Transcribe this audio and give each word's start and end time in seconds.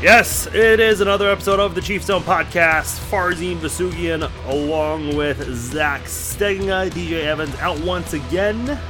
Yes, 0.00 0.46
it 0.54 0.78
is 0.78 1.00
another 1.00 1.28
episode 1.28 1.58
of 1.58 1.74
the 1.74 1.80
Chief 1.80 2.04
Zone 2.04 2.22
Podcast. 2.22 3.00
Farzin 3.10 3.56
Vasugian 3.56 4.30
along 4.46 5.16
with 5.16 5.42
Zach 5.52 6.02
Stegna, 6.02 6.88
DJ 6.88 7.24
Evans 7.24 7.52
out 7.56 7.80
once 7.80 8.12
again. 8.12 8.80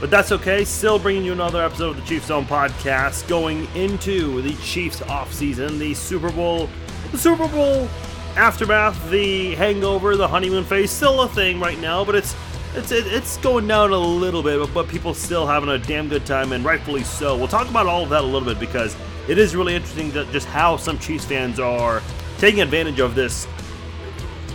But 0.00 0.10
that's 0.10 0.32
okay. 0.32 0.64
Still 0.64 0.98
bringing 0.98 1.24
you 1.24 1.32
another 1.32 1.62
episode 1.62 1.90
of 1.90 1.96
the 1.96 2.02
Chief 2.04 2.24
Zone 2.24 2.46
Podcast 2.46 3.28
going 3.28 3.68
into 3.74 4.40
the 4.40 4.54
Chiefs 4.62 5.00
offseason, 5.00 5.78
the 5.78 5.92
Super 5.92 6.32
Bowl, 6.32 6.70
the 7.12 7.18
Super 7.18 7.46
Bowl 7.46 7.86
aftermath, 8.34 9.10
the 9.10 9.54
hangover, 9.56 10.16
the 10.16 10.26
honeymoon 10.26 10.64
phase. 10.64 10.90
Still 10.90 11.20
a 11.20 11.28
thing 11.28 11.60
right 11.60 11.78
now, 11.80 12.02
but 12.02 12.14
it's 12.14 12.34
it's 12.74 12.92
it's 12.92 13.36
going 13.36 13.68
down 13.68 13.90
a 13.90 13.98
little 13.98 14.42
bit, 14.42 14.72
but 14.72 14.88
people 14.88 15.12
still 15.12 15.46
having 15.46 15.68
a 15.68 15.78
damn 15.78 16.08
good 16.08 16.24
time, 16.24 16.52
and 16.52 16.64
rightfully 16.64 17.04
so. 17.04 17.36
We'll 17.36 17.46
talk 17.46 17.68
about 17.68 17.86
all 17.86 18.04
of 18.04 18.08
that 18.08 18.22
a 18.22 18.26
little 18.26 18.48
bit 18.48 18.58
because 18.58 18.96
it 19.30 19.38
is 19.38 19.54
really 19.54 19.76
interesting 19.76 20.10
that 20.10 20.28
just 20.32 20.48
how 20.48 20.76
some 20.76 20.98
Chiefs 20.98 21.24
fans 21.24 21.60
are 21.60 22.02
taking 22.38 22.60
advantage 22.62 22.98
of 22.98 23.14
this 23.14 23.46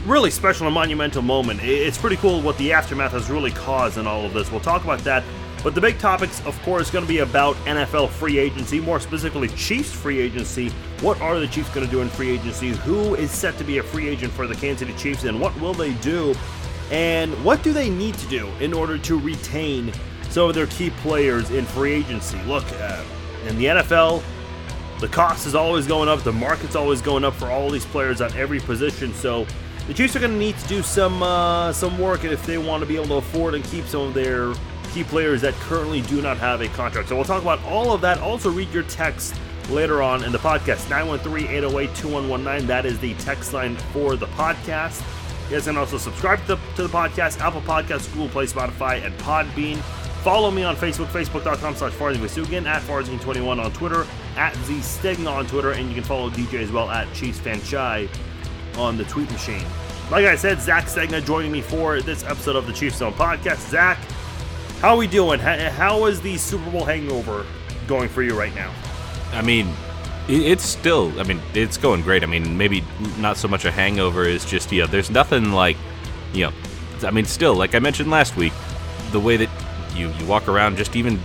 really 0.06 0.30
special 0.30 0.68
and 0.68 0.74
monumental 0.74 1.22
moment. 1.22 1.62
It's 1.64 1.98
pretty 1.98 2.18
cool 2.18 2.42
what 2.42 2.58
the 2.58 2.74
aftermath 2.74 3.14
has 3.14 3.30
really 3.30 3.52
caused 3.52 3.98
in 3.98 4.06
all 4.06 4.26
of 4.26 4.34
this. 4.34 4.52
We'll 4.52 4.60
talk 4.60 4.84
about 4.84 5.00
that. 5.06 5.24
But 5.64 5.76
the 5.76 5.82
big 5.82 5.98
topics, 5.98 6.46
of 6.46 6.62
course, 6.64 6.92
going 6.92 7.06
to 7.06 7.08
be 7.08 7.20
about 7.20 7.56
NFL 7.66 8.10
free 8.10 8.38
agency, 8.38 8.82
more 8.82 9.00
specifically 9.00 9.48
Chiefs 9.48 9.94
free 9.94 10.20
agency. 10.20 10.68
What 11.00 11.22
are 11.22 11.40
the 11.40 11.48
Chiefs 11.48 11.74
going 11.74 11.86
to 11.86 11.92
do 11.92 12.02
in 12.02 12.10
free 12.10 12.32
agency? 12.32 12.72
Who 12.72 13.16
is 13.16 13.32
set 13.32 13.58
to 13.60 13.64
be 13.64 13.78
a 13.78 13.84
free 13.84 14.10
agent 14.10 14.34
for 14.34 14.46
the 14.46 14.56
Kansas 14.56 14.86
City 14.86 15.00
Chiefs, 15.00 15.24
and 15.24 15.40
what 15.40 15.58
will 15.62 15.74
they 15.74 15.94
do? 15.96 16.36
And 16.92 17.34
what 17.46 17.64
do 17.64 17.72
they 17.72 17.90
need 17.90 18.16
to 18.16 18.28
do 18.28 18.48
in 18.60 18.74
order 18.74 18.98
to 18.98 19.18
retain 19.18 19.94
some 20.30 20.50
of 20.50 20.54
their 20.54 20.68
key 20.68 20.90
players 20.90 21.50
in 21.50 21.64
free 21.66 21.94
agency? 21.94 22.38
Look, 22.44 22.66
uh, 22.74 23.04
in 23.48 23.58
the 23.58 23.66
NFL, 23.66 24.22
the 25.00 25.08
cost 25.08 25.46
is 25.46 25.56
always 25.56 25.88
going 25.88 26.10
up, 26.10 26.24
the 26.24 26.32
market's 26.32 26.76
always 26.76 27.02
going 27.02 27.24
up 27.24 27.34
for 27.34 27.48
all 27.48 27.70
these 27.70 27.86
players 27.86 28.22
at 28.22 28.36
every 28.36 28.60
position. 28.60 29.14
So 29.14 29.46
the 29.88 29.94
Chiefs 29.94 30.16
are 30.16 30.20
going 30.20 30.32
to 30.32 30.38
need 30.38 30.58
to 30.58 30.68
do 30.68 30.82
some 30.82 31.22
uh, 31.22 31.72
some 31.74 31.98
work 32.00 32.24
if 32.24 32.46
they 32.46 32.58
want 32.58 32.82
to 32.82 32.88
be 32.88 32.96
able 32.96 33.08
to 33.08 33.16
afford 33.16 33.56
and 33.56 33.64
keep 33.66 33.86
some 33.86 34.02
of 34.02 34.14
their 34.14 34.54
key 34.94 35.04
players 35.04 35.42
that 35.42 35.54
currently 35.56 36.02
do 36.02 36.22
not 36.22 36.38
have 36.38 36.62
a 36.62 36.68
contract. 36.70 37.10
So 37.10 37.16
we'll 37.16 37.26
talk 37.26 37.42
about 37.42 37.64
all 37.66 37.92
of 37.92 38.02
that. 38.02 38.20
Also, 38.20 38.50
read 38.50 38.70
your 38.72 38.84
text 38.84 39.36
later 39.70 40.02
on 40.02 40.24
in 40.24 40.32
the 40.32 40.38
podcast 40.38 40.86
913-808-2119 40.90 42.68
that 42.68 42.86
is 42.86 43.00
the 43.00 43.14
text 43.16 43.54
line 43.54 43.76
for 43.92 44.16
the 44.16 44.28
podcast 44.28 45.02
you 45.46 45.56
guys 45.56 45.66
can 45.66 45.78
also 45.78 45.98
subscribe 45.98 46.40
to 46.42 46.48
the, 46.48 46.56
to 46.76 46.84
the 46.84 46.90
podcast 46.90 47.40
apple 47.40 47.62
podcast 47.62 48.12
google 48.14 48.30
play 48.30 48.46
spotify 48.46 49.04
and 49.04 49.18
podbean 49.18 49.78
follow 50.24 50.52
me 50.52 50.64
on 50.64 50.76
facebook 50.76 51.08
facebook.com 51.08 51.76
slash 51.76 51.94
farzin 51.94 52.66
at 52.66 52.82
farzin21 52.84 53.64
on 53.64 53.72
twitter 53.74 54.06
at 54.36 54.54
zstegna 54.54 55.32
on 55.32 55.46
twitter 55.48 55.72
and 55.72 55.88
you 55.88 55.96
can 55.96 56.04
follow 56.04 56.30
dj 56.30 56.62
as 56.62 56.72
well 56.72 56.90
at 56.90 57.12
chiefs 57.14 57.40
fan 57.40 57.60
on 58.78 58.98
the 58.98 59.04
tweet 59.06 59.30
machine 59.32 59.66
like 60.12 60.26
i 60.26 60.36
said 60.36 60.60
zach 60.62 60.86
stegna 60.86 61.26
joining 61.26 61.52
me 61.52 61.62
for 61.62 62.02
this 62.02 62.24
episode 62.24 62.56
of 62.56 62.68
the 62.68 62.74
chiefs 62.74 62.98
zone 62.98 63.14
podcast 63.14 63.70
zach 63.70 63.98
how 64.82 64.90
are 64.90 64.98
we 64.98 65.08
doing 65.08 65.40
how 65.40 66.06
is 66.06 66.20
the 66.22 66.38
super 66.38 66.70
bowl 66.72 66.84
hangover 66.84 67.46
going 67.88 68.10
for 68.10 68.24
you 68.24 68.38
right 68.38 68.54
now 68.56 68.74
I 69.36 69.42
mean, 69.42 69.70
it's 70.28 70.64
still. 70.64 71.18
I 71.20 71.24
mean, 71.24 71.42
it's 71.54 71.78
going 71.78 72.02
great. 72.02 72.24
I 72.24 72.26
mean, 72.26 72.58
maybe 72.58 72.84
not 73.18 73.38
so 73.38 73.48
much 73.48 73.66
a 73.66 73.72
hangover 73.72 74.24
is 74.24 74.46
just 74.46 74.72
you 74.72 74.82
know, 74.82 74.88
there's 74.88 75.10
nothing 75.10 75.52
like, 75.52 75.78
you 76.34 76.46
know, 76.46 76.54
I 77.04 77.12
mean, 77.12 77.26
still 77.26 77.56
like 77.56 77.76
I 77.76 77.80
mentioned 77.80 78.10
last 78.10 78.36
week, 78.38 78.54
the 79.12 79.20
way 79.20 79.38
that 79.38 79.50
you 79.96 80.10
you 80.10 80.26
walk 80.26 80.48
around, 80.48 80.78
just 80.78 80.96
even 80.96 81.20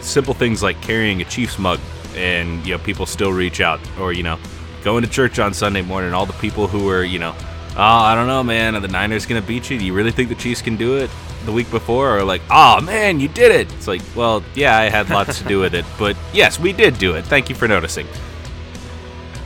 simple 0.00 0.34
things 0.34 0.62
like 0.62 0.80
carrying 0.80 1.20
a 1.20 1.24
Chiefs 1.24 1.58
mug, 1.58 1.78
and 2.14 2.64
you 2.66 2.76
know, 2.76 2.82
people 2.82 3.06
still 3.06 3.32
reach 3.32 3.60
out, 3.60 3.80
or 3.98 4.12
you 4.12 4.22
know, 4.22 4.38
going 4.82 5.02
to 5.02 5.10
church 5.10 5.38
on 5.38 5.54
Sunday 5.54 5.82
morning, 5.82 6.12
all 6.12 6.26
the 6.26 6.32
people 6.34 6.66
who 6.66 6.88
are 6.88 7.04
you 7.04 7.18
know, 7.18 7.34
oh, 7.38 7.76
I 7.76 8.14
don't 8.14 8.26
know, 8.26 8.42
man, 8.42 8.74
are 8.74 8.80
the 8.80 8.88
Niners 8.88 9.26
gonna 9.26 9.42
beat 9.42 9.70
you? 9.70 9.78
Do 9.78 9.84
you 9.84 9.94
really 9.94 10.12
think 10.12 10.28
the 10.28 10.34
Chiefs 10.34 10.62
can 10.62 10.76
do 10.76 10.96
it? 10.96 11.10
the 11.44 11.52
week 11.52 11.70
before 11.70 12.08
are 12.18 12.24
like, 12.24 12.42
oh 12.50 12.80
man, 12.80 13.20
you 13.20 13.28
did 13.28 13.52
it. 13.52 13.72
It's 13.74 13.88
like, 13.88 14.02
well, 14.14 14.44
yeah, 14.54 14.76
I 14.76 14.88
had 14.88 15.10
lots 15.10 15.38
to 15.38 15.44
do 15.44 15.60
with 15.60 15.74
it, 15.74 15.84
but 15.98 16.16
yes, 16.32 16.58
we 16.58 16.72
did 16.72 16.98
do 16.98 17.14
it. 17.14 17.24
Thank 17.24 17.48
you 17.48 17.54
for 17.54 17.66
noticing. 17.66 18.06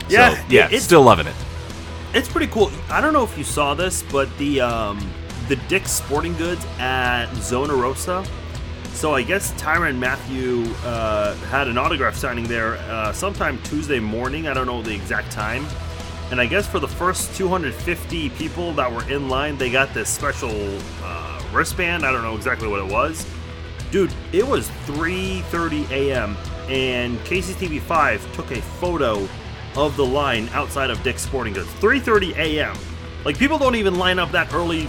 Yeah, 0.09 0.35
so, 0.35 0.45
yeah, 0.49 0.67
it's, 0.71 0.83
still 0.83 1.01
loving 1.01 1.27
it. 1.27 1.35
It's 2.13 2.27
pretty 2.27 2.47
cool. 2.47 2.71
I 2.89 3.01
don't 3.01 3.13
know 3.13 3.23
if 3.23 3.37
you 3.37 3.43
saw 3.43 3.73
this, 3.73 4.03
but 4.03 4.35
the 4.37 4.61
um, 4.61 4.99
the 5.47 5.55
Dick's 5.67 5.91
Sporting 5.91 6.35
Goods 6.35 6.63
at 6.79 7.33
Zona 7.35 7.73
Rosa. 7.73 8.25
So 8.95 9.13
I 9.13 9.23
guess 9.23 9.51
Tyrann 9.61 9.97
Mathieu 9.97 10.73
uh, 10.85 11.35
had 11.49 11.67
an 11.67 11.77
autograph 11.77 12.15
signing 12.15 12.45
there 12.45 12.77
uh, 12.77 13.11
sometime 13.11 13.61
Tuesday 13.63 13.99
morning. 13.99 14.47
I 14.47 14.53
don't 14.53 14.65
know 14.65 14.81
the 14.81 14.95
exact 14.95 15.33
time. 15.33 15.67
And 16.31 16.39
I 16.39 16.45
guess 16.45 16.65
for 16.65 16.79
the 16.79 16.87
first 16.87 17.35
250 17.35 18.29
people 18.31 18.71
that 18.73 18.91
were 18.91 19.07
in 19.11 19.27
line, 19.27 19.57
they 19.57 19.69
got 19.69 19.93
this 19.93 20.09
special 20.09 20.79
uh, 21.03 21.43
wristband. 21.51 22.05
I 22.05 22.11
don't 22.13 22.23
know 22.23 22.37
exactly 22.37 22.69
what 22.69 22.79
it 22.79 22.89
was. 22.89 23.27
Dude, 23.91 24.13
it 24.31 24.47
was 24.47 24.69
3:30 24.87 25.91
a.m. 25.91 26.37
and 26.69 27.19
KCTV5 27.19 28.33
took 28.33 28.49
a 28.51 28.61
photo 28.61 29.27
of 29.75 29.97
the 29.97 30.05
line 30.05 30.47
outside 30.53 30.89
of 30.89 31.03
Dick's 31.03 31.21
Sporting 31.21 31.53
Goods. 31.53 31.69
3:30 31.81 32.37
a.m. 32.37 32.77
Like 33.25 33.37
people 33.37 33.57
don't 33.57 33.75
even 33.75 33.95
line 33.95 34.19
up 34.19 34.31
that 34.31 34.53
early 34.53 34.87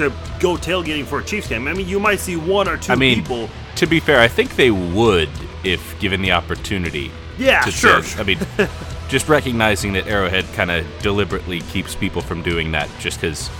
to 0.00 0.10
go 0.40 0.56
tailgating 0.56 1.04
for 1.04 1.20
a 1.20 1.24
Chiefs 1.24 1.48
game. 1.48 1.66
I 1.68 1.72
mean, 1.72 1.88
you 1.88 2.00
might 2.00 2.20
see 2.20 2.36
one 2.36 2.68
or 2.68 2.76
two 2.76 2.92
I 2.92 2.96
mean, 2.96 3.20
people. 3.20 3.48
To 3.76 3.86
be 3.86 4.00
fair, 4.00 4.20
I 4.20 4.28
think 4.28 4.56
they 4.56 4.70
would 4.70 5.30
if 5.64 5.98
given 6.00 6.22
the 6.22 6.32
opportunity. 6.32 7.10
Yeah, 7.38 7.64
sure. 7.66 8.02
I 8.18 8.22
mean, 8.24 8.38
just 9.08 9.28
recognizing 9.28 9.94
that 9.94 10.06
Arrowhead 10.06 10.44
kind 10.54 10.70
of 10.70 10.86
deliberately 11.00 11.60
keeps 11.60 11.94
people 11.94 12.20
from 12.20 12.42
doing 12.42 12.72
that 12.72 12.90
just 12.98 13.20
because 13.20 13.50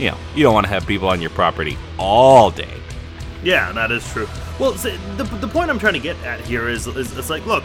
you 0.00 0.10
know, 0.10 0.16
you 0.34 0.42
don't 0.42 0.54
want 0.54 0.66
to 0.66 0.72
have 0.72 0.86
people 0.86 1.08
on 1.08 1.20
your 1.20 1.30
property 1.30 1.76
all 1.98 2.50
day. 2.50 2.72
Yeah, 3.42 3.70
that 3.72 3.92
is 3.92 4.10
true. 4.12 4.28
Well, 4.58 4.72
the, 4.72 5.24
the 5.40 5.48
point 5.48 5.70
I'm 5.70 5.78
trying 5.78 5.94
to 5.94 6.00
get 6.00 6.16
at 6.24 6.40
here 6.40 6.68
is, 6.68 6.86
is 6.86 7.16
it's 7.16 7.30
like, 7.30 7.44
look, 7.46 7.64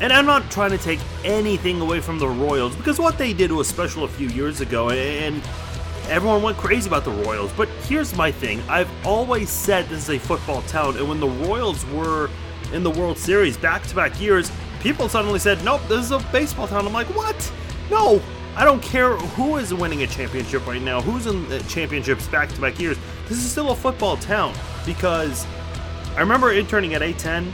and 0.00 0.12
I'm 0.12 0.26
not 0.26 0.50
trying 0.50 0.70
to 0.70 0.78
take 0.78 1.00
anything 1.24 1.80
away 1.80 2.00
from 2.00 2.18
the 2.18 2.28
Royals 2.28 2.74
because 2.74 2.98
what 2.98 3.18
they 3.18 3.32
did 3.32 3.52
was 3.52 3.68
special 3.68 4.04
a 4.04 4.08
few 4.08 4.28
years 4.28 4.60
ago, 4.60 4.90
and 4.90 5.42
everyone 6.08 6.42
went 6.42 6.56
crazy 6.56 6.88
about 6.88 7.04
the 7.04 7.10
Royals. 7.10 7.52
But 7.52 7.68
here's 7.86 8.14
my 8.16 8.30
thing 8.30 8.62
I've 8.68 8.90
always 9.06 9.50
said 9.50 9.88
this 9.88 10.08
is 10.08 10.10
a 10.10 10.18
football 10.18 10.62
town, 10.62 10.96
and 10.96 11.08
when 11.08 11.20
the 11.20 11.28
Royals 11.28 11.84
were 11.86 12.30
in 12.72 12.82
the 12.82 12.90
World 12.90 13.18
Series 13.18 13.56
back 13.56 13.82
to 13.84 13.94
back 13.94 14.20
years, 14.20 14.50
people 14.80 15.08
suddenly 15.08 15.38
said, 15.38 15.62
nope, 15.64 15.80
this 15.88 16.04
is 16.04 16.10
a 16.10 16.18
baseball 16.32 16.68
town. 16.68 16.86
I'm 16.86 16.92
like, 16.92 17.06
what? 17.14 17.52
No, 17.90 18.20
I 18.56 18.64
don't 18.64 18.82
care 18.82 19.16
who 19.16 19.56
is 19.56 19.72
winning 19.72 20.02
a 20.02 20.06
championship 20.06 20.66
right 20.66 20.82
now, 20.82 21.00
who's 21.00 21.26
in 21.26 21.48
the 21.48 21.60
championships 21.60 22.28
back 22.28 22.48
to 22.50 22.60
back 22.60 22.78
years. 22.78 22.96
This 23.28 23.38
is 23.38 23.50
still 23.50 23.70
a 23.70 23.74
football 23.74 24.16
town 24.16 24.54
because 24.86 25.46
I 26.16 26.20
remember 26.20 26.52
interning 26.52 26.94
at 26.94 27.02
A10 27.02 27.52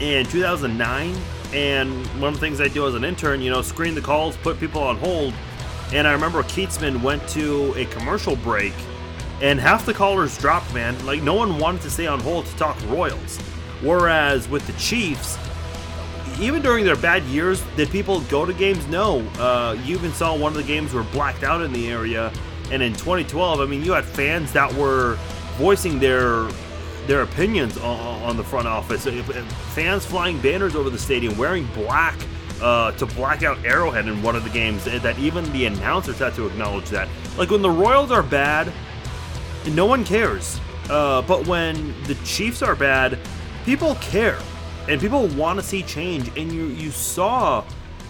in 0.00 0.26
2009, 0.26 1.14
and 1.52 2.06
one 2.20 2.34
of 2.34 2.34
the 2.34 2.40
things 2.40 2.60
I 2.60 2.68
do 2.68 2.86
as 2.86 2.94
an 2.94 3.04
intern, 3.04 3.40
you 3.40 3.50
know, 3.50 3.62
screen 3.62 3.94
the 3.94 4.00
calls, 4.00 4.36
put 4.38 4.58
people 4.58 4.82
on 4.82 4.96
hold. 4.96 5.32
And 5.94 6.08
I 6.08 6.12
remember 6.12 6.42
Kietzman 6.42 7.00
went 7.02 7.26
to 7.28 7.72
a 7.76 7.84
commercial 7.84 8.34
break, 8.34 8.72
and 9.40 9.60
half 9.60 9.86
the 9.86 9.94
callers 9.94 10.36
dropped, 10.36 10.74
man. 10.74 11.06
Like, 11.06 11.22
no 11.22 11.34
one 11.34 11.56
wanted 11.56 11.82
to 11.82 11.90
stay 11.90 12.08
on 12.08 12.18
hold 12.18 12.46
to 12.46 12.56
talk 12.56 12.76
Royals. 12.88 13.38
Whereas 13.80 14.48
with 14.48 14.66
the 14.66 14.72
Chiefs, 14.72 15.38
even 16.40 16.62
during 16.62 16.84
their 16.84 16.96
bad 16.96 17.22
years, 17.24 17.62
did 17.76 17.90
people 17.90 18.22
go 18.22 18.44
to 18.44 18.52
games? 18.52 18.84
No. 18.88 19.20
Uh, 19.38 19.76
you 19.84 19.94
even 19.94 20.12
saw 20.12 20.36
one 20.36 20.50
of 20.50 20.58
the 20.58 20.64
games 20.64 20.92
were 20.92 21.04
blacked 21.04 21.44
out 21.44 21.62
in 21.62 21.72
the 21.72 21.88
area. 21.88 22.32
And 22.72 22.82
in 22.82 22.92
2012, 22.94 23.60
I 23.60 23.64
mean, 23.66 23.84
you 23.84 23.92
had 23.92 24.04
fans 24.04 24.52
that 24.52 24.72
were 24.74 25.16
voicing 25.58 26.00
their 26.00 26.48
their 27.06 27.20
opinions 27.20 27.76
on, 27.76 28.22
on 28.22 28.36
the 28.36 28.42
front 28.42 28.66
office. 28.66 29.04
Fans 29.74 30.06
flying 30.06 30.40
banners 30.40 30.74
over 30.74 30.90
the 30.90 30.98
stadium, 30.98 31.36
wearing 31.36 31.66
black 31.74 32.16
uh, 32.64 32.92
to 32.92 33.04
black 33.04 33.42
out 33.42 33.62
Arrowhead 33.62 34.08
in 34.08 34.22
one 34.22 34.34
of 34.34 34.42
the 34.42 34.48
games. 34.48 34.84
That 34.84 35.18
even 35.18 35.44
the 35.52 35.66
announcers 35.66 36.18
had 36.18 36.34
to 36.34 36.46
acknowledge 36.46 36.88
that. 36.88 37.08
Like 37.36 37.50
when 37.50 37.60
the 37.60 37.70
Royals 37.70 38.10
are 38.10 38.22
bad, 38.22 38.72
no 39.72 39.84
one 39.84 40.02
cares. 40.02 40.58
Uh, 40.88 41.20
but 41.22 41.46
when 41.46 41.94
the 42.04 42.14
Chiefs 42.24 42.62
are 42.62 42.74
bad, 42.74 43.18
people 43.66 43.94
care 43.96 44.38
and 44.88 45.00
people 45.00 45.28
want 45.28 45.58
to 45.60 45.64
see 45.64 45.82
change. 45.82 46.28
And 46.38 46.50
you 46.50 46.68
you 46.68 46.90
saw 46.90 47.64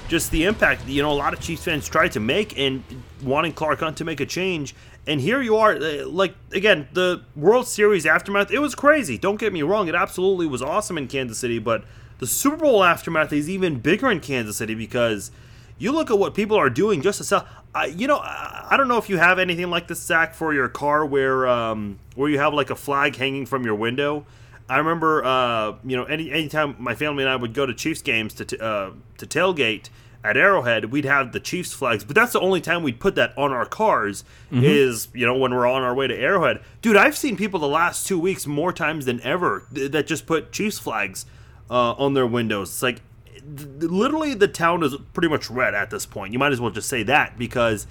just 0.06 0.30
the 0.30 0.44
impact. 0.44 0.86
You 0.86 1.02
know, 1.02 1.10
a 1.10 1.14
lot 1.14 1.32
of 1.32 1.40
Chiefs 1.40 1.64
fans 1.64 1.88
tried 1.88 2.12
to 2.12 2.20
make 2.20 2.56
and 2.56 2.84
wanting 3.24 3.52
Clark 3.54 3.80
Hunt 3.80 3.96
to 3.96 4.04
make 4.04 4.20
a 4.20 4.26
change. 4.26 4.76
And 5.08 5.20
here 5.20 5.42
you 5.42 5.56
are, 5.56 5.74
uh, 5.74 6.06
like 6.06 6.34
again, 6.52 6.86
the 6.92 7.22
World 7.34 7.66
Series 7.66 8.06
aftermath. 8.06 8.52
It 8.52 8.60
was 8.60 8.76
crazy. 8.76 9.18
Don't 9.18 9.40
get 9.40 9.52
me 9.52 9.62
wrong; 9.62 9.88
it 9.88 9.96
absolutely 9.96 10.46
was 10.46 10.62
awesome 10.62 10.96
in 10.96 11.08
Kansas 11.08 11.38
City. 11.38 11.58
But 11.58 11.84
the 12.18 12.26
Super 12.26 12.56
Bowl 12.56 12.84
aftermath 12.84 13.32
is 13.32 13.48
even 13.48 13.80
bigger 13.80 14.10
in 14.10 14.20
Kansas 14.20 14.56
City 14.56 14.74
because 14.74 15.30
you 15.78 15.92
look 15.92 16.10
at 16.10 16.18
what 16.18 16.34
people 16.34 16.56
are 16.56 16.70
doing 16.70 17.02
just 17.02 17.18
to 17.18 17.24
sell. 17.24 17.46
I, 17.74 17.86
you 17.86 18.06
know, 18.06 18.18
I 18.18 18.74
don't 18.76 18.86
know 18.86 18.98
if 18.98 19.08
you 19.08 19.18
have 19.18 19.38
anything 19.38 19.68
like 19.68 19.88
this, 19.88 20.00
Zach, 20.00 20.34
for 20.34 20.54
your 20.54 20.68
car 20.68 21.04
where 21.04 21.46
um, 21.48 21.98
where 22.14 22.30
you 22.30 22.38
have 22.38 22.54
like 22.54 22.70
a 22.70 22.76
flag 22.76 23.16
hanging 23.16 23.46
from 23.46 23.64
your 23.64 23.74
window 23.74 24.26
I 24.68 24.78
remember, 24.78 25.24
uh, 25.24 25.74
you 25.84 25.96
know, 25.96 26.04
any 26.04 26.30
anytime 26.30 26.76
my 26.78 26.94
family 26.94 27.22
and 27.22 27.30
I 27.30 27.36
would 27.36 27.52
go 27.52 27.66
to 27.66 27.74
Chiefs 27.74 28.02
games 28.02 28.34
to 28.34 28.64
uh, 28.64 28.92
to 29.18 29.26
tailgate, 29.26 29.90
at 30.24 30.38
Arrowhead, 30.38 30.86
we'd 30.86 31.04
have 31.04 31.32
the 31.32 31.38
Chiefs 31.38 31.74
flags, 31.74 32.02
but 32.02 32.14
that's 32.14 32.32
the 32.32 32.40
only 32.40 32.62
time 32.62 32.82
we'd 32.82 32.98
put 32.98 33.14
that 33.16 33.36
on 33.36 33.52
our 33.52 33.66
cars 33.66 34.24
mm-hmm. 34.50 34.64
is, 34.64 35.08
you 35.12 35.26
know, 35.26 35.36
when 35.36 35.52
we're 35.52 35.66
on 35.66 35.82
our 35.82 35.94
way 35.94 36.06
to 36.06 36.16
Arrowhead. 36.16 36.60
Dude, 36.80 36.96
I've 36.96 37.16
seen 37.16 37.36
people 37.36 37.60
the 37.60 37.68
last 37.68 38.06
two 38.06 38.18
weeks 38.18 38.46
more 38.46 38.72
times 38.72 39.04
than 39.04 39.20
ever 39.20 39.66
that 39.70 40.06
just 40.06 40.24
put 40.24 40.50
Chiefs 40.50 40.78
flags 40.78 41.26
uh, 41.70 41.92
on 41.92 42.14
their 42.14 42.26
windows. 42.26 42.70
It's 42.70 42.82
like, 42.82 43.00
literally, 43.46 44.34
the 44.34 44.48
town 44.48 44.82
is 44.82 44.96
pretty 45.12 45.28
much 45.28 45.50
red 45.50 45.74
at 45.74 45.90
this 45.90 46.06
point. 46.06 46.32
You 46.32 46.38
might 46.38 46.52
as 46.52 46.60
well 46.60 46.70
just 46.70 46.88
say 46.88 47.02
that 47.04 47.38
because 47.38 47.86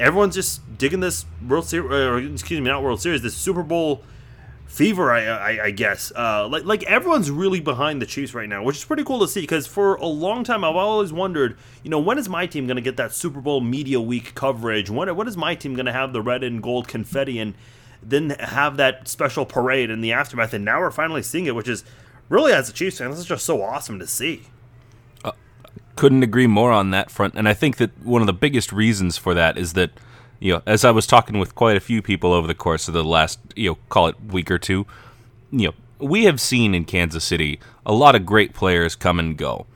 everyone's 0.00 0.34
just 0.34 0.78
digging 0.78 1.00
this 1.00 1.26
World 1.46 1.66
Series, 1.66 1.90
or 1.90 2.18
excuse 2.18 2.60
me, 2.60 2.68
not 2.68 2.82
World 2.82 3.00
Series, 3.00 3.22
this 3.22 3.34
Super 3.34 3.62
Bowl 3.62 4.02
fever, 4.66 5.10
I, 5.10 5.24
I, 5.24 5.64
I 5.64 5.70
guess. 5.70 6.12
Uh, 6.14 6.46
like 6.46 6.64
like 6.64 6.82
everyone's 6.84 7.30
really 7.30 7.60
behind 7.60 8.02
the 8.02 8.06
Chiefs 8.06 8.34
right 8.34 8.48
now, 8.48 8.62
which 8.62 8.76
is 8.76 8.84
pretty 8.84 9.02
cool 9.02 9.18
to 9.20 9.28
see. 9.28 9.40
Because 9.40 9.66
for 9.66 9.94
a 9.96 10.06
long 10.06 10.44
time, 10.44 10.62
I've 10.62 10.76
always 10.76 11.12
wondered, 11.12 11.56
you 11.82 11.90
know, 11.90 11.98
when 11.98 12.18
is 12.18 12.28
my 12.28 12.46
team 12.46 12.66
going 12.66 12.76
to 12.76 12.82
get 12.82 12.96
that 12.98 13.12
Super 13.12 13.40
Bowl 13.40 13.60
media 13.60 14.00
week 14.00 14.34
coverage? 14.34 14.90
When 14.90 15.14
when 15.16 15.26
is 15.26 15.36
my 15.36 15.54
team 15.54 15.74
going 15.74 15.86
to 15.86 15.92
have 15.92 16.12
the 16.12 16.22
red 16.22 16.44
and 16.44 16.62
gold 16.62 16.86
confetti 16.86 17.38
and 17.38 17.54
then 18.02 18.30
have 18.30 18.76
that 18.76 19.08
special 19.08 19.44
parade 19.46 19.90
in 19.90 20.00
the 20.00 20.12
aftermath? 20.12 20.52
And 20.52 20.64
now 20.64 20.80
we're 20.80 20.90
finally 20.90 21.22
seeing 21.22 21.46
it, 21.46 21.54
which 21.54 21.68
is 21.68 21.82
really, 22.28 22.52
as 22.52 22.68
a 22.68 22.72
Chiefs 22.72 22.98
fan, 22.98 23.10
this 23.10 23.20
is 23.20 23.26
just 23.26 23.44
so 23.44 23.62
awesome 23.62 23.98
to 23.98 24.06
see. 24.06 24.42
Uh, 25.24 25.32
couldn't 25.96 26.22
agree 26.22 26.46
more 26.46 26.72
on 26.72 26.90
that 26.90 27.10
front, 27.10 27.34
and 27.34 27.48
I 27.48 27.54
think 27.54 27.76
that 27.78 27.90
one 28.04 28.22
of 28.22 28.26
the 28.26 28.32
biggest 28.32 28.72
reasons 28.72 29.16
for 29.16 29.34
that 29.34 29.58
is 29.58 29.72
that 29.74 29.90
you 30.40 30.52
know, 30.52 30.62
as 30.66 30.84
I 30.84 30.90
was 30.90 31.06
talking 31.06 31.38
with 31.38 31.54
quite 31.54 31.76
a 31.76 31.80
few 31.80 32.02
people 32.02 32.32
over 32.32 32.46
the 32.46 32.54
course 32.54 32.88
of 32.88 32.94
the 32.94 33.04
last, 33.04 33.40
you 33.56 33.70
know, 33.70 33.78
call 33.88 34.08
it 34.08 34.16
week 34.28 34.50
or 34.50 34.58
two, 34.58 34.86
you 35.50 35.68
know, 35.68 35.74
we 35.98 36.24
have 36.24 36.40
seen 36.40 36.74
in 36.74 36.84
Kansas 36.84 37.24
City 37.24 37.58
a 37.84 37.92
lot 37.92 38.14
of 38.14 38.24
great 38.24 38.54
players 38.54 38.94
come 38.94 39.18
and 39.18 39.36
go. 39.36 39.66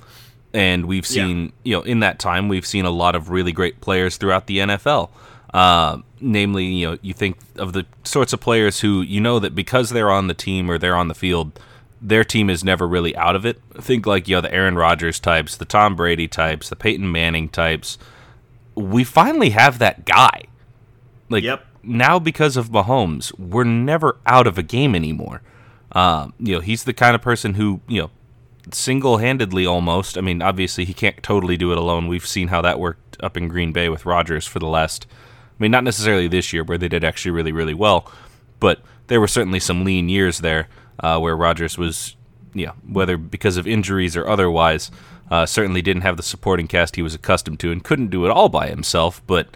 And 0.55 0.87
we've 0.87 1.07
seen, 1.07 1.47
yeah. 1.47 1.51
you 1.65 1.77
know, 1.77 1.83
in 1.83 2.01
that 2.01 2.19
time, 2.19 2.49
we've 2.49 2.67
seen 2.67 2.85
a 2.85 2.91
lot 2.91 3.15
of 3.15 3.31
really 3.31 3.53
great 3.53 3.81
players 3.81 4.19
throughout 4.19 4.47
the 4.47 4.59
NFL. 4.59 5.09
Uh, 5.53 5.99
namely, 6.21 6.67
you 6.67 6.91
know, 6.91 6.99
you 7.01 7.15
think 7.15 7.39
of 7.57 7.73
the 7.73 7.87
sorts 8.05 8.33
of 8.33 8.41
players 8.41 8.81
who 8.81 9.01
you 9.01 9.21
know 9.21 9.39
that 9.39 9.55
because 9.55 9.91
they're 9.91 10.11
on 10.11 10.27
the 10.27 10.35
team 10.35 10.71
or 10.71 10.79
they're 10.79 10.97
on 10.97 11.09
the 11.09 11.15
field, 11.15 11.59
their 12.03 12.25
team 12.25 12.51
is 12.51 12.65
never 12.65 12.87
really 12.87 13.17
out 13.17 13.37
of 13.37 13.47
it. 13.47 13.63
Think 13.75 14.07
like, 14.07 14.27
you 14.27 14.37
know, 14.37 14.41
the 14.41 14.53
Aaron 14.53 14.75
Rodgers 14.75 15.21
types, 15.21 15.57
the 15.57 15.65
Tom 15.65 15.95
Brady 15.95 16.27
types, 16.27 16.69
the 16.69 16.77
Peyton 16.77 17.11
Manning 17.11 17.49
types. 17.49 17.97
We 18.75 19.05
finally 19.05 19.51
have 19.51 19.79
that 19.79 20.05
guy 20.05 20.43
like 21.29 21.45
yep. 21.45 21.65
now 21.83 22.19
because 22.19 22.57
of 22.57 22.71
Mahomes, 22.71 23.37
we're 23.39 23.65
never 23.65 24.19
out 24.27 24.47
of 24.47 24.59
a 24.59 24.63
game 24.63 24.95
anymore. 24.95 25.43
Um, 25.93 26.35
you 26.39 26.55
know, 26.55 26.61
he's 26.61 26.85
the 26.85 26.93
kind 26.93 27.15
of 27.15 27.23
person 27.23 27.55
who, 27.55 27.81
you 27.87 28.03
know, 28.03 28.11
single-handedly 28.71 29.67
almost. 29.67 30.19
I 30.19 30.21
mean, 30.21 30.43
obviously 30.43 30.85
he 30.85 30.95
can't 30.95 31.23
totally 31.23 31.57
do 31.57 31.73
it 31.73 31.79
alone. 31.79 32.09
We've 32.09 32.27
seen 32.27 32.49
how 32.49 32.63
that 32.63 32.81
worked 32.81 33.17
up 33.23 33.37
in 33.37 33.49
Green 33.49 33.73
Bay 33.73 33.89
with 33.89 34.07
Rodgers 34.07 34.47
for 34.47 34.59
the 34.59 34.67
last 34.67 35.07
I 35.59 35.63
mean, 35.63 35.71
not 35.71 35.85
necessarily 35.85 36.29
this 36.29 36.53
year 36.53 36.65
where 36.65 36.79
they 36.79 36.89
did 36.89 37.05
actually 37.05 37.31
really 37.31 37.53
really 37.53 37.75
well, 37.75 38.11
but 38.59 38.83
there 39.07 39.21
were 39.21 39.29
certainly 39.29 39.61
some 39.61 39.85
lean 39.85 40.09
years 40.09 40.39
there 40.39 40.69
uh, 41.03 41.19
where 41.19 41.37
Rodgers 41.37 41.77
was, 41.77 42.17
know, 42.67 42.75
whether 42.87 43.17
because 43.17 43.57
of 43.57 43.67
injuries 43.67 44.17
or 44.17 44.27
otherwise, 44.29 44.91
uh, 45.31 45.47
certainly 45.47 45.83
didn't 45.83 46.03
have 46.03 46.17
the 46.17 46.23
supporting 46.23 46.69
cast 46.69 46.97
he 46.97 47.03
was 47.03 47.15
accustomed 47.15 47.59
to 47.61 47.73
and 47.73 47.83
couldn't 47.83 48.09
do 48.09 48.25
it 48.25 48.31
all 48.31 48.49
by 48.49 48.69
himself. 48.69 49.23
But 49.27 49.49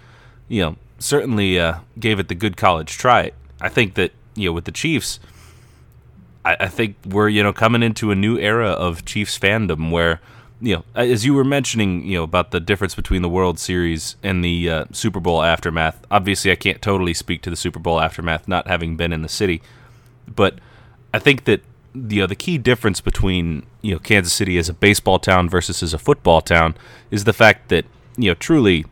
you 0.48 0.62
know, 0.62 0.76
certainly 0.98 1.58
uh, 1.58 1.78
gave 1.98 2.18
it 2.18 2.28
the 2.28 2.34
good 2.34 2.56
college 2.56 2.96
try. 2.96 3.32
I 3.60 3.68
think 3.68 3.94
that 3.94 4.12
you 4.34 4.48
know 4.48 4.52
with 4.52 4.64
the 4.64 4.72
Chiefs, 4.72 5.20
I, 6.44 6.56
I, 6.60 6.68
think 6.68 6.96
we're 7.06 7.28
you 7.28 7.42
know 7.42 7.52
coming 7.52 7.82
into 7.82 8.10
a 8.10 8.14
new 8.14 8.38
era 8.38 8.70
of 8.70 9.04
Chiefs 9.04 9.38
fandom 9.38 9.90
where 9.90 10.20
you 10.60 10.76
know 10.76 10.84
as 10.94 11.24
you 11.24 11.34
were 11.34 11.44
mentioning 11.44 12.06
you 12.06 12.18
know 12.18 12.22
about 12.22 12.50
the 12.50 12.60
difference 12.60 12.94
between 12.94 13.22
the 13.22 13.28
World 13.28 13.58
Series 13.58 14.16
and 14.22 14.44
the 14.44 14.70
uh, 14.70 14.84
Super 14.92 15.20
Bowl 15.20 15.42
aftermath. 15.42 16.04
Obviously, 16.10 16.50
I 16.50 16.56
can't 16.56 16.80
totally 16.80 17.14
speak 17.14 17.42
to 17.42 17.50
the 17.50 17.56
Super 17.56 17.78
Bowl 17.78 18.00
aftermath, 18.00 18.48
not 18.48 18.66
having 18.66 18.96
been 18.96 19.12
in 19.12 19.22
the 19.22 19.28
city, 19.28 19.62
but 20.26 20.58
I 21.12 21.18
think 21.18 21.44
that 21.44 21.62
you 21.94 22.20
know 22.20 22.26
the 22.26 22.36
key 22.36 22.58
difference 22.58 23.00
between 23.00 23.64
you 23.82 23.94
know 23.94 23.98
Kansas 23.98 24.32
City 24.32 24.58
as 24.58 24.68
a 24.68 24.74
baseball 24.74 25.18
town 25.18 25.48
versus 25.48 25.82
as 25.82 25.94
a 25.94 25.98
football 25.98 26.40
town 26.40 26.74
is 27.10 27.24
the 27.24 27.32
fact 27.32 27.68
that 27.68 27.84
you 28.16 28.30
know 28.30 28.34
truly 28.34 28.84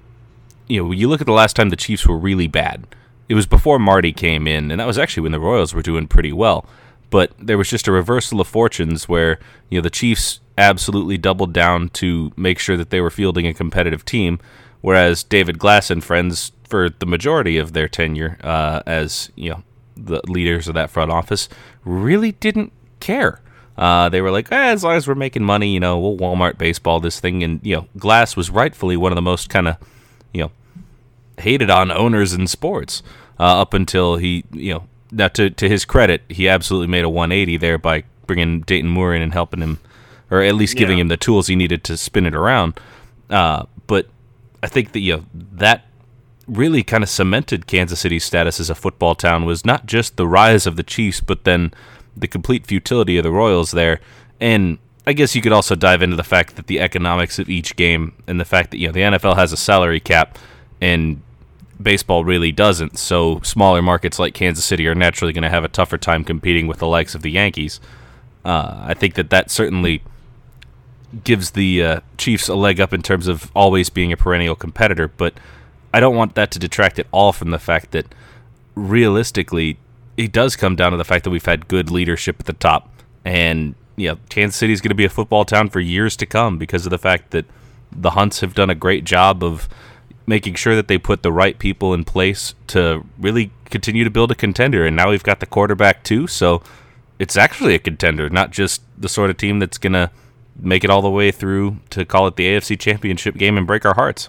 you 0.69 0.83
know, 0.83 0.93
you 0.93 1.09
look 1.09 1.21
at 1.21 1.27
the 1.27 1.33
last 1.33 1.57
time 1.57 1.71
the 1.71 1.77
Chiefs 1.77 2.07
were 2.07 2.19
really 2.19 2.47
bad. 2.47 2.87
It 3.29 3.35
was 3.35 3.47
before 3.47 3.79
Marty 3.79 4.13
came 4.13 4.47
in, 4.47 4.71
and 4.71 4.81
that 4.81 4.87
was 4.87 4.99
actually 4.99 5.23
when 5.23 5.33
the 5.33 5.41
Royals 5.41 5.75
were 5.75 5.83
doing 5.83 6.07
pretty 6.07 6.33
well. 6.33 6.67
But 7.11 7.33
there 7.39 7.59
was 7.59 7.71
just 7.71 7.87
a 7.87 7.93
reversal 7.93 8.41
of 8.41 8.49
fortunes 8.49 9.09
where, 9.09 9.39
you 9.71 9.79
know, 9.79 9.83
the 9.83 9.91
Chiefs 9.91 10.41
absolutely 10.59 11.19
doubled 11.19 11.53
down 11.53 11.89
to 11.91 12.33
make 12.37 12.59
sure 12.59 12.77
that 12.77 12.91
they 12.91 13.01
were 13.01 13.11
fielding 13.11 13.47
a 13.47 13.55
competitive 13.55 14.05
team, 14.05 14.41
whereas 14.81 15.23
David 15.23 15.59
Glass 15.59 15.91
and 15.91 16.03
friends, 16.03 16.53
for 16.65 16.91
the 16.91 17.07
majority 17.07 17.57
of 17.57 17.73
their 17.73 17.89
tenure 17.89 18.39
uh, 18.43 18.83
as, 18.87 19.31
you 19.37 19.51
know, 19.51 19.63
the 19.97 20.21
leaders 20.29 20.69
of 20.69 20.75
that 20.75 20.91
front 20.91 21.11
office, 21.11 21.49
really 21.85 22.33
didn't 22.33 22.73
care. 23.01 23.41
Uh, 23.77 24.09
they 24.09 24.21
were 24.21 24.31
like, 24.31 24.53
eh, 24.53 24.71
as 24.71 24.85
long 24.85 24.95
as 24.95 25.09
we're 25.09 25.15
making 25.15 25.43
money, 25.43 25.73
you 25.73 25.81
know, 25.81 25.99
we'll 25.99 26.17
Walmart 26.17 26.59
baseball 26.59 27.01
this 27.01 27.19
thing. 27.19 27.43
And, 27.43 27.61
you 27.65 27.75
know, 27.75 27.87
Glass 27.99 28.37
was 28.37 28.51
rightfully 28.51 28.97
one 28.97 29.11
of 29.11 29.17
the 29.17 29.23
most 29.23 29.49
kind 29.49 29.67
of 29.67 29.77
you 30.35 30.43
know 30.43 30.51
hated 31.39 31.71
on 31.71 31.91
owners 31.91 32.35
in 32.35 32.47
sports 32.47 33.03
uh, 33.41 33.61
up 33.63 33.73
until 33.73 34.17
he 34.17 34.45
you 34.53 34.75
know 34.75 34.87
now 35.11 35.29
to 35.29 35.49
to 35.49 35.69
his 35.69 35.87
credit 35.87 36.23
he 36.29 36.47
absolutely 36.47 36.89
made 36.89 37.05
a 37.05 37.09
180 37.09 37.57
there 37.57 37.79
by 37.79 38.05
bringing 38.27 38.61
Dayton 38.61 38.91
Moore 38.91 39.15
in 39.15 39.23
and 39.23 39.33
helping 39.33 39.61
him 39.61 39.79
or 40.31 40.43
at 40.43 40.55
least 40.55 40.77
giving 40.77 40.99
yeah. 40.99 41.03
him 41.03 41.09
the 41.09 41.17
tools 41.17 41.47
he 41.47 41.57
needed 41.57 41.85
to 41.85 41.97
spin 41.97 42.27
it 42.27 42.35
around 42.35 42.79
uh, 43.31 43.65
but 43.87 44.09
I 44.63 44.67
think 44.67 44.93
that 44.93 45.01
you 45.01 45.17
know 45.17 45.25
that 45.53 45.87
really 46.47 46.83
kind 46.83 47.03
of 47.03 47.09
cemented 47.09 47.67
Kansas 47.67 48.01
City's 48.01 48.25
status 48.25 48.61
as 48.61 48.71
a 48.71 48.75
football 48.75 49.15
town 49.15 49.45
was 49.45 49.65
not 49.65 49.87
just 49.87 50.17
the 50.17 50.27
rise 50.27 50.67
of 50.67 50.77
the 50.77 50.83
Chiefs 50.83 51.21
but 51.21 51.45
then 51.45 51.73
the 52.17 52.29
complete 52.29 52.67
futility 52.67 53.17
of 53.19 53.25
the 53.25 53.31
Royals 53.31 53.73
there 53.73 54.01
and 54.41 54.79
I 55.07 55.13
guess 55.13 55.35
you 55.35 55.43
could 55.43 55.53
also 55.53 55.75
dive 55.75 56.03
into 56.03 56.17
the 56.17 56.25
fact 56.25 56.57
that 56.57 56.67
the 56.67 56.81
economics 56.81 57.39
of 57.39 57.51
each 57.51 57.77
game 57.77 58.15
and 58.27 58.41
the 58.41 58.45
fact 58.45 58.71
that 58.71 58.79
you 58.79 58.87
know 58.87 58.93
the 58.93 59.01
NFL 59.01 59.37
has 59.37 59.53
a 59.53 59.57
salary 59.57 60.01
cap 60.01 60.39
and 60.81 61.21
baseball 61.81 62.25
really 62.25 62.53
doesn't. 62.53 62.99
So 62.99 63.41
smaller 63.41 63.83
markets 63.83 64.19
like 64.19 64.35
Kansas 64.35 64.65
City 64.65 64.87
are 64.87 64.95
naturally 64.95 65.33
going 65.33 65.43
to 65.43 65.51
have 65.51 65.65
a 65.65 65.69
tougher 65.69 65.99
time 65.99 66.25
competing 66.25 66.67
with 66.67 66.79
the 66.79 66.87
likes 66.87 67.15
of 67.15 67.23
the 67.23 67.31
Yankees. 67.31 67.81
Uh, 68.45 68.85
I 68.87 68.95
think 68.95 69.15
that 69.15 69.31
that 69.31 69.51
certainly 69.51 70.03
gives 71.23 71.53
the 71.53 71.83
uh, 71.83 72.01
Chiefs 72.19 72.49
a 72.49 72.55
leg 72.55 72.81
up 72.81 72.93
in 72.93 73.03
terms 73.03 73.29
of 73.29 73.51
always 73.55 73.91
being 73.91 74.13
a 74.13 74.17
perennial 74.17 74.57
competitor, 74.57 75.09
but 75.09 75.35
I 75.95 76.01
don't 76.01 76.17
want 76.17 76.35
that 76.35 76.51
to 76.51 76.59
detract 76.59 76.99
at 76.99 77.07
all 77.13 77.33
from 77.33 77.53
the 77.53 77.59
fact 77.61 77.93
that 77.93 78.13
realistically, 78.75 79.79
it 80.17 80.33
does 80.33 80.57
come 80.57 80.75
down 80.75 80.91
to 80.91 80.99
the 80.99 81.05
fact 81.05 81.23
that 81.23 81.31
we've 81.31 81.47
had 81.47 81.69
good 81.69 81.89
leadership 81.89 82.41
at 82.41 82.47
the 82.47 82.53
top, 82.53 82.91
and 83.25 83.77
you 83.95 84.09
know, 84.09 84.19
Kansas 84.29 84.57
City 84.57 84.73
is 84.73 84.81
going 84.81 84.89
to 84.89 84.97
be 84.97 85.05
a 85.05 85.09
football 85.09 85.45
town 85.45 85.71
for 85.71 85.79
years 85.79 86.17
to 86.17 86.27
come 86.27 86.59
because 86.59 86.85
of 86.85 86.91
the 86.91 86.99
fact 86.99 87.31
that 87.31 87.47
the 87.93 88.11
Hunts 88.11 88.41
have 88.41 88.55
done 88.55 88.71
a 88.71 88.75
great 88.75 89.05
job 89.05 89.45
of 89.45 89.69
making 90.27 90.57
sure 90.57 90.75
that 90.75 90.89
they 90.89 90.99
put 90.99 91.23
the 91.23 91.31
right 91.31 91.61
people 91.61 91.95
in 91.95 92.05
place 92.05 92.57
to 92.67 93.07
really 93.17 93.53
continue 93.67 94.03
to 94.03 94.11
build 94.11 94.33
a 94.33 94.35
contender. 94.35 94.85
And 94.85 94.97
now 94.97 95.11
we've 95.11 95.23
got 95.23 95.39
the 95.39 95.47
quarterback 95.47 96.03
too, 96.03 96.27
so 96.27 96.61
it's 97.21 97.37
actually 97.37 97.77
a 97.77 97.79
contender, 97.79 98.29
not 98.29 98.51
just 98.51 98.83
the 98.99 99.09
sort 99.09 99.31
of 99.31 99.37
team 99.37 99.61
that's 99.61 99.79
going 99.79 99.93
to 99.93 100.11
make 100.59 100.83
it 100.83 100.91
all 100.91 101.03
the 101.03 101.11
way 101.11 101.31
through 101.31 101.79
to 101.91 102.05
call 102.05 102.27
it 102.27 102.35
the 102.35 102.47
AFC 102.47 102.81
Championship 102.81 103.37
game 103.37 103.57
and 103.57 103.65
break 103.65 103.85
our 103.85 103.95
hearts. 103.95 104.29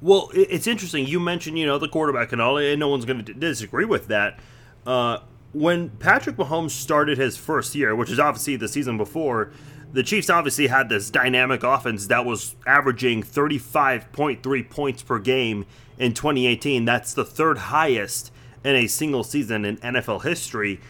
Well, 0.00 0.30
it's 0.34 0.66
interesting. 0.66 1.06
You 1.06 1.20
mentioned, 1.20 1.58
you 1.58 1.66
know, 1.66 1.78
the 1.78 1.88
quarterback 1.88 2.32
and 2.32 2.40
all, 2.40 2.58
and 2.58 2.78
no 2.78 2.88
one's 2.88 3.04
going 3.04 3.24
to 3.24 3.34
disagree 3.34 3.84
with 3.84 4.08
that. 4.08 4.38
Uh, 4.86 5.18
when 5.52 5.88
Patrick 5.90 6.36
Mahomes 6.36 6.72
started 6.72 7.18
his 7.18 7.36
first 7.36 7.74
year, 7.74 7.96
which 7.96 8.10
is 8.10 8.18
obviously 8.18 8.56
the 8.56 8.68
season 8.68 8.98
before, 8.98 9.50
the 9.92 10.02
Chiefs 10.02 10.28
obviously 10.28 10.66
had 10.66 10.88
this 10.88 11.10
dynamic 11.10 11.62
offense 11.62 12.08
that 12.08 12.26
was 12.26 12.54
averaging 12.66 13.22
35.3 13.22 14.70
points 14.70 15.02
per 15.02 15.18
game 15.18 15.64
in 15.98 16.12
2018. 16.12 16.84
That's 16.84 17.14
the 17.14 17.24
third 17.24 17.56
highest 17.56 18.30
in 18.62 18.76
a 18.76 18.86
single 18.86 19.24
season 19.24 19.64
in 19.64 19.78
NFL 19.78 20.24
history. 20.24 20.80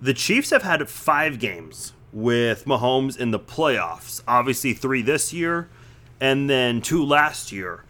The 0.00 0.14
Chiefs 0.14 0.50
have 0.50 0.62
had 0.62 0.88
five 0.88 1.38
games 1.38 1.92
with 2.12 2.64
Mahomes 2.64 3.18
in 3.18 3.32
the 3.32 3.38
playoffs. 3.38 4.22
Obviously, 4.26 4.72
three 4.72 5.02
this 5.02 5.32
year 5.32 5.68
and 6.20 6.48
then 6.48 6.80
two 6.80 7.04
last 7.04 7.52
year. 7.52 7.84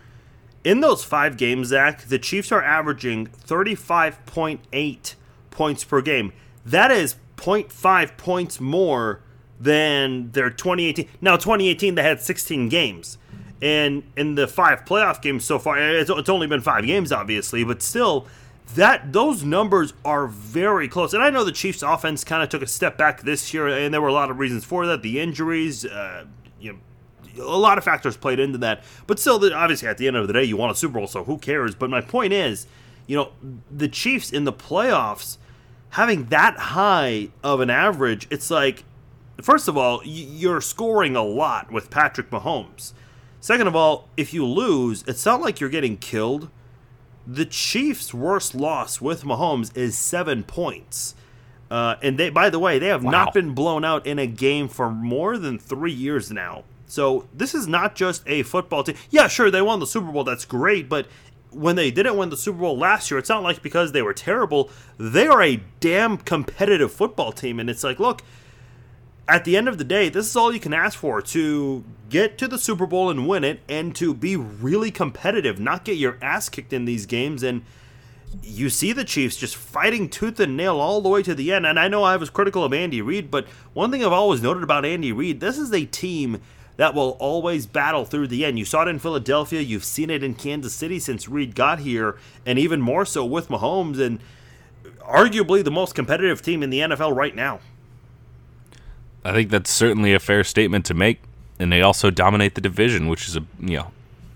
In 0.65 0.81
those 0.81 1.05
five 1.05 1.37
games, 1.37 1.69
Zach, 1.69 2.05
the 2.07 2.19
Chiefs 2.19 2.51
are 2.51 2.63
averaging 2.63 3.27
35.8 3.27 5.15
points 5.51 5.85
per 5.85 6.01
game. 6.01 6.33
That 6.65 6.91
is 6.91 7.17
0.5 7.37 8.17
points 8.17 8.61
more 8.61 9.21
than 9.61 10.31
their 10.33 10.49
2018. 10.49 11.07
Now, 11.21 11.37
2018, 11.37 11.95
they 11.95 12.03
had 12.03 12.21
16 12.21 12.71
games. 12.71 13.19
And 13.61 14.03
in 14.17 14.35
the 14.35 14.49
five 14.49 14.85
playoff 14.85 15.21
games 15.23 15.45
so 15.45 15.59
far, 15.59 15.79
it's, 15.79 16.11
it's 16.11 16.29
only 16.29 16.47
been 16.47 16.61
five 16.61 16.87
games, 16.87 17.13
obviously, 17.13 17.63
but 17.63 17.83
still, 17.83 18.27
that 18.75 19.13
those 19.13 19.45
numbers 19.45 19.93
are 20.05 20.27
very 20.27 20.89
close. 20.89 21.13
And 21.13 21.23
I 21.23 21.31
know 21.31 21.45
the 21.45 21.53
Chiefs' 21.53 21.83
offense 21.83 22.25
kind 22.25 22.43
of 22.43 22.49
took 22.49 22.63
a 22.63 22.67
step 22.67 22.97
back 22.97 23.23
this 23.23 23.53
year, 23.55 23.69
and 23.69 23.93
there 23.93 24.01
were 24.01 24.09
a 24.09 24.13
lot 24.13 24.31
of 24.31 24.39
reasons 24.39 24.65
for 24.65 24.87
that. 24.87 25.03
The 25.03 25.21
injuries, 25.21 25.85
uh, 25.85 26.25
you 26.59 26.73
know, 26.73 26.79
a 27.39 27.43
lot 27.43 27.79
of 27.79 27.85
factors 27.85 28.17
played 28.17 28.39
into 28.39 28.59
that. 28.59 28.85
But 29.07 29.19
still, 29.19 29.43
obviously, 29.55 29.89
at 29.89 29.99
the 29.99 30.07
end 30.07 30.17
of 30.17 30.27
the 30.27 30.33
day, 30.33 30.45
you 30.45 30.57
want 30.57 30.73
a 30.73 30.75
Super 30.75 30.99
Bowl, 30.99 31.07
so 31.07 31.25
who 31.25 31.39
cares? 31.39 31.75
But 31.75 31.91
my 31.91 32.01
point 32.01 32.33
is, 32.33 32.67
you 33.07 33.17
know, 33.17 33.33
the 33.71 33.89
Chiefs 33.89 34.33
in 34.33 34.45
the 34.45 34.53
playoffs 34.53 35.39
having 35.91 36.25
that 36.25 36.57
high 36.57 37.29
of 37.45 37.61
an 37.61 37.71
average, 37.71 38.27
it's 38.29 38.51
like, 38.51 38.83
first 39.41 39.69
of 39.69 39.77
all, 39.77 40.01
you're 40.05 40.61
scoring 40.61 41.15
a 41.15 41.23
lot 41.23 41.71
with 41.71 41.89
Patrick 41.89 42.31
Mahomes. 42.31 42.93
Second 43.41 43.69
of 43.69 43.77
all, 43.77 44.09
if 44.17 44.35
you 44.35 44.45
lose, 44.45 45.05
it's 45.07 45.25
not 45.25 45.41
like 45.41 45.61
you're 45.61 45.71
getting 45.71 45.97
killed. 45.97 46.51
The 47.27 47.45
Chiefs' 47.45 48.13
worst 48.13 48.55
loss 48.55 49.01
with 49.01 49.23
Mahomes 49.23 49.77
is 49.77 49.97
seven 49.97 50.43
points. 50.43 51.15
Uh, 51.71 51.97
and 52.03 52.19
they, 52.19 52.29
by 52.29 52.51
the 52.51 52.59
way, 52.59 52.79
they 52.79 52.89
have 52.89 53.05
wow. 53.05 53.11
not 53.11 53.35
been 53.35 53.55
blown 53.55 53.85
out 53.85 54.07
in 54.07 54.19
a 54.19 54.27
game 54.27 54.69
for 54.69 54.91
more 54.91 55.39
than 55.39 55.59
three 55.59 55.93
years 55.93 56.31
now. 56.31 56.65
So 56.95 57.27
this 57.35 57.55
is 57.55 57.67
not 57.67 57.97
just 57.97 58.23
a 58.27 58.45
football 58.45 58.85
team. 58.85 58.97
Yeah, 59.11 59.27
sure, 59.27 59.51
they 59.51 59.61
won 59.61 59.81
the 59.81 59.87
Super 59.87 60.13
Bowl. 60.13 60.23
That's 60.23 60.45
great, 60.45 60.89
but 60.89 61.09
when 61.51 61.75
they 61.77 61.91
didn't 61.91 62.17
win 62.17 62.31
the 62.31 62.37
Super 62.37 62.59
Bowl 62.59 62.79
last 62.79 63.11
year, 63.11 63.19
it's 63.19 63.29
not 63.29 63.43
like 63.43 63.63
because 63.63 63.93
they 63.93 64.03
were 64.03 64.15
terrible. 64.15 64.71
They 64.97 65.27
are 65.27 65.43
a 65.43 65.63
damn 65.81 66.17
competitive 66.17 66.93
football 66.93 67.33
team, 67.33 67.59
and 67.59 67.69
it's 67.69 67.83
like, 67.83 67.99
look, 67.99 68.23
at 69.27 69.45
the 69.45 69.57
end 69.57 69.69
of 69.69 69.79
the 69.79 69.85
day, 69.85 70.09
this 70.09 70.29
is 70.29 70.37
all 70.37 70.53
you 70.53 70.61
can 70.61 70.73
ask 70.73 70.99
for 70.99 71.21
to 71.21 71.85
get 72.11 72.39
to 72.39 72.47
the 72.47 72.59
Super 72.59 72.87
Bowl 72.87 73.11
and 73.11 73.27
win 73.27 73.43
it, 73.43 73.61
and 73.69 73.95
to 73.97 74.15
be 74.15 74.37
really 74.37 74.93
competitive, 74.93 75.59
not 75.59 75.85
get 75.85 75.97
your 75.97 76.17
ass 76.23 76.49
kicked 76.49 76.73
in 76.73 76.85
these 76.85 77.07
games. 77.07 77.43
And 77.43 77.63
you 78.43 78.69
see 78.69 78.93
the 78.93 79.05
Chiefs 79.05 79.37
just 79.37 79.57
fighting 79.57 80.09
tooth 80.09 80.39
and 80.39 80.57
nail 80.57 80.79
all 80.79 81.01
the 81.01 81.09
way 81.09 81.23
to 81.25 81.35
the 81.35 81.53
end. 81.53 81.67
And 81.67 81.79
I 81.79 81.89
know 81.89 82.05
I 82.05 82.17
was 82.17 82.31
critical 82.31 82.65
of 82.65 82.73
Andy 82.73 83.03
Reid, 83.03 83.31
but 83.31 83.47
one 83.73 83.91
thing 83.91 84.05
I've 84.05 84.13
always 84.13 84.43
noted 84.43 84.63
about 84.63 84.85
Andy 84.85 85.13
Reid, 85.13 85.41
this 85.41 85.59
is 85.59 85.73
a 85.73 85.87
team 85.87 86.41
that 86.77 86.95
will 86.95 87.17
always 87.21 87.67
battle 87.67 88.05
through 88.05 88.29
the 88.29 88.45
end. 88.45 88.59
You 88.59 88.65
saw 88.65 88.83
it 88.83 88.89
in 88.89 88.99
Philadelphia, 88.99 89.61
you've 89.61 89.85
seen 89.85 90.11
it 90.11 90.23
in 90.23 90.35
Kansas 90.35 90.75
City 90.75 90.99
since 90.99 91.29
Reid 91.29 91.55
got 91.55 91.81
here, 91.81 92.17
and 92.45 92.59
even 92.59 92.81
more 92.81 93.05
so 93.05 93.25
with 93.25 93.49
Mahomes, 93.49 94.01
and 94.01 94.19
arguably 95.01 95.63
the 95.63 95.71
most 95.71 95.95
competitive 95.95 96.43
team 96.43 96.63
in 96.63 96.71
the 96.71 96.81
NFL 96.81 97.15
right 97.15 97.35
now. 97.35 97.61
I 99.25 99.33
think 99.33 99.51
that's 99.51 99.71
certainly 99.71 100.13
a 100.13 100.19
fair 100.19 100.45
statement 100.45 100.85
to 100.87 100.95
make, 100.95 101.21
and 101.59 101.73
they 101.73 101.81
also 101.81 102.11
dominate 102.11 102.55
the 102.55 102.61
division, 102.61 103.09
which 103.09 103.29
is 103.29 103.37
a 103.37 103.45
you 103.61 103.79
know, 103.79 103.91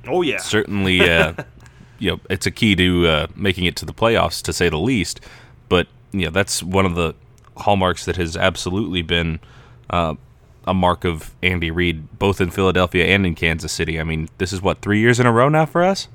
oh 0.07 0.23
yeah, 0.23 0.38
certainly 0.38 1.00
uh, 1.00 1.35
you 1.99 2.12
know 2.12 2.21
it's 2.30 2.47
a 2.47 2.50
key 2.50 2.75
to 2.76 3.07
uh, 3.07 3.26
making 3.37 3.66
it 3.66 3.76
to 3.76 3.85
the 3.85 3.92
playoffs 3.92 4.42
to 4.42 4.52
say 4.52 4.68
the 4.68 4.78
least. 4.78 5.21
But 5.68 5.88
you 6.12 6.25
know 6.25 6.30
that's 6.30 6.62
one 6.62 6.87
of 6.87 6.95
the 6.95 7.14
hallmarks 7.59 8.07
that 8.07 8.16
has 8.16 8.37
absolutely 8.37 9.02
been 9.02 9.40
uh, 9.90 10.14
a 10.68 10.75
mark 10.75 11.04
of 11.04 11.34
Andy 11.42 11.70
Reid, 11.70 12.18
both 12.18 12.40
in 12.40 12.50
Philadelphia 12.50 13.06
and 13.06 13.26
in 13.26 13.34
Kansas 13.34 13.72
City. 13.72 13.98
I 13.98 14.04
mean, 14.04 14.28
this 14.38 14.52
is 14.52 14.60
what 14.60 14.82
three 14.82 15.00
years 15.00 15.18
in 15.18 15.26
a 15.26 15.32
row 15.32 15.48
now 15.48 15.66
for 15.66 15.82
us. 15.82 16.08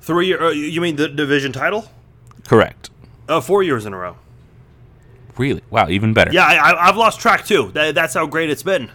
Three? 0.00 0.34
Uh, 0.34 0.48
you 0.48 0.80
mean 0.80 0.96
the 0.96 1.08
division 1.08 1.52
title? 1.52 1.90
Correct. 2.46 2.90
Uh, 3.28 3.40
four 3.40 3.62
years 3.62 3.84
in 3.84 3.92
a 3.92 3.98
row. 3.98 4.16
Really? 5.36 5.62
Wow, 5.70 5.88
even 5.88 6.14
better. 6.14 6.32
Yeah, 6.32 6.46
I, 6.46 6.86
have 6.86 6.96
lost 6.96 7.20
track 7.20 7.44
too. 7.44 7.70
That, 7.72 7.94
that's 7.94 8.14
how 8.14 8.26
great 8.26 8.50
it's 8.50 8.62
been. 8.62 8.90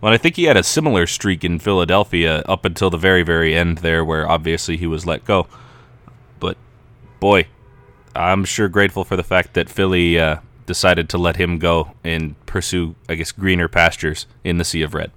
Well, 0.00 0.12
I 0.12 0.18
think 0.18 0.36
he 0.36 0.44
had 0.44 0.56
a 0.56 0.62
similar 0.62 1.06
streak 1.06 1.44
in 1.44 1.58
Philadelphia 1.58 2.40
up 2.40 2.64
until 2.64 2.90
the 2.90 2.98
very, 2.98 3.22
very 3.22 3.54
end 3.54 3.78
there, 3.78 4.04
where 4.04 4.28
obviously 4.28 4.76
he 4.76 4.86
was 4.86 5.06
let 5.06 5.24
go. 5.24 5.46
But 6.38 6.58
boy, 7.18 7.46
I'm 8.14 8.44
sure 8.44 8.68
grateful 8.68 9.04
for 9.04 9.16
the 9.16 9.22
fact 9.22 9.54
that 9.54 9.70
Philly 9.70 10.18
uh, 10.18 10.40
decided 10.66 11.08
to 11.10 11.18
let 11.18 11.36
him 11.36 11.58
go 11.58 11.92
and 12.04 12.34
pursue, 12.46 12.94
I 13.08 13.14
guess, 13.14 13.32
greener 13.32 13.68
pastures 13.68 14.26
in 14.44 14.58
the 14.58 14.64
Sea 14.64 14.82
of 14.82 14.94
Red. 14.94 15.10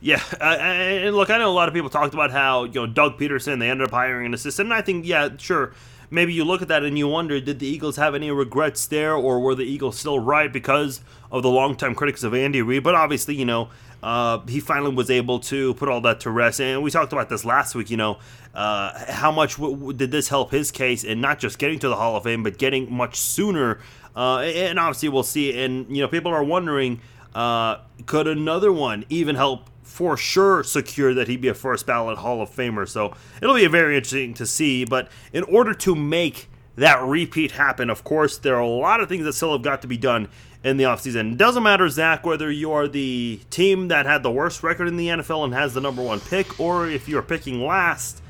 Yeah, 0.00 0.20
uh, 0.40 0.44
and 0.44 1.14
look, 1.14 1.30
I 1.30 1.38
know 1.38 1.48
a 1.48 1.54
lot 1.54 1.68
of 1.68 1.74
people 1.74 1.88
talked 1.88 2.12
about 2.12 2.32
how 2.32 2.64
you 2.64 2.74
know 2.74 2.86
Doug 2.86 3.18
Pederson 3.18 3.60
they 3.60 3.70
ended 3.70 3.86
up 3.86 3.92
hiring 3.92 4.26
an 4.26 4.34
assistant, 4.34 4.66
and 4.66 4.74
I 4.74 4.82
think 4.82 5.06
yeah, 5.06 5.28
sure, 5.38 5.74
maybe 6.10 6.34
you 6.34 6.44
look 6.44 6.60
at 6.60 6.68
that 6.68 6.82
and 6.82 6.98
you 6.98 7.06
wonder, 7.06 7.40
did 7.40 7.60
the 7.60 7.68
Eagles 7.68 7.96
have 7.96 8.14
any 8.14 8.30
regrets 8.32 8.86
there, 8.86 9.14
or 9.14 9.38
were 9.38 9.54
the 9.54 9.64
Eagles 9.64 9.98
still 9.98 10.18
right 10.18 10.52
because 10.52 11.02
of 11.30 11.44
the 11.44 11.48
longtime 11.48 11.94
critics 11.94 12.24
of 12.24 12.34
Andy 12.34 12.62
Reid? 12.62 12.82
But 12.82 12.96
obviously, 12.96 13.36
you 13.36 13.44
know, 13.44 13.70
uh, 14.02 14.40
he 14.46 14.58
finally 14.58 14.92
was 14.92 15.08
able 15.08 15.38
to 15.38 15.74
put 15.74 15.88
all 15.88 16.00
that 16.00 16.18
to 16.20 16.30
rest, 16.30 16.60
and 16.60 16.82
we 16.82 16.90
talked 16.90 17.12
about 17.12 17.28
this 17.28 17.44
last 17.44 17.76
week. 17.76 17.88
You 17.88 17.96
know, 17.96 18.18
uh, 18.54 19.04
how 19.08 19.30
much 19.30 19.56
w- 19.56 19.74
w- 19.74 19.96
did 19.96 20.10
this 20.10 20.28
help 20.28 20.50
his 20.50 20.72
case, 20.72 21.04
and 21.04 21.20
not 21.20 21.38
just 21.38 21.58
getting 21.58 21.78
to 21.78 21.88
the 21.88 21.96
Hall 21.96 22.16
of 22.16 22.24
Fame, 22.24 22.42
but 22.42 22.58
getting 22.58 22.92
much 22.92 23.16
sooner 23.16 23.78
uh, 24.16 24.38
and 24.40 24.78
obviously, 24.78 25.08
we'll 25.08 25.22
see. 25.22 25.62
And 25.62 25.94
you 25.94 26.02
know, 26.02 26.08
people 26.08 26.32
are 26.32 26.44
wondering, 26.44 27.00
uh, 27.34 27.78
could 28.06 28.26
another 28.26 28.72
one 28.72 29.04
even 29.08 29.36
help 29.36 29.70
for 29.82 30.16
sure 30.16 30.62
secure 30.62 31.12
that 31.14 31.28
he'd 31.28 31.40
be 31.40 31.48
a 31.48 31.54
first 31.54 31.86
ballot 31.86 32.18
Hall 32.18 32.42
of 32.42 32.50
Famer? 32.50 32.88
So 32.88 33.14
it'll 33.40 33.54
be 33.54 33.66
very 33.66 33.96
interesting 33.96 34.34
to 34.34 34.46
see. 34.46 34.84
But 34.84 35.08
in 35.32 35.42
order 35.44 35.74
to 35.74 35.94
make 35.94 36.48
that 36.76 37.02
repeat 37.02 37.52
happen, 37.52 37.90
of 37.90 38.04
course, 38.04 38.38
there 38.38 38.56
are 38.56 38.60
a 38.60 38.68
lot 38.68 39.00
of 39.00 39.08
things 39.08 39.24
that 39.24 39.32
still 39.34 39.52
have 39.52 39.62
got 39.62 39.82
to 39.82 39.88
be 39.88 39.96
done 39.96 40.28
in 40.64 40.76
the 40.76 40.84
offseason. 40.84 41.32
It 41.32 41.38
doesn't 41.38 41.62
matter, 41.62 41.88
Zach, 41.88 42.24
whether 42.24 42.50
you 42.50 42.72
are 42.72 42.86
the 42.86 43.40
team 43.50 43.88
that 43.88 44.06
had 44.06 44.22
the 44.22 44.30
worst 44.30 44.62
record 44.62 44.88
in 44.88 44.96
the 44.96 45.08
NFL 45.08 45.44
and 45.44 45.54
has 45.54 45.74
the 45.74 45.80
number 45.80 46.02
one 46.02 46.20
pick, 46.20 46.60
or 46.60 46.88
if 46.88 47.08
you're 47.08 47.22
picking 47.22 47.64
last 47.64 48.22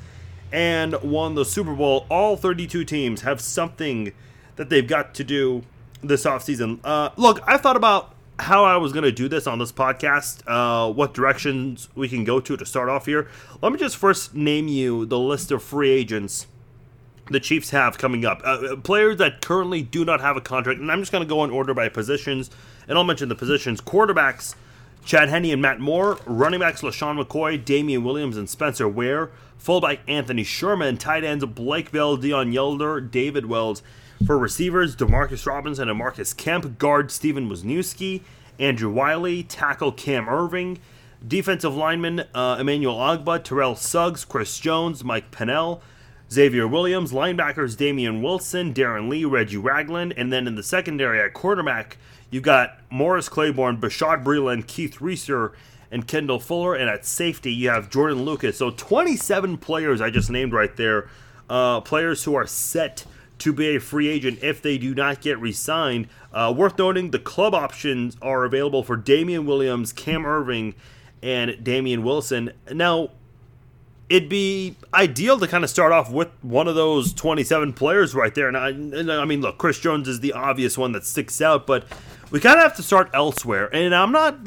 and 0.51 0.95
won 1.03 1.35
the 1.35 1.45
Super 1.45 1.75
Bowl, 1.75 2.07
all 2.11 2.37
32 2.37 2.85
teams 2.85 3.23
have 3.23 3.41
something 3.41 4.13
that 4.57 4.69
they've 4.69 4.87
got 4.87 5.15
to 5.15 5.25
do 5.25 5.63
this 6.03 6.25
offseason. 6.25 6.81
Uh, 6.85 7.11
look, 7.17 7.41
I 7.47 7.57
thought 7.57 7.77
about 7.77 8.15
how 8.39 8.65
I 8.65 8.77
was 8.77 8.93
going 8.93 9.05
to 9.05 9.13
do 9.13 9.29
this 9.29 9.47
on 9.47 9.59
this 9.59 9.73
podcast, 9.73 10.43
uh, 10.47 10.93
what 10.93 11.15
directions 11.15 11.89
we 11.95 12.09
can 12.09 12.25
go 12.25 12.41
to 12.41 12.57
to 12.57 12.67
start 12.67 12.89
off 12.89 13.07
here. 13.07 13.29
Let 13.63 13.73
me 13.73 13.79
just 13.79 13.97
first 13.97 14.35
name 14.35 14.69
you 14.69 15.07
the 15.07 15.19
list 15.19 15.51
of 15.53 15.63
free 15.63 15.91
agents 15.91 16.47
the 17.31 17.41
Chiefs 17.41 17.71
have 17.71 17.99
coming 17.99 18.25
up. 18.25 18.41
Uh, 18.45 18.73
uh 18.73 18.77
players 18.77 19.17
that 19.19 19.41
currently 19.41 19.83
do 19.83 20.05
not 20.05 20.21
have 20.21 20.37
a 20.37 20.41
contract, 20.41 20.81
and 20.81 20.91
I'm 20.91 21.01
just 21.01 21.13
going 21.13 21.23
to 21.23 21.29
go 21.29 21.45
in 21.45 21.51
order 21.51 21.75
by 21.75 21.89
positions, 21.89 22.51
and 22.89 22.99
I'll 22.99 23.05
mention 23.05 23.29
the 23.29 23.35
positions. 23.35 23.81
Quarterbacks, 23.81 24.55
Chad 25.05 25.29
Henne 25.29 25.47
and 25.47 25.63
Matt 25.63 25.81
Moore. 25.81 26.19
Running 26.27 26.61
backs, 26.61 26.83
LeSean 26.83 27.23
McCoy, 27.23 27.63
Damien 27.63 28.05
Williams, 28.05 28.37
and 28.37 28.49
Spencer 28.49 28.89
Ware. 28.89 29.31
Fullback, 29.57 30.01
Anthony 30.09 30.43
Sherman. 30.43 30.97
Tight 30.97 31.25
ends, 31.25 31.45
Blake 31.45 31.93
Bell, 31.93 32.19
Deon 32.19 32.53
Yelder, 32.53 33.01
David 33.01 33.47
Wells. 33.47 33.83
For 34.27 34.39
receivers, 34.39 34.95
Demarcus 34.95 35.47
Robinson 35.47 35.89
and 35.89 35.99
Marcus 35.99 36.33
Kemp. 36.33 36.79
Guard, 36.79 37.09
Stefen 37.09 37.51
Wisniewski. 37.51 38.23
Andrew 38.59 38.91
Wiley. 38.91 39.43
Tackle, 39.43 39.91
Cam 39.91 40.27
Erving. 40.27 40.79
Defensive 41.27 41.75
lineman, 41.75 42.25
uh, 42.35 42.57
Emmanuel 42.61 42.97
Ogbah, 42.97 43.43
Terrell 43.43 43.77
Suggs, 43.77 44.25
Chris 44.25 44.59
Jones, 44.59 45.03
Mike 45.03 45.31
Pennell. 45.31 45.83
Xavier 46.33 46.67
Williams, 46.67 47.13
linebackers 47.13 47.77
Damian 47.77 48.23
Wilson, 48.23 48.73
Darron 48.73 49.09
Lee, 49.09 49.25
Reggie 49.25 49.59
Ragland, 49.59 50.15
and 50.17 50.33
then 50.33 50.47
in 50.47 50.55
the 50.55 50.63
secondary 50.63 51.21
at 51.21 51.35
quarterback, 51.35 51.99
you've 52.31 52.43
got 52.43 52.79
Morris 52.91 53.29
Claiborne, 53.29 53.77
Bashaud 53.77 54.25
Breeland, 54.25 54.67
Keith 54.67 55.01
Reaser, 55.01 55.53
and 55.91 56.09
Kendall 56.09 56.41
Fuller, 56.41 56.75
and 56.75 56.89
at 56.89 57.05
safety 57.05 57.53
you 57.53 57.69
have 57.69 57.91
Jordan 57.91 58.25
Lucas. 58.25 58.57
So 58.57 58.71
27 58.71 59.59
players 59.59 60.01
I 60.01 60.09
just 60.09 60.31
named 60.31 60.55
right 60.55 60.75
there, 60.75 61.11
uh, 61.51 61.83
players 61.83 62.25
who 62.25 62.35
are 62.35 62.47
set 62.47 63.05
to 63.43 63.53
be 63.53 63.77
a 63.77 63.81
free 63.81 64.09
agent 64.09 64.39
if 64.43 64.63
they 64.63 64.79
do 64.79 64.95
not 64.95 65.21
get 65.21 65.39
re-signed. 65.39 66.07
Uh, 66.33 66.55
worth 66.57 66.79
noting, 66.79 67.11
the 67.11 67.19
club 67.19 67.55
options 67.55 68.17
are 68.23 68.45
available 68.45 68.83
for 68.83 68.97
Damien 68.97 69.47
Williams, 69.47 69.93
Cam 69.93 70.23
Erving, 70.23 70.75
and 71.23 71.63
Damian 71.63 72.05
Wilson. 72.05 72.53
Now, 72.71 73.11
it'd 74.09 74.29
be 74.29 74.77
ideal 74.95 75.39
to 75.39 75.49
kind 75.49 75.65
of 75.65 75.71
start 75.71 75.91
off 75.91 76.11
with 76.11 76.29
one 76.43 76.69
of 76.69 76.75
those 76.75 77.13
27 77.13 77.73
players 77.73 78.15
right 78.15 78.35
there. 78.35 78.47
And 78.47 78.57
I, 78.57 78.69
and 78.69 79.11
I 79.11 79.25
mean, 79.25 79.41
look, 79.41 79.59
Chris 79.59 79.81
Jones 79.81 80.07
is 80.07 80.21
the 80.21 80.33
obvious 80.33 80.79
one 80.79 80.93
that 80.93 81.05
sticks 81.05 81.41
out, 81.41 81.67
but 81.67 81.85
we 82.31 82.39
kind 82.39 82.59
of 82.59 82.63
have 82.63 82.77
to 82.77 82.83
start 82.83 83.11
elsewhere. 83.13 83.75
And 83.75 83.95
I'm 83.95 84.13
not, 84.13 84.39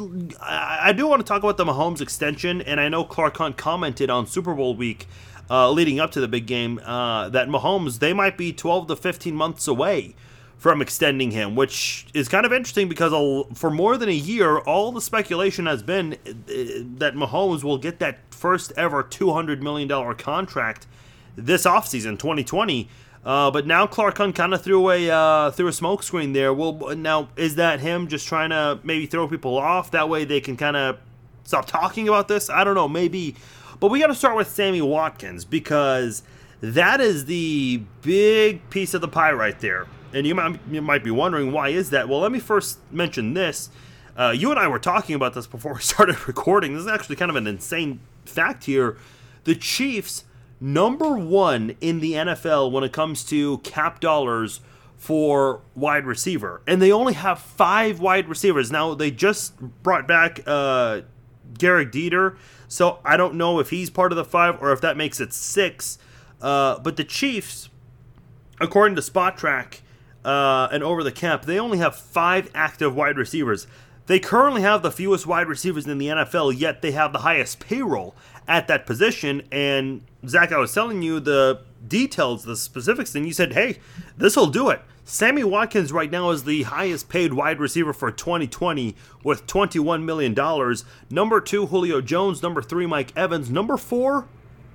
I, 0.41 0.93
do 0.93 1.07
want 1.07 1.19
to 1.19 1.27
talk 1.27 1.43
about 1.43 1.57
the 1.57 1.65
Mahomes 1.65 1.99
extension, 1.99 2.61
and 2.61 2.79
I 2.79 2.89
know 2.89 3.03
Clark 3.03 3.37
Hunt 3.37 3.57
commented 3.57 4.09
on 4.09 4.25
Super 4.25 4.53
Bowl 4.53 4.75
week. 4.75 5.07
Uh, 5.49 5.69
leading 5.71 5.99
up 5.99 6.11
to 6.11 6.19
the 6.19 6.27
big 6.27 6.47
game, 6.47 6.79
uh, 6.83 7.29
that 7.29 7.47
Mahomes 7.47 7.99
they 7.99 8.13
might 8.13 8.35
be 8.37 8.51
12 8.51 8.87
to 8.87 8.95
15 8.95 9.35
months 9.35 9.67
away 9.67 10.15
from 10.57 10.81
extending 10.81 11.31
him, 11.31 11.55
which 11.55 12.07
is 12.13 12.27
kind 12.27 12.45
of 12.45 12.51
interesting 12.51 12.89
because 12.89 13.13
for 13.53 13.69
more 13.69 13.97
than 13.97 14.09
a 14.09 14.13
year, 14.13 14.57
all 14.57 14.91
the 14.91 15.01
speculation 15.01 15.67
has 15.67 15.83
been 15.83 16.13
uh, 16.13 16.33
that 16.97 17.13
Mahomes 17.13 17.63
will 17.63 17.77
get 17.77 17.99
that 17.99 18.17
first 18.31 18.73
ever 18.75 19.03
$200 19.03 19.61
million 19.61 20.15
contract 20.15 20.87
this 21.35 21.65
offseason, 21.65 22.17
2020. 22.17 22.89
Uh, 23.25 23.49
but 23.49 23.65
now 23.65 23.87
Clark 23.87 24.17
Hunt 24.17 24.35
kind 24.35 24.53
of 24.53 24.61
threw 24.63 24.89
a 24.91 25.09
uh, 25.09 25.51
threw 25.51 25.67
a 25.67 25.71
smokescreen 25.71 26.33
there. 26.33 26.53
Well, 26.53 26.95
now 26.95 27.29
is 27.35 27.55
that 27.55 27.79
him 27.79 28.07
just 28.07 28.27
trying 28.27 28.51
to 28.51 28.79
maybe 28.83 29.07
throw 29.07 29.27
people 29.27 29.57
off? 29.57 29.91
That 29.91 30.09
way 30.09 30.25
they 30.25 30.39
can 30.39 30.57
kind 30.57 30.77
of 30.77 30.99
stop 31.43 31.65
talking 31.65 32.07
about 32.07 32.27
this. 32.27 32.49
I 32.49 32.63
don't 32.63 32.75
know, 32.75 32.87
maybe. 32.87 33.35
But 33.79 33.89
we 33.89 33.99
got 33.99 34.07
to 34.07 34.15
start 34.15 34.35
with 34.35 34.49
Sammy 34.49 34.81
Watkins 34.81 35.45
because 35.45 36.23
that 36.61 37.01
is 37.01 37.25
the 37.25 37.83
big 38.01 38.69
piece 38.69 38.93
of 38.93 39.01
the 39.01 39.07
pie 39.07 39.31
right 39.31 39.59
there. 39.59 39.87
And 40.13 40.25
you 40.25 40.33
might, 40.35 40.59
you 40.71 40.81
might 40.81 41.03
be 41.03 41.11
wondering 41.11 41.51
why 41.51 41.69
is 41.69 41.89
that? 41.89 42.07
Well, 42.07 42.19
let 42.19 42.31
me 42.31 42.39
first 42.39 42.79
mention 42.91 43.33
this. 43.33 43.69
Uh, 44.17 44.33
you 44.35 44.49
and 44.49 44.59
I 44.59 44.67
were 44.67 44.79
talking 44.79 45.15
about 45.15 45.33
this 45.33 45.45
before 45.45 45.73
we 45.73 45.79
started 45.81 46.27
recording. 46.27 46.73
This 46.73 46.83
is 46.83 46.87
actually 46.87 47.17
kind 47.17 47.29
of 47.29 47.35
an 47.35 47.47
insane 47.47 47.99
fact 48.25 48.65
here. 48.65 48.97
The 49.43 49.55
Chiefs, 49.55 50.23
number 50.59 51.17
one 51.17 51.75
in 51.81 51.99
the 51.99 52.13
NFL 52.13 52.71
when 52.71 52.83
it 52.83 52.93
comes 52.93 53.23
to 53.25 53.59
cap 53.59 53.99
dollars 53.99 54.61
for 54.97 55.61
wide 55.75 56.05
receiver, 56.05 56.61
and 56.65 56.81
they 56.81 56.91
only 56.91 57.13
have 57.13 57.39
five 57.39 57.99
wide 57.99 58.27
receivers. 58.29 58.71
Now 58.71 58.95
they 58.95 59.11
just 59.11 59.59
brought 59.83 60.07
back 60.07 60.39
uh, 60.47 61.01
Gehrig 61.53 61.91
Dieter, 61.91 62.37
so 62.67 62.99
I 63.05 63.17
don't 63.17 63.35
know 63.35 63.59
if 63.59 63.69
he's 63.69 63.89
part 63.89 64.11
of 64.11 64.15
the 64.15 64.25
five 64.25 64.61
or 64.61 64.71
if 64.71 64.81
that 64.81 64.97
makes 64.97 65.19
it 65.19 65.33
six. 65.33 65.97
Uh, 66.41 66.79
but 66.79 66.97
the 66.97 67.03
Chiefs, 67.03 67.69
according 68.59 68.95
to 68.95 69.01
Spotrac 69.01 69.79
uh, 70.23 70.67
and 70.71 70.83
Over 70.83 71.03
the 71.03 71.11
Cap, 71.11 71.45
they 71.45 71.59
only 71.59 71.77
have 71.77 71.95
five 71.95 72.49
active 72.53 72.95
wide 72.95 73.17
receivers. 73.17 73.67
They 74.07 74.19
currently 74.19 74.61
have 74.61 74.83
the 74.83 74.91
fewest 74.91 75.25
wide 75.25 75.47
receivers 75.47 75.87
in 75.87 75.97
the 75.97 76.07
NFL, 76.07 76.57
yet 76.57 76.81
they 76.81 76.91
have 76.91 77.11
the 77.11 77.19
highest 77.19 77.59
payroll 77.59 78.15
at 78.47 78.67
that 78.67 78.85
position. 78.85 79.41
And 79.51 80.01
Zach, 80.27 80.51
I 80.51 80.57
was 80.57 80.73
telling 80.73 81.01
you 81.01 81.19
the 81.19 81.61
details, 81.87 82.43
the 82.43 82.55
specifics, 82.55 83.15
and 83.15 83.25
you 83.25 83.33
said, 83.33 83.53
hey, 83.53 83.79
this 84.17 84.35
will 84.35 84.47
do 84.47 84.69
it. 84.69 84.81
Sammy 85.07 85.43
Watkins 85.43 85.91
right 85.91 86.09
now 86.09 86.31
is 86.31 86.45
the 86.45 86.63
highest 86.63 87.09
paid 87.09 87.31
wide 87.31 87.59
receiver 87.59 87.93
for 87.93 88.09
2020 88.09 88.95
with 89.23 89.45
$21 89.45 90.03
million. 90.03 90.33
Number 91.11 91.39
two, 91.39 91.67
Julio 91.67 92.01
Jones. 92.01 92.41
Number 92.41 92.63
three, 92.63 92.87
Mike 92.87 93.15
Evans. 93.15 93.51
Number 93.51 93.77
four, 93.77 94.27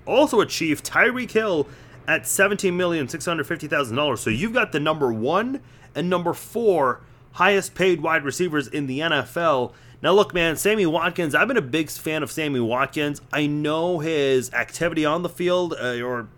also 0.07 0.41
achieved 0.41 0.87
Tyreek 0.87 1.33
Hill 1.33 1.67
at 2.07 2.23
$17,650,000. 2.23 4.19
So 4.19 4.31
you've 4.31 4.53
got 4.53 4.71
the 4.71 4.79
number 4.79 5.13
one 5.13 5.61
and 5.97 6.09
number 6.09 6.33
four 6.33 7.01
highest 7.33 7.75
paid 7.75 8.01
wide 8.01 8.23
receivers 8.23 8.69
in 8.69 8.87
the 8.87 9.01
NFL. 9.01 9.73
Now, 10.01 10.13
look, 10.13 10.33
man, 10.33 10.55
Sammy 10.55 10.87
Watkins, 10.87 11.35
I've 11.35 11.49
been 11.49 11.57
a 11.57 11.63
big 11.63 11.91
fan 11.91 12.23
of 12.23 12.31
Sammy 12.31 12.61
Watkins. 12.61 13.21
I 13.33 13.49
know 13.49 13.99
his 13.99 14.53
activity 14.53 15.05
on 15.05 15.23
the 15.23 15.29
field 15.29 15.75
uh, 15.75 16.01
or 16.01 16.29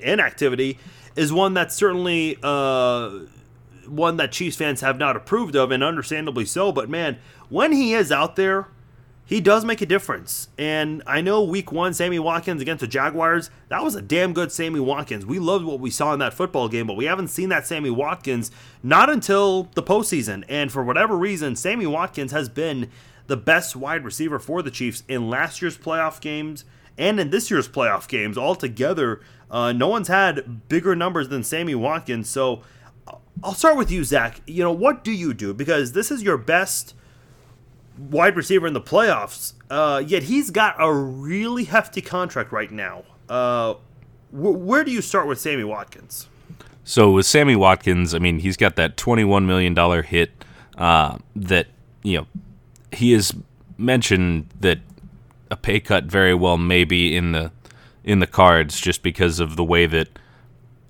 inactivity 0.00 0.80
is 1.16 1.32
one 1.32 1.54
that's 1.54 1.74
certainly 1.74 2.38
uh, 2.42 3.10
one 3.86 4.16
that 4.16 4.32
Chiefs 4.32 4.56
fans 4.56 4.80
have 4.80 4.98
not 4.98 5.16
approved 5.16 5.56
of, 5.56 5.70
and 5.70 5.82
understandably 5.82 6.44
so. 6.44 6.72
But 6.72 6.88
man, 6.88 7.18
when 7.48 7.72
he 7.72 7.94
is 7.94 8.10
out 8.10 8.36
there, 8.36 8.68
he 9.24 9.40
does 9.40 9.64
make 9.64 9.80
a 9.80 9.86
difference. 9.86 10.48
And 10.58 11.02
I 11.06 11.20
know 11.20 11.42
week 11.42 11.72
one, 11.72 11.94
Sammy 11.94 12.18
Watkins 12.18 12.60
against 12.60 12.80
the 12.80 12.86
Jaguars, 12.86 13.50
that 13.68 13.82
was 13.82 13.94
a 13.94 14.02
damn 14.02 14.32
good 14.32 14.52
Sammy 14.52 14.80
Watkins. 14.80 15.24
We 15.24 15.38
loved 15.38 15.64
what 15.64 15.80
we 15.80 15.90
saw 15.90 16.12
in 16.12 16.18
that 16.18 16.34
football 16.34 16.68
game, 16.68 16.86
but 16.86 16.96
we 16.96 17.06
haven't 17.06 17.28
seen 17.28 17.48
that 17.50 17.66
Sammy 17.66 17.90
Watkins 17.90 18.50
not 18.82 19.08
until 19.08 19.70
the 19.74 19.82
postseason. 19.82 20.44
And 20.48 20.70
for 20.72 20.84
whatever 20.84 21.16
reason, 21.16 21.56
Sammy 21.56 21.86
Watkins 21.86 22.32
has 22.32 22.48
been 22.48 22.90
the 23.26 23.36
best 23.36 23.76
wide 23.76 24.04
receiver 24.04 24.38
for 24.38 24.60
the 24.60 24.70
Chiefs 24.70 25.02
in 25.08 25.30
last 25.30 25.62
year's 25.62 25.78
playoff 25.78 26.20
games 26.20 26.64
and 26.98 27.18
in 27.18 27.30
this 27.30 27.50
year's 27.50 27.68
playoff 27.68 28.08
games 28.08 28.36
altogether. 28.36 29.20
Uh, 29.52 29.70
no 29.70 29.86
one's 29.86 30.08
had 30.08 30.66
bigger 30.68 30.96
numbers 30.96 31.28
than 31.28 31.44
Sammy 31.44 31.74
Watkins. 31.74 32.28
So 32.28 32.62
I'll 33.44 33.54
start 33.54 33.76
with 33.76 33.90
you, 33.90 34.02
Zach. 34.02 34.40
You 34.46 34.62
know, 34.64 34.72
what 34.72 35.04
do 35.04 35.12
you 35.12 35.34
do? 35.34 35.52
Because 35.52 35.92
this 35.92 36.10
is 36.10 36.22
your 36.22 36.38
best 36.38 36.94
wide 37.98 38.34
receiver 38.34 38.66
in 38.66 38.72
the 38.72 38.80
playoffs. 38.80 39.52
Uh, 39.70 40.02
yet 40.04 40.24
he's 40.24 40.50
got 40.50 40.74
a 40.78 40.92
really 40.92 41.64
hefty 41.64 42.00
contract 42.00 42.50
right 42.50 42.70
now. 42.70 43.04
Uh, 43.28 43.74
wh- 44.30 44.58
where 44.58 44.84
do 44.84 44.90
you 44.90 45.02
start 45.02 45.26
with 45.26 45.38
Sammy 45.38 45.64
Watkins? 45.64 46.28
So 46.84 47.12
with 47.12 47.26
Sammy 47.26 47.54
Watkins, 47.54 48.14
I 48.14 48.18
mean, 48.18 48.40
he's 48.40 48.56
got 48.56 48.76
that 48.76 48.96
twenty-one 48.96 49.46
million 49.46 49.74
dollar 49.74 50.02
hit 50.02 50.30
uh, 50.76 51.18
that 51.36 51.68
you 52.02 52.18
know 52.18 52.26
he 52.90 53.12
has 53.12 53.32
mentioned 53.78 54.48
that 54.60 54.78
a 55.50 55.56
pay 55.56 55.78
cut 55.78 56.04
very 56.04 56.34
well 56.34 56.56
may 56.56 56.84
be 56.84 57.14
in 57.14 57.32
the 57.32 57.52
in 58.04 58.18
the 58.18 58.26
cards 58.26 58.80
just 58.80 59.02
because 59.02 59.40
of 59.40 59.56
the 59.56 59.64
way 59.64 59.86
that 59.86 60.08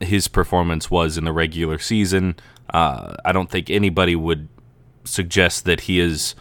his 0.00 0.28
performance 0.28 0.90
was 0.90 1.16
in 1.16 1.24
the 1.24 1.32
regular 1.32 1.78
season. 1.78 2.36
Uh, 2.70 3.14
I 3.24 3.32
don't 3.32 3.50
think 3.50 3.70
anybody 3.70 4.16
would 4.16 4.48
suggest 5.04 5.64
that 5.64 5.82
he 5.82 6.00
is 6.00 6.34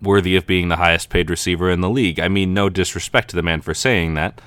worthy 0.00 0.36
of 0.36 0.46
being 0.46 0.68
the 0.68 0.76
highest 0.76 1.08
paid 1.08 1.30
receiver 1.30 1.70
in 1.70 1.80
the 1.80 1.90
league. 1.90 2.20
I 2.20 2.28
mean, 2.28 2.54
no 2.54 2.68
disrespect 2.68 3.30
to 3.30 3.36
the 3.36 3.42
man 3.42 3.60
for 3.60 3.74
saying 3.74 4.14
that, 4.14 4.40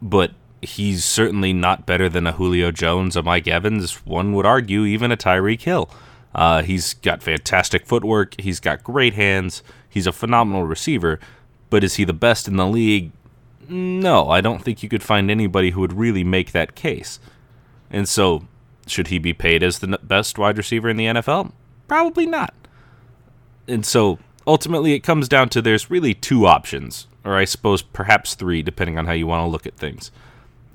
but 0.00 0.32
he's 0.60 1.04
certainly 1.04 1.52
not 1.52 1.86
better 1.86 2.08
than 2.08 2.26
a 2.26 2.32
Julio 2.32 2.70
Jones, 2.70 3.16
a 3.16 3.22
Mike 3.22 3.48
Evans, 3.48 4.06
one 4.06 4.32
would 4.32 4.46
argue, 4.46 4.84
even 4.84 5.10
a 5.10 5.16
Tyreek 5.16 5.62
Hill. 5.62 5.90
Uh, 6.34 6.62
he's 6.62 6.94
got 6.94 7.22
fantastic 7.22 7.86
footwork, 7.86 8.40
he's 8.40 8.60
got 8.60 8.84
great 8.84 9.14
hands, 9.14 9.62
he's 9.88 10.06
a 10.06 10.12
phenomenal 10.12 10.64
receiver, 10.64 11.18
but 11.68 11.84
is 11.84 11.96
he 11.96 12.04
the 12.04 12.12
best 12.12 12.48
in 12.48 12.56
the 12.56 12.66
league? 12.66 13.10
No, 13.68 14.28
I 14.28 14.40
don't 14.40 14.62
think 14.62 14.82
you 14.82 14.88
could 14.88 15.02
find 15.02 15.30
anybody 15.30 15.70
who 15.70 15.80
would 15.80 15.92
really 15.92 16.24
make 16.24 16.52
that 16.52 16.74
case. 16.74 17.20
And 17.90 18.08
so, 18.08 18.46
should 18.86 19.08
he 19.08 19.18
be 19.18 19.32
paid 19.32 19.62
as 19.62 19.78
the 19.78 19.98
best 20.02 20.38
wide 20.38 20.58
receiver 20.58 20.88
in 20.88 20.96
the 20.96 21.06
NFL? 21.06 21.52
Probably 21.88 22.26
not. 22.26 22.54
And 23.68 23.86
so, 23.86 24.18
ultimately, 24.46 24.94
it 24.94 25.00
comes 25.00 25.28
down 25.28 25.48
to 25.50 25.62
there's 25.62 25.90
really 25.90 26.14
two 26.14 26.46
options, 26.46 27.06
or 27.24 27.36
I 27.36 27.44
suppose 27.44 27.82
perhaps 27.82 28.34
three, 28.34 28.62
depending 28.62 28.98
on 28.98 29.06
how 29.06 29.12
you 29.12 29.26
want 29.26 29.44
to 29.44 29.50
look 29.50 29.66
at 29.66 29.76
things. 29.76 30.10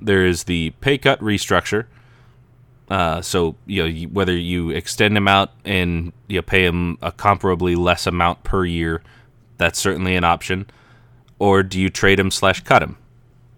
There 0.00 0.24
is 0.24 0.44
the 0.44 0.70
pay 0.80 0.98
cut 0.98 1.20
restructure. 1.20 1.86
Uh, 2.88 3.20
so 3.20 3.54
you 3.66 3.86
know 3.86 4.08
whether 4.08 4.34
you 4.34 4.70
extend 4.70 5.14
him 5.14 5.28
out 5.28 5.52
and 5.64 6.10
you 6.26 6.40
pay 6.40 6.64
him 6.64 6.96
a 7.02 7.12
comparably 7.12 7.76
less 7.76 8.06
amount 8.06 8.42
per 8.44 8.64
year, 8.64 9.02
that's 9.58 9.78
certainly 9.78 10.16
an 10.16 10.24
option. 10.24 10.66
Or 11.38 11.62
do 11.62 11.80
you 11.80 11.90
trade 11.90 12.18
him 12.18 12.30
slash 12.30 12.62
cut 12.64 12.82
him? 12.82 12.96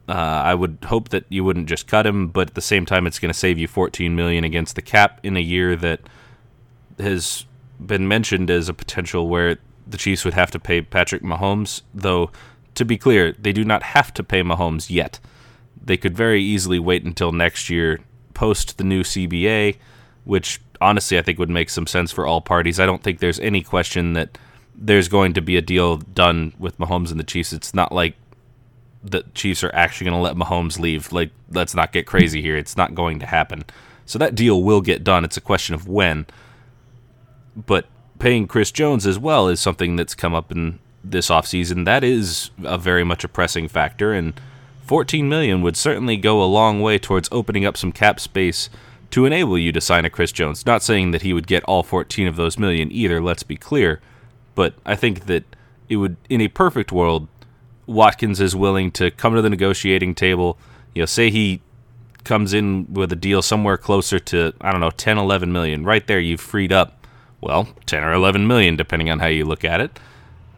Uh, 0.08 0.12
I 0.12 0.54
would 0.54 0.78
hope 0.84 1.10
that 1.10 1.24
you 1.28 1.44
wouldn't 1.44 1.68
just 1.68 1.86
cut 1.86 2.06
him, 2.06 2.28
but 2.28 2.48
at 2.48 2.54
the 2.54 2.60
same 2.60 2.84
time, 2.84 3.06
it's 3.06 3.18
going 3.18 3.32
to 3.32 3.38
save 3.38 3.58
you 3.58 3.68
14 3.68 4.14
million 4.16 4.44
against 4.44 4.74
the 4.74 4.82
cap 4.82 5.20
in 5.22 5.36
a 5.36 5.40
year 5.40 5.76
that 5.76 6.00
has 6.98 7.46
been 7.84 8.08
mentioned 8.08 8.50
as 8.50 8.68
a 8.68 8.74
potential 8.74 9.28
where 9.28 9.58
the 9.86 9.96
Chiefs 9.96 10.24
would 10.24 10.34
have 10.34 10.50
to 10.50 10.58
pay 10.58 10.82
Patrick 10.82 11.22
Mahomes, 11.22 11.82
though 11.94 12.30
to 12.74 12.84
be 12.84 12.96
clear, 12.96 13.32
they 13.32 13.52
do 13.52 13.64
not 13.64 13.82
have 13.82 14.12
to 14.14 14.22
pay 14.22 14.42
Mahomes 14.42 14.90
yet. 14.90 15.18
They 15.82 15.96
could 15.96 16.16
very 16.16 16.42
easily 16.42 16.78
wait 16.78 17.04
until 17.04 17.32
next 17.32 17.70
year, 17.70 18.00
post 18.34 18.78
the 18.78 18.84
new 18.84 19.02
CBA, 19.02 19.76
which 20.24 20.60
honestly 20.80 21.18
I 21.18 21.22
think 21.22 21.38
would 21.38 21.50
make 21.50 21.70
some 21.70 21.86
sense 21.86 22.12
for 22.12 22.26
all 22.26 22.40
parties. 22.40 22.80
I 22.80 22.86
don't 22.86 23.02
think 23.02 23.18
there's 23.18 23.40
any 23.40 23.62
question 23.62 24.14
that 24.14 24.38
there's 24.80 25.08
going 25.08 25.34
to 25.34 25.42
be 25.42 25.56
a 25.56 25.62
deal 25.62 25.98
done 25.98 26.54
with 26.58 26.78
Mahomes 26.78 27.10
and 27.10 27.20
the 27.20 27.24
Chiefs. 27.24 27.52
It's 27.52 27.74
not 27.74 27.92
like 27.92 28.14
the 29.04 29.24
Chiefs 29.34 29.62
are 29.62 29.74
actually 29.74 30.06
going 30.06 30.16
to 30.16 30.22
let 30.22 30.36
Mahomes 30.36 30.78
leave. 30.78 31.12
Like, 31.12 31.30
let's 31.50 31.74
not 31.74 31.92
get 31.92 32.06
crazy 32.06 32.40
here. 32.40 32.56
It's 32.56 32.76
not 32.76 32.94
going 32.94 33.18
to 33.20 33.26
happen. 33.26 33.64
So 34.06 34.18
that 34.18 34.34
deal 34.34 34.62
will 34.62 34.80
get 34.80 35.04
done. 35.04 35.24
It's 35.24 35.36
a 35.36 35.42
question 35.42 35.74
of 35.74 35.86
when. 35.86 36.26
But 37.54 37.86
paying 38.18 38.46
Chris 38.46 38.72
Jones 38.72 39.06
as 39.06 39.18
well 39.18 39.48
is 39.48 39.60
something 39.60 39.96
that's 39.96 40.14
come 40.14 40.34
up 40.34 40.50
in 40.50 40.78
this 41.04 41.28
offseason. 41.28 41.84
That 41.84 42.02
is 42.02 42.50
a 42.62 42.78
very 42.78 43.04
much 43.04 43.22
a 43.22 43.28
pressing 43.28 43.68
factor, 43.68 44.12
and 44.12 44.38
14 44.84 45.28
million 45.28 45.62
would 45.62 45.76
certainly 45.76 46.16
go 46.16 46.42
a 46.42 46.44
long 46.44 46.80
way 46.80 46.98
towards 46.98 47.28
opening 47.30 47.64
up 47.64 47.76
some 47.76 47.92
cap 47.92 48.18
space 48.18 48.70
to 49.10 49.24
enable 49.24 49.58
you 49.58 49.72
to 49.72 49.80
sign 49.80 50.04
a 50.04 50.10
Chris 50.10 50.32
Jones. 50.32 50.66
Not 50.66 50.82
saying 50.82 51.10
that 51.10 51.22
he 51.22 51.32
would 51.32 51.46
get 51.46 51.64
all 51.64 51.82
14 51.82 52.26
of 52.26 52.36
those 52.36 52.58
million 52.58 52.92
either, 52.92 53.20
let's 53.20 53.42
be 53.42 53.56
clear, 53.56 54.00
but 54.60 54.74
I 54.84 54.94
think 54.94 55.24
that 55.24 55.44
it 55.88 55.96
would 55.96 56.18
in 56.28 56.42
a 56.42 56.48
perfect 56.48 56.92
world 56.92 57.28
Watkins 57.86 58.42
is 58.42 58.54
willing 58.54 58.90
to 58.90 59.10
come 59.10 59.34
to 59.34 59.40
the 59.40 59.48
negotiating 59.48 60.14
table, 60.14 60.58
you 60.94 61.00
know, 61.00 61.06
say 61.06 61.30
he 61.30 61.62
comes 62.24 62.52
in 62.52 62.86
with 62.92 63.10
a 63.10 63.16
deal 63.16 63.40
somewhere 63.40 63.78
closer 63.78 64.18
to 64.18 64.52
I 64.60 64.70
don't 64.70 64.82
know 64.82 64.90
10 64.90 65.16
11 65.16 65.50
million. 65.50 65.82
Right 65.84 66.06
there 66.06 66.20
you've 66.20 66.42
freed 66.42 66.74
up 66.74 67.06
well, 67.40 67.68
10 67.86 68.04
or 68.04 68.12
11 68.12 68.46
million, 68.46 68.76
depending 68.76 69.08
on 69.08 69.20
how 69.20 69.28
you 69.28 69.46
look 69.46 69.64
at 69.64 69.80
it. 69.80 69.98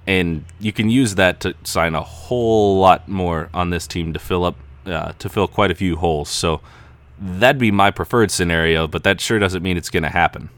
And 0.05 0.47
you 0.59 0.73
can 0.73 0.91
use 0.91 1.15
that 1.15 1.39
to 1.43 1.55
sign 1.63 1.95
a 1.95 2.03
whole 2.03 2.81
lot 2.81 3.07
more 3.09 3.51
on 3.55 3.71
this 3.71 3.87
team 3.87 4.13
to 4.15 4.19
fill 4.19 4.45
up, 4.45 4.57
uh, 4.85 5.13
to 5.21 5.29
fill 5.29 5.47
quite 5.47 5.71
a 5.71 5.77
few 5.77 5.95
holes. 5.95 6.29
So 6.29 6.61
that'd 7.21 7.61
be 7.61 7.71
my 7.71 7.93
preferred 7.93 8.33
scenario, 8.33 8.89
but 8.89 9.05
that 9.05 9.21
sure 9.21 9.39
doesn't 9.39 9.63
mean 9.63 9.77
it's 9.77 9.91
going 9.91 10.03
to 10.03 10.09
happen. 10.09 10.51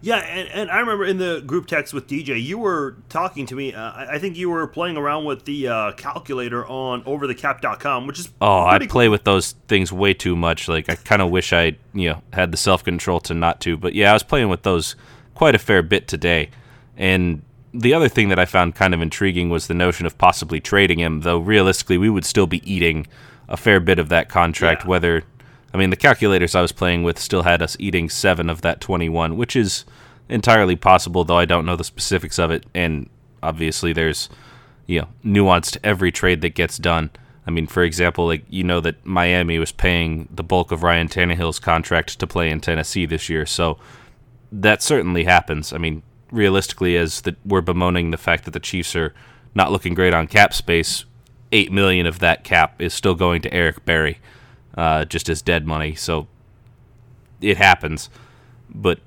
Yeah, 0.00 0.16
and, 0.18 0.48
and 0.48 0.70
I 0.70 0.78
remember 0.78 1.04
in 1.04 1.18
the 1.18 1.42
group 1.44 1.66
text 1.66 1.92
with 1.92 2.06
DJ, 2.06 2.42
you 2.42 2.58
were 2.58 2.96
talking 3.08 3.46
to 3.46 3.54
me. 3.54 3.74
Uh, 3.74 3.92
I 3.96 4.18
think 4.18 4.36
you 4.36 4.48
were 4.50 4.66
playing 4.66 4.96
around 4.96 5.24
with 5.24 5.44
the 5.44 5.68
uh, 5.68 5.92
calculator 5.92 6.66
on 6.66 7.02
overthecap.com, 7.02 8.06
which 8.06 8.20
is 8.20 8.30
oh, 8.40 8.64
I 8.64 8.78
play 8.78 9.06
cool. 9.06 9.10
with 9.10 9.24
those 9.24 9.52
things 9.66 9.92
way 9.92 10.14
too 10.14 10.36
much. 10.36 10.68
Like 10.68 10.88
I 10.88 10.94
kind 10.94 11.20
of 11.20 11.30
wish 11.30 11.52
I 11.52 11.76
you 11.94 12.10
know 12.10 12.22
had 12.32 12.52
the 12.52 12.56
self 12.56 12.84
control 12.84 13.20
to 13.20 13.34
not 13.34 13.60
to, 13.62 13.76
but 13.76 13.94
yeah, 13.94 14.10
I 14.10 14.12
was 14.12 14.22
playing 14.22 14.48
with 14.48 14.62
those 14.62 14.94
quite 15.34 15.54
a 15.54 15.58
fair 15.58 15.82
bit 15.82 16.08
today. 16.08 16.50
And 16.96 17.42
the 17.72 17.94
other 17.94 18.08
thing 18.08 18.28
that 18.28 18.38
I 18.38 18.44
found 18.44 18.74
kind 18.74 18.94
of 18.94 19.00
intriguing 19.00 19.50
was 19.50 19.66
the 19.66 19.74
notion 19.74 20.06
of 20.06 20.18
possibly 20.18 20.60
trading 20.60 20.98
him, 20.98 21.20
though 21.20 21.38
realistically, 21.38 21.98
we 21.98 22.10
would 22.10 22.24
still 22.24 22.46
be 22.46 22.62
eating 22.70 23.06
a 23.48 23.56
fair 23.56 23.80
bit 23.80 23.98
of 23.98 24.08
that 24.08 24.28
contract. 24.28 24.82
Yeah. 24.82 24.88
Whether, 24.88 25.24
I 25.72 25.76
mean, 25.76 25.90
the 25.90 25.96
calculators 25.96 26.54
I 26.54 26.62
was 26.62 26.72
playing 26.72 27.02
with 27.02 27.18
still 27.18 27.42
had 27.42 27.62
us 27.62 27.76
eating 27.78 28.08
seven 28.08 28.48
of 28.48 28.62
that 28.62 28.80
21, 28.80 29.36
which 29.36 29.54
is 29.54 29.84
entirely 30.28 30.76
possible, 30.76 31.24
though 31.24 31.38
I 31.38 31.44
don't 31.44 31.66
know 31.66 31.76
the 31.76 31.84
specifics 31.84 32.38
of 32.38 32.50
it. 32.50 32.64
And 32.74 33.08
obviously 33.42 33.92
there's 33.92 34.28
you 34.86 35.00
know 35.00 35.08
nuance 35.22 35.70
to 35.72 35.86
every 35.86 36.10
trade 36.10 36.40
that 36.42 36.54
gets 36.54 36.78
done. 36.78 37.10
I 37.46 37.50
mean, 37.50 37.66
for 37.66 37.82
example, 37.82 38.26
like 38.26 38.44
you 38.48 38.64
know 38.64 38.80
that 38.80 39.04
Miami 39.04 39.58
was 39.58 39.72
paying 39.72 40.28
the 40.30 40.42
bulk 40.42 40.72
of 40.72 40.82
Ryan 40.82 41.08
Tannehill's 41.08 41.58
contract 41.58 42.18
to 42.18 42.26
play 42.26 42.50
in 42.50 42.60
Tennessee 42.60 43.06
this 43.06 43.28
year, 43.28 43.46
so 43.46 43.78
that 44.50 44.82
certainly 44.82 45.24
happens. 45.24 45.72
I 45.72 45.78
mean, 45.78 46.02
realistically, 46.30 46.96
as 46.96 47.22
the, 47.22 47.36
we're 47.44 47.60
bemoaning 47.60 48.10
the 48.10 48.16
fact 48.16 48.44
that 48.44 48.52
the 48.52 48.60
Chiefs 48.60 48.96
are 48.96 49.14
not 49.54 49.72
looking 49.72 49.94
great 49.94 50.14
on 50.14 50.26
cap 50.26 50.52
space, 50.52 51.04
eight 51.52 51.72
million 51.72 52.06
of 52.06 52.18
that 52.18 52.44
cap 52.44 52.80
is 52.80 52.92
still 52.92 53.14
going 53.14 53.42
to 53.42 53.54
Eric 53.54 53.84
Berry, 53.84 54.18
uh, 54.78 55.04
just 55.04 55.28
as 55.28 55.42
dead 55.42 55.66
money. 55.66 55.94
So 55.96 56.28
it 57.40 57.56
happens, 57.56 58.08
but 58.70 59.00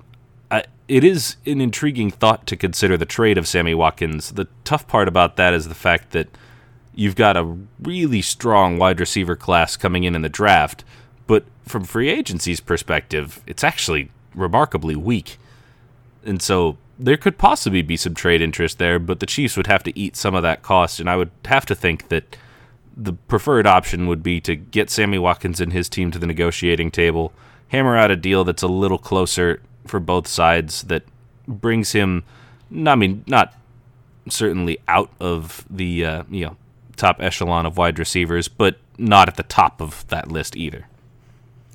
I, 0.50 0.64
it 0.86 1.02
is 1.02 1.36
an 1.46 1.62
intriguing 1.62 2.10
thought 2.10 2.46
to 2.48 2.56
consider 2.56 2.98
the 2.98 3.06
trade 3.06 3.38
of 3.38 3.48
Sammy 3.48 3.74
Watkins. 3.74 4.32
The 4.32 4.48
tough 4.64 4.86
part 4.86 5.08
about 5.08 5.36
that 5.36 5.54
is 5.54 5.68
the 5.68 5.74
fact 5.74 6.10
that 6.10 6.28
you've 6.94 7.16
got 7.16 7.38
a 7.38 7.56
really 7.80 8.20
strong 8.20 8.76
wide 8.76 9.00
receiver 9.00 9.34
class 9.34 9.78
coming 9.78 10.04
in 10.04 10.14
in 10.14 10.20
the 10.20 10.28
draft, 10.28 10.84
but 11.26 11.44
from 11.66 11.84
free 11.84 12.10
agency's 12.10 12.60
perspective, 12.60 13.40
it's 13.46 13.64
actually 13.64 14.10
remarkably 14.34 14.94
weak. 14.94 15.38
And 16.22 16.42
so 16.42 16.76
there 16.98 17.16
could 17.16 17.38
possibly 17.38 17.80
be 17.80 17.96
some 17.96 18.14
trade 18.14 18.42
interest 18.42 18.78
there, 18.78 18.98
but 18.98 19.20
the 19.20 19.26
Chiefs 19.26 19.56
would 19.56 19.68
have 19.68 19.82
to 19.84 19.98
eat 19.98 20.16
some 20.16 20.34
of 20.34 20.42
that 20.42 20.62
cost, 20.62 21.00
and 21.00 21.08
I 21.08 21.16
would 21.16 21.30
have 21.46 21.64
to 21.66 21.74
think 21.74 22.08
that 22.10 22.36
the 22.96 23.12
preferred 23.12 23.66
option 23.66 24.06
would 24.06 24.22
be 24.22 24.40
to 24.42 24.56
get 24.56 24.90
Sammy 24.90 25.18
Watkins 25.18 25.60
and 25.60 25.72
his 25.72 25.88
team 25.88 26.10
to 26.10 26.18
the 26.18 26.26
negotiating 26.26 26.90
table, 26.90 27.32
hammer 27.68 27.96
out 27.96 28.10
a 28.10 28.16
deal 28.16 28.44
that's 28.44 28.62
a 28.62 28.68
little 28.68 28.98
closer 28.98 29.60
for 29.86 29.98
both 29.98 30.28
sides 30.28 30.82
that 30.82 31.02
brings 31.48 31.92
him 31.92 32.22
I 32.86 32.94
mean 32.94 33.24
not 33.26 33.54
certainly 34.28 34.78
out 34.88 35.10
of 35.20 35.64
the 35.68 36.04
uh, 36.04 36.22
you 36.30 36.46
know 36.46 36.56
top 36.96 37.20
echelon 37.20 37.66
of 37.66 37.76
wide 37.76 37.98
receivers, 37.98 38.48
but 38.48 38.76
not 38.98 39.28
at 39.28 39.36
the 39.36 39.42
top 39.42 39.80
of 39.80 40.06
that 40.08 40.30
list 40.30 40.56
either. 40.56 40.86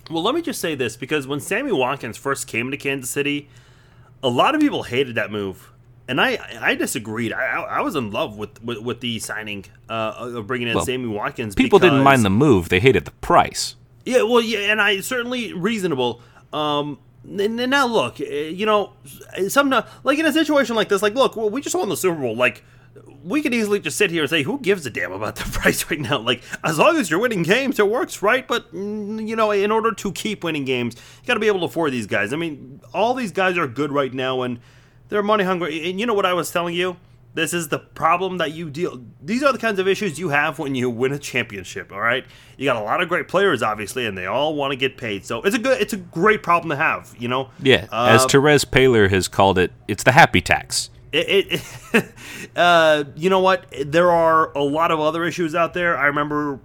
Well, 0.10 0.24
let 0.24 0.36
me 0.36 0.42
just 0.42 0.62
say 0.62 0.76
this 0.76 0.96
because 0.96 1.28
when 1.28 1.40
Sammy 1.40 1.72
Watkins 1.72 2.18
first 2.18 2.48
came 2.48 2.72
to 2.72 2.78
Kansas 2.78 3.10
City, 3.10 3.50
a 4.24 4.30
lot 4.30 4.56
of 4.56 4.62
people 4.62 4.84
hated 4.84 5.16
that 5.16 5.32
move, 5.32 5.72
and 6.08 6.22
I 6.22 6.40
I 6.62 6.76
disagreed. 6.76 7.34
I, 7.34 7.62
I 7.62 7.82
was 7.82 7.96
in 7.96 8.12
love 8.12 8.38
with 8.38 8.62
with, 8.64 8.80
with 8.80 9.00
the 9.02 9.20
signing 9.20 9.66
uh, 9.90 10.14
of 10.18 10.48
bringing 10.48 10.68
in 10.68 10.76
well, 10.76 10.86
Sammy 10.86 11.08
Watkins. 11.08 11.56
People 11.56 11.80
didn't 11.80 12.04
mind 12.04 12.24
the 12.24 12.30
move; 12.30 12.70
they 12.70 12.80
hated 12.80 13.06
the 13.06 13.12
price. 13.12 13.76
Yeah, 14.06 14.24
well, 14.24 14.42
yeah, 14.42 14.72
and 14.72 14.82
I 14.82 15.02
certainly 15.02 15.54
reasonable. 15.54 16.22
Um, 16.54 17.00
and 17.24 17.58
now 17.58 17.88
look, 17.88 18.22
eh, 18.22 18.50
you 18.50 18.66
know, 18.66 18.94
some 19.50 19.70
like 20.04 20.18
in 20.18 20.26
a 20.26 20.34
situation 20.34 20.76
like 20.76 20.90
this, 20.90 21.02
like 21.02 21.14
look, 21.14 21.36
we 21.36 21.62
just 21.62 21.76
won 21.76 21.90
the 21.90 21.98
Super 21.98 22.20
Bowl, 22.20 22.36
like 22.36 22.64
we 23.24 23.42
could 23.42 23.54
easily 23.54 23.80
just 23.80 23.98
sit 23.98 24.12
here 24.12 24.24
and 24.24 24.30
say, 24.30 24.44
who 24.44 24.60
gives 24.60 24.86
a 24.86 24.90
damn 24.90 25.12
about 25.12 25.36
the 25.36 25.44
price 25.52 25.90
right 25.90 26.00
now? 26.00 26.20
Like, 26.20 26.42
as 26.64 26.80
long 26.80 26.98
as 26.98 27.10
you're 27.10 27.20
winning 27.20 27.44
games, 27.44 27.80
it 27.80 27.90
works, 27.90 28.22
right? 28.22 28.48
But, 28.48 28.74
you 28.74 29.36
know, 29.36 29.52
in 29.52 29.72
order 29.72 29.92
to 29.92 30.12
keep 30.14 30.44
winning 30.44 30.66
games, 30.66 30.96
you 30.96 31.28
got 31.28 31.34
to 31.34 31.40
be 31.40 31.48
able 31.48 31.60
to 31.60 31.66
afford 31.66 31.92
these 31.92 32.08
guys. 32.08 32.32
I 32.32 32.38
mean, 32.38 32.82
all 32.94 33.14
these 33.14 33.32
guys 33.32 33.58
are 33.58 33.68
good 33.68 33.92
right 33.92 34.14
now 34.14 34.44
and 34.44 34.60
they're 35.10 35.24
money 35.24 35.44
hungry. 35.44 35.90
And 35.90 36.00
you 36.00 36.06
know 36.06 36.14
what 36.14 36.26
I 36.26 36.34
was 36.34 36.52
telling 36.52 36.76
you? 36.76 36.98
This 37.34 37.54
is 37.54 37.68
the 37.68 37.78
problem 37.78 38.40
that 38.40 38.54
you 38.54 38.70
deal. 38.70 39.00
These 39.22 39.44
are 39.44 39.54
the 39.54 39.60
kinds 39.60 39.78
of 39.78 39.88
issues 39.88 40.18
you 40.18 40.30
have 40.30 40.58
when 40.58 40.74
you 40.74 40.90
win 40.90 41.12
a 41.12 41.20
championship. 41.20 41.92
All 41.92 42.00
right, 42.00 42.26
you 42.58 42.66
got 42.66 42.78
a 42.78 42.82
lot 42.82 43.00
of 43.00 43.10
great 43.10 43.28
players, 43.28 43.62
obviously, 43.62 44.08
and 44.08 44.18
they 44.18 44.26
all 44.26 44.56
want 44.56 44.72
to 44.72 44.76
get 44.76 44.98
paid. 44.98 45.24
So 45.24 45.44
it's 45.44 45.56
a 45.56 45.60
good, 45.60 45.80
it's 45.80 45.94
a 45.94 45.98
great 45.98 46.42
problem 46.42 46.70
to 46.70 46.76
have. 46.76 47.14
You 47.20 47.28
know. 47.28 47.52
Yeah, 47.62 47.88
uh, 47.92 48.08
as 48.10 48.26
Terez 48.26 48.66
Paylor 48.66 49.10
has 49.12 49.28
called 49.28 49.60
it, 49.60 49.72
it's 49.88 50.04
the 50.04 50.14
happy 50.14 50.42
tax 50.42 50.90
it, 51.12 51.62
it 51.94 52.12
uh, 52.56 53.04
you 53.16 53.30
know 53.30 53.40
what? 53.40 53.66
There 53.86 54.12
are 54.12 54.52
a 54.54 54.64
lot 54.64 54.92
of 54.92 55.00
other 55.00 55.26
issues 55.26 55.56
out 55.56 55.74
there. 55.74 55.98
I 55.98 56.08
remember, 56.08 56.60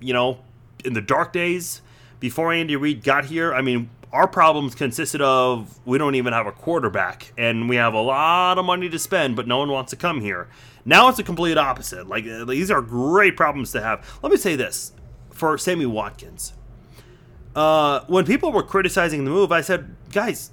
you 0.00 0.12
know, 0.12 0.38
in 0.84 0.92
the 0.92 1.00
dark 1.00 1.32
days 1.32 1.82
before 2.18 2.52
Andy 2.52 2.76
Reid 2.76 3.02
got 3.02 3.26
here. 3.26 3.54
I 3.54 3.62
mean, 3.62 3.90
our 4.12 4.26
problems 4.26 4.74
consisted 4.74 5.20
of 5.20 5.78
we 5.86 5.98
don't 5.98 6.14
even 6.16 6.32
have 6.32 6.46
a 6.46 6.52
quarterback, 6.52 7.32
and 7.38 7.68
we 7.68 7.76
have 7.76 7.94
a 7.94 8.00
lot 8.00 8.58
of 8.58 8.64
money 8.64 8.88
to 8.88 8.98
spend, 8.98 9.36
but 9.36 9.46
no 9.46 9.58
one 9.58 9.70
wants 9.70 9.90
to 9.90 9.96
come 9.96 10.20
here. 10.20 10.48
Now 10.84 11.08
it's 11.08 11.18
a 11.18 11.22
complete 11.22 11.58
opposite. 11.58 12.08
Like 12.08 12.24
these 12.24 12.70
are 12.70 12.82
great 12.82 13.36
problems 13.36 13.72
to 13.72 13.80
have. 13.80 14.18
Let 14.22 14.32
me 14.32 14.38
say 14.38 14.56
this 14.56 14.92
for 15.30 15.56
Sammy 15.58 15.86
Watkins. 15.86 16.54
Uh, 17.54 18.00
when 18.06 18.24
people 18.24 18.52
were 18.52 18.62
criticizing 18.62 19.24
the 19.24 19.30
move, 19.30 19.52
I 19.52 19.60
said, 19.60 19.94
guys, 20.12 20.50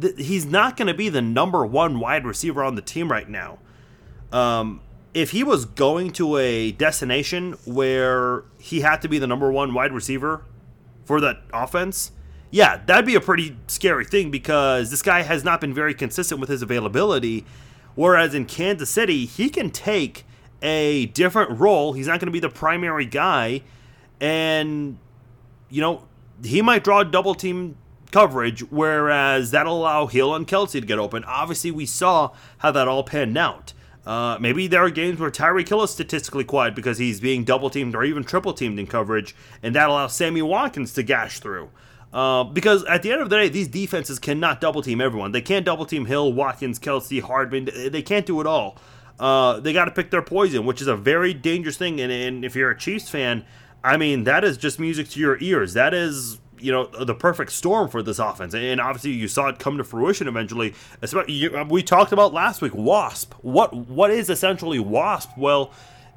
th- 0.00 0.14
he's 0.16 0.46
not 0.46 0.76
going 0.76 0.88
to 0.88 0.94
be 0.94 1.08
the 1.08 1.22
number 1.22 1.64
one 1.64 2.00
wide 2.00 2.24
receiver 2.24 2.62
on 2.62 2.74
the 2.74 2.82
team 2.82 3.10
right 3.10 3.28
now. 3.28 3.58
Um, 4.32 4.80
if 5.14 5.30
he 5.30 5.42
was 5.42 5.64
going 5.64 6.10
to 6.12 6.36
a 6.36 6.72
destination 6.72 7.52
where 7.64 8.44
he 8.58 8.80
had 8.80 9.00
to 9.02 9.08
be 9.08 9.18
the 9.18 9.26
number 9.26 9.50
one 9.50 9.74
wide 9.74 9.92
receiver 9.92 10.44
for 11.04 11.20
that 11.20 11.38
offense, 11.52 12.12
yeah, 12.50 12.80
that'd 12.86 13.06
be 13.06 13.14
a 13.14 13.20
pretty 13.20 13.56
scary 13.66 14.04
thing 14.04 14.30
because 14.30 14.90
this 14.90 15.02
guy 15.02 15.22
has 15.22 15.44
not 15.44 15.60
been 15.60 15.74
very 15.74 15.94
consistent 15.94 16.40
with 16.40 16.48
his 16.48 16.62
availability. 16.62 17.44
Whereas 17.94 18.34
in 18.34 18.46
Kansas 18.46 18.88
City, 18.88 19.26
he 19.26 19.50
can 19.50 19.70
take 19.70 20.24
a 20.62 21.06
different 21.06 21.58
role. 21.58 21.92
He's 21.92 22.06
not 22.06 22.20
going 22.20 22.26
to 22.26 22.32
be 22.32 22.40
the 22.40 22.48
primary 22.48 23.06
guy. 23.06 23.62
And, 24.20 24.98
you 25.68 25.80
know, 25.80 26.06
he 26.44 26.62
might 26.62 26.84
draw 26.84 27.02
double 27.02 27.34
team 27.34 27.76
coverage, 28.10 28.60
whereas 28.70 29.50
that'll 29.50 29.78
allow 29.78 30.06
Hill 30.06 30.34
and 30.34 30.46
Kelce 30.46 30.72
to 30.72 30.80
get 30.80 30.98
open. 30.98 31.24
Obviously, 31.24 31.70
we 31.70 31.86
saw 31.86 32.30
how 32.58 32.70
that 32.70 32.88
all 32.88 33.02
panned 33.02 33.36
out. 33.36 33.72
Uh, 34.06 34.38
maybe 34.40 34.66
there 34.66 34.82
are 34.82 34.90
games 34.90 35.20
where 35.20 35.30
Tyreek 35.30 35.68
Hill 35.68 35.82
is 35.82 35.90
statistically 35.90 36.44
quiet 36.44 36.74
because 36.74 36.96
he's 36.96 37.20
being 37.20 37.44
double 37.44 37.68
teamed 37.68 37.94
or 37.94 38.04
even 38.04 38.24
triple 38.24 38.54
teamed 38.54 38.78
in 38.78 38.86
coverage, 38.86 39.36
and 39.62 39.74
that 39.74 39.90
allows 39.90 40.14
Sammy 40.14 40.40
Watkins 40.40 40.94
to 40.94 41.02
gash 41.02 41.40
through. 41.40 41.68
Uh, 42.12 42.44
because 42.44 42.84
at 42.84 43.02
the 43.02 43.12
end 43.12 43.20
of 43.20 43.28
the 43.28 43.36
day, 43.36 43.48
these 43.48 43.68
defenses 43.68 44.18
cannot 44.18 44.60
double 44.60 44.82
team 44.82 45.00
everyone. 45.00 45.32
They 45.32 45.42
can't 45.42 45.64
double 45.64 45.84
team 45.84 46.06
Hill, 46.06 46.32
Watkins, 46.32 46.78
Kelce, 46.78 47.20
Hardman. 47.20 47.68
They 47.90 48.02
can't 48.02 48.24
do 48.24 48.40
it 48.40 48.46
all. 48.46 48.78
Uh, 49.18 49.60
they 49.60 49.72
got 49.72 49.86
to 49.86 49.90
pick 49.90 50.10
their 50.10 50.22
poison, 50.22 50.64
which 50.64 50.80
is 50.80 50.86
a 50.86 50.96
very 50.96 51.34
dangerous 51.34 51.76
thing. 51.76 52.00
And, 52.00 52.10
and 52.10 52.44
if 52.44 52.54
you're 52.56 52.70
a 52.70 52.78
Chiefs 52.78 53.10
fan, 53.10 53.44
I 53.82 53.96
mean, 53.96 54.24
that 54.24 54.44
is 54.44 54.56
just 54.56 54.78
music 54.78 55.08
to 55.10 55.20
your 55.20 55.38
ears. 55.40 55.74
That 55.74 55.92
is 55.92 56.38
you 56.60 56.72
know 56.72 56.86
the 56.86 57.14
perfect 57.14 57.52
storm 57.52 57.88
for 57.88 58.02
this 58.02 58.18
offense, 58.18 58.54
and 58.54 58.80
obviously 58.80 59.12
you 59.12 59.28
saw 59.28 59.48
it 59.48 59.58
come 59.58 59.78
to 59.78 59.84
fruition 59.84 60.28
eventually. 60.28 60.74
We 61.68 61.82
talked 61.82 62.12
about 62.12 62.32
last 62.32 62.60
week, 62.62 62.74
Wasp. 62.74 63.34
What 63.42 63.74
what 63.74 64.10
is 64.10 64.30
essentially 64.30 64.78
Wasp? 64.78 65.30
Well, 65.36 65.72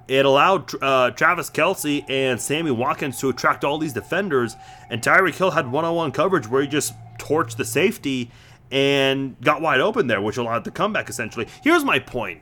it 0.08 0.26
allowed 0.26 0.72
uh, 0.84 1.12
Travis 1.12 1.50
Kelce 1.50 2.04
and 2.10 2.42
Sammy 2.42 2.72
Watkins 2.72 3.20
to 3.20 3.30
attract 3.30 3.64
all 3.64 3.78
these 3.78 3.94
defenders, 3.94 4.56
and 4.90 5.02
Tyreek 5.02 5.36
Hill 5.36 5.52
had 5.52 5.72
one-on-one 5.72 6.12
coverage 6.12 6.48
where 6.48 6.62
he 6.62 6.68
just 6.68 6.94
torched 7.18 7.58
the 7.58 7.66
safety 7.66 8.32
and 8.72 9.40
got 9.42 9.62
wide 9.62 9.80
open 9.80 10.08
there, 10.08 10.22
which 10.22 10.38
allowed 10.38 10.64
the 10.64 10.72
comeback 10.72 11.10
essentially. 11.10 11.48
Here's 11.64 11.84
my 11.84 12.00
point: 12.00 12.42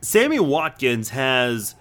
Sammy 0.00 0.40
Watkins 0.40 1.10
has 1.10 1.74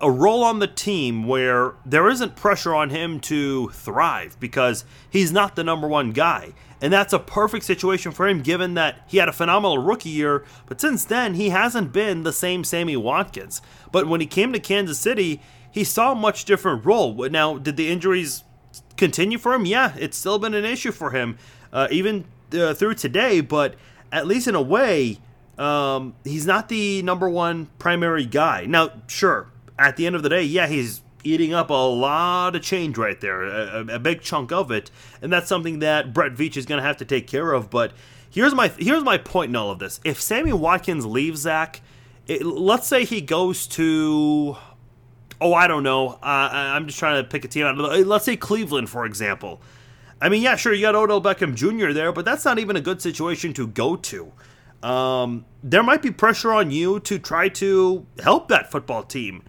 a 0.00 0.10
role 0.10 0.42
on 0.42 0.58
the 0.58 0.66
team 0.66 1.26
where 1.26 1.74
there 1.84 2.08
isn't 2.08 2.36
pressure 2.36 2.74
on 2.74 2.90
him 2.90 3.20
to 3.20 3.68
thrive 3.68 4.36
because 4.40 4.84
he's 5.08 5.32
not 5.32 5.56
the 5.56 5.64
number 5.64 5.88
one 5.88 6.12
guy. 6.12 6.52
And 6.80 6.92
that's 6.92 7.12
a 7.12 7.18
perfect 7.20 7.64
situation 7.64 8.10
for 8.10 8.26
him 8.26 8.42
given 8.42 8.74
that 8.74 9.02
he 9.06 9.18
had 9.18 9.28
a 9.28 9.32
phenomenal 9.32 9.78
rookie 9.78 10.08
year, 10.08 10.44
but 10.66 10.80
since 10.80 11.04
then 11.04 11.34
he 11.34 11.50
hasn't 11.50 11.92
been 11.92 12.24
the 12.24 12.32
same 12.32 12.64
Sammy 12.64 12.96
Watkins. 12.96 13.62
But 13.92 14.08
when 14.08 14.20
he 14.20 14.26
came 14.26 14.52
to 14.52 14.58
Kansas 14.58 14.98
City, 14.98 15.40
he 15.70 15.84
saw 15.84 16.12
a 16.12 16.16
much 16.16 16.44
different 16.44 16.84
role. 16.84 17.14
Now, 17.30 17.56
did 17.56 17.76
the 17.76 17.88
injuries 17.88 18.42
continue 18.96 19.38
for 19.38 19.54
him? 19.54 19.64
Yeah, 19.64 19.94
it's 19.96 20.16
still 20.16 20.40
been 20.40 20.54
an 20.54 20.64
issue 20.64 20.92
for 20.92 21.12
him, 21.12 21.38
uh, 21.72 21.86
even 21.92 22.24
uh, 22.52 22.74
through 22.74 22.94
today, 22.94 23.40
but 23.40 23.76
at 24.10 24.26
least 24.26 24.48
in 24.48 24.56
a 24.56 24.62
way, 24.62 25.18
um, 25.58 26.14
he's 26.24 26.46
not 26.46 26.68
the 26.68 27.02
number 27.02 27.28
one 27.28 27.66
primary 27.78 28.26
guy. 28.26 28.66
Now, 28.66 28.90
sure, 29.06 29.51
at 29.78 29.96
the 29.96 30.06
end 30.06 30.16
of 30.16 30.22
the 30.22 30.28
day, 30.28 30.42
yeah, 30.42 30.66
he's 30.66 31.02
eating 31.24 31.54
up 31.54 31.70
a 31.70 31.74
lot 31.74 32.56
of 32.56 32.62
change 32.62 32.98
right 32.98 33.20
there, 33.20 33.42
a, 33.42 33.86
a 33.94 33.98
big 33.98 34.20
chunk 34.20 34.52
of 34.52 34.70
it, 34.70 34.90
and 35.20 35.32
that's 35.32 35.48
something 35.48 35.78
that 35.80 36.12
Brett 36.12 36.32
Veach 36.32 36.56
is 36.56 36.66
going 36.66 36.80
to 36.80 36.86
have 36.86 36.96
to 36.98 37.04
take 37.04 37.26
care 37.26 37.52
of. 37.52 37.70
But 37.70 37.92
here's 38.30 38.54
my 38.54 38.68
here's 38.68 39.04
my 39.04 39.18
point 39.18 39.50
in 39.50 39.56
all 39.56 39.70
of 39.70 39.78
this: 39.78 40.00
if 40.04 40.20
Sammy 40.20 40.52
Watkins 40.52 41.06
leaves 41.06 41.40
Zach, 41.42 41.80
it, 42.26 42.44
let's 42.44 42.86
say 42.86 43.04
he 43.04 43.20
goes 43.20 43.66
to, 43.68 44.56
oh, 45.40 45.54
I 45.54 45.66
don't 45.66 45.82
know, 45.82 46.10
uh, 46.22 46.50
I'm 46.52 46.86
just 46.86 46.98
trying 46.98 47.22
to 47.22 47.28
pick 47.28 47.44
a 47.44 47.48
team 47.48 47.66
out. 47.66 47.76
Let's 47.76 48.24
say 48.24 48.36
Cleveland, 48.36 48.90
for 48.90 49.06
example. 49.06 49.60
I 50.20 50.28
mean, 50.28 50.42
yeah, 50.42 50.54
sure, 50.54 50.72
you 50.72 50.82
got 50.82 50.94
Odell 50.94 51.20
Beckham 51.20 51.56
Jr. 51.56 51.92
there, 51.92 52.12
but 52.12 52.24
that's 52.24 52.44
not 52.44 52.60
even 52.60 52.76
a 52.76 52.80
good 52.80 53.02
situation 53.02 53.52
to 53.54 53.66
go 53.66 53.96
to. 53.96 54.32
Um, 54.80 55.44
there 55.64 55.82
might 55.82 56.00
be 56.00 56.12
pressure 56.12 56.52
on 56.52 56.70
you 56.70 57.00
to 57.00 57.18
try 57.18 57.48
to 57.48 58.06
help 58.22 58.46
that 58.48 58.70
football 58.70 59.02
team 59.02 59.42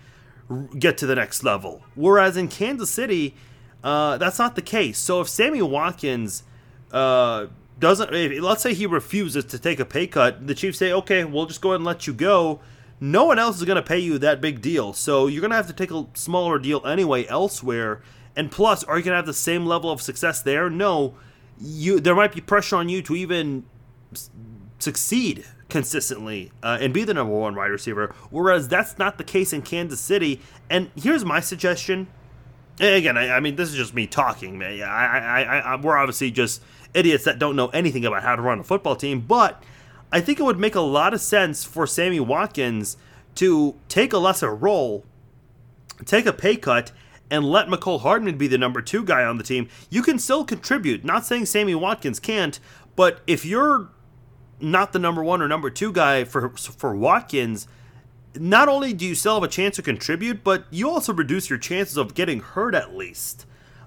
get 0.78 0.98
to 1.00 1.06
the 1.06 1.16
next 1.16 1.44
level. 1.44 1.82
Whereas 1.96 2.38
in 2.38 2.48
Kansas 2.48 2.90
City, 2.90 3.36
uh, 3.84 4.18
that's 4.18 4.40
not 4.40 4.56
the 4.56 4.62
case. 4.62 4.98
So 4.98 5.22
if 5.22 5.30
Sammy 5.30 5.62
Watkins, 5.62 6.44
uh, 6.92 7.48
doesn't, 7.80 8.14
if, 8.14 8.42
let's 8.42 8.62
say 8.62 8.74
he 8.74 8.86
refuses 8.86 9.46
to 9.46 9.60
take 9.60 9.80
a 9.80 9.86
pay 9.86 10.08
cut, 10.08 10.48
the 10.48 10.56
Chiefs 10.56 10.78
say, 10.78 10.92
okay, 10.92 11.24
we'll 11.24 11.46
just 11.46 11.62
go 11.62 11.70
ahead 11.70 11.78
and 11.78 11.86
let 11.86 12.08
you 12.08 12.14
go. 12.14 12.60
No 13.00 13.26
one 13.26 13.40
else 13.40 13.58
is 13.58 13.66
going 13.66 13.76
to 13.76 13.82
pay 13.82 14.00
you 14.00 14.18
that 14.20 14.40
big 14.40 14.62
deal, 14.62 14.94
so 14.94 15.28
you're 15.28 15.42
going 15.42 15.52
to 15.52 15.58
have 15.58 15.68
to 15.68 15.74
take 15.74 15.92
a 15.92 16.06
smaller 16.14 16.58
deal 16.58 16.86
anyway 16.86 17.26
elsewhere. 17.28 18.02
And 18.36 18.50
plus, 18.50 18.84
are 18.84 18.98
you 18.98 19.04
going 19.04 19.12
to 19.12 19.18
have 19.18 19.26
the 19.26 19.34
same 19.34 19.66
level 19.66 19.92
of 19.92 20.02
success 20.02 20.42
there? 20.42 20.70
No. 20.70 21.16
You 21.60 22.00
there 22.00 22.16
might 22.16 22.34
be 22.34 22.42
pressure 22.42 22.78
on 22.78 22.90
you 22.90 23.02
to 23.04 23.16
even 23.16 23.66
succeed 24.80 25.46
consistently 25.74 26.52
uh, 26.62 26.78
and 26.80 26.94
be 26.94 27.04
the 27.04 27.16
number 27.16 27.34
one 27.34 27.56
wide 27.56 27.72
receiver. 27.72 28.14
Whereas 28.30 28.68
that's 28.68 29.00
not 29.00 29.18
the 29.18 29.24
case 29.24 29.52
in 29.54 29.64
Kansas 29.64 30.00
City. 30.00 30.40
And 30.70 30.92
here's 30.96 31.26
my 31.26 31.40
suggestion. 31.40 32.06
again, 32.80 33.18
I, 33.18 33.38
I, 33.38 33.40
mean, 33.40 33.56
this 33.56 33.70
is 33.70 33.76
just 33.76 33.96
me 33.96 34.06
talking. 34.06 34.62
I, 34.62 34.82
I, 34.84 35.42
I, 35.42 35.76
we're 35.78 35.98
obviously 35.98 36.30
just 36.30 36.62
idiots 36.94 37.24
that 37.24 37.40
don't 37.40 37.56
know 37.56 37.70
anything 37.70 38.06
about 38.06 38.22
how 38.22 38.36
to 38.36 38.42
run 38.44 38.60
a 38.60 38.64
football 38.64 38.96
team. 38.96 39.22
But 39.22 39.64
I 40.12 40.22
think 40.22 40.40
it 40.40 40.44
would 40.44 40.60
make 40.60 40.76
a 40.76 40.82
lot 40.82 41.12
of 41.12 41.22
sense 41.22 41.64
for 41.64 41.88
Sammy 41.88 42.20
Watkins 42.20 42.96
to 43.34 43.74
take 43.90 44.14
a 44.14 44.20
lesser 44.20 44.54
role, 44.54 45.04
take 46.06 46.28
a 46.28 46.34
pay 46.34 46.56
cut, 46.56 46.92
and 47.32 47.44
let 47.44 47.66
Mecole 47.68 48.02
Hardman 48.02 48.38
be 48.38 48.46
the 48.46 48.60
number 48.60 48.80
two 48.80 49.04
guy 49.04 49.24
on 49.24 49.40
the 49.40 49.44
team. 49.44 49.70
You 49.90 50.04
can 50.04 50.20
still 50.20 50.46
contribute. 50.46 51.04
Not 51.04 51.26
saying 51.26 51.48
Sammy 51.48 51.74
Watkins 51.74 52.20
can't, 52.20 52.60
but 52.96 53.22
if 53.26 53.44
you're 53.44 53.90
not 54.64 54.94
the 54.94 55.00
number 55.00 55.24
one 55.24 55.42
or 55.42 55.48
number 55.48 55.70
two 55.70 55.92
guy 55.92 56.24
for 56.24 56.50
for 56.50 56.96
Watkins, 56.96 57.68
not 58.36 58.68
only 58.70 58.94
do 58.94 59.06
you 59.06 59.16
still 59.16 59.36
have 59.36 59.44
a 59.44 59.48
chance 59.48 59.76
to 59.76 59.82
contribute, 59.82 60.44
but 60.44 60.66
you 60.72 60.90
also 60.90 61.14
reduce 61.14 61.50
your 61.50 61.60
chances 61.60 61.98
of 61.98 62.16
getting 62.16 62.40
hurt 62.40 62.74
at 62.74 62.96
least. 62.96 63.46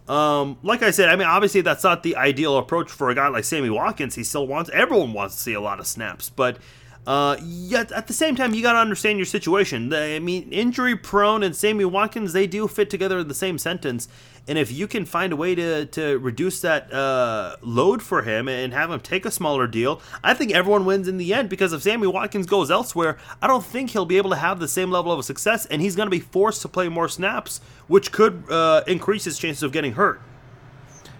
Um, 0.09 0.59
like 0.63 0.83
I 0.83 0.93
said, 0.93 1.09
I 1.09 1.17
mean, 1.17 1.27
obviously 1.27 1.63
that's 1.63 1.83
not 1.83 2.05
the 2.05 2.15
ideal 2.15 2.57
approach 2.59 2.91
for 2.91 3.11
a 3.11 3.15
guy 3.15 3.27
like 3.29 3.43
Sammy 3.43 3.71
Watkins. 3.71 4.15
He 4.15 4.23
still 4.23 4.47
wants 4.47 4.71
everyone 4.73 5.13
wants 5.13 5.35
to 5.35 5.43
see 5.43 5.55
a 5.55 5.61
lot 5.61 5.81
of 5.81 5.87
snaps, 5.87 6.31
but 6.31 6.59
uh, 7.07 7.37
yet 7.41 7.93
at 7.93 8.09
the 8.09 8.13
same 8.13 8.35
time, 8.35 8.53
you 8.53 8.63
got 8.63 8.73
to 8.73 8.79
understand 8.79 9.19
your 9.19 9.27
situation. 9.27 9.93
I 9.93 10.19
mean, 10.19 10.53
injury 10.53 10.97
prone 10.97 11.43
and 11.43 11.55
Sammy 11.55 11.85
Watkins, 11.85 12.33
they 12.33 12.47
do 12.47 12.67
fit 12.67 12.91
together 12.91 13.21
in 13.21 13.29
the 13.29 13.35
same 13.35 13.59
sentence. 13.59 14.09
And 14.49 14.59
if 14.59 14.73
you 14.73 14.87
can 14.87 15.05
find 15.05 15.33
a 15.33 15.37
way 15.37 15.55
to, 15.55 15.87
to 15.87 16.19
reduce 16.19 16.61
that 16.61 16.93
uh, 16.93 17.57
load 17.63 18.03
for 18.03 18.23
him 18.23 18.49
and 18.49 18.73
have 18.73 18.91
him 18.91 19.01
take 19.01 19.25
a 19.25 19.31
smaller 19.31 19.67
deal, 19.67 20.01
I 20.23 20.35
think 20.35 20.53
everyone 20.53 20.85
wins 20.85 21.09
in 21.09 21.17
the 21.17 21.33
end 21.33 21.49
because 21.49 21.73
if 21.73 21.83
Sammy 21.83 22.07
Watkins 22.07 22.47
goes 22.47 22.71
elsewhere, 22.71 23.19
I 23.41 23.47
don't 23.47 23.65
think 23.65 23.91
he'll 23.91 24.05
be 24.05 24.17
able 24.17 24.31
to 24.31 24.37
have 24.37 24.61
the 24.61 24.69
same 24.69 24.91
level 24.91 25.13
of 25.13 25.25
success 25.25 25.67
and 25.67 25.83
he's 25.83 25.97
going 25.97 26.07
to 26.07 26.11
be 26.11 26.21
forced 26.21 26.63
to 26.63 26.69
play 26.69 26.89
more 26.89 27.09
snaps, 27.09 27.61
which 27.89 28.13
could 28.13 28.45
uh, 28.51 28.83
increase 28.87 29.25
his 29.25 29.39
chances 29.39 29.63
of 29.63 29.73
getting 29.73 29.93
hurt. 29.93 30.21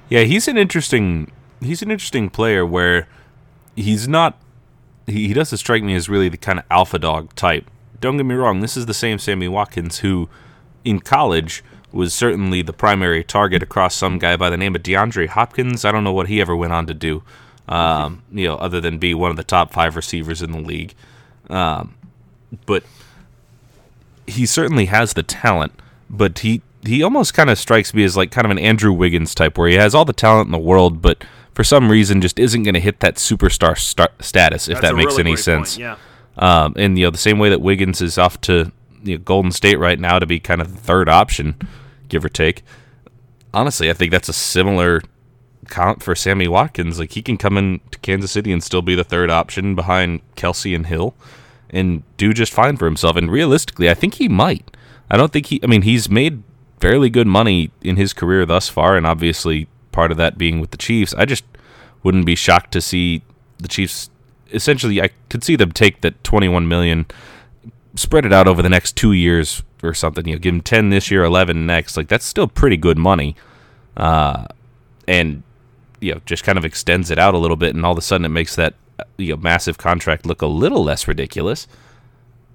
Yeah, 0.09 0.23
he's 0.23 0.47
an 0.47 0.57
interesting 0.57 1.33
he's 1.61 1.83
an 1.83 1.91
interesting 1.91 2.31
player 2.31 2.65
where 2.65 3.09
he's 3.75 4.07
not 4.07 4.39
he, 5.07 5.33
doesn't 5.33 5.59
strike 5.59 5.83
me 5.83 5.95
as 5.95 6.09
really 6.09 6.29
the 6.29 6.37
kind 6.37 6.59
of 6.59 6.65
alpha 6.71 6.99
dog 6.99 7.35
type. 7.35 7.71
Don't 8.01 8.17
get 8.17 8.27
me 8.27 8.35
wrong, 8.35 8.61
this 8.61 8.77
is 8.77 8.87
the 8.87 8.95
same 8.95 9.19
Sammy 9.19 9.49
Watkins 9.49 9.99
who, 9.99 10.29
in 10.85 11.01
college, 11.01 11.63
was 11.93 12.13
certainly 12.13 12.63
the 12.63 12.73
primary 12.73 13.25
target 13.25 13.63
across 13.63 13.95
some 13.95 14.19
guy 14.19 14.37
by 14.37 14.51
the 14.51 14.57
name 14.57 14.75
of 14.77 14.83
DeAndre 14.83 15.29
Hopkins. 15.29 15.85
I 15.85 15.93
don't 15.93 16.05
know 16.05 16.13
what 16.13 16.29
he 16.29 16.41
ever 16.41 16.55
went 16.55 16.73
on 16.73 16.87
to 16.87 16.95
do, 16.95 17.23
um, 17.69 18.23
you 18.31 18.47
know, 18.47 18.57
other 18.57 18.81
than 18.81 18.99
be 18.99 19.15
one 19.15 19.31
of 19.31 19.37
the 19.37 19.45
top 19.45 19.73
five 19.73 19.97
receivers 19.97 20.43
in 20.43 20.53
the 20.53 20.61
league. 20.61 20.95
Um, 21.49 21.95
but 22.67 22.85
he 24.27 24.47
certainly 24.47 24.87
has 24.87 25.15
the 25.15 25.23
talent, 25.23 25.73
but 26.11 26.41
he 26.41 26.63
he 26.83 27.03
almost 27.03 27.35
kind 27.35 27.51
of 27.51 27.59
strikes 27.59 27.93
me 27.93 28.05
as 28.05 28.17
like 28.17 28.31
kind 28.31 28.45
of 28.45 28.51
an 28.51 28.59
Andrew 28.59 28.93
Wiggins 28.93 29.35
type, 29.35 29.59
where 29.59 29.69
he 29.69 29.75
has 29.75 29.95
all 29.95 30.05
the 30.05 30.13
talent 30.13 30.47
in 30.47 30.53
the 30.53 30.59
world, 30.59 31.03
but 31.03 31.25
for 31.57 31.65
some 31.65 31.91
reason 31.91 32.21
just 32.21 32.39
isn't 32.39 32.65
going 32.65 32.75
to 32.75 32.81
hit 32.81 33.01
that 33.01 33.15
superstar 33.15 33.79
star- 33.79 34.13
status, 34.21 34.69
if 34.69 34.75
That's 34.75 34.89
that 34.89 34.95
makes 34.95 35.13
really 35.13 35.31
any 35.31 35.37
sense. 35.37 35.77
Point, 35.77 35.81
yeah. 35.81 35.97
Um, 36.37 36.75
and 36.77 36.99
you 36.99 37.07
know 37.07 37.11
the 37.11 37.17
same 37.17 37.39
way 37.39 37.49
that 37.49 37.63
Wiggins 37.63 38.03
is 38.03 38.19
off 38.19 38.39
to 38.43 38.71
you 39.03 39.17
know, 39.17 39.23
Golden 39.25 39.51
State 39.51 39.79
right 39.79 39.99
now 39.99 40.19
to 40.19 40.27
be 40.27 40.39
kind 40.39 40.61
of 40.61 40.71
the 40.71 40.83
third 40.83 41.09
option, 41.09 41.57
give 42.11 42.23
or 42.27 42.29
take. 42.29 42.63
Honestly, 43.55 43.89
I 43.89 43.95
think 43.95 44.13
that's 44.13 44.29
a 44.29 44.35
similar 44.35 45.01
comp 45.69 46.03
for 46.03 46.15
Sammy 46.15 46.47
Watkins. 46.47 46.99
Like 46.99 47.13
he 47.13 47.23
can 47.23 47.39
come 47.39 47.57
in 47.57 47.81
to 47.91 47.99
Kansas 48.01 48.33
City 48.33 48.53
and 48.53 48.63
still 48.63 48.83
be 48.83 48.95
the 48.95 49.03
third 49.03 49.31
option 49.31 49.75
behind 49.75 50.21
Kelce 50.35 50.77
and 50.77 50.85
Hill, 50.85 51.15
and 51.71 52.03
do 52.19 52.35
just 52.35 52.53
fine 52.53 52.77
for 52.77 52.85
himself. 52.85 53.17
And 53.17 53.31
realistically, 53.31 53.89
I 53.89 53.95
think 53.95 54.17
he 54.17 54.29
might. 54.29 54.77
I 55.11 55.17
don't 55.17 55.33
think 55.33 55.47
he. 55.47 55.59
I 55.63 55.69
mean, 55.69 55.83
he's 55.83 56.11
made 56.11 56.43
fairly 56.81 57.09
good 57.09 57.27
money 57.27 57.71
in 57.81 57.97
his 57.97 58.13
career 58.13 58.45
thus 58.45 58.69
far, 58.69 58.95
and 58.95 59.07
obviously 59.07 59.69
part 59.97 60.11
of 60.11 60.19
that 60.19 60.37
being 60.37 60.61
with 60.61 60.73
the 60.73 60.77
Chiefs. 60.77 61.15
I 61.15 61.25
just 61.25 61.43
wouldn't 62.03 62.27
be 62.27 62.35
shocked 62.35 62.71
to 62.73 62.83
see 62.83 63.23
the 63.59 63.67
Chiefs 63.67 64.11
essentially 64.53 65.01
I 65.01 65.09
could 65.31 65.43
see 65.43 65.57
them 65.57 65.73
take 65.73 66.03
that 66.03 66.23
21 66.23 66.69
million 66.69 67.07
spread 67.97 68.27
it 68.27 68.33
out 68.33 68.47
over 68.47 68.61
the 68.61 68.69
next 68.69 68.95
2 68.97 69.13
years 69.13 69.63
or 69.83 69.95
something, 69.95 70.29
you 70.29 70.35
know, 70.35 70.39
give 70.39 70.53
them 70.53 70.61
10 70.61 70.91
this 70.91 71.11
year, 71.11 71.25
11 71.25 71.67
next. 71.67 71.97
Like 71.97 72.09
that's 72.09 72.27
still 72.27 72.47
pretty 72.47 72.77
good 72.77 72.99
money. 72.99 73.35
Uh, 73.97 74.47
and 75.09 75.43
you 76.01 76.13
know, 76.13 76.21
just 76.27 76.45
kind 76.45 76.59
of 76.59 76.65
extends 76.67 77.11
it 77.11 77.19
out 77.19 77.35
a 77.35 77.39
little 77.39 77.57
bit 77.57 77.75
and 77.75 77.85
all 77.87 77.93
of 77.93 77.99
a 77.99 78.03
sudden 78.03 78.27
it 78.27 78.29
makes 78.29 78.55
that 78.55 78.75
you 79.17 79.35
know 79.35 79.41
massive 79.41 79.79
contract 79.79 80.27
look 80.27 80.43
a 80.43 80.47
little 80.47 80.85
less 80.85 81.09
ridiculous. 81.09 81.67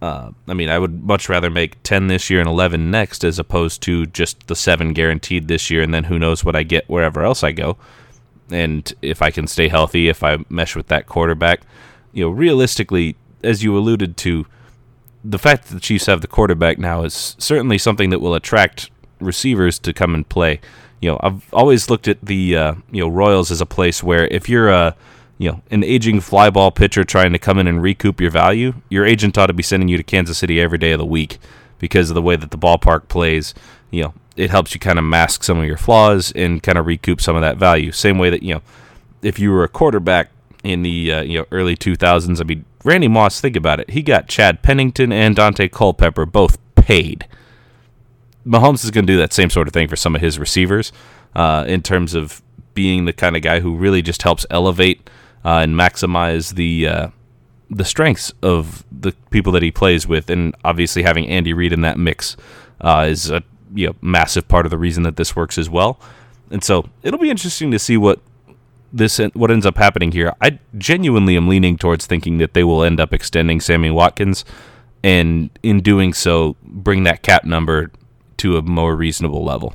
Uh, 0.01 0.31
I 0.47 0.55
mean, 0.55 0.69
I 0.69 0.79
would 0.79 1.03
much 1.03 1.29
rather 1.29 1.51
make 1.51 1.81
10 1.83 2.07
this 2.07 2.29
year 2.29 2.39
and 2.39 2.49
11 2.49 2.89
next 2.89 3.23
as 3.23 3.37
opposed 3.37 3.83
to 3.83 4.07
just 4.07 4.47
the 4.47 4.55
7 4.55 4.93
guaranteed 4.93 5.47
this 5.47 5.69
year 5.69 5.83
and 5.83 5.93
then 5.93 6.05
who 6.05 6.17
knows 6.17 6.43
what 6.43 6.55
I 6.55 6.63
get 6.63 6.89
wherever 6.89 7.23
else 7.23 7.43
I 7.43 7.51
go. 7.51 7.77
And 8.49 8.91
if 9.01 9.21
I 9.21 9.29
can 9.29 9.45
stay 9.47 9.67
healthy, 9.67 10.09
if 10.09 10.23
I 10.23 10.39
mesh 10.49 10.75
with 10.75 10.87
that 10.87 11.05
quarterback, 11.05 11.61
you 12.13 12.25
know, 12.25 12.31
realistically, 12.31 13.15
as 13.43 13.63
you 13.63 13.77
alluded 13.77 14.17
to, 14.17 14.45
the 15.23 15.39
fact 15.39 15.67
that 15.67 15.75
the 15.75 15.79
Chiefs 15.79 16.07
have 16.07 16.21
the 16.21 16.27
quarterback 16.27 16.79
now 16.79 17.03
is 17.03 17.35
certainly 17.37 17.77
something 17.77 18.09
that 18.09 18.19
will 18.19 18.33
attract 18.33 18.89
receivers 19.19 19.77
to 19.79 19.93
come 19.93 20.15
and 20.15 20.27
play. 20.27 20.59
You 20.99 21.11
know, 21.11 21.19
I've 21.21 21.53
always 21.53 21.89
looked 21.89 22.07
at 22.07 22.23
the 22.23 22.57
uh, 22.57 22.75
you 22.91 23.01
know 23.01 23.07
Royals 23.07 23.51
as 23.51 23.61
a 23.61 23.65
place 23.65 24.03
where 24.03 24.27
if 24.27 24.49
you're 24.49 24.69
a 24.69 24.95
you 25.41 25.51
know, 25.51 25.63
an 25.71 25.83
aging 25.83 26.19
flyball 26.19 26.73
pitcher 26.73 27.03
trying 27.03 27.33
to 27.33 27.39
come 27.39 27.57
in 27.57 27.65
and 27.65 27.81
recoup 27.81 28.21
your 28.21 28.29
value, 28.29 28.75
your 28.89 29.07
agent 29.07 29.39
ought 29.39 29.47
to 29.47 29.53
be 29.53 29.63
sending 29.63 29.89
you 29.89 29.97
to 29.97 30.03
Kansas 30.03 30.37
City 30.37 30.61
every 30.61 30.77
day 30.77 30.91
of 30.91 30.99
the 30.99 31.05
week 31.05 31.39
because 31.79 32.11
of 32.11 32.13
the 32.13 32.21
way 32.21 32.35
that 32.35 32.51
the 32.51 32.59
ballpark 32.59 33.07
plays. 33.07 33.55
You 33.89 34.03
know, 34.03 34.13
it 34.35 34.51
helps 34.51 34.75
you 34.75 34.79
kind 34.79 34.99
of 34.99 35.05
mask 35.05 35.43
some 35.43 35.57
of 35.57 35.65
your 35.65 35.77
flaws 35.77 36.31
and 36.33 36.61
kind 36.61 36.77
of 36.77 36.85
recoup 36.85 37.19
some 37.19 37.35
of 37.35 37.41
that 37.41 37.57
value. 37.57 37.91
Same 37.91 38.19
way 38.19 38.29
that 38.29 38.43
you 38.43 38.53
know, 38.53 38.61
if 39.23 39.39
you 39.39 39.49
were 39.49 39.63
a 39.63 39.67
quarterback 39.67 40.29
in 40.63 40.83
the 40.83 41.11
uh, 41.11 41.21
you 41.23 41.39
know 41.39 41.47
early 41.49 41.75
2000s, 41.75 42.39
I 42.39 42.43
mean, 42.43 42.63
Randy 42.83 43.07
Moss, 43.07 43.41
think 43.41 43.55
about 43.55 43.79
it. 43.79 43.89
He 43.89 44.03
got 44.03 44.27
Chad 44.27 44.61
Pennington 44.61 45.11
and 45.11 45.35
Daunte 45.35 45.71
Culpepper 45.71 46.27
both 46.27 46.59
paid. 46.75 47.25
Mahomes 48.45 48.83
is 48.83 48.91
going 48.91 49.07
to 49.07 49.13
do 49.13 49.17
that 49.17 49.33
same 49.33 49.49
sort 49.49 49.67
of 49.67 49.73
thing 49.73 49.87
for 49.87 49.95
some 49.95 50.13
of 50.13 50.21
his 50.21 50.37
receivers 50.37 50.91
uh, 51.33 51.65
in 51.67 51.81
terms 51.81 52.13
of 52.13 52.43
being 52.75 53.05
the 53.05 53.13
kind 53.13 53.35
of 53.35 53.41
guy 53.41 53.59
who 53.59 53.75
really 53.75 54.03
just 54.03 54.21
helps 54.21 54.45
elevate 54.51 55.09
uh, 55.43 55.59
and 55.59 55.75
maximize 55.75 56.55
the 56.55 56.87
uh, 56.87 57.07
the 57.69 57.85
strengths 57.85 58.33
of 58.41 58.83
the 58.91 59.13
people 59.29 59.51
that 59.53 59.63
he 59.63 59.71
plays 59.71 60.07
with, 60.07 60.29
and 60.29 60.55
obviously 60.63 61.03
having 61.03 61.27
Andy 61.27 61.53
Reid 61.53 61.73
in 61.73 61.81
that 61.81 61.97
mix 61.97 62.35
uh, 62.81 63.07
is 63.09 63.29
a 63.29 63.43
you 63.73 63.87
know, 63.87 63.95
massive 64.01 64.47
part 64.47 64.65
of 64.65 64.69
the 64.69 64.77
reason 64.77 65.03
that 65.03 65.15
this 65.15 65.35
works 65.35 65.57
as 65.57 65.69
well. 65.69 65.99
And 66.49 66.63
so 66.63 66.89
it'll 67.01 67.19
be 67.19 67.29
interesting 67.29 67.71
to 67.71 67.79
see 67.79 67.97
what 67.97 68.19
this 68.91 69.19
what 69.33 69.51
ends 69.51 69.65
up 69.65 69.77
happening 69.77 70.11
here. 70.11 70.33
I 70.41 70.59
genuinely 70.77 71.37
am 71.37 71.47
leaning 71.47 71.77
towards 71.77 72.05
thinking 72.05 72.37
that 72.39 72.53
they 72.53 72.63
will 72.63 72.83
end 72.83 72.99
up 72.99 73.13
extending 73.13 73.61
Sammy 73.61 73.89
Watkins, 73.89 74.43
and 75.03 75.49
in 75.63 75.81
doing 75.81 76.13
so, 76.13 76.57
bring 76.63 77.03
that 77.03 77.21
cap 77.23 77.45
number 77.45 77.91
to 78.37 78.57
a 78.57 78.61
more 78.61 78.95
reasonable 78.95 79.43
level. 79.43 79.73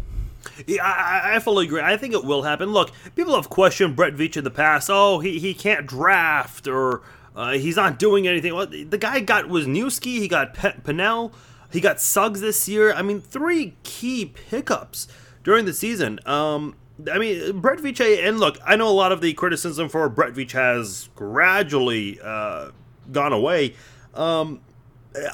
Yeah, 0.66 0.84
I, 0.84 1.36
I, 1.36 1.38
fully 1.40 1.66
agree. 1.66 1.80
I 1.80 1.96
think 1.96 2.14
it 2.14 2.24
will 2.24 2.42
happen. 2.42 2.70
Look, 2.70 2.90
people 3.14 3.34
have 3.34 3.48
questioned 3.50 3.96
Brett 3.96 4.14
Veach 4.14 4.36
in 4.36 4.44
the 4.44 4.50
past. 4.50 4.88
Oh, 4.90 5.18
he, 5.20 5.38
he 5.38 5.54
can't 5.54 5.86
draft 5.86 6.66
or 6.66 7.02
uh, 7.34 7.52
he's 7.52 7.76
not 7.76 7.98
doing 7.98 8.26
anything. 8.26 8.54
Well, 8.54 8.66
the 8.66 8.98
guy 8.98 9.20
got 9.20 9.46
Wisniewski, 9.46 10.18
he 10.18 10.28
got 10.28 10.54
Pe- 10.54 10.78
Pennell, 10.78 11.32
he 11.70 11.80
got 11.80 12.00
Suggs 12.00 12.40
this 12.40 12.68
year. 12.68 12.92
I 12.92 13.02
mean, 13.02 13.20
three 13.20 13.76
key 13.82 14.26
pickups 14.26 15.08
during 15.44 15.66
the 15.66 15.74
season. 15.74 16.20
Um, 16.24 16.76
I 17.12 17.18
mean, 17.18 17.60
Brett 17.60 17.78
Veach, 17.78 18.26
and 18.26 18.40
look, 18.40 18.58
I 18.64 18.76
know 18.76 18.88
a 18.88 18.90
lot 18.90 19.12
of 19.12 19.20
the 19.20 19.34
criticism 19.34 19.88
for 19.88 20.08
Brett 20.08 20.32
Veach 20.32 20.52
has 20.52 21.10
gradually 21.14 22.18
uh, 22.22 22.70
gone 23.12 23.34
away. 23.34 23.74
Um, 24.14 24.60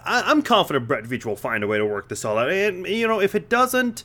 I, 0.05 0.31
am 0.31 0.43
confident 0.43 0.89
Brett 0.89 1.05
Veach 1.05 1.25
will 1.25 1.37
find 1.37 1.63
a 1.63 1.67
way 1.67 1.79
to 1.79 1.87
work 1.87 2.09
this 2.09 2.25
all 2.25 2.39
out. 2.39 2.51
And, 2.51 2.87
you 2.87 3.07
know, 3.07 3.21
if 3.21 3.35
it 3.35 3.49
doesn't, 3.49 4.05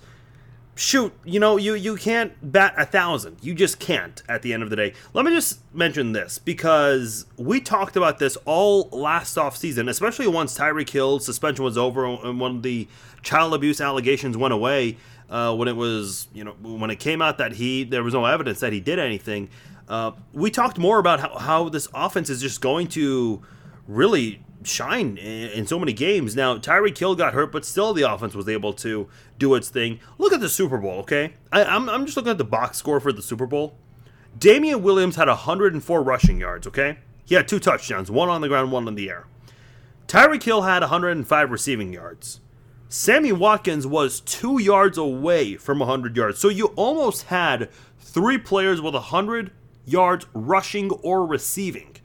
shoot, 0.77 1.13
you 1.25 1.39
know, 1.39 1.57
you 1.57 1.73
you 1.73 1.95
can't 1.95 2.33
bat 2.41 2.73
a 2.77 2.85
thousand. 2.85 3.37
You 3.41 3.53
just 3.53 3.79
can't 3.79 4.21
at 4.29 4.41
the 4.41 4.53
end 4.53 4.63
of 4.63 4.69
the 4.69 4.75
day. 4.75 4.93
Let 5.13 5.25
me 5.25 5.31
just 5.31 5.59
mention 5.73 6.11
this 6.11 6.37
because 6.37 7.25
we 7.37 7.59
talked 7.59 7.95
about 7.95 8.19
this 8.19 8.37
all 8.45 8.89
last 8.91 9.37
off 9.37 9.57
season, 9.57 9.89
especially 9.89 10.27
once 10.27 10.57
Tyreek 10.57 10.89
Hill's 10.89 11.25
suspension 11.25 11.65
was 11.65 11.77
over 11.77 12.05
and 12.05 12.39
when 12.39 12.61
the 12.61 12.87
child 13.23 13.53
abuse 13.53 13.81
allegations 13.81 14.37
went 14.37 14.53
away. 14.53 14.97
Uh, 15.29 15.53
when 15.53 15.67
it 15.67 15.75
was, 15.75 16.29
you 16.33 16.41
know, 16.41 16.53
when 16.61 16.89
it 16.89 16.99
came 16.99 17.21
out 17.21 17.37
that 17.37 17.51
he 17.51 17.83
there 17.83 18.01
was 18.01 18.13
no 18.13 18.23
evidence 18.23 18.61
that 18.61 18.71
he 18.71 18.79
did 18.79 18.97
anything. 18.97 19.49
Uh, 19.89 20.11
we 20.31 20.49
talked 20.49 20.77
more 20.77 20.99
about 20.99 21.19
how, 21.19 21.37
how 21.37 21.69
this 21.69 21.89
offense 21.93 22.29
is 22.29 22.41
just 22.41 22.61
going 22.61 22.87
to 22.87 23.41
really 23.87 24.41
shine 24.63 25.17
in, 25.17 25.65
so 25.67 25.79
many 25.79 25.93
games. 25.93 26.35
Now, 26.35 26.57
Tyreek 26.57 26.97
Hill 26.97 27.15
got 27.15 27.33
hurt, 27.33 27.51
but 27.51 27.65
still 27.65 27.93
the 27.93 28.03
offense 28.03 28.35
was 28.35 28.49
able 28.49 28.73
to 28.73 29.07
do 29.37 29.55
its 29.55 29.69
thing. 29.69 29.99
Look 30.17 30.33
at 30.33 30.39
the 30.39 30.49
Super 30.49 30.77
Bowl, 30.77 30.99
okay? 30.99 31.33
I, 31.51 31.63
I'm, 31.63 31.89
I'm 31.89 32.05
just 32.05 32.17
looking 32.17 32.31
at 32.31 32.37
the 32.37 32.43
box 32.43 32.77
score 32.77 32.99
for 32.99 33.11
the 33.11 33.21
Super 33.21 33.45
Bowl. 33.45 33.75
Damien 34.37 34.83
Williams 34.83 35.15
had 35.15 35.27
104 35.27 36.03
rushing 36.03 36.39
yards, 36.39 36.67
okay? 36.67 36.99
He 37.25 37.35
had 37.35 37.47
two 37.47 37.59
touchdowns, 37.59 38.09
one 38.09 38.29
on 38.29 38.41
the 38.41 38.47
ground, 38.47 38.71
one 38.71 38.87
in 38.87 38.95
the 38.95 39.09
air. 39.09 39.25
Tyreek 40.07 40.43
Hill 40.43 40.61
had 40.61 40.81
105 40.81 41.51
receiving 41.51 41.91
yards. 41.91 42.39
Sammy 42.89 43.33
Watkins 43.33 43.85
was 43.85 44.21
two 44.21 44.61
yards 44.61 44.97
away 44.97 45.55
from 45.55 45.79
100 45.79 46.15
yards. 46.15 46.39
So 46.39 46.47
you 46.47 46.67
almost 46.77 47.23
had 47.23 47.69
three 47.99 48.37
players 48.37 48.79
with 48.79 48.93
100 48.93 49.51
yards 49.85 50.25
rushing 50.33 50.91
or 50.91 51.25
receiving. 51.25 51.96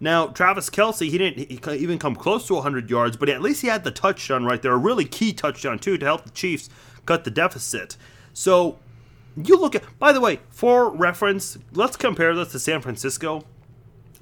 Now, 0.00 0.28
Travis 0.28 0.70
Kelce, 0.70 1.10
he 1.10 1.18
didn't 1.18 1.50
even 1.50 1.98
come 1.98 2.16
close 2.16 2.46
to 2.46 2.54
100 2.54 2.88
yards, 2.88 3.18
but 3.18 3.28
at 3.28 3.42
least 3.42 3.60
he 3.60 3.68
had 3.68 3.84
the 3.84 3.90
touchdown 3.90 4.46
right 4.46 4.60
there, 4.60 4.72
a 4.72 4.78
really 4.78 5.04
key 5.04 5.34
touchdown, 5.34 5.78
too, 5.78 5.98
to 5.98 6.06
help 6.06 6.24
the 6.24 6.30
Chiefs 6.30 6.70
cut 7.04 7.24
the 7.24 7.30
deficit. 7.30 7.98
So 8.32 8.78
you 9.36 9.56
look 9.58 9.74
at, 9.74 9.84
by 9.98 10.12
the 10.12 10.20
way, 10.20 10.40
for 10.48 10.90
reference, 10.90 11.58
let's 11.72 11.96
compare 11.96 12.34
this 12.34 12.52
to 12.52 12.58
San 12.58 12.80
Francisco. 12.80 13.44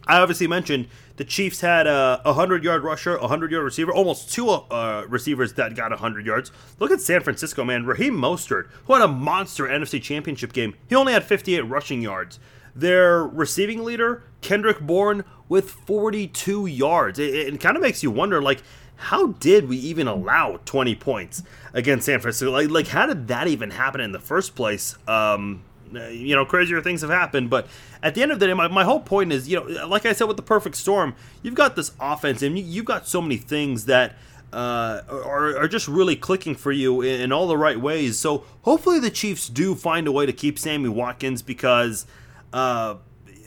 I 0.09 0.19
obviously 0.19 0.47
mentioned 0.47 0.88
the 1.17 1.25
Chiefs 1.25 1.61
had 1.61 1.87
a 1.87 2.21
100 2.25 2.64
yard 2.64 2.83
rusher, 2.83 3.17
a 3.17 3.21
100 3.21 3.53
yard 3.53 3.64
receiver, 3.64 3.93
almost 3.93 4.33
two 4.33 4.49
uh, 4.49 5.05
receivers 5.07 5.53
that 5.55 5.77
got 5.77 5.91
100 5.91 6.25
yards. 6.25 6.51
Look 6.79 6.91
at 6.91 7.01
San 7.01 7.21
Francisco, 7.23 7.62
man. 7.62 7.85
Raheem 7.85 8.14
Mostert, 8.14 8.69
who 8.87 8.95
had 8.95 9.03
a 9.03 9.09
monster 9.09 9.64
NFC 9.64 10.03
championship 10.03 10.53
game, 10.53 10.75
he 10.88 10.95
only 10.95 11.12
had 11.12 11.25
58 11.25 11.61
rushing 11.61 12.01
yards. 12.01 12.41
Their 12.74 13.26
receiving 13.26 13.85
leader, 13.85 14.22
Kendrick 14.40 14.81
Bourne, 14.81 15.24
with 15.48 15.70
42 15.70 16.66
yards. 16.66 17.18
It, 17.18 17.35
it 17.35 17.61
kind 17.61 17.76
of 17.76 17.83
makes 17.83 18.02
you 18.02 18.11
wonder, 18.11 18.42
like, 18.42 18.62
how 18.96 19.28
did 19.28 19.68
we 19.68 19.76
even 19.76 20.09
allow 20.09 20.59
20 20.64 20.94
points 20.96 21.42
against 21.72 22.07
San 22.07 22.20
Francisco? 22.20 22.50
Like, 22.50 22.68
like 22.68 22.88
how 22.88 23.07
did 23.07 23.28
that 23.28 23.46
even 23.46 23.70
happen 23.70 24.00
in 24.00 24.12
the 24.12 24.18
first 24.18 24.57
place? 24.57 24.96
Um, 25.07 25.62
you 25.92 26.35
know, 26.35 26.44
crazier 26.44 26.83
things 26.83 27.00
have 27.00 27.11
happened, 27.11 27.48
but 27.48 27.66
at 28.02 28.14
the 28.14 28.22
end 28.22 28.33
of 28.33 28.40
the 28.40 28.46
day, 28.46 28.54
my, 28.54 28.68
my 28.68 28.85
whole 28.85 29.00
point 29.00 29.33
is, 29.33 29.48
you 29.48 29.57
know, 29.57 29.87
like 29.87 30.04
I 30.04 30.12
said 30.12 30.24
with 30.24 30.37
the 30.37 30.42
perfect 30.42 30.76
storm, 30.76 31.14
you've 31.42 31.54
got 31.54 31.76
this 31.76 31.92
offense 32.00 32.42
and 32.42 32.59
you've 32.59 32.85
got 32.85 33.07
so 33.07 33.22
many 33.22 33.37
things 33.37 33.87
that 33.87 34.16
uh, 34.52 35.02
are, 35.09 35.57
are 35.57 35.68
just 35.68 35.88
really 35.88 36.16
clicking 36.16 36.54
for 36.54 36.72
you 36.72 37.00
in, 37.00 37.20
in 37.20 37.33
all 37.33 37.46
the 37.46 37.57
right 37.57 37.81
ways. 37.81 38.18
So 38.18 38.44
hopefully 38.62 38.98
the 38.98 39.11
Chiefs 39.11 39.48
do 39.48 39.74
find 39.74 40.07
a 40.07 40.12
way 40.12 40.26
to 40.26 40.33
keep 40.33 40.59
Sammy 40.59 40.88
Watkins 40.88 41.42
because 41.42 42.07
uh, 42.53 42.97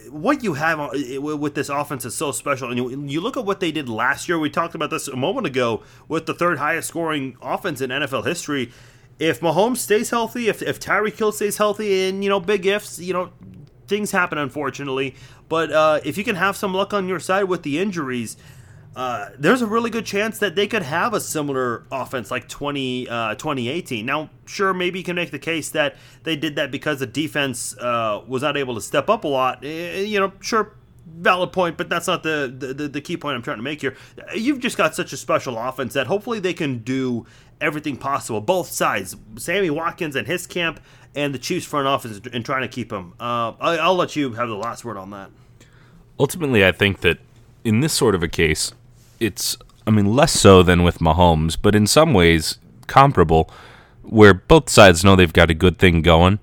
what 0.10 0.44
you 0.44 0.56
have 0.56 0.92
with 1.20 1.56
this 1.56 1.70
offense 1.70 2.06
is 2.06 2.16
so 2.16 2.32
special. 2.32 2.70
And 2.70 2.78
you, 2.78 3.06
you, 3.08 3.22
look 3.22 3.38
at 3.38 3.46
what 3.46 3.60
they 3.60 3.72
did 3.72 3.88
last 3.88 4.28
year. 4.28 4.38
We 4.38 4.50
talked 4.50 4.76
about 4.76 4.90
this 4.90 5.08
a 5.08 5.16
moment 5.16 5.48
ago 5.48 5.84
with 6.08 6.26
the 6.26 6.34
third 6.34 6.58
highest 6.58 6.90
scoring 6.90 7.38
offense 7.42 7.82
in 7.82 7.90
NFL 7.90 8.26
history. 8.26 8.72
If 9.20 9.40
Mahomes 9.40 9.78
stays 9.78 10.10
healthy, 10.10 10.48
if, 10.48 10.62
if 10.62 10.80
Tyreek 10.80 11.18
Hill 11.18 11.32
stays 11.32 11.58
healthy, 11.58 12.10
and, 12.10 12.24
you 12.24 12.30
know, 12.30 12.40
big 12.40 12.66
ifs, 12.66 13.00
you 13.00 13.14
know, 13.14 13.32
things 13.88 14.12
happen, 14.12 14.38
unfortunately. 14.38 15.16
But 15.48 15.72
uh, 15.72 16.00
if 16.04 16.18
you 16.18 16.24
can 16.24 16.36
have 16.36 16.58
some 16.58 16.74
luck 16.74 16.94
on 16.94 17.08
your 17.08 17.20
side 17.20 17.44
with 17.44 17.64
the 17.64 17.80
injuries, 17.80 18.36
uh, 18.96 19.30
there's 19.38 19.62
a 19.62 19.68
really 19.68 19.90
good 19.90 20.06
chance 20.06 20.40
that 20.40 20.56
they 20.56 20.68
could 20.68 20.82
have 20.82 21.14
a 21.14 21.22
similar 21.22 21.86
offense 21.92 22.30
like 22.30 22.50
20, 22.50 23.08
uh, 23.08 23.36
2018. 23.36 24.06
Now, 24.06 24.30
sure, 24.46 24.74
maybe 24.74 25.00
you 25.00 25.06
can 25.06 25.16
make 25.16 25.32
the 25.32 25.40
case 25.40 25.70
that 25.70 25.96
they 26.24 26.36
did 26.36 26.58
that 26.58 26.72
because 26.72 27.00
the 27.00 27.08
defense 27.08 27.78
uh, 27.78 28.22
was 28.28 28.42
not 28.42 28.58
able 28.58 28.76
to 28.76 28.82
step 28.82 29.10
up 29.10 29.24
a 29.24 29.28
lot. 29.28 29.64
Eh, 29.64 30.02
you 30.02 30.20
know, 30.20 30.34
sure, 30.42 30.76
valid 31.06 31.54
point, 31.54 31.78
but 31.78 31.90
that's 31.90 32.08
not 32.08 32.24
the, 32.24 32.54
the, 32.58 32.88
the 32.88 33.02
key 33.02 33.16
point 33.16 33.36
I'm 33.36 33.42
trying 33.42 33.58
to 33.58 33.64
make 33.64 33.80
here. 33.80 33.96
You've 34.36 34.60
just 34.60 34.78
got 34.78 34.94
such 34.94 35.14
a 35.14 35.18
special 35.18 35.58
offense 35.58 35.94
that 35.94 36.08
hopefully 36.08 36.40
they 36.40 36.54
can 36.54 36.80
do 36.80 37.26
everything 37.62 37.96
possible, 37.96 38.42
both 38.42 38.68
sides, 38.68 39.16
Sammy 39.38 39.70
Watkins 39.70 40.16
and 40.16 40.28
his 40.28 40.48
camp, 40.48 40.82
and 41.16 41.34
the 41.34 41.40
Chiefs 41.40 41.66
front 41.66 41.88
office 41.88 42.20
in 42.34 42.44
trying 42.44 42.64
to 42.64 42.68
keep 42.68 42.92
him. 42.92 43.14
Uh, 43.20 43.54
I, 43.60 43.88
will 43.88 43.96
let 43.96 44.16
you 44.16 44.34
have 44.34 44.50
the 44.50 44.56
last 44.56 44.84
word 44.84 44.98
on 44.98 45.12
that. 45.12 45.30
Ultimately, 46.20 46.66
I 46.66 46.72
think 46.72 47.02
that 47.02 47.20
in 47.64 47.80
this 47.80 47.94
sort 47.94 48.16
of 48.16 48.24
a 48.24 48.28
case, 48.28 48.74
it's, 49.22 49.56
I 49.86 49.92
mean, 49.92 50.16
less 50.16 50.34
so 50.34 50.64
than 50.64 50.84
with 50.84 51.00
Mahomes, 51.00 51.58
but 51.62 51.76
in 51.76 51.88
some 51.88 52.14
ways 52.14 52.58
comparable, 52.88 53.50
where 54.02 54.34
both 54.34 54.70
sides 54.70 55.04
know 55.04 55.16
they've 55.16 55.32
got 55.32 55.50
a 55.50 55.54
good 55.54 55.78
thing 55.78 56.02
going. 56.02 56.40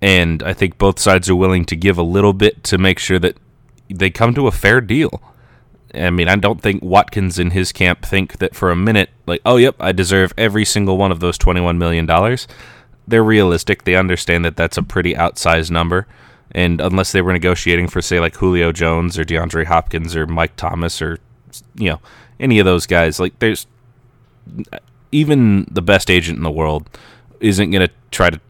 And 0.00 0.42
I 0.42 0.52
think 0.52 0.76
both 0.76 0.98
sides 0.98 1.30
are 1.30 1.36
willing 1.36 1.64
to 1.66 1.76
give 1.76 1.96
a 1.96 2.02
little 2.02 2.32
bit 2.32 2.64
to 2.64 2.78
make 2.78 2.98
sure 2.98 3.18
that 3.20 3.36
they 3.88 4.10
come 4.10 4.34
to 4.34 4.46
a 4.46 4.52
fair 4.52 4.80
deal. 4.80 5.22
I 5.94 6.10
mean, 6.10 6.28
I 6.28 6.36
don't 6.36 6.60
think 6.60 6.82
Watkins 6.82 7.38
and 7.38 7.52
his 7.52 7.72
camp 7.72 8.04
think 8.04 8.38
that 8.38 8.54
for 8.54 8.70
a 8.70 8.76
minute, 8.76 9.10
like, 9.26 9.40
oh, 9.46 9.56
yep, 9.56 9.76
I 9.78 9.92
deserve 9.92 10.34
every 10.36 10.64
single 10.64 10.98
one 10.98 11.12
of 11.12 11.20
those 11.20 11.38
$21 11.38 11.78
million. 11.78 12.06
They're 13.06 13.22
realistic. 13.22 13.84
They 13.84 13.94
understand 13.94 14.44
that 14.44 14.56
that's 14.56 14.76
a 14.76 14.82
pretty 14.82 15.14
outsized 15.14 15.70
number. 15.70 16.06
And 16.50 16.80
unless 16.80 17.12
they 17.12 17.22
were 17.22 17.32
negotiating 17.32 17.88
for, 17.88 18.02
say, 18.02 18.18
like 18.18 18.36
Julio 18.36 18.72
Jones 18.72 19.18
or 19.18 19.24
DeAndre 19.24 19.66
Hopkins 19.66 20.16
or 20.16 20.26
Mike 20.26 20.56
Thomas 20.56 21.00
or 21.00 21.18
you 21.74 21.90
know 21.90 22.00
any 22.40 22.58
of 22.58 22.64
those 22.64 22.86
guys. 22.86 23.20
Like 23.20 23.38
there's 23.38 23.66
even 25.12 25.66
the 25.70 25.82
best 25.82 26.10
agent 26.10 26.36
in 26.38 26.44
the 26.44 26.50
world 26.50 26.88
isn't 27.40 27.70
going 27.70 27.86
to 27.86 27.92
try 28.10 28.30
to 28.30 28.40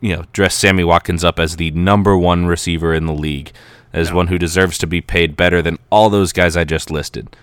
you 0.00 0.16
know 0.16 0.24
dress 0.32 0.54
Sammy 0.54 0.84
Watkins 0.84 1.24
up 1.24 1.38
as 1.38 1.56
the 1.56 1.70
number 1.72 2.16
one 2.16 2.46
receiver 2.46 2.94
in 2.94 3.06
the 3.06 3.12
league, 3.12 3.52
as 3.92 4.10
no. 4.10 4.16
one 4.16 4.26
who 4.28 4.38
deserves 4.38 4.78
to 4.78 4.86
be 4.86 5.00
paid 5.00 5.36
better 5.36 5.62
than 5.62 5.78
all 5.90 6.10
those 6.10 6.32
guys 6.32 6.56
I 6.56 6.64
just 6.64 6.90
listed. 6.90 7.36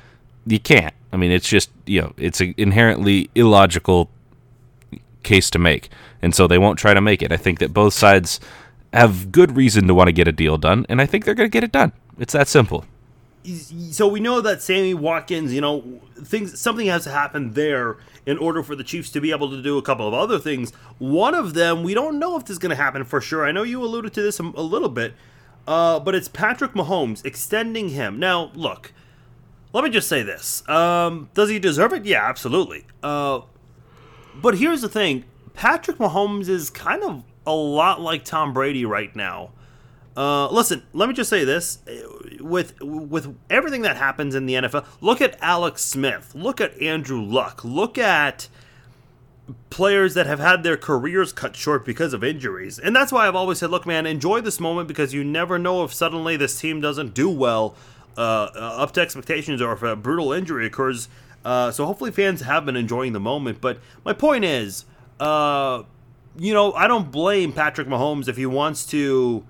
You 0.46 0.60
can't. 0.60 0.94
I 1.12 1.18
mean, 1.18 1.32
it's 1.32 1.48
just 1.48 1.70
you 1.86 2.02
know 2.02 2.14
it's 2.18 2.42
an 2.42 2.54
inherently 2.58 3.30
illogical 3.36 4.10
case 5.24 5.50
to 5.52 5.60
make, 5.60 5.90
and 6.22 6.34
so 6.34 6.48
they 6.48 6.58
won't 6.58 6.80
try 6.80 6.94
to 6.94 7.02
make 7.02 7.22
it. 7.22 7.32
I 7.32 7.38
think 7.38 7.60
that 7.60 7.74
both 7.74 7.94
sides 7.94 8.40
have 8.94 9.32
good 9.32 9.56
reason 9.56 9.88
to 9.88 9.94
want 9.94 10.08
to 10.08 10.14
get 10.14 10.28
a 10.28 10.32
deal 10.32 10.58
done, 10.58 10.86
and 10.90 11.02
I 11.02 11.06
think 11.06 11.26
they're 11.26 11.36
going 11.36 11.50
to 11.50 11.54
get 11.54 11.64
it 11.64 11.72
done. 11.72 11.94
It's 12.18 12.34
that 12.34 12.48
simple 12.48 12.86
so 13.44 14.08
we 14.08 14.20
know 14.20 14.42
that 14.42 14.62
Sammy 14.62 14.94
Watkins, 14.94 15.54
you 15.54 15.62
know, 15.62 16.02
things 16.24 16.60
something 16.60 16.88
has 16.88 17.04
to 17.06 17.12
happen 17.12 17.54
there 17.54 17.98
in 18.26 18.38
order 18.38 18.62
for 18.62 18.76
the 18.76 18.84
Chiefs 18.84 19.10
to 19.12 19.22
be 19.22 19.32
able 19.32 19.50
to 19.50 19.62
do 19.62 19.78
a 19.78 19.82
couple 19.82 20.08
of 20.08 20.14
other 20.14 20.40
things. 20.40 20.72
One 21.00 21.34
of 21.34 21.54
them, 21.54 21.84
we 21.84 21.94
don't 21.94 22.20
know 22.20 22.38
if 22.38 22.44
this 22.44 22.52
is 22.52 22.60
going 22.60 22.70
to 22.70 22.76
happen 22.76 23.04
for 23.04 23.20
sure. 23.20 23.46
I 23.46 23.52
know 23.52 23.64
you 23.64 23.84
alluded 23.84 24.14
to 24.14 24.22
this 24.22 24.40
a, 24.40 24.44
a 24.44 24.62
little 24.62 24.90
bit, 24.90 25.14
uh, 25.68 26.00
but 26.00 26.16
it's 26.16 26.28
Patrick 26.28 26.74
Mahomes 26.74 27.26
extending 27.26 27.90
him. 27.90 28.20
Now, 28.20 28.52
look, 28.54 28.94
let 29.74 29.84
me 29.84 29.90
just 29.90 30.08
say 30.08 30.22
this: 30.22 30.68
um, 30.70 31.30
Does 31.34 31.50
he 31.50 31.60
deserve 31.60 31.94
it? 31.94 32.06
Yeah, 32.06 32.28
absolutely. 32.28 32.86
Uh, 33.02 33.42
but 34.36 34.58
here's 34.58 34.82
the 34.82 34.90
thing: 34.90 35.26
Patrick 35.54 35.98
Mahomes 35.98 36.48
is 36.48 36.70
kind 36.70 37.04
of 37.04 37.24
a 37.46 37.54
lot 37.54 38.02
like 38.02 38.24
Tom 38.24 38.54
Brady 38.54 38.86
right 38.86 39.16
now. 39.16 39.52
Uh, 40.16 40.50
listen, 40.50 40.84
let 40.94 41.08
me 41.08 41.16
just 41.16 41.30
say 41.30 41.46
this: 41.46 41.80
with 42.40 42.80
with 42.82 43.36
everything 43.50 43.82
that 43.84 43.98
happens 43.98 44.36
in 44.36 44.46
the 44.46 44.56
NFL, 44.56 44.86
look 45.00 45.22
at 45.22 45.38
Alex 45.42 45.84
Smith, 45.84 46.34
look 46.36 46.60
at 46.60 46.80
Andrew 46.82 47.22
Luck, 47.22 47.64
look 47.64 47.98
at 47.98 48.50
players 49.70 50.14
that 50.14 50.28
have 50.28 50.40
had 50.40 50.64
their 50.64 50.78
careers 50.78 51.32
cut 51.32 51.56
short 51.56 51.86
because 51.86 52.14
of 52.14 52.24
injuries, 52.24 52.78
and 52.78 52.94
that's 52.96 53.12
why 53.12 53.28
I've 53.28 53.36
always 53.36 53.60
said, 53.60 53.70
look, 53.70 53.86
man, 53.86 54.06
enjoy 54.06 54.42
this 54.42 54.60
moment 54.60 54.90
because 54.90 55.14
you 55.14 55.24
never 55.24 55.58
know 55.58 55.84
if 55.84 55.94
suddenly 55.94 56.36
this 56.36 56.60
team 56.60 56.82
doesn't 56.82 57.14
do 57.14 57.30
well, 57.30 57.76
uh, 58.18 58.50
up 58.54 58.92
to 58.94 59.02
expectations, 59.02 59.62
or 59.62 59.72
if 59.74 59.82
a 59.82 59.96
brutal 59.96 60.34
injury 60.34 60.66
occurs. 60.66 61.08
Uh, 61.44 61.72
so 61.72 61.86
hopefully, 61.86 62.12
fans 62.12 62.42
have 62.42 62.66
been 62.66 62.76
enjoying 62.76 63.14
the 63.14 63.20
moment. 63.20 63.62
But 63.62 63.80
my 64.04 64.14
point 64.14 64.44
is, 64.44 64.86
uh, 65.20 65.84
you 66.38 66.54
know, 66.54 66.74
I 66.74 66.88
don't 66.88 67.12
blame 67.12 67.54
Patrick 67.54 67.88
Mahomes 67.88 68.28
if 68.28 68.38
he 68.38 68.46
wants 68.46 68.86
to 68.88 69.46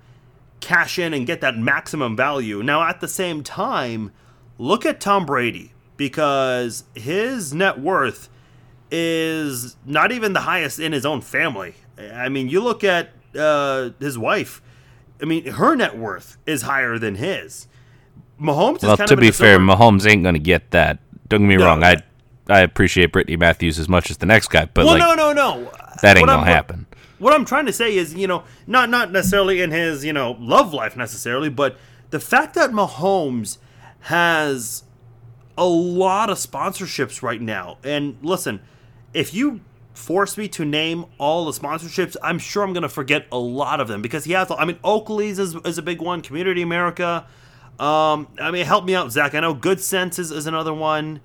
cash 0.62 0.98
in 0.98 1.12
and 1.12 1.26
get 1.26 1.42
that 1.42 1.58
maximum 1.58 2.16
value. 2.16 2.62
Now, 2.62 2.88
at 2.88 3.00
the 3.00 3.08
same 3.08 3.42
time, 3.42 4.12
look 4.56 4.86
at 4.86 5.00
Tom 5.00 5.26
Brady 5.26 5.72
because 5.98 6.84
his 6.94 7.52
net 7.52 7.78
worth 7.78 8.30
is 8.90 9.76
not 9.84 10.12
even 10.12 10.32
the 10.32 10.40
highest 10.40 10.78
in 10.78 10.92
his 10.92 11.04
own 11.04 11.20
family. 11.20 11.74
I 11.98 12.30
mean, 12.30 12.48
you 12.48 12.60
look 12.60 12.82
at 12.82 13.10
uh, 13.38 13.90
his 14.00 14.16
wife. 14.16 14.62
I 15.20 15.24
mean, 15.26 15.46
her 15.46 15.76
net 15.76 15.98
worth 15.98 16.38
is 16.46 16.62
higher 16.62 16.98
than 16.98 17.16
his. 17.16 17.66
Mahomes. 18.40 18.82
Well, 18.82 18.96
to 18.96 19.16
be 19.16 19.30
fair, 19.30 19.58
Mahomes 19.58 20.08
ain't 20.08 20.22
going 20.22 20.34
to 20.34 20.40
get 20.40 20.70
that. 20.70 20.98
Don't 21.28 21.42
get 21.42 21.48
me 21.48 21.56
no, 21.56 21.66
wrong. 21.66 21.84
I 21.84 21.96
I 22.48 22.60
appreciate 22.60 23.12
Brittany 23.12 23.36
Matthews 23.36 23.78
as 23.78 23.88
much 23.88 24.10
as 24.10 24.16
the 24.16 24.26
next 24.26 24.48
guy, 24.48 24.66
but 24.66 24.84
well, 24.84 24.98
like, 24.98 25.00
no, 25.00 25.14
no, 25.14 25.32
no. 25.32 25.70
That 26.02 26.16
ain't 26.16 26.26
gonna 26.26 26.44
happen 26.44 26.86
what 27.22 27.32
I'm 27.32 27.44
trying 27.44 27.66
to 27.66 27.72
say 27.72 27.96
is, 27.96 28.14
you 28.14 28.26
know, 28.26 28.42
not 28.66 28.90
not 28.90 29.12
necessarily 29.12 29.62
in 29.62 29.70
his, 29.70 30.04
you 30.04 30.12
know, 30.12 30.36
love 30.40 30.74
life 30.74 30.96
necessarily, 30.96 31.48
but 31.48 31.76
the 32.10 32.18
fact 32.18 32.54
that 32.54 32.70
Mahomes 32.70 33.58
has 34.00 34.82
a 35.56 35.64
lot 35.64 36.30
of 36.30 36.38
sponsorships 36.38 37.22
right 37.22 37.40
now. 37.40 37.78
And 37.84 38.16
listen, 38.22 38.60
if 39.14 39.32
you 39.32 39.60
force 39.94 40.36
me 40.36 40.48
to 40.48 40.64
name 40.64 41.04
all 41.18 41.44
the 41.44 41.52
sponsorships, 41.52 42.16
I'm 42.24 42.40
sure 42.40 42.64
I'm 42.64 42.72
going 42.72 42.82
to 42.82 42.88
forget 42.88 43.26
a 43.30 43.38
lot 43.38 43.80
of 43.80 43.86
them 43.86 44.02
because 44.02 44.24
he 44.24 44.32
has. 44.32 44.50
I 44.50 44.64
mean, 44.64 44.80
Oakley's 44.82 45.38
is, 45.38 45.54
is 45.64 45.78
a 45.78 45.82
big 45.82 46.02
one. 46.02 46.22
Community 46.22 46.62
America. 46.62 47.24
Um, 47.78 48.26
I 48.40 48.50
mean, 48.50 48.66
help 48.66 48.84
me 48.84 48.96
out, 48.96 49.12
Zach. 49.12 49.36
I 49.36 49.40
know 49.40 49.54
Good 49.54 49.80
Sense 49.80 50.18
is, 50.18 50.32
is 50.32 50.46
another 50.48 50.74
one. 50.74 51.20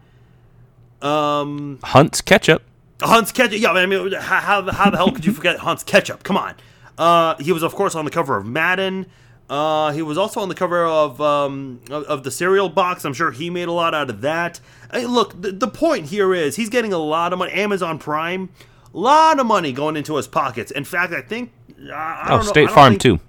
Um, 1.01 1.79
Hunt's 1.83 2.21
Ketchup. 2.21 2.61
Hunt's 3.01 3.31
Ketchup. 3.31 3.59
Yeah, 3.59 3.71
I 3.71 3.85
mean, 3.85 4.11
how, 4.13 4.39
how, 4.39 4.61
the 4.61 4.97
hell 4.97 5.11
could 5.11 5.25
you 5.25 5.31
forget 5.31 5.59
Hunt's 5.59 5.83
Ketchup? 5.83 6.23
Come 6.23 6.37
on. 6.37 6.55
Uh, 6.97 7.35
he 7.37 7.51
was, 7.51 7.63
of 7.63 7.75
course, 7.75 7.95
on 7.95 8.05
the 8.05 8.11
cover 8.11 8.37
of 8.37 8.45
Madden. 8.45 9.05
Uh, 9.49 9.91
he 9.91 10.01
was 10.01 10.17
also 10.17 10.41
on 10.41 10.49
the 10.49 10.55
cover 10.55 10.85
of, 10.85 11.21
um, 11.21 11.79
of, 11.89 12.03
of 12.05 12.23
the 12.23 12.31
cereal 12.31 12.67
box. 12.69 13.05
I'm 13.05 13.13
sure 13.13 13.31
he 13.31 13.49
made 13.49 13.67
a 13.67 13.71
lot 13.71 13.93
out 13.93 14.09
of 14.09 14.21
that. 14.21 14.59
Hey, 14.91 15.05
look, 15.05 15.41
the, 15.41 15.51
the 15.51 15.67
point 15.67 16.07
here 16.07 16.33
is 16.33 16.55
he's 16.57 16.69
getting 16.69 16.91
a 16.91 16.97
lot 16.97 17.31
of 17.31 17.39
money. 17.39 17.53
Amazon 17.53 17.97
Prime, 17.97 18.49
a 18.93 18.97
lot 18.97 19.39
of 19.39 19.45
money 19.45 19.71
going 19.71 19.95
into 19.95 20.15
his 20.15 20.27
pockets. 20.27 20.71
In 20.71 20.83
fact, 20.83 21.13
I 21.13 21.21
think. 21.21 21.53
I 21.93 22.27
oh, 22.31 22.41
State 22.41 22.71
Farm 22.71 22.93
think, 22.93 23.01
too. 23.01 23.19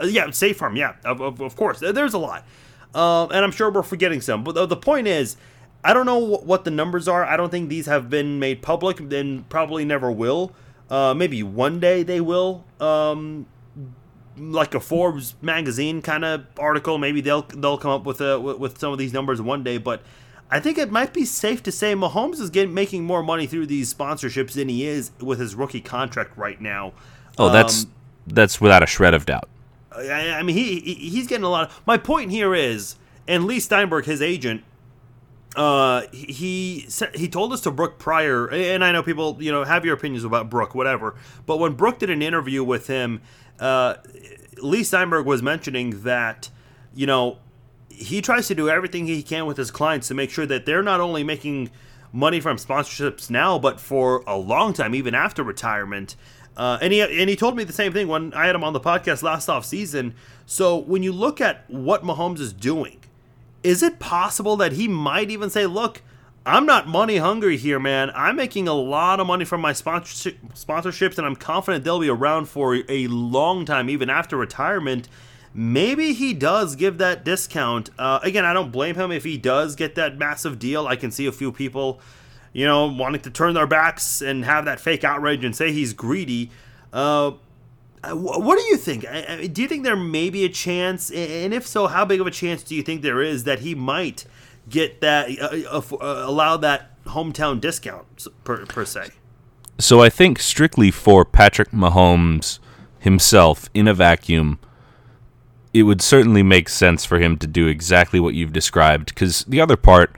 Uh, 0.00 0.06
yeah, 0.06 0.30
State 0.30 0.56
Farm. 0.56 0.74
Yeah, 0.74 0.94
of, 1.04 1.20
of, 1.20 1.40
of 1.40 1.54
course. 1.54 1.78
There's 1.78 2.14
a 2.14 2.18
lot, 2.18 2.44
uh, 2.94 3.26
and 3.26 3.44
I'm 3.44 3.52
sure 3.52 3.70
we're 3.70 3.82
forgetting 3.82 4.20
some. 4.22 4.42
But 4.42 4.54
the, 4.54 4.66
the 4.66 4.76
point 4.76 5.06
is, 5.06 5.36
I 5.82 5.94
don't 5.94 6.06
know 6.06 6.18
what 6.18 6.64
the 6.64 6.70
numbers 6.70 7.08
are. 7.08 7.24
I 7.24 7.36
don't 7.36 7.50
think 7.50 7.68
these 7.68 7.86
have 7.86 8.10
been 8.10 8.38
made 8.38 8.62
public, 8.62 9.00
and 9.00 9.48
probably 9.48 9.84
never 9.84 10.10
will. 10.10 10.52
Uh, 10.90 11.14
maybe 11.14 11.42
one 11.42 11.80
day 11.80 12.02
they 12.02 12.20
will. 12.20 12.64
Um, 12.80 13.46
like 14.36 14.74
a 14.74 14.80
Forbes 14.80 15.34
magazine 15.42 16.02
kind 16.02 16.24
of 16.24 16.46
article. 16.58 16.98
Maybe 16.98 17.20
they'll 17.20 17.42
they'll 17.42 17.78
come 17.78 17.90
up 17.90 18.04
with 18.04 18.20
a, 18.20 18.38
with 18.40 18.78
some 18.78 18.92
of 18.92 18.98
these 18.98 19.12
numbers 19.12 19.40
one 19.40 19.62
day. 19.62 19.78
But 19.78 20.02
I 20.50 20.60
think 20.60 20.78
it 20.78 20.90
might 20.90 21.12
be 21.12 21.24
safe 21.24 21.62
to 21.64 21.72
say 21.72 21.94
Mahomes 21.94 22.40
is 22.40 22.50
getting 22.50 22.74
making 22.74 23.04
more 23.04 23.22
money 23.22 23.46
through 23.46 23.66
these 23.66 23.92
sponsorships 23.92 24.52
than 24.52 24.68
he 24.68 24.86
is 24.86 25.12
with 25.20 25.38
his 25.38 25.54
rookie 25.54 25.80
contract 25.80 26.36
right 26.36 26.60
now. 26.60 26.92
Oh, 27.38 27.50
that's 27.50 27.84
um, 27.84 27.92
that's 28.26 28.60
without 28.60 28.82
a 28.82 28.86
shred 28.86 29.14
of 29.14 29.26
doubt. 29.26 29.48
I, 29.92 30.30
I 30.30 30.42
mean, 30.42 30.56
he, 30.56 30.80
he 30.80 30.94
he's 30.94 31.26
getting 31.26 31.44
a 31.44 31.50
lot. 31.50 31.68
Of, 31.68 31.82
my 31.86 31.96
point 31.96 32.30
here 32.30 32.54
is, 32.54 32.96
and 33.28 33.44
Leigh 33.44 33.60
Steinberg, 33.60 34.04
his 34.06 34.22
agent, 34.22 34.64
uh, 35.56 36.02
he 36.12 36.86
he 37.14 37.28
told 37.28 37.52
us 37.52 37.60
to 37.62 37.70
Brooke 37.70 37.98
Pryor, 37.98 38.48
and 38.50 38.84
I 38.84 38.92
know 38.92 39.02
people, 39.02 39.36
you 39.40 39.50
know, 39.50 39.64
have 39.64 39.84
your 39.84 39.94
opinions 39.94 40.24
about 40.24 40.48
Brooke, 40.48 40.74
whatever. 40.74 41.16
But 41.46 41.58
when 41.58 41.72
Brooke 41.72 41.98
did 41.98 42.10
an 42.10 42.22
interview 42.22 42.62
with 42.62 42.86
him, 42.86 43.20
uh, 43.58 43.96
Leigh 44.58 44.84
Steinberg 44.84 45.26
was 45.26 45.42
mentioning 45.42 46.02
that, 46.04 46.50
you 46.94 47.06
know, 47.06 47.38
he 47.88 48.22
tries 48.22 48.46
to 48.48 48.54
do 48.54 48.68
everything 48.68 49.06
he 49.06 49.22
can 49.22 49.46
with 49.46 49.56
his 49.56 49.70
clients 49.70 50.08
to 50.08 50.14
make 50.14 50.30
sure 50.30 50.46
that 50.46 50.66
they're 50.66 50.82
not 50.82 51.00
only 51.00 51.24
making 51.24 51.70
money 52.12 52.40
from 52.40 52.56
sponsorships 52.56 53.28
now, 53.28 53.58
but 53.58 53.80
for 53.80 54.22
a 54.26 54.36
long 54.36 54.72
time, 54.72 54.94
even 54.94 55.14
after 55.14 55.42
retirement. 55.42 56.14
Uh, 56.56 56.78
and 56.80 56.92
he 56.92 57.00
and 57.00 57.28
he 57.28 57.34
told 57.34 57.56
me 57.56 57.64
the 57.64 57.72
same 57.72 57.92
thing 57.92 58.06
when 58.06 58.32
I 58.34 58.46
had 58.46 58.54
him 58.54 58.62
on 58.62 58.72
the 58.72 58.80
podcast 58.80 59.22
last 59.22 59.48
off 59.48 59.64
season. 59.64 60.14
So 60.46 60.76
when 60.76 61.02
you 61.02 61.12
look 61.12 61.40
at 61.40 61.68
what 61.68 62.04
Mahomes 62.04 62.38
is 62.38 62.52
doing 62.52 63.00
is 63.62 63.82
it 63.82 63.98
possible 63.98 64.56
that 64.56 64.72
he 64.72 64.88
might 64.88 65.30
even 65.30 65.50
say, 65.50 65.66
look, 65.66 66.02
I'm 66.46 66.64
not 66.64 66.88
money 66.88 67.18
hungry 67.18 67.58
here, 67.58 67.78
man. 67.78 68.10
I'm 68.14 68.36
making 68.36 68.66
a 68.66 68.72
lot 68.72 69.20
of 69.20 69.26
money 69.26 69.44
from 69.44 69.60
my 69.60 69.74
sponsorship, 69.74 70.38
sponsorships, 70.54 71.18
and 71.18 71.26
I'm 71.26 71.36
confident 71.36 71.84
they'll 71.84 72.00
be 72.00 72.08
around 72.08 72.46
for 72.46 72.78
a 72.88 73.06
long 73.08 73.66
time, 73.66 73.90
even 73.90 74.08
after 74.08 74.36
retirement. 74.36 75.08
Maybe 75.52 76.14
he 76.14 76.32
does 76.32 76.76
give 76.76 76.98
that 76.98 77.24
discount. 77.24 77.90
Uh, 77.98 78.20
again, 78.22 78.44
I 78.44 78.54
don't 78.54 78.72
blame 78.72 78.94
him 78.94 79.12
if 79.12 79.24
he 79.24 79.36
does 79.36 79.76
get 79.76 79.96
that 79.96 80.16
massive 80.16 80.58
deal. 80.58 80.86
I 80.86 80.96
can 80.96 81.10
see 81.10 81.26
a 81.26 81.32
few 81.32 81.52
people, 81.52 82.00
you 82.52 82.64
know, 82.64 82.86
wanting 82.86 83.20
to 83.22 83.30
turn 83.30 83.52
their 83.52 83.66
backs 83.66 84.22
and 84.22 84.44
have 84.44 84.64
that 84.64 84.80
fake 84.80 85.04
outrage 85.04 85.44
and 85.44 85.54
say 85.54 85.72
he's 85.72 85.92
greedy. 85.92 86.50
Uh, 86.92 87.32
uh, 88.02 88.14
what 88.14 88.56
do 88.58 88.64
you 88.64 88.76
think? 88.76 89.02
Do 89.52 89.60
you 89.60 89.68
think 89.68 89.84
there 89.84 89.96
may 89.96 90.30
be 90.30 90.44
a 90.44 90.48
chance, 90.48 91.10
and 91.10 91.52
if 91.52 91.66
so, 91.66 91.86
how 91.86 92.04
big 92.04 92.20
of 92.20 92.26
a 92.26 92.30
chance 92.30 92.62
do 92.62 92.74
you 92.74 92.82
think 92.82 93.02
there 93.02 93.20
is 93.20 93.44
that 93.44 93.60
he 93.60 93.74
might 93.74 94.24
get 94.68 95.00
that, 95.02 95.28
uh, 95.38 95.68
uh, 95.70 95.96
uh, 95.96 96.24
allow 96.26 96.56
that 96.56 97.02
hometown 97.04 97.60
discount 97.60 98.26
per, 98.44 98.64
per 98.64 98.84
se? 98.86 99.10
So 99.78 100.00
I 100.00 100.08
think 100.08 100.38
strictly 100.38 100.90
for 100.90 101.24
Patrick 101.24 101.70
Mahomes 101.72 102.58
himself 103.00 103.68
in 103.74 103.86
a 103.86 103.94
vacuum, 103.94 104.58
it 105.74 105.82
would 105.82 106.00
certainly 106.00 106.42
make 106.42 106.68
sense 106.68 107.04
for 107.04 107.18
him 107.18 107.36
to 107.38 107.46
do 107.46 107.66
exactly 107.66 108.18
what 108.18 108.34
you've 108.34 108.52
described. 108.52 109.14
Because 109.14 109.44
the 109.44 109.60
other 109.60 109.76
part, 109.76 110.16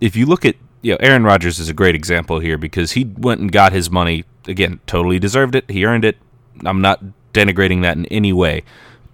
if 0.00 0.16
you 0.16 0.24
look 0.26 0.44
at, 0.44 0.56
you 0.80 0.92
know, 0.92 0.98
Aaron 1.00 1.24
Rodgers 1.24 1.58
is 1.58 1.68
a 1.68 1.74
great 1.74 1.94
example 1.94 2.40
here 2.40 2.58
because 2.58 2.92
he 2.92 3.04
went 3.04 3.40
and 3.40 3.52
got 3.52 3.72
his 3.72 3.90
money 3.90 4.24
again, 4.46 4.80
totally 4.86 5.18
deserved 5.18 5.54
it. 5.54 5.70
He 5.70 5.84
earned 5.84 6.04
it 6.04 6.16
I'm 6.64 6.80
not 6.80 7.02
denigrating 7.32 7.82
that 7.82 7.96
in 7.96 8.06
any 8.06 8.32
way, 8.32 8.62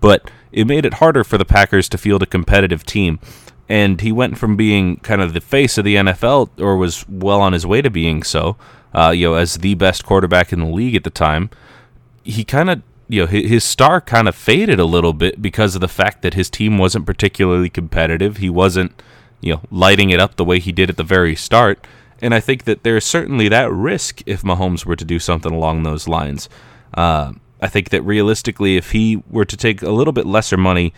but 0.00 0.30
it 0.52 0.66
made 0.66 0.84
it 0.84 0.94
harder 0.94 1.24
for 1.24 1.38
the 1.38 1.44
Packers 1.44 1.88
to 1.90 1.98
field 1.98 2.22
a 2.22 2.26
competitive 2.26 2.84
team. 2.84 3.18
And 3.68 4.00
he 4.00 4.12
went 4.12 4.38
from 4.38 4.56
being 4.56 4.96
kind 4.98 5.20
of 5.20 5.34
the 5.34 5.40
face 5.40 5.76
of 5.76 5.84
the 5.84 5.96
NFL, 5.96 6.50
or 6.58 6.76
was 6.76 7.06
well 7.08 7.40
on 7.40 7.52
his 7.52 7.66
way 7.66 7.82
to 7.82 7.90
being 7.90 8.22
so, 8.22 8.56
uh, 8.94 9.10
you 9.10 9.28
know, 9.28 9.34
as 9.34 9.58
the 9.58 9.74
best 9.74 10.04
quarterback 10.04 10.52
in 10.52 10.60
the 10.60 10.66
league 10.66 10.96
at 10.96 11.04
the 11.04 11.10
time. 11.10 11.50
He 12.24 12.44
kind 12.44 12.70
of, 12.70 12.82
you 13.08 13.22
know, 13.22 13.26
his 13.26 13.64
star 13.64 14.00
kind 14.00 14.26
of 14.26 14.34
faded 14.34 14.80
a 14.80 14.84
little 14.84 15.12
bit 15.12 15.42
because 15.42 15.74
of 15.74 15.80
the 15.80 15.88
fact 15.88 16.22
that 16.22 16.34
his 16.34 16.48
team 16.48 16.78
wasn't 16.78 17.06
particularly 17.06 17.68
competitive. 17.68 18.38
He 18.38 18.50
wasn't, 18.50 19.02
you 19.40 19.54
know, 19.54 19.60
lighting 19.70 20.10
it 20.10 20.20
up 20.20 20.36
the 20.36 20.44
way 20.44 20.58
he 20.58 20.72
did 20.72 20.90
at 20.90 20.96
the 20.96 21.04
very 21.04 21.36
start. 21.36 21.86
And 22.20 22.34
I 22.34 22.40
think 22.40 22.64
that 22.64 22.82
there's 22.82 23.04
certainly 23.04 23.48
that 23.48 23.70
risk 23.70 24.22
if 24.26 24.42
Mahomes 24.42 24.84
were 24.84 24.96
to 24.96 25.04
do 25.04 25.18
something 25.18 25.52
along 25.52 25.82
those 25.82 26.08
lines. 26.08 26.48
Uh, 26.98 27.32
I 27.60 27.68
think 27.68 27.90
that 27.90 28.02
realistically, 28.02 28.76
if 28.76 28.90
he 28.90 29.22
were 29.30 29.44
to 29.44 29.56
take 29.56 29.82
a 29.82 29.92
little 29.92 30.12
bit 30.12 30.26
lesser 30.26 30.56
money 30.56 30.92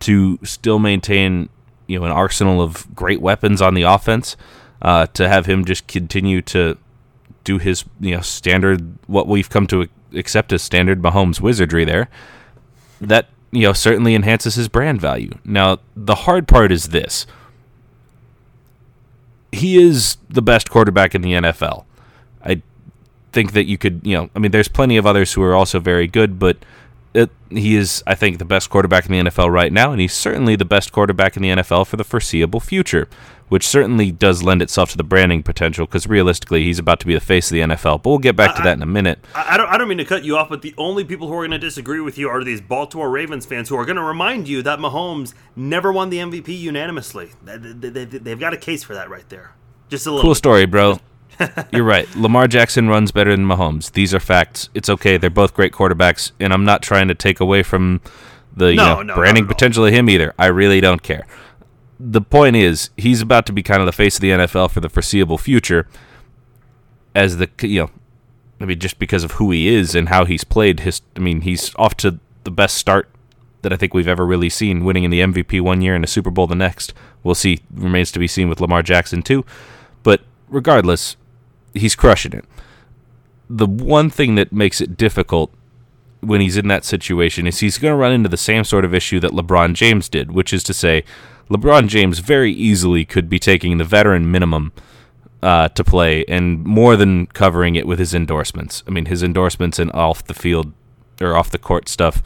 to 0.00 0.38
still 0.42 0.78
maintain, 0.78 1.50
you 1.86 1.98
know, 1.98 2.06
an 2.06 2.10
arsenal 2.10 2.62
of 2.62 2.86
great 2.94 3.20
weapons 3.20 3.60
on 3.60 3.74
the 3.74 3.82
offense, 3.82 4.34
uh, 4.80 5.08
to 5.08 5.28
have 5.28 5.44
him 5.44 5.66
just 5.66 5.86
continue 5.86 6.40
to 6.40 6.78
do 7.44 7.58
his, 7.58 7.84
you 8.00 8.16
know, 8.16 8.22
standard 8.22 8.96
what 9.08 9.28
we've 9.28 9.50
come 9.50 9.66
to 9.66 9.90
accept 10.14 10.54
as 10.54 10.62
standard 10.62 11.02
Mahomes 11.02 11.38
wizardry 11.38 11.84
there, 11.84 12.08
that 12.98 13.28
you 13.50 13.66
know 13.66 13.74
certainly 13.74 14.14
enhances 14.14 14.54
his 14.54 14.68
brand 14.68 15.02
value. 15.02 15.32
Now, 15.44 15.80
the 15.94 16.14
hard 16.14 16.48
part 16.48 16.72
is 16.72 16.88
this: 16.88 17.26
he 19.52 19.76
is 19.76 20.16
the 20.30 20.42
best 20.42 20.70
quarterback 20.70 21.14
in 21.14 21.20
the 21.20 21.32
NFL. 21.32 21.84
I 22.42 22.62
think 23.32 23.52
that 23.52 23.64
you 23.64 23.78
could, 23.78 24.00
you 24.04 24.16
know, 24.16 24.30
I 24.34 24.38
mean, 24.38 24.52
there's 24.52 24.68
plenty 24.68 24.96
of 24.96 25.06
others 25.06 25.32
who 25.32 25.42
are 25.42 25.54
also 25.54 25.80
very 25.80 26.06
good, 26.06 26.38
but 26.38 26.58
it, 27.14 27.30
he 27.50 27.76
is, 27.76 28.02
I 28.06 28.14
think, 28.14 28.38
the 28.38 28.44
best 28.44 28.70
quarterback 28.70 29.06
in 29.06 29.12
the 29.12 29.30
NFL 29.30 29.50
right 29.50 29.72
now, 29.72 29.92
and 29.92 30.00
he's 30.00 30.14
certainly 30.14 30.56
the 30.56 30.64
best 30.64 30.92
quarterback 30.92 31.36
in 31.36 31.42
the 31.42 31.50
NFL 31.50 31.86
for 31.86 31.96
the 31.96 32.04
foreseeable 32.04 32.60
future, 32.60 33.08
which 33.48 33.66
certainly 33.66 34.10
does 34.10 34.42
lend 34.42 34.62
itself 34.62 34.92
to 34.92 34.96
the 34.96 35.04
branding 35.04 35.42
potential 35.42 35.84
because 35.84 36.06
realistically, 36.06 36.64
he's 36.64 36.78
about 36.78 37.00
to 37.00 37.06
be 37.06 37.12
the 37.12 37.20
face 37.20 37.50
of 37.50 37.54
the 37.54 37.60
NFL. 37.60 38.02
But 38.02 38.10
we'll 38.10 38.18
get 38.18 38.34
back 38.34 38.56
to 38.56 38.62
that 38.62 38.76
in 38.78 38.82
a 38.82 38.86
minute. 38.86 39.18
I, 39.34 39.54
I, 39.54 39.56
don't, 39.58 39.68
I 39.68 39.76
don't 39.76 39.88
mean 39.88 39.98
to 39.98 40.06
cut 40.06 40.24
you 40.24 40.38
off, 40.38 40.48
but 40.48 40.62
the 40.62 40.74
only 40.78 41.04
people 41.04 41.28
who 41.28 41.34
are 41.34 41.42
going 41.42 41.50
to 41.50 41.58
disagree 41.58 42.00
with 42.00 42.16
you 42.16 42.30
are 42.30 42.42
these 42.42 42.62
Baltimore 42.62 43.10
Ravens 43.10 43.44
fans 43.44 43.68
who 43.68 43.76
are 43.76 43.84
going 43.84 43.96
to 43.96 44.02
remind 44.02 44.48
you 44.48 44.62
that 44.62 44.78
Mahomes 44.78 45.34
never 45.54 45.92
won 45.92 46.08
the 46.08 46.18
MVP 46.18 46.58
unanimously. 46.58 47.30
They, 47.44 47.58
they, 47.58 47.90
they, 47.90 48.04
they've 48.04 48.40
got 48.40 48.54
a 48.54 48.58
case 48.58 48.82
for 48.82 48.94
that 48.94 49.10
right 49.10 49.28
there. 49.28 49.52
Just 49.90 50.06
a 50.06 50.10
little 50.10 50.22
cool 50.22 50.34
story, 50.34 50.64
bro. 50.64 50.98
You're 51.72 51.84
right. 51.84 52.08
Lamar 52.14 52.48
Jackson 52.48 52.88
runs 52.88 53.12
better 53.12 53.30
than 53.30 53.46
Mahomes. 53.46 53.92
These 53.92 54.14
are 54.14 54.20
facts. 54.20 54.68
It's 54.74 54.88
okay. 54.88 55.16
They're 55.16 55.30
both 55.30 55.54
great 55.54 55.72
quarterbacks, 55.72 56.32
and 56.40 56.52
I'm 56.52 56.64
not 56.64 56.82
trying 56.82 57.08
to 57.08 57.14
take 57.14 57.40
away 57.40 57.62
from 57.62 58.00
the 58.54 58.70
you 58.70 58.76
know, 58.76 59.02
no, 59.02 59.14
branding 59.14 59.46
potential 59.46 59.86
of 59.86 59.92
him 59.92 60.10
either. 60.10 60.34
I 60.38 60.46
really 60.46 60.80
don't 60.80 61.02
care. 61.02 61.26
The 61.98 62.20
point 62.20 62.56
is, 62.56 62.90
he's 62.96 63.20
about 63.20 63.46
to 63.46 63.52
be 63.52 63.62
kind 63.62 63.80
of 63.80 63.86
the 63.86 63.92
face 63.92 64.16
of 64.16 64.20
the 64.20 64.30
NFL 64.30 64.70
for 64.70 64.80
the 64.80 64.88
foreseeable 64.88 65.38
future. 65.38 65.88
As 67.14 67.36
the 67.36 67.48
you 67.60 67.82
know, 67.82 67.90
I 68.60 68.64
mean, 68.64 68.78
just 68.78 68.98
because 68.98 69.24
of 69.24 69.32
who 69.32 69.50
he 69.50 69.68
is 69.68 69.94
and 69.94 70.08
how 70.08 70.24
he's 70.24 70.44
played. 70.44 70.80
His, 70.80 71.02
I 71.16 71.20
mean, 71.20 71.42
he's 71.42 71.74
off 71.76 71.96
to 71.98 72.18
the 72.44 72.50
best 72.50 72.76
start 72.76 73.08
that 73.62 73.72
I 73.72 73.76
think 73.76 73.94
we've 73.94 74.08
ever 74.08 74.26
really 74.26 74.50
seen, 74.50 74.84
winning 74.84 75.04
in 75.04 75.10
the 75.10 75.20
MVP 75.20 75.60
one 75.60 75.82
year 75.82 75.94
and 75.94 76.04
a 76.04 76.08
Super 76.08 76.30
Bowl 76.30 76.46
the 76.46 76.54
next. 76.54 76.92
We'll 77.22 77.34
see. 77.34 77.60
Remains 77.72 78.12
to 78.12 78.18
be 78.18 78.26
seen 78.26 78.48
with 78.48 78.60
Lamar 78.60 78.82
Jackson 78.82 79.22
too. 79.22 79.44
But 80.02 80.22
regardless, 80.48 81.16
he's 81.74 81.94
crushing 81.94 82.32
it. 82.32 82.44
The 83.48 83.66
one 83.66 84.10
thing 84.10 84.34
that 84.36 84.52
makes 84.52 84.80
it 84.80 84.96
difficult 84.96 85.52
when 86.20 86.40
he's 86.40 86.56
in 86.56 86.68
that 86.68 86.84
situation 86.84 87.46
is 87.46 87.60
he's 87.60 87.78
going 87.78 87.92
to 87.92 87.96
run 87.96 88.12
into 88.12 88.28
the 88.28 88.36
same 88.36 88.64
sort 88.64 88.84
of 88.84 88.94
issue 88.94 89.18
that 89.20 89.32
LeBron 89.32 89.74
James 89.74 90.08
did, 90.08 90.32
which 90.32 90.52
is 90.52 90.62
to 90.64 90.72
say, 90.72 91.04
LeBron 91.50 91.88
James 91.88 92.20
very 92.20 92.52
easily 92.52 93.04
could 93.04 93.28
be 93.28 93.38
taking 93.38 93.78
the 93.78 93.84
veteran 93.84 94.30
minimum 94.30 94.72
uh, 95.42 95.68
to 95.68 95.82
play 95.82 96.24
and 96.26 96.64
more 96.64 96.96
than 96.96 97.26
covering 97.26 97.74
it 97.74 97.86
with 97.86 97.98
his 97.98 98.14
endorsements. 98.14 98.84
I 98.86 98.90
mean, 98.90 99.06
his 99.06 99.22
endorsements 99.22 99.78
and 99.78 99.90
off 99.92 100.24
the 100.24 100.34
field 100.34 100.72
or 101.20 101.36
off 101.36 101.50
the 101.50 101.58
court 101.58 101.88
stuff 101.88 102.22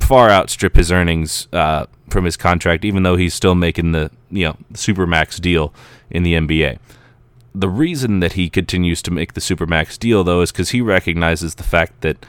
far 0.00 0.30
outstrip 0.30 0.74
his 0.74 0.90
earnings 0.90 1.46
uh, 1.52 1.86
from 2.08 2.24
his 2.24 2.36
contract, 2.36 2.84
even 2.84 3.02
though 3.02 3.16
he's 3.16 3.34
still 3.34 3.54
making 3.54 3.92
the 3.92 4.10
you 4.30 4.46
know 4.46 4.56
super 4.74 5.06
max 5.06 5.38
deal 5.38 5.72
in 6.10 6.22
the 6.22 6.34
NBA 6.34 6.78
The 7.54 7.68
reason 7.68 8.20
that 8.20 8.34
he 8.34 8.48
continues 8.48 9.02
to 9.02 9.10
make 9.10 9.34
the 9.34 9.40
Supermax 9.40 9.98
deal, 9.98 10.22
though, 10.22 10.40
is 10.40 10.52
because 10.52 10.70
he 10.70 10.80
recognizes 10.80 11.56
the 11.56 11.64
fact 11.64 12.00
that 12.02 12.24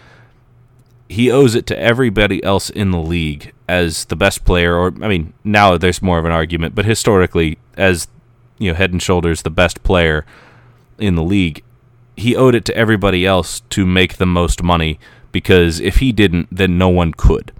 he 1.07 1.29
owes 1.29 1.55
it 1.55 1.65
to 1.67 1.77
everybody 1.77 2.43
else 2.43 2.69
in 2.69 2.91
the 2.91 3.01
league 3.01 3.53
as 3.67 4.05
the 4.05 4.15
best 4.15 4.45
player, 4.45 4.75
or, 4.75 4.87
I 5.01 5.07
mean, 5.07 5.33
now 5.43 5.77
there's 5.77 6.01
more 6.01 6.17
of 6.17 6.25
an 6.25 6.31
argument, 6.31 6.73
but 6.73 6.85
historically, 6.85 7.57
as, 7.75 8.07
you 8.57 8.71
know, 8.71 8.77
head 8.77 8.91
and 8.91 9.01
shoulders 9.01 9.41
the 9.41 9.49
best 9.49 9.83
player 9.83 10.25
in 10.97 11.15
the 11.15 11.23
league, 11.23 11.63
he 12.15 12.35
owed 12.35 12.55
it 12.55 12.65
to 12.65 12.75
everybody 12.75 13.25
else 13.25 13.61
to 13.71 13.85
make 13.85 14.17
the 14.17 14.25
most 14.25 14.63
money 14.63 14.99
because 15.31 15.79
if 15.79 15.97
he 15.97 16.11
didn't, 16.11 16.47
then 16.51 16.77
no 16.77 16.89
one 16.89 17.13
could. 17.13 17.51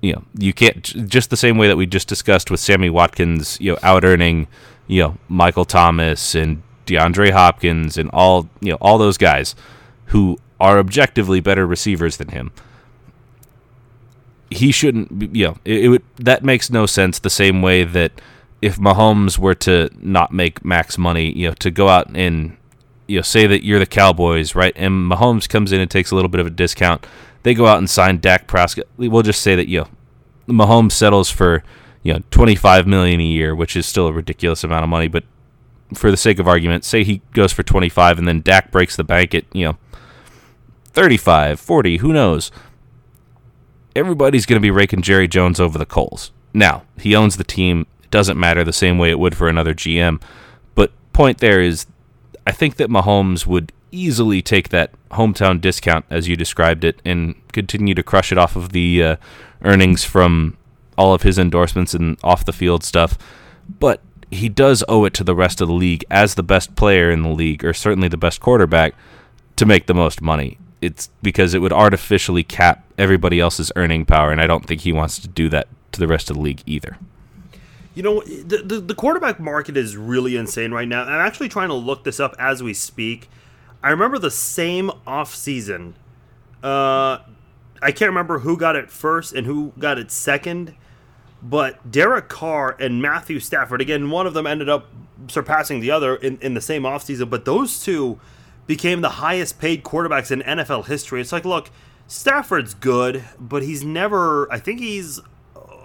You 0.00 0.14
know, 0.14 0.24
you 0.36 0.52
can't 0.52 0.82
just 1.08 1.30
the 1.30 1.36
same 1.36 1.58
way 1.58 1.68
that 1.68 1.76
we 1.76 1.86
just 1.86 2.08
discussed 2.08 2.50
with 2.50 2.60
Sammy 2.60 2.88
Watkins, 2.88 3.58
you 3.60 3.72
know, 3.72 3.78
out 3.82 4.04
earning, 4.04 4.46
you 4.86 5.02
know, 5.02 5.18
Michael 5.28 5.64
Thomas 5.64 6.34
and 6.34 6.62
DeAndre 6.90 7.30
Hopkins 7.30 7.96
and 7.96 8.10
all, 8.12 8.48
you 8.60 8.72
know, 8.72 8.78
all 8.80 8.98
those 8.98 9.16
guys 9.16 9.54
who 10.06 10.38
are 10.58 10.78
objectively 10.78 11.40
better 11.40 11.66
receivers 11.66 12.16
than 12.16 12.28
him. 12.28 12.52
He 14.50 14.72
shouldn't, 14.72 15.34
you 15.34 15.46
know, 15.46 15.56
it, 15.64 15.84
it 15.84 15.88
would 15.88 16.02
that 16.16 16.42
makes 16.42 16.70
no 16.70 16.86
sense. 16.86 17.18
The 17.18 17.30
same 17.30 17.62
way 17.62 17.84
that 17.84 18.20
if 18.60 18.76
Mahomes 18.76 19.38
were 19.38 19.54
to 19.54 19.90
not 20.00 20.32
make 20.32 20.64
max 20.64 20.98
money, 20.98 21.32
you 21.36 21.48
know, 21.48 21.54
to 21.54 21.70
go 21.70 21.88
out 21.88 22.10
and 22.14 22.56
you 23.06 23.16
know, 23.16 23.22
say 23.22 23.46
that 23.46 23.64
you're 23.64 23.78
the 23.78 23.86
Cowboys, 23.86 24.54
right? 24.54 24.72
And 24.76 25.10
Mahomes 25.10 25.48
comes 25.48 25.72
in 25.72 25.80
and 25.80 25.90
takes 25.90 26.10
a 26.10 26.14
little 26.14 26.28
bit 26.28 26.40
of 26.40 26.46
a 26.46 26.50
discount. 26.50 27.06
They 27.42 27.54
go 27.54 27.66
out 27.66 27.78
and 27.78 27.88
sign 27.88 28.18
Dak 28.20 28.46
Prescott. 28.46 28.86
We'll 28.96 29.22
just 29.22 29.42
say 29.42 29.54
that 29.56 29.68
you 29.68 29.80
know, 29.80 29.88
Mahomes 30.48 30.92
settles 30.92 31.30
for 31.30 31.62
you 32.02 32.12
know 32.12 32.22
25 32.30 32.86
million 32.86 33.20
a 33.20 33.24
year, 33.24 33.54
which 33.54 33.76
is 33.76 33.86
still 33.86 34.08
a 34.08 34.12
ridiculous 34.12 34.62
amount 34.62 34.84
of 34.84 34.90
money. 34.90 35.08
But 35.08 35.24
for 35.94 36.10
the 36.10 36.16
sake 36.16 36.38
of 36.38 36.48
argument, 36.48 36.84
say 36.84 37.04
he 37.04 37.22
goes 37.32 37.52
for 37.52 37.62
25, 37.62 38.18
and 38.18 38.28
then 38.28 38.40
Dak 38.40 38.70
breaks 38.70 38.96
the 38.96 39.04
bank 39.04 39.34
at 39.34 39.44
you 39.52 39.66
know 39.66 39.78
35, 40.92 41.60
40, 41.60 41.96
who 41.98 42.12
knows? 42.12 42.50
Everybody's 43.94 44.46
going 44.46 44.60
to 44.60 44.64
be 44.64 44.70
raking 44.70 45.02
Jerry 45.02 45.28
Jones 45.28 45.60
over 45.60 45.78
the 45.78 45.86
coals. 45.86 46.30
Now 46.54 46.84
he 46.98 47.14
owns 47.14 47.36
the 47.36 47.44
team. 47.44 47.86
It 48.02 48.10
doesn't 48.10 48.38
matter 48.38 48.64
the 48.64 48.72
same 48.72 48.98
way 48.98 49.10
it 49.10 49.18
would 49.18 49.36
for 49.36 49.48
another 49.48 49.74
GM. 49.74 50.22
But 50.74 50.92
point 51.12 51.38
there 51.38 51.60
is 51.60 51.86
I 52.46 52.52
think 52.52 52.76
that 52.76 52.88
Mahomes 52.88 53.46
would 53.46 53.72
easily 53.92 54.42
take 54.42 54.70
that 54.70 54.92
hometown 55.12 55.60
discount, 55.60 56.04
as 56.10 56.28
you 56.28 56.36
described 56.36 56.84
it, 56.84 57.00
and 57.04 57.34
continue 57.52 57.94
to 57.94 58.02
crush 58.02 58.32
it 58.32 58.38
off 58.38 58.56
of 58.56 58.70
the 58.72 59.02
uh, 59.02 59.16
earnings 59.62 60.04
from 60.04 60.56
all 60.96 61.14
of 61.14 61.22
his 61.22 61.38
endorsements 61.38 61.94
and 61.94 62.18
off 62.22 62.44
the 62.44 62.52
field 62.52 62.84
stuff. 62.84 63.18
But 63.78 64.02
he 64.30 64.48
does 64.48 64.84
owe 64.88 65.04
it 65.04 65.14
to 65.14 65.24
the 65.24 65.34
rest 65.34 65.60
of 65.60 65.68
the 65.68 65.74
league 65.74 66.04
as 66.10 66.34
the 66.34 66.42
best 66.42 66.76
player 66.76 67.10
in 67.10 67.22
the 67.22 67.28
league, 67.28 67.64
or 67.64 67.72
certainly 67.72 68.08
the 68.08 68.16
best 68.16 68.40
quarterback, 68.40 68.94
to 69.56 69.66
make 69.66 69.86
the 69.86 69.94
most 69.94 70.22
money. 70.22 70.58
It's 70.80 71.10
because 71.22 71.52
it 71.52 71.58
would 71.58 71.72
artificially 71.72 72.42
cap 72.42 72.84
everybody 72.96 73.40
else's 73.40 73.70
earning 73.76 74.06
power, 74.06 74.30
and 74.30 74.40
I 74.40 74.46
don't 74.46 74.66
think 74.66 74.82
he 74.82 74.92
wants 74.92 75.18
to 75.18 75.28
do 75.28 75.48
that 75.50 75.68
to 75.92 76.00
the 76.00 76.06
rest 76.06 76.30
of 76.30 76.36
the 76.36 76.42
league 76.42 76.62
either. 76.64 76.96
You 77.94 78.02
know, 78.04 78.20
the, 78.22 78.62
the, 78.64 78.80
the 78.80 78.94
quarterback 78.94 79.40
market 79.40 79.76
is 79.76 79.96
really 79.96 80.36
insane 80.36 80.70
right 80.70 80.86
now. 80.86 81.02
I'm 81.02 81.26
actually 81.26 81.48
trying 81.48 81.68
to 81.68 81.74
look 81.74 82.04
this 82.04 82.20
up 82.20 82.34
as 82.38 82.62
we 82.62 82.72
speak. 82.72 83.28
I 83.82 83.90
remember 83.90 84.18
the 84.18 84.30
same 84.30 84.90
off 85.06 85.34
season. 85.34 85.94
Uh, 86.62 87.18
I 87.82 87.92
can't 87.92 88.10
remember 88.10 88.40
who 88.40 88.56
got 88.56 88.76
it 88.76 88.90
first 88.90 89.32
and 89.32 89.46
who 89.46 89.72
got 89.78 89.98
it 89.98 90.10
second, 90.10 90.74
but 91.42 91.90
Derek 91.90 92.28
Carr 92.28 92.76
and 92.78 93.00
Matthew 93.00 93.40
Stafford, 93.40 93.80
again, 93.80 94.10
one 94.10 94.26
of 94.26 94.34
them 94.34 94.46
ended 94.46 94.68
up 94.68 94.86
surpassing 95.28 95.80
the 95.80 95.90
other 95.90 96.16
in, 96.16 96.38
in 96.40 96.54
the 96.54 96.60
same 96.60 96.82
offseason, 96.82 97.30
but 97.30 97.44
those 97.44 97.82
two 97.82 98.20
became 98.66 99.00
the 99.00 99.10
highest 99.10 99.58
paid 99.58 99.82
quarterbacks 99.82 100.30
in 100.30 100.42
NFL 100.42 100.86
history. 100.86 101.20
It's 101.20 101.32
like, 101.32 101.44
look, 101.44 101.70
Stafford's 102.06 102.74
good, 102.74 103.24
but 103.38 103.62
he's 103.62 103.84
never, 103.84 104.50
I 104.52 104.58
think 104.58 104.80
he's 104.80 105.20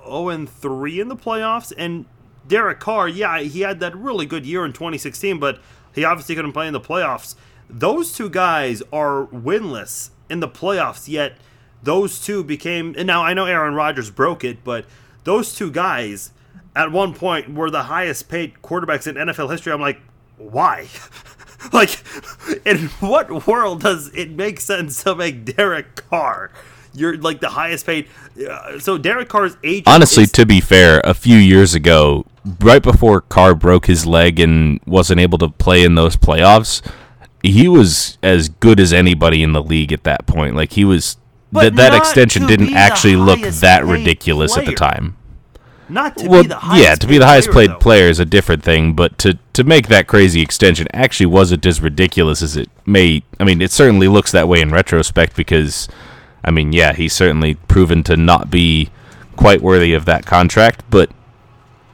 0 0.06 0.46
3 0.46 1.00
in 1.00 1.08
the 1.08 1.16
playoffs. 1.16 1.74
And 1.78 2.06
Derek 2.48 2.80
Carr, 2.80 3.08
yeah, 3.08 3.40
he 3.40 3.62
had 3.62 3.80
that 3.80 3.96
really 3.96 4.26
good 4.26 4.46
year 4.46 4.66
in 4.66 4.74
2016, 4.74 5.40
but 5.40 5.60
he 5.94 6.04
obviously 6.04 6.36
couldn't 6.36 6.54
play 6.54 6.68
in 6.68 6.74
the 6.74 6.82
playoffs. 6.82 7.36
Those 7.70 8.14
two 8.14 8.30
guys 8.30 8.84
are 8.94 9.26
winless 9.28 10.12
in 10.30 10.40
the 10.40 10.48
playoffs, 10.48 11.08
yet 11.08 11.38
those 11.82 12.20
two 12.20 12.44
became. 12.44 12.94
And 12.98 13.08
now 13.08 13.24
I 13.24 13.34
know 13.34 13.46
Aaron 13.46 13.74
Rodgers 13.74 14.12
broke 14.12 14.44
it, 14.44 14.64
but 14.64 14.86
those 15.26 15.54
two 15.54 15.70
guys 15.70 16.32
at 16.76 16.92
one 16.92 17.14
point 17.14 17.54
were 17.54 17.70
the 17.70 17.84
highest 17.84 18.30
paid 18.30 18.56
quarterbacks 18.64 19.08
in 19.08 19.16
NFL 19.16 19.52
history. 19.52 19.74
I'm 19.74 19.82
like, 19.82 20.00
why? 20.38 20.88
like, 21.74 22.02
in 22.66 22.88
what 23.00 23.46
world 23.46 23.82
does 23.82 24.14
it 24.16 24.32
make 24.32 24.60
sense 24.60 25.04
to 25.04 25.16
make 25.16 25.44
Derek 25.44 25.96
Carr 25.96 26.52
you're 26.96 27.18
like 27.18 27.42
the 27.42 27.50
highest 27.50 27.86
paid. 27.86 28.08
Uh, 28.50 28.80
so 28.80 28.98
Derek 28.98 29.30
Carr's 29.30 29.58
age. 29.64 29.84
Honestly, 29.86 30.24
is, 30.24 30.32
to 30.34 30.46
be 30.46 30.62
fair, 30.62 31.02
a 31.04 31.14
few 31.14 31.38
years 31.38 31.76
ago, 31.76 32.26
right 32.60 32.82
before 32.82 33.22
Carr 33.22 33.56
broke 33.56 33.86
his 33.86 34.06
leg 34.06 34.40
and 34.40 34.80
wasn't 34.86 35.20
able 35.20 35.38
to 35.40 35.50
play 35.50 35.84
in 35.84 35.96
those 35.96 36.16
playoffs, 36.16 36.82
he 37.44 37.68
was 37.68 38.18
as 38.24 38.50
good 38.50 38.80
as 38.80 38.94
anybody 38.94 39.44
in 39.44 39.54
the 39.54 39.62
league 39.62 39.92
at 39.92 40.04
that 40.04 40.26
point. 40.26 40.56
Like 40.56 40.74
he 40.74 40.86
was. 40.86 41.18
Th- 41.62 41.74
that 41.74 41.94
extension 41.94 42.46
didn't 42.46 42.74
actually 42.74 43.16
look 43.16 43.42
that 43.42 43.86
ridiculous 43.86 44.54
player. 44.54 44.66
at 44.66 44.70
the 44.70 44.76
time. 44.76 45.18
Not 45.88 46.18
to 46.18 46.28
well, 46.28 46.42
be 46.42 46.48
the 46.48 46.56
highest 46.56 46.84
yeah, 46.84 46.96
to 46.96 47.08
be 47.08 47.18
the 47.20 47.28
highest 47.28 47.52
player, 47.52 47.68
played 47.68 47.80
player 47.80 48.08
is 48.08 48.20
a 48.20 48.26
different 48.26 48.64
thing, 48.64 48.94
but 48.94 49.18
to 49.20 49.38
to 49.54 49.64
make 49.64 49.88
that 49.88 50.08
crazy 50.08 50.42
extension 50.42 50.88
actually 50.94 51.28
wasn't 51.28 51.66
as 51.66 51.80
ridiculous 51.80 52.42
as 52.42 52.58
it 52.58 52.70
may. 52.86 53.24
I 53.40 53.44
mean, 53.44 53.62
it 53.62 53.72
certainly 53.72 54.08
looks 54.08 54.32
that 54.32 54.48
way 54.48 54.62
in 54.62 54.72
retrospect 54.72 55.36
because 55.36 55.88
I 56.44 56.52
mean, 56.52 56.74
yeah, 56.74 56.94
he's 56.94 57.14
certainly 57.14 57.56
proven 57.56 58.04
to 58.04 58.18
not 58.18 58.50
be 58.50 58.90
quite 59.36 59.62
worthy 59.62 59.94
of 59.94 60.06
that 60.06 60.26
contract, 60.26 60.84
but 60.90 61.12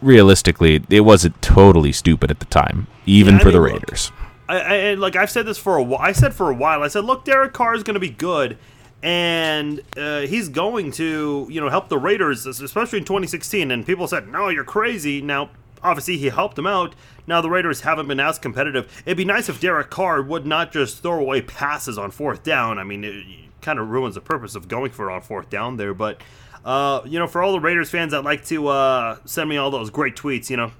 realistically, 0.02 0.84
it 0.90 1.02
wasn't 1.02 1.42
totally 1.42 1.92
stupid 1.92 2.32
at 2.32 2.40
the 2.40 2.46
time, 2.46 2.88
even 3.06 3.36
yeah, 3.36 3.42
for 3.42 3.52
the 3.52 3.62
Raiders. 3.62 4.12
Look, 4.12 4.30
I, 4.50 4.90
I, 4.90 4.94
like 4.96 5.16
I've 5.16 5.32
said 5.32 5.46
this 5.46 5.58
for 5.58 5.78
a 5.78 5.84
while. 5.84 6.02
I 6.02 6.12
said 6.12 6.34
for 6.34 6.50
a 6.50 6.54
while. 6.54 6.84
I 6.84 6.90
said, 6.90 7.06
look, 7.06 7.24
Derek 7.24 7.54
Carr 7.54 7.74
is 7.76 7.84
going 7.84 7.94
to 7.94 8.00
be 8.00 8.10
good, 8.10 8.58
and 9.04 9.82
uh, 9.98 10.22
he's 10.22 10.50
going 10.50 10.92
to 10.92 11.48
you 11.50 11.60
know 11.62 11.70
help 11.70 11.90
the 11.90 11.98
Raiders, 11.98 12.46
especially 12.46 13.00
in 13.00 13.06
2016. 13.06 13.72
And 13.72 13.86
people 13.86 14.08
said, 14.08 14.28
no, 14.28 14.50
you're 14.50 14.64
crazy. 14.64 15.22
Now, 15.22 15.50
obviously, 15.84 16.18
he 16.18 16.30
helped 16.30 16.56
them 16.56 16.68
out. 16.68 16.96
Now 17.28 17.42
the 17.42 17.50
Raiders 17.50 17.82
haven't 17.82 18.08
been 18.08 18.20
as 18.20 18.40
competitive. 18.40 19.04
It'd 19.06 19.18
be 19.18 19.26
nice 19.26 19.50
if 19.50 19.60
Derek 19.60 19.90
Carr 19.90 20.22
would 20.22 20.46
not 20.46 20.72
just 20.72 21.02
throw 21.02 21.20
away 21.20 21.42
passes 21.42 21.98
on 21.98 22.12
fourth 22.12 22.44
down. 22.44 22.80
I 22.80 22.84
mean, 22.84 23.04
it, 23.04 23.26
kind 23.62 23.80
of 23.80 23.90
ruins 23.90 24.16
the 24.16 24.22
purpose 24.22 24.56
of 24.56 24.68
going 24.68 24.92
for 24.92 25.10
it 25.10 25.14
on 25.14 25.22
fourth 25.22 25.50
down 25.50 25.78
there. 25.78 25.94
But 25.94 26.22
uh, 26.66 27.02
you 27.06 27.20
know, 27.20 27.28
for 27.28 27.42
all 27.42 27.54
the 27.54 27.60
Raiders 27.60 27.90
fans 27.90 28.12
that 28.12 28.24
like 28.24 28.46
to 28.46 28.68
uh, 28.68 29.18
send 29.26 29.50
me 29.50 29.58
all 29.58 29.72
those 29.72 29.90
great 29.90 30.16
tweets, 30.16 30.50
you 30.50 30.58
know, 30.58 30.72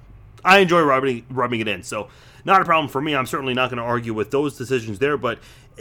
I 0.44 0.58
enjoy 0.58 0.80
rubbing 0.82 1.24
rubbing 1.30 1.60
it 1.60 1.68
in. 1.68 1.82
So 1.82 2.08
not 2.44 2.60
a 2.60 2.64
problem 2.64 2.88
for 2.88 3.00
me. 3.00 3.14
I'm 3.14 3.26
certainly 3.26 3.54
not 3.54 3.70
going 3.70 3.78
to 3.78 3.84
argue 3.84 4.14
with 4.14 4.30
those 4.30 4.56
decisions 4.56 4.98
there. 4.98 5.16
But 5.16 5.38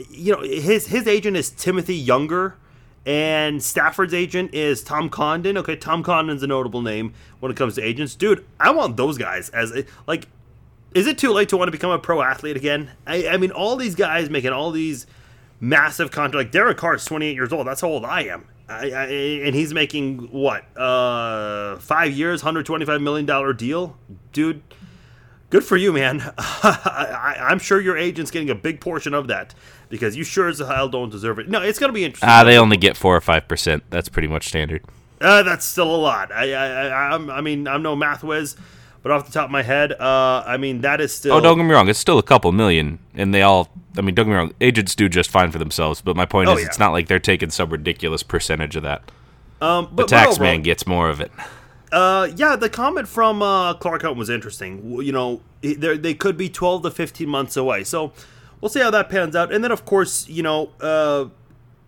you 0.09 0.33
know, 0.33 0.41
his 0.41 0.87
his 0.87 1.07
agent 1.07 1.37
is 1.37 1.49
Timothy 1.49 1.95
Younger. 1.95 2.57
And 3.03 3.63
Stafford's 3.63 4.13
agent 4.13 4.53
is 4.53 4.83
Tom 4.83 5.09
Condon. 5.09 5.57
Okay, 5.57 5.75
Tom 5.75 6.03
Condon's 6.03 6.43
a 6.43 6.47
notable 6.47 6.83
name 6.83 7.15
when 7.39 7.51
it 7.51 7.57
comes 7.57 7.73
to 7.75 7.81
agents. 7.81 8.13
Dude, 8.13 8.45
I 8.59 8.69
want 8.69 8.95
those 8.95 9.17
guys 9.17 9.49
as 9.49 9.73
like 10.05 10.27
is 10.93 11.07
it 11.07 11.17
too 11.17 11.31
late 11.31 11.49
to 11.49 11.57
want 11.57 11.67
to 11.67 11.71
become 11.71 11.91
a 11.91 11.99
pro 11.99 12.21
athlete 12.21 12.57
again? 12.57 12.91
I, 13.07 13.27
I 13.29 13.37
mean, 13.37 13.51
all 13.51 13.75
these 13.75 13.95
guys 13.95 14.29
making 14.29 14.51
all 14.51 14.71
these 14.71 15.07
massive 15.59 16.11
contract. 16.11 16.45
Like 16.45 16.51
Derek 16.51 16.77
Carr 16.77 16.95
is 16.95 17.05
28 17.05 17.33
years 17.33 17.53
old. 17.53 17.65
That's 17.65 17.81
how 17.81 17.87
old 17.87 18.05
I 18.05 18.23
am. 18.23 18.45
I, 18.71 18.89
I, 18.89 19.05
and 19.45 19.55
he's 19.55 19.73
making 19.73 20.31
what 20.31 20.65
uh, 20.77 21.77
five 21.77 22.13
years, 22.13 22.41
125 22.43 23.01
million 23.01 23.25
dollar 23.25 23.53
deal, 23.53 23.97
dude. 24.31 24.61
Good 25.49 25.65
for 25.65 25.75
you, 25.75 25.91
man. 25.91 26.33
I, 26.37 27.47
am 27.49 27.59
sure 27.59 27.81
your 27.81 27.97
agent's 27.97 28.31
getting 28.31 28.49
a 28.49 28.55
big 28.55 28.79
portion 28.79 29.13
of 29.13 29.27
that 29.27 29.53
because 29.89 30.15
you 30.15 30.23
sure 30.23 30.47
as 30.47 30.59
hell 30.59 30.87
don't 30.87 31.09
deserve 31.09 31.39
it. 31.39 31.49
No, 31.49 31.61
it's 31.61 31.77
gonna 31.77 31.91
be 31.91 32.05
interesting. 32.05 32.29
Ah, 32.29 32.45
they 32.45 32.57
only 32.57 32.77
get 32.77 32.95
four 32.95 33.15
or 33.15 33.21
five 33.21 33.47
percent. 33.47 33.83
That's 33.89 34.07
pretty 34.07 34.29
much 34.29 34.47
standard. 34.47 34.83
Uh, 35.19 35.43
that's 35.43 35.65
still 35.65 35.93
a 35.93 35.97
lot. 35.97 36.31
I, 36.31 36.53
I, 36.53 37.13
I'm. 37.13 37.29
I 37.29 37.41
mean, 37.41 37.67
I'm 37.67 37.83
no 37.83 37.95
math 37.95 38.23
whiz, 38.23 38.55
but 39.03 39.11
off 39.11 39.25
the 39.25 39.31
top 39.31 39.45
of 39.45 39.51
my 39.51 39.63
head, 39.63 39.93
uh, 39.93 40.43
I 40.45 40.57
mean 40.57 40.81
that 40.81 41.01
is 41.01 41.13
still. 41.13 41.33
Oh, 41.33 41.41
don't 41.41 41.57
get 41.57 41.63
me 41.63 41.73
wrong. 41.73 41.89
It's 41.89 41.99
still 41.99 42.19
a 42.19 42.23
couple 42.23 42.51
million, 42.51 42.99
and 43.13 43.33
they 43.33 43.41
all. 43.41 43.69
I 43.97 44.01
mean, 44.01 44.15
don't 44.15 44.25
get 44.25 44.31
me 44.31 44.37
wrong. 44.37 44.53
Agents 44.61 44.95
do 44.95 45.09
just 45.09 45.29
fine 45.29 45.51
for 45.51 45.59
themselves, 45.59 46.01
but 46.01 46.15
my 46.15 46.25
point 46.25 46.49
oh, 46.49 46.53
is, 46.53 46.61
yeah. 46.61 46.67
it's 46.67 46.79
not 46.79 46.91
like 46.91 47.07
they're 47.07 47.19
taking 47.19 47.49
some 47.49 47.69
ridiculous 47.69 48.23
percentage 48.23 48.75
of 48.75 48.83
that. 48.83 49.11
Um, 49.61 49.89
but, 49.91 50.03
the 50.03 50.15
tax 50.15 50.39
man 50.39 50.61
gets 50.61 50.87
more 50.87 51.09
of 51.09 51.21
it. 51.21 51.31
Uh, 51.91 52.29
yeah, 52.35 52.55
the 52.55 52.69
comment 52.69 53.07
from 53.07 53.41
uh, 53.41 53.73
Clark 53.75 54.03
Hunt 54.03 54.15
was 54.15 54.29
interesting. 54.29 55.01
You 55.01 55.11
know, 55.11 55.41
they 55.61 56.13
could 56.13 56.37
be 56.37 56.49
12 56.49 56.83
to 56.83 56.91
15 56.91 57.27
months 57.27 57.57
away. 57.57 57.83
So 57.83 58.13
we'll 58.59 58.69
see 58.69 58.79
how 58.79 58.91
that 58.91 59.09
pans 59.09 59.35
out. 59.35 59.53
And 59.53 59.63
then, 59.63 59.71
of 59.71 59.85
course, 59.85 60.27
you 60.29 60.41
know, 60.41 60.71
uh, 60.79 61.25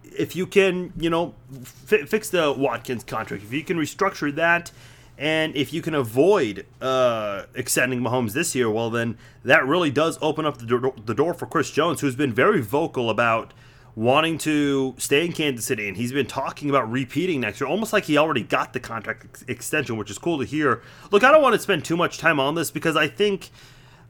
if 0.04 0.36
you 0.36 0.46
can, 0.46 0.94
you 0.98 1.10
know, 1.10 1.34
fi- 1.64 2.06
fix 2.06 2.30
the 2.30 2.52
Watkins 2.52 3.04
contract, 3.04 3.44
if 3.44 3.54
you 3.54 3.64
can 3.64 3.78
restructure 3.78 4.34
that 4.36 4.72
And 5.18 5.56
if 5.56 5.72
you 5.72 5.82
can 5.82 5.94
avoid 5.94 6.66
uh, 6.82 7.44
extending 7.54 8.02
Mahomes 8.02 8.34
this 8.34 8.56
year, 8.56 8.70
well, 8.70 8.90
then 8.90 9.18
that 9.44 9.66
really 9.66 9.92
does 9.92 10.18
open 10.22 10.46
up 10.46 10.58
the 10.58 10.66
door, 10.66 10.94
the 11.06 11.14
door 11.14 11.34
for 11.34 11.46
Chris 11.46 11.70
Jones, 11.70 12.02
who's 12.02 12.16
been 12.16 12.34
very 12.34 12.62
vocal 12.62 13.10
about 13.10 13.54
wanting 13.96 14.40
to 14.40 14.96
stay 14.98 15.26
in 15.26 15.32
Kansas 15.32 15.66
City, 15.66 15.88
and 15.88 15.98
he's 15.98 16.12
been 16.12 16.26
talking 16.26 16.70
about 16.70 16.92
repeating 16.92 17.42
next 17.42 17.62
year, 17.62 17.70
almost 17.70 17.94
like 17.94 18.06
he 18.06 18.18
already 18.18 18.42
got 18.42 18.74
the 18.74 18.80
contract 18.80 19.26
ex- 19.26 19.46
extension, 19.48 19.98
which 19.98 20.10
is 20.10 20.18
cool 20.18 20.40
to 20.40 20.46
hear. 20.46 20.82
Look, 21.12 21.24
I 21.24 21.32
don't 21.32 21.44
want 21.44 21.54
to 21.54 21.60
spend 21.60 21.86
too 21.86 21.96
much 21.96 22.18
time 22.18 22.40
on 22.40 22.56
this 22.56 22.72
because 22.72 22.96
I 22.96 23.08
think 23.08 23.52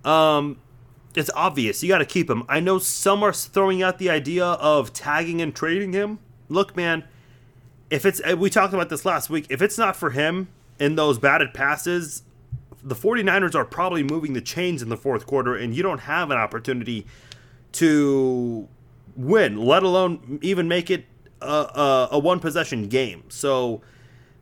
um, 0.05 0.57
it's 1.15 1.29
obvious 1.35 1.83
you 1.83 1.89
got 1.89 1.97
to 1.97 2.05
keep 2.05 2.29
him. 2.29 2.43
I 2.47 2.61
know 2.61 2.79
some 2.79 3.23
are 3.23 3.33
throwing 3.33 3.83
out 3.83 3.97
the 3.97 4.09
idea 4.09 4.45
of 4.45 4.93
tagging 4.93 5.41
and 5.41 5.53
trading 5.53 5.91
him. 5.91 6.19
Look, 6.47 6.77
man, 6.77 7.03
if 7.89 8.05
it's 8.05 8.21
we 8.35 8.49
talked 8.49 8.73
about 8.73 8.89
this 8.89 9.03
last 9.03 9.29
week, 9.29 9.47
if 9.49 9.61
it's 9.61 9.77
not 9.77 9.97
for 9.97 10.11
him 10.11 10.47
in 10.83 10.95
those 10.95 11.17
batted 11.17 11.53
passes, 11.53 12.23
the 12.83 12.93
49ers 12.93 13.55
are 13.55 13.63
probably 13.63 14.03
moving 14.03 14.33
the 14.33 14.41
chains 14.41 14.81
in 14.81 14.89
the 14.89 14.97
fourth 14.97 15.25
quarter, 15.25 15.55
and 15.55 15.73
you 15.73 15.81
don't 15.81 16.01
have 16.01 16.29
an 16.29 16.37
opportunity 16.37 17.07
to 17.71 18.67
win, 19.15 19.57
let 19.57 19.81
alone 19.81 20.39
even 20.41 20.67
make 20.67 20.91
it 20.91 21.05
a, 21.41 21.45
a, 21.45 22.09
a 22.11 22.19
one 22.19 22.41
possession 22.41 22.89
game. 22.89 23.23
So 23.29 23.81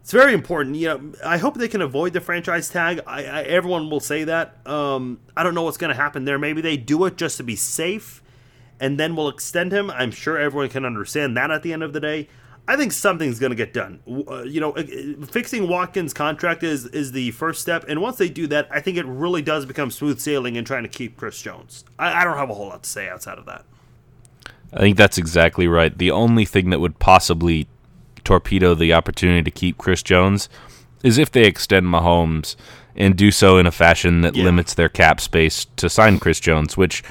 it's 0.01 0.11
very 0.11 0.33
important. 0.33 0.77
You 0.77 0.87
know, 0.87 1.13
I 1.23 1.37
hope 1.37 1.57
they 1.57 1.67
can 1.67 1.81
avoid 1.81 2.13
the 2.13 2.21
franchise 2.21 2.69
tag. 2.69 3.01
I, 3.05 3.23
I 3.23 3.41
everyone 3.43 3.91
will 3.91 3.99
say 3.99 4.23
that. 4.23 4.65
Um, 4.65 5.19
I 5.37 5.43
don't 5.43 5.53
know 5.53 5.61
what's 5.61 5.77
going 5.77 5.93
to 5.95 6.01
happen 6.01 6.25
there. 6.25 6.39
Maybe 6.39 6.61
they 6.61 6.75
do 6.75 7.05
it 7.05 7.17
just 7.17 7.37
to 7.37 7.43
be 7.43 7.55
safe, 7.55 8.23
and 8.79 8.99
then 8.99 9.15
we'll 9.15 9.29
extend 9.29 9.71
him. 9.71 9.91
I'm 9.91 10.09
sure 10.09 10.39
everyone 10.39 10.69
can 10.69 10.85
understand 10.85 11.37
that 11.37 11.51
at 11.51 11.61
the 11.61 11.71
end 11.71 11.83
of 11.83 11.93
the 11.93 11.99
day. 11.99 12.29
I 12.71 12.77
think 12.77 12.93
something's 12.93 13.37
going 13.37 13.49
to 13.49 13.55
get 13.57 13.73
done. 13.73 13.99
Uh, 14.07 14.43
you 14.43 14.61
know, 14.61 14.71
fixing 15.27 15.67
Watkins' 15.67 16.13
contract 16.13 16.63
is 16.63 16.85
is 16.85 17.11
the 17.11 17.31
first 17.31 17.59
step, 17.59 17.83
and 17.89 18.01
once 18.01 18.15
they 18.15 18.29
do 18.29 18.47
that, 18.47 18.69
I 18.71 18.79
think 18.79 18.95
it 18.95 19.05
really 19.05 19.41
does 19.41 19.65
become 19.65 19.91
smooth 19.91 20.21
sailing 20.21 20.55
in 20.55 20.63
trying 20.63 20.83
to 20.83 20.89
keep 20.89 21.17
Chris 21.17 21.41
Jones. 21.41 21.83
I, 21.99 22.21
I 22.21 22.23
don't 22.23 22.37
have 22.37 22.49
a 22.49 22.53
whole 22.53 22.67
lot 22.67 22.83
to 22.83 22.89
say 22.89 23.09
outside 23.09 23.37
of 23.37 23.45
that. 23.47 23.65
I 24.71 24.79
think 24.79 24.95
that's 24.95 25.17
exactly 25.17 25.67
right. 25.67 25.97
The 25.97 26.11
only 26.11 26.45
thing 26.45 26.69
that 26.69 26.79
would 26.79 26.97
possibly 26.97 27.67
torpedo 28.23 28.73
the 28.73 28.93
opportunity 28.93 29.43
to 29.43 29.51
keep 29.51 29.77
Chris 29.77 30.01
Jones 30.01 30.47
is 31.03 31.17
if 31.17 31.29
they 31.29 31.43
extend 31.43 31.87
Mahomes 31.87 32.55
and 32.95 33.17
do 33.17 33.31
so 33.31 33.57
in 33.57 33.67
a 33.67 33.71
fashion 33.71 34.21
that 34.21 34.33
yeah. 34.33 34.45
limits 34.45 34.73
their 34.73 34.87
cap 34.87 35.19
space 35.19 35.65
to 35.75 35.89
sign 35.89 36.19
Chris 36.19 36.39
Jones, 36.39 36.77
which 36.77 37.03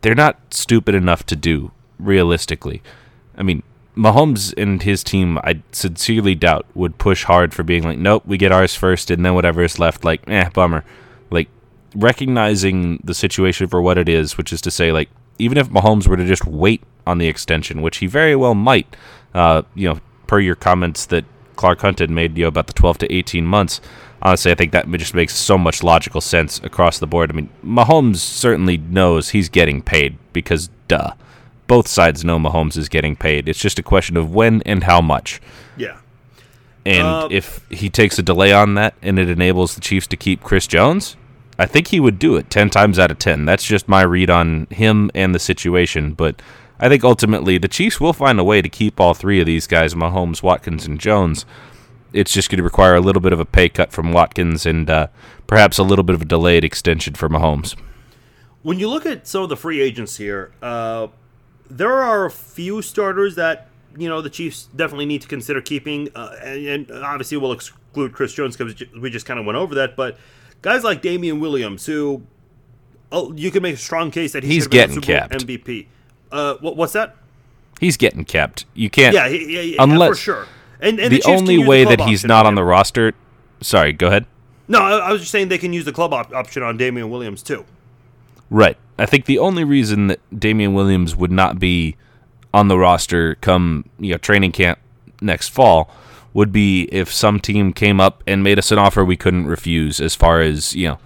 they're 0.00 0.16
not 0.16 0.52
stupid 0.52 0.96
enough 0.96 1.24
to 1.26 1.36
do, 1.36 1.70
realistically. 2.00 2.82
I 3.36 3.44
mean, 3.44 3.62
Mahomes 3.96 4.54
and 4.56 4.82
his 4.82 5.04
team, 5.04 5.38
I 5.38 5.62
sincerely 5.72 6.34
doubt, 6.34 6.66
would 6.74 6.98
push 6.98 7.24
hard 7.24 7.52
for 7.52 7.62
being 7.62 7.82
like, 7.82 7.98
nope, 7.98 8.22
we 8.26 8.38
get 8.38 8.52
ours 8.52 8.74
first, 8.74 9.10
and 9.10 9.24
then 9.24 9.34
whatever 9.34 9.62
is 9.62 9.78
left, 9.78 10.04
like, 10.04 10.22
eh, 10.28 10.48
bummer. 10.50 10.84
Like, 11.30 11.48
recognizing 11.94 13.00
the 13.04 13.14
situation 13.14 13.68
for 13.68 13.82
what 13.82 13.98
it 13.98 14.08
is, 14.08 14.38
which 14.38 14.52
is 14.52 14.60
to 14.62 14.70
say, 14.70 14.92
like, 14.92 15.10
even 15.38 15.58
if 15.58 15.68
Mahomes 15.68 16.06
were 16.06 16.16
to 16.16 16.26
just 16.26 16.46
wait 16.46 16.82
on 17.06 17.18
the 17.18 17.26
extension, 17.26 17.82
which 17.82 17.98
he 17.98 18.06
very 18.06 18.34
well 18.34 18.54
might, 18.54 18.96
uh, 19.34 19.62
you 19.74 19.88
know, 19.88 20.00
per 20.26 20.40
your 20.40 20.54
comments 20.54 21.06
that 21.06 21.24
Clark 21.56 21.80
Hunt 21.80 21.98
had 21.98 22.10
made, 22.10 22.36
you 22.38 22.44
know, 22.44 22.48
about 22.48 22.68
the 22.68 22.72
12 22.72 22.98
to 22.98 23.12
18 23.14 23.44
months, 23.44 23.80
honestly, 24.22 24.52
I 24.52 24.54
think 24.54 24.72
that 24.72 24.90
just 24.92 25.14
makes 25.14 25.36
so 25.36 25.58
much 25.58 25.82
logical 25.82 26.20
sense 26.20 26.58
across 26.60 26.98
the 26.98 27.06
board. 27.06 27.30
I 27.30 27.34
mean, 27.34 27.50
Mahomes 27.64 28.16
certainly 28.16 28.78
knows 28.78 29.30
he's 29.30 29.48
getting 29.48 29.82
paid 29.82 30.16
because, 30.32 30.70
duh. 30.88 31.12
Both 31.72 31.88
sides 31.88 32.22
know 32.22 32.38
Mahomes 32.38 32.76
is 32.76 32.90
getting 32.90 33.16
paid. 33.16 33.48
It's 33.48 33.58
just 33.58 33.78
a 33.78 33.82
question 33.82 34.18
of 34.18 34.34
when 34.34 34.60
and 34.66 34.84
how 34.84 35.00
much. 35.00 35.40
Yeah. 35.74 36.00
And 36.84 37.06
uh, 37.06 37.28
if 37.30 37.66
he 37.70 37.88
takes 37.88 38.18
a 38.18 38.22
delay 38.22 38.52
on 38.52 38.74
that 38.74 38.92
and 39.00 39.18
it 39.18 39.30
enables 39.30 39.74
the 39.74 39.80
Chiefs 39.80 40.06
to 40.08 40.18
keep 40.18 40.42
Chris 40.42 40.66
Jones, 40.66 41.16
I 41.58 41.64
think 41.64 41.86
he 41.86 41.98
would 41.98 42.18
do 42.18 42.36
it 42.36 42.50
10 42.50 42.68
times 42.68 42.98
out 42.98 43.10
of 43.10 43.18
10. 43.18 43.46
That's 43.46 43.64
just 43.64 43.88
my 43.88 44.02
read 44.02 44.28
on 44.28 44.66
him 44.66 45.10
and 45.14 45.34
the 45.34 45.38
situation. 45.38 46.12
But 46.12 46.42
I 46.78 46.90
think 46.90 47.04
ultimately 47.04 47.56
the 47.56 47.68
Chiefs 47.68 47.98
will 47.98 48.12
find 48.12 48.38
a 48.38 48.44
way 48.44 48.60
to 48.60 48.68
keep 48.68 49.00
all 49.00 49.14
three 49.14 49.40
of 49.40 49.46
these 49.46 49.66
guys 49.66 49.94
Mahomes, 49.94 50.42
Watkins, 50.42 50.84
and 50.84 51.00
Jones. 51.00 51.46
It's 52.12 52.34
just 52.34 52.50
going 52.50 52.58
to 52.58 52.64
require 52.64 52.96
a 52.96 53.00
little 53.00 53.22
bit 53.22 53.32
of 53.32 53.40
a 53.40 53.46
pay 53.46 53.70
cut 53.70 53.92
from 53.92 54.12
Watkins 54.12 54.66
and 54.66 54.90
uh, 54.90 55.06
perhaps 55.46 55.78
a 55.78 55.84
little 55.84 56.04
bit 56.04 56.16
of 56.16 56.20
a 56.20 56.26
delayed 56.26 56.64
extension 56.64 57.14
for 57.14 57.30
Mahomes. 57.30 57.76
When 58.60 58.78
you 58.78 58.90
look 58.90 59.06
at 59.06 59.26
some 59.26 59.42
of 59.42 59.48
the 59.48 59.56
free 59.56 59.80
agents 59.80 60.18
here, 60.18 60.52
uh, 60.60 61.08
there 61.76 62.02
are 62.02 62.26
a 62.26 62.30
few 62.30 62.82
starters 62.82 63.34
that 63.36 63.68
you 63.96 64.08
know 64.08 64.20
the 64.20 64.30
Chiefs 64.30 64.68
definitely 64.76 65.06
need 65.06 65.22
to 65.22 65.28
consider 65.28 65.60
keeping, 65.60 66.08
uh, 66.14 66.36
and, 66.42 66.90
and, 66.90 67.04
obviously 67.04 67.36
we'll 67.36 67.52
exclude 67.52 68.12
Chris 68.12 68.32
Jones 68.32 68.56
because 68.56 68.82
we 69.00 69.10
just 69.10 69.26
kind 69.26 69.40
of 69.40 69.46
went 69.46 69.56
over 69.56 69.74
that. 69.76 69.96
But 69.96 70.18
guys 70.60 70.84
like 70.84 71.02
Damien 71.02 71.40
Williams, 71.40 71.86
who 71.86 72.22
oh, 73.10 73.32
you 73.34 73.50
can 73.50 73.62
make 73.62 73.74
a 73.74 73.78
strong 73.78 74.10
case 74.10 74.32
that 74.32 74.42
he 74.42 74.54
he's 74.54 74.66
getting 74.66 75.00
kept 75.00 75.32
MVP. 75.32 75.86
Uh, 76.30 76.56
what, 76.60 76.76
what's 76.76 76.92
that? 76.92 77.16
He's 77.80 77.96
getting 77.96 78.24
kept. 78.24 78.64
You 78.74 78.90
can't. 78.90 79.14
Yeah, 79.14 79.26
yeah, 79.26 79.60
yeah 79.60 79.76
unless 79.82 80.10
for 80.10 80.14
sure. 80.16 80.46
And, 80.80 80.98
and 80.98 81.12
the, 81.12 81.20
the 81.20 81.30
only 81.30 81.58
way 81.58 81.84
the 81.84 81.96
that 81.96 82.00
he's 82.02 82.24
not 82.24 82.46
on 82.46 82.54
the 82.54 82.64
roster. 82.64 83.12
Sorry, 83.60 83.92
go 83.92 84.08
ahead. 84.08 84.26
No, 84.68 84.80
I, 84.80 84.98
I, 84.98 85.12
was 85.12 85.20
just 85.20 85.32
saying 85.32 85.48
they 85.48 85.58
can 85.58 85.72
use 85.72 85.84
the 85.84 85.92
club 85.92 86.12
op- 86.12 86.32
option 86.32 86.62
on 86.62 86.76
Damien 86.76 87.10
Williams 87.10 87.42
too. 87.42 87.64
Right. 88.52 88.76
I 88.98 89.06
think 89.06 89.24
the 89.24 89.38
only 89.38 89.64
reason 89.64 90.08
that 90.08 90.20
Damien 90.38 90.74
Williams 90.74 91.16
would 91.16 91.32
not 91.32 91.58
be 91.58 91.96
on 92.52 92.68
the 92.68 92.78
roster 92.78 93.36
come 93.36 93.88
you 93.98 94.12
know 94.12 94.18
training 94.18 94.52
camp 94.52 94.78
next 95.22 95.48
fall 95.48 95.90
would 96.34 96.52
be 96.52 96.82
if 96.92 97.10
some 97.10 97.40
team 97.40 97.72
came 97.72 97.98
up 97.98 98.22
and 98.26 98.44
made 98.44 98.58
us 98.58 98.70
an 98.70 98.78
offer 98.78 99.04
we 99.04 99.16
couldn't 99.16 99.46
refuse 99.46 100.00
as 100.00 100.14
far 100.14 100.42
as, 100.42 100.74
you 100.74 100.88
know, 100.88 100.98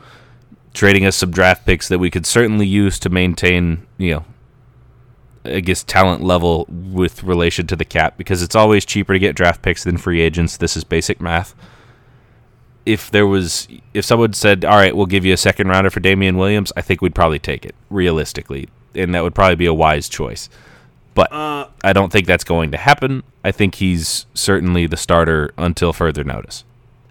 trading 0.74 1.07
us 1.07 1.16
some 1.16 1.30
draft 1.30 1.64
picks 1.64 1.88
that 1.88 2.01
we 2.01 2.11
could 2.11 2.26
certainly 2.26 2.66
use 2.66 2.99
to 2.99 3.09
maintain, 3.09 3.86
you 3.97 4.14
know, 4.14 4.24
I 5.44 5.61
guess 5.61 5.84
talent 5.84 6.22
level 6.22 6.66
with 6.68 7.22
relation 7.22 7.68
to 7.68 7.76
the 7.76 7.84
cap 7.84 8.18
because 8.18 8.42
it's 8.42 8.57
always 8.57 8.84
cheaper 8.84 9.12
to 9.12 9.18
get 9.20 9.36
draft 9.36 9.62
picks 9.62 9.84
than 9.84 9.97
free 9.97 10.20
agents. 10.20 10.57
This 10.57 10.76
is 10.76 10.82
basic 10.82 11.20
math. 11.20 11.55
If 12.87 13.11
there 13.11 13.26
was, 13.26 13.68
if 13.93 14.05
someone 14.05 14.32
said, 14.32 14.64
"All 14.64 14.76
right, 14.76 14.97
we'll 14.97 15.07
give 15.07 15.24
you 15.24 15.34
a 15.34 15.37
second 15.37 15.68
rounder 15.68 15.91
for 15.91 16.01
Damien 16.01 16.39
Williams," 16.39 16.72
I 16.76 16.82
think 16.82 17.03
we'd 17.03 17.14
probably 17.14 17.41
take 17.41 17.66
it 17.66 17.74
realistically, 17.91 18.68
and 18.95 19.14
that 19.14 19.22
would 19.22 19.34
probably 19.34 19.57
be 19.57 19.66
a 19.66 19.74
wise 19.74 20.09
choice. 20.09 20.49
But 21.14 21.32
uh, 21.32 21.68
I 21.82 21.93
don't 21.93 22.12
think 22.12 22.26
that's 22.26 22.45
going 22.45 22.70
to 22.70 22.76
happen. 22.76 23.22
I 23.43 23.51
think 23.51 23.76
he's 23.76 24.26
certainly 24.34 24.87
the 24.87 24.97
starter 24.97 25.53
until 25.57 25.93
further 25.93 26.22
notice. 26.22 26.64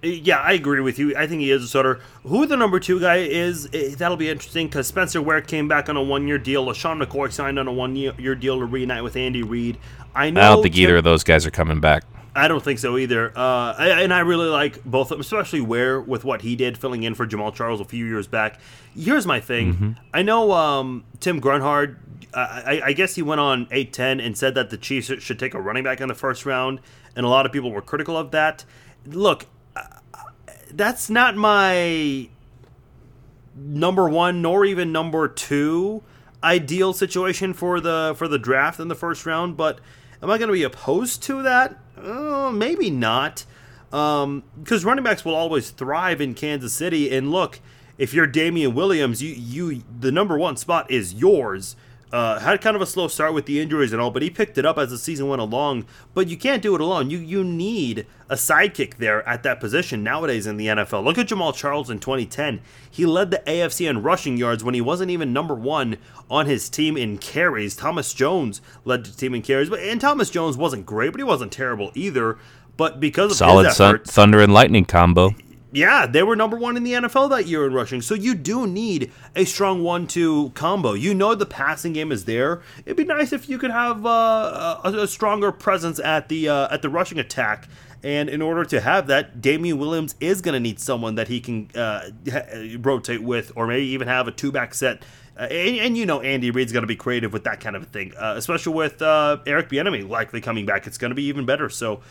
Yeah, 0.04 0.38
I 0.38 0.54
agree 0.54 0.82
with 0.82 1.00
you. 1.00 1.16
I 1.18 1.26
think 1.26 1.42
he 1.42 1.50
is 1.50 1.64
a 1.64 1.68
starter. 1.68 2.00
Who 2.24 2.46
the 2.46 2.56
number 2.56 2.80
two 2.80 3.00
guy 3.00 3.18
is, 3.18 3.68
that'll 3.98 4.18
be 4.18 4.30
interesting 4.30 4.68
because 4.68 4.86
Spencer 4.86 5.22
Ware 5.22 5.42
came 5.42 5.68
back 5.68 5.90
on 5.90 5.98
a 5.98 6.04
one 6.04 6.28
year 6.28 6.38
deal. 6.38 6.66
LeSean 6.66 7.04
McCoy 7.04 7.32
signed 7.32 7.58
on 7.58 7.68
a 7.68 7.74
one 7.74 7.96
year 7.96 8.36
deal 8.36 8.60
to 8.60 8.66
reunite 8.66 9.04
with 9.04 9.16
Andy 9.16 9.42
Reid. 9.42 9.78
I. 10.14 10.28
I 10.28 10.32
don't 10.32 10.62
think 10.62 10.76
Tim, 10.76 10.84
either 10.84 10.98
of 10.98 11.04
those 11.04 11.24
guys 11.24 11.46
are 11.46 11.52
coming 11.52 11.80
back. 11.80 12.04
I 12.36 12.48
don't 12.50 12.64
think 12.64 12.80
so 12.80 12.98
either. 12.98 13.32
Uh, 13.36 13.74
and 13.80 14.14
I 14.14 14.20
really 14.20 14.50
like 14.50 14.84
both 14.84 15.08
of 15.08 15.18
them, 15.18 15.22
especially 15.22 15.62
Ware 15.62 16.02
with 16.02 16.26
what 16.26 16.42
he 16.42 16.56
did 16.56 16.78
filling 16.78 17.04
in 17.04 17.16
for 17.16 17.26
Jamaal 17.26 17.54
Charles 17.54 17.80
a 17.80 17.86
few 17.86 18.06
years 18.06 18.28
back. 18.28 18.60
Here's 18.94 19.26
my 19.26 19.40
thing. 19.40 19.74
Mm-hmm. 19.74 19.92
I 20.14 20.22
know 20.22 20.52
um, 20.52 21.06
Tim 21.20 21.40
Grunhard 21.40 21.98
I, 22.36 22.82
I, 22.84 22.94
guess 22.94 23.16
he 23.16 23.22
went 23.22 23.40
on 23.40 23.66
8-10 23.68 24.26
and 24.26 24.38
said 24.38 24.56
that 24.56 24.70
the 24.70 24.78
Chiefs 24.78 25.12
should 25.24 25.40
take 25.40 25.54
a 25.54 25.62
running 25.62 25.86
back 25.86 26.02
in 26.02 26.10
the 26.10 26.14
first 26.14 26.46
round, 26.46 26.82
and 27.16 27.26
a 27.26 27.30
lot 27.30 27.46
of 27.46 27.54
people 27.54 27.72
were 27.72 27.82
critical 27.82 28.18
of 28.18 28.32
that. 28.32 28.66
Look, 29.06 29.46
that's 30.72 31.10
not 31.10 31.38
my 31.38 32.28
number 33.56 34.10
one 34.10 34.42
nor 34.42 34.66
even 34.66 34.92
number 34.92 35.30
two 35.30 36.04
ideal 36.44 36.92
situation 36.92 37.54
for 37.54 37.80
the 37.80 38.14
for 38.18 38.28
the 38.28 38.38
draft 38.38 38.82
in 38.82 38.90
the 38.90 38.96
first 38.96 39.26
round, 39.26 39.56
but 39.56 39.80
am 40.22 40.30
I 40.30 40.38
going 40.38 40.50
to 40.50 40.54
be 40.54 40.64
opposed 40.64 41.24
to 41.24 41.42
that? 41.44 41.78
Uh, 41.98 42.52
maybe 42.52 42.90
not, 42.90 43.46
because 43.90 44.24
um, 44.24 44.44
running 44.84 45.04
backs 45.04 45.24
will 45.24 45.36
always 45.36 45.70
thrive 45.70 46.20
in 46.22 46.34
Kansas 46.34 46.74
City. 46.74 47.16
And 47.16 47.32
look, 47.32 47.60
if 47.98 48.14
you're 48.14 48.28
Damien 48.28 48.74
Williams, 48.74 49.22
you 49.24 49.34
you 49.34 49.84
the 50.00 50.12
number 50.12 50.38
one 50.38 50.58
spot 50.58 50.90
is 50.92 51.14
yours. 51.14 51.76
Uh, 52.16 52.40
had 52.40 52.62
kind 52.62 52.78
of 52.78 52.82
a 52.82 52.86
slow 52.86 53.10
start 53.10 53.34
with 53.34 53.46
the 53.46 53.60
injuries 53.60 53.92
and 53.92 54.02
all, 54.02 54.10
but 54.10 54.22
he 54.22 54.30
picked 54.30 54.58
it 54.58 54.66
up 54.66 54.78
as 54.78 54.90
the 54.90 54.98
season 54.98 55.28
went 55.28 55.42
along. 55.42 55.86
But 56.14 56.30
you 56.30 56.38
can't 56.38 56.62
do 56.62 56.74
it 56.74 56.80
alone. 56.80 57.10
You 57.10 57.18
you 57.18 57.44
need 57.44 58.08
a 58.30 58.36
sidekick 58.36 58.96
there 58.96 59.28
at 59.28 59.44
that 59.44 59.60
position 59.60 60.02
nowadays 60.02 60.48
in 60.48 60.56
the 60.56 60.68
NFL. 60.68 61.04
Look 61.04 61.18
at 61.18 61.28
Jamaal 61.28 61.54
Charles 61.54 61.90
in 61.90 62.00
2010. 62.00 62.62
He 62.90 63.06
led 63.06 63.32
the 63.32 63.44
AFC 63.46 63.90
in 63.90 64.02
rushing 64.02 64.38
yards 64.38 64.64
when 64.64 64.74
he 64.74 64.80
wasn't 64.80 65.12
even 65.12 65.34
number 65.34 65.56
one 65.56 65.98
on 66.32 66.46
his 66.46 66.70
team 66.70 66.96
in 66.96 67.18
carries. 67.18 67.76
Thomas 67.76 68.14
Jones 68.14 68.62
led 68.86 69.06
the 69.06 69.12
team 69.12 69.36
in 69.36 69.42
carries, 69.42 69.70
but 69.70 69.82
and 69.82 70.00
Thomas 70.00 70.30
Jones 70.30 70.56
wasn't 70.56 70.86
great, 70.86 71.12
but 71.12 71.20
he 71.20 71.26
wasn't 71.26 71.52
terrible 71.52 71.92
either. 71.96 72.38
But 72.78 73.02
because 73.02 73.32
of 73.32 73.38
solid 73.40 73.66
efforts, 73.66 74.10
thunder 74.10 74.40
and 74.40 74.54
lightning 74.54 74.86
combo. 74.86 75.36
Yeah, 75.72 76.06
they 76.06 76.24
were 76.24 76.36
number 76.36 76.58
one 76.58 76.78
in 76.78 76.84
the 76.84 76.94
NFL 76.94 77.30
that 77.32 77.48
year 77.48 77.66
in 77.66 77.74
rushing. 77.74 78.02
So 78.02 78.14
you 78.14 78.34
do 78.34 78.66
need 78.66 79.12
a 79.36 79.46
strong 79.46 79.84
one-two 79.84 80.52
combo. 80.52 80.94
You 80.94 81.14
know 81.14 81.36
the 81.36 81.46
passing 81.46 81.92
game 81.92 82.12
is 82.12 82.26
there. 82.26 82.62
It'd 82.86 82.96
be 82.96 83.04
nice 83.04 83.34
if 83.34 83.50
you 83.50 83.58
could 83.58 83.72
have 83.72 84.06
uh, 84.06 84.80
a, 84.84 84.94
a, 85.00 85.08
stronger 85.08 85.52
presence 85.52 86.00
at 86.00 86.30
the 86.30 86.48
uh, 86.48 86.74
at 86.74 86.82
the 86.82 86.90
rushing 86.90 87.20
attack. 87.20 87.68
And 88.04 88.30
in 88.30 88.42
order 88.42 88.64
to 88.66 88.82
have 88.82 89.08
that, 89.08 89.42
Damien 89.42 89.80
Williams 89.80 90.14
is 90.20 90.42
going 90.42 90.54
to 90.54 90.60
need 90.60 90.80
someone 90.80 91.16
that 91.16 91.28
he 91.28 91.40
can 91.40 91.70
uh, 91.76 92.12
rotate 92.80 93.24
with, 93.24 93.52
or 93.56 93.66
maybe 93.66 93.88
even 93.88 94.08
have 94.08 94.28
a 94.28 94.32
two-back 94.32 94.76
set. 94.76 95.04
Uh, 95.36 95.48
and, 95.50 95.78
and, 95.78 95.98
you 95.98 96.06
know 96.06 96.22
Andy 96.22 96.52
Reid's 96.52 96.72
going 96.72 96.84
to 96.84 96.88
be 96.88 96.96
creative 96.96 97.34
with 97.34 97.44
that 97.44 97.60
kind 97.60 97.76
of 97.76 97.88
thing, 97.88 98.14
uh, 98.16 98.36
especially 98.38 98.74
with 98.74 99.02
uh, 99.02 99.40
Eric 99.46 99.70
Bieniemy 99.70 100.08
likely 100.08 100.40
coming 100.40 100.66
back. 100.66 100.88
It's 100.88 100.98
going 101.00 101.10
to 101.10 101.16
be 101.16 101.24
even 101.24 101.46
better. 101.46 101.68
So 101.68 102.02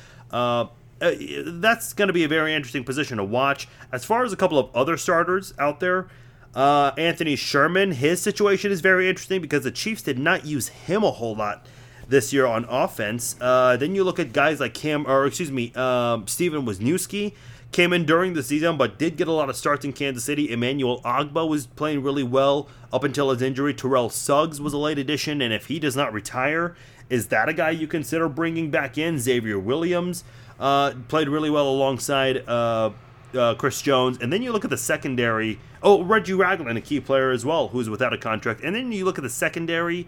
uh, 1.00 1.12
that's 1.46 1.92
going 1.92 2.08
to 2.08 2.12
be 2.12 2.24
a 2.24 2.28
very 2.28 2.54
interesting 2.54 2.84
position 2.84 3.18
to 3.18 3.24
watch. 3.24 3.68
As 3.92 4.04
far 4.04 4.24
as 4.24 4.32
a 4.32 4.36
couple 4.36 4.58
of 4.58 4.74
other 4.74 4.96
starters 4.96 5.54
out 5.58 5.80
there, 5.80 6.08
uh, 6.54 6.92
Anthony 6.96 7.36
Sherman, 7.36 7.92
his 7.92 8.22
situation 8.22 8.70
is 8.70 8.80
very 8.80 9.08
interesting 9.08 9.40
because 9.40 9.64
the 9.64 9.70
Chiefs 9.70 10.02
did 10.02 10.18
not 10.18 10.46
use 10.46 10.68
him 10.68 11.02
a 11.02 11.10
whole 11.10 11.34
lot 11.34 11.66
this 12.08 12.32
year 12.32 12.46
on 12.46 12.64
offense. 12.66 13.36
Uh, 13.40 13.76
then 13.76 13.94
you 13.94 14.04
look 14.04 14.18
at 14.18 14.32
guys 14.32 14.60
like 14.60 14.74
Cam, 14.74 15.06
or 15.06 15.26
excuse 15.26 15.50
me, 15.50 15.72
um, 15.74 16.26
Stefen 16.26 16.64
Wisniewski 16.64 17.34
came 17.72 17.92
in 17.92 18.04
during 18.04 18.34
the 18.34 18.42
season, 18.42 18.76
but 18.76 18.98
did 18.98 19.16
get 19.16 19.26
a 19.26 19.32
lot 19.32 19.50
of 19.50 19.56
starts 19.56 19.84
in 19.84 19.92
Kansas 19.92 20.22
City. 20.22 20.50
Emmanuel 20.50 21.00
Ogbah 21.02 21.48
was 21.48 21.66
playing 21.66 22.02
really 22.02 22.22
well 22.22 22.68
up 22.92 23.02
until 23.02 23.30
his 23.30 23.42
injury. 23.42 23.74
Terrell 23.74 24.08
Suggs 24.10 24.60
was 24.60 24.72
a 24.72 24.78
late 24.78 24.98
addition, 24.98 25.42
and 25.42 25.52
if 25.52 25.66
he 25.66 25.80
does 25.80 25.96
not 25.96 26.12
retire, 26.12 26.76
is 27.10 27.28
that 27.28 27.48
a 27.48 27.52
guy 27.52 27.70
you 27.70 27.88
consider 27.88 28.28
bringing 28.28 28.70
back 28.70 28.96
in? 28.96 29.18
Xavier 29.18 29.58
Williams. 29.58 30.22
Uh, 30.58 30.92
played 31.08 31.28
really 31.28 31.50
well 31.50 31.68
alongside 31.68 32.48
uh, 32.48 32.90
uh, 33.34 33.54
Chris 33.54 33.82
Jones. 33.82 34.18
And 34.20 34.32
then 34.32 34.42
you 34.42 34.52
look 34.52 34.64
at 34.64 34.70
the 34.70 34.76
secondary. 34.76 35.58
Oh, 35.82 36.02
Reggie 36.02 36.32
Ragland, 36.32 36.78
a 36.78 36.80
key 36.80 37.00
player 37.00 37.30
as 37.30 37.44
well, 37.44 37.68
who's 37.68 37.90
without 37.90 38.12
a 38.12 38.18
contract. 38.18 38.62
And 38.62 38.74
then 38.74 38.92
you 38.92 39.04
look 39.04 39.18
at 39.18 39.24
the 39.24 39.30
secondary. 39.30 40.06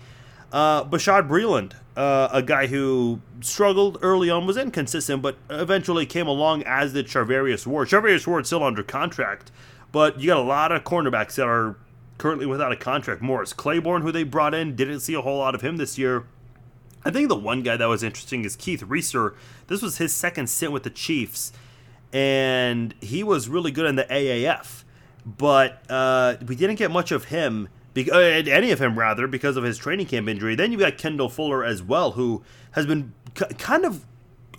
Uh, 0.52 0.84
Bashaud 0.84 1.28
Breeland, 1.28 1.72
uh, 1.96 2.28
a 2.32 2.40
guy 2.40 2.68
who 2.68 3.20
struggled 3.40 3.98
early 4.00 4.30
on, 4.30 4.46
was 4.46 4.56
inconsistent, 4.56 5.20
but 5.20 5.36
eventually 5.50 6.06
came 6.06 6.28
along 6.28 6.62
as 6.62 6.92
did 6.92 7.06
Charvarius 7.06 7.66
Ward. 7.66 7.88
Charvarius 7.88 8.26
Ward 8.26 8.46
still 8.46 8.62
under 8.62 8.84
contract, 8.84 9.50
but 9.90 10.20
you 10.20 10.28
got 10.28 10.38
a 10.38 10.40
lot 10.40 10.70
of 10.70 10.84
cornerbacks 10.84 11.34
that 11.34 11.48
are 11.48 11.76
currently 12.16 12.46
without 12.46 12.70
a 12.70 12.76
contract. 12.76 13.20
Morris 13.20 13.52
Claiborne, 13.52 14.02
who 14.02 14.12
they 14.12 14.22
brought 14.22 14.54
in, 14.54 14.76
didn't 14.76 15.00
see 15.00 15.14
a 15.14 15.20
whole 15.20 15.38
lot 15.38 15.54
of 15.54 15.62
him 15.62 15.78
this 15.78 15.98
year. 15.98 16.24
I 17.06 17.10
think 17.12 17.28
the 17.28 17.36
one 17.36 17.62
guy 17.62 17.76
that 17.76 17.86
was 17.86 18.02
interesting 18.02 18.44
is 18.44 18.56
Keith 18.56 18.82
Reaser. 18.82 19.36
This 19.68 19.80
was 19.80 19.98
his 19.98 20.12
second 20.12 20.48
stint 20.48 20.72
with 20.72 20.82
the 20.82 20.90
Chiefs, 20.90 21.52
and 22.12 22.96
he 23.00 23.22
was 23.22 23.48
really 23.48 23.70
good 23.70 23.86
in 23.86 23.94
the 23.94 24.02
AAF. 24.04 24.82
But 25.24 25.88
uh, 25.88 26.34
we 26.44 26.56
didn't 26.56 26.76
get 26.76 26.90
much 26.90 27.12
of 27.12 27.26
him, 27.26 27.68
be- 27.94 28.10
uh, 28.10 28.18
any 28.18 28.72
of 28.72 28.80
him 28.80 28.98
rather, 28.98 29.28
because 29.28 29.56
of 29.56 29.62
his 29.62 29.78
training 29.78 30.06
camp 30.06 30.28
injury. 30.28 30.56
Then 30.56 30.72
you 30.72 30.78
got 30.78 30.98
Kendall 30.98 31.28
Fuller 31.28 31.64
as 31.64 31.80
well, 31.80 32.12
who 32.12 32.42
has 32.72 32.86
been 32.86 33.12
c- 33.38 33.54
kind 33.56 33.84
of 33.84 34.04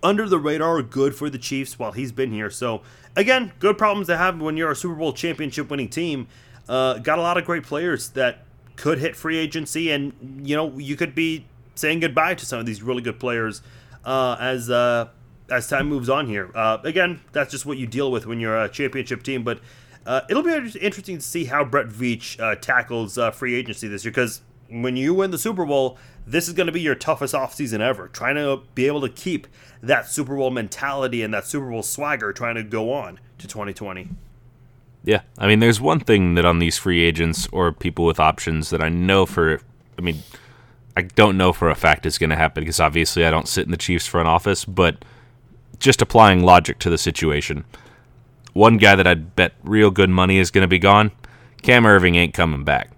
under 0.02 0.30
the 0.30 0.39
radar 0.39 0.82
good 0.82 1.16
for 1.16 1.30
the 1.30 1.38
Chiefs 1.38 1.78
while 1.78 1.91
he's 1.91 2.14
been 2.14 2.32
here. 2.32 2.50
So 2.50 2.82
again, 3.18 3.52
good 3.60 3.78
problems 3.78 4.08
to 4.08 4.16
have 4.16 4.39
when 4.39 4.56
you're 4.56 4.72
a 4.72 4.76
Super 4.76 4.95
Bowl 4.95 5.12
championship 5.12 5.70
winning 5.70 5.89
team. 5.89 6.28
Uh, 6.70 7.00
got 7.00 7.20
a 7.20 7.22
lot 7.22 7.38
of 7.38 7.43
great 7.43 7.64
players 7.64 8.08
that 8.12 8.45
could 8.78 9.00
hit 9.00 9.18
free 9.18 9.38
agency, 9.38 9.91
and 9.91 10.14
you 10.48 10.56
know 10.56 10.78
you 10.78 10.95
could 10.95 11.14
be 11.14 11.45
saying 11.78 11.99
goodbye 11.99 12.36
to 12.36 12.45
some 12.45 12.59
of 12.59 12.65
these 12.65 12.82
really 12.82 13.01
good 13.01 13.19
players 13.19 13.61
uh, 14.05 14.38
as 14.39 14.69
uh, 14.69 15.09
as 15.49 15.67
time 15.67 15.88
moves 15.88 16.09
on 16.09 16.28
here. 16.28 16.51
Uh, 16.55 16.78
again, 16.84 17.21
that's 17.32 17.51
just 17.51 17.65
what 17.65 17.78
you 17.78 17.88
deal 17.88 18.11
with 18.11 18.25
when 18.25 18.39
you're 18.39 18.61
a 18.61 18.69
championship 18.69 19.23
team. 19.23 19.43
But 19.43 19.59
uh, 20.05 20.21
it'll 20.30 20.43
be 20.43 20.53
interesting 20.53 21.17
to 21.17 21.23
see 21.23 21.45
how 21.45 21.63
Brett 21.63 21.88
Veach 21.88 22.39
uh, 22.39 22.55
tackles 22.55 23.17
uh, 23.17 23.32
free 23.32 23.55
agency 23.55 23.88
this 23.88 24.05
year 24.05 24.11
because 24.11 24.41
when 24.69 24.97
you 24.97 25.13
win 25.13 25.32
the 25.32 25.38
Super 25.38 25.65
Bowl, 25.65 25.97
this 26.25 26.47
is 26.47 26.53
going 26.53 26.67
to 26.67 26.73
be 26.73 26.82
your 26.82 26.95
toughest 26.95 27.34
offseason 27.34 27.80
ever. 27.80 28.07
Trying 28.07 28.36
to 28.36 28.61
be 28.75 28.88
able 28.88 29.01
to 29.01 29.09
keep 29.09 29.47
that 29.82 30.07
Super 30.07 30.36
Bowl 30.36 30.49
mentality 30.49 31.21
and 31.21 31.34
that 31.34 31.45
Super 31.45 31.69
Bowl 31.69 31.84
swagger 31.84 32.34
trying 32.34 32.55
to 32.55 32.63
go 32.63 32.91
on 32.91 33.19
to 33.38 33.47
2020. 33.47 34.09
Yeah, 35.03 35.21
I 35.38 35.47
mean, 35.47 35.59
there's 35.59 35.80
one 35.80 36.01
thing 36.01 36.36
that 36.36 36.43
on 36.43 36.59
these 36.59 36.78
free 36.78 37.01
agents 37.01 37.47
or 37.53 37.71
people 37.71 38.03
with 38.03 38.19
options 38.19 38.71
that 38.71 38.82
I 38.82 38.89
know 38.89 39.25
for, 39.25 39.61
I 39.97 40.01
mean, 40.01 40.21
I 40.98 41.02
don't 41.02 41.38
know 41.38 41.54
for 41.54 41.70
a 41.70 41.76
fact 41.76 42.08
it's 42.08 42.18
going 42.18 42.32
to 42.32 42.36
happen 42.36 42.64
because 42.64 42.80
obviously 42.80 43.24
I 43.24 43.30
don't 43.30 43.48
sit 43.48 43.66
in 43.66 43.72
the 43.72 43.78
Chiefs 43.78 44.08
front 44.08 44.28
office, 44.28 44.66
but 44.66 45.06
just 45.78 46.02
applying 46.02 46.41
logic 46.41 46.80
to 46.80 46.89
the 46.89 46.98
situation. 46.98 47.66
One 48.54 48.78
guy 48.78 48.95
that 48.95 49.06
I'd 49.06 49.36
bet 49.36 49.54
real 49.64 49.91
good 49.91 50.10
money 50.10 50.39
is 50.39 50.50
going 50.50 50.64
to 50.64 50.68
be 50.68 50.80
gone. 50.80 51.12
Cam 51.62 51.84
Erving 51.84 52.16
ain't 52.16 52.34
coming 52.34 52.64
back 52.64 52.89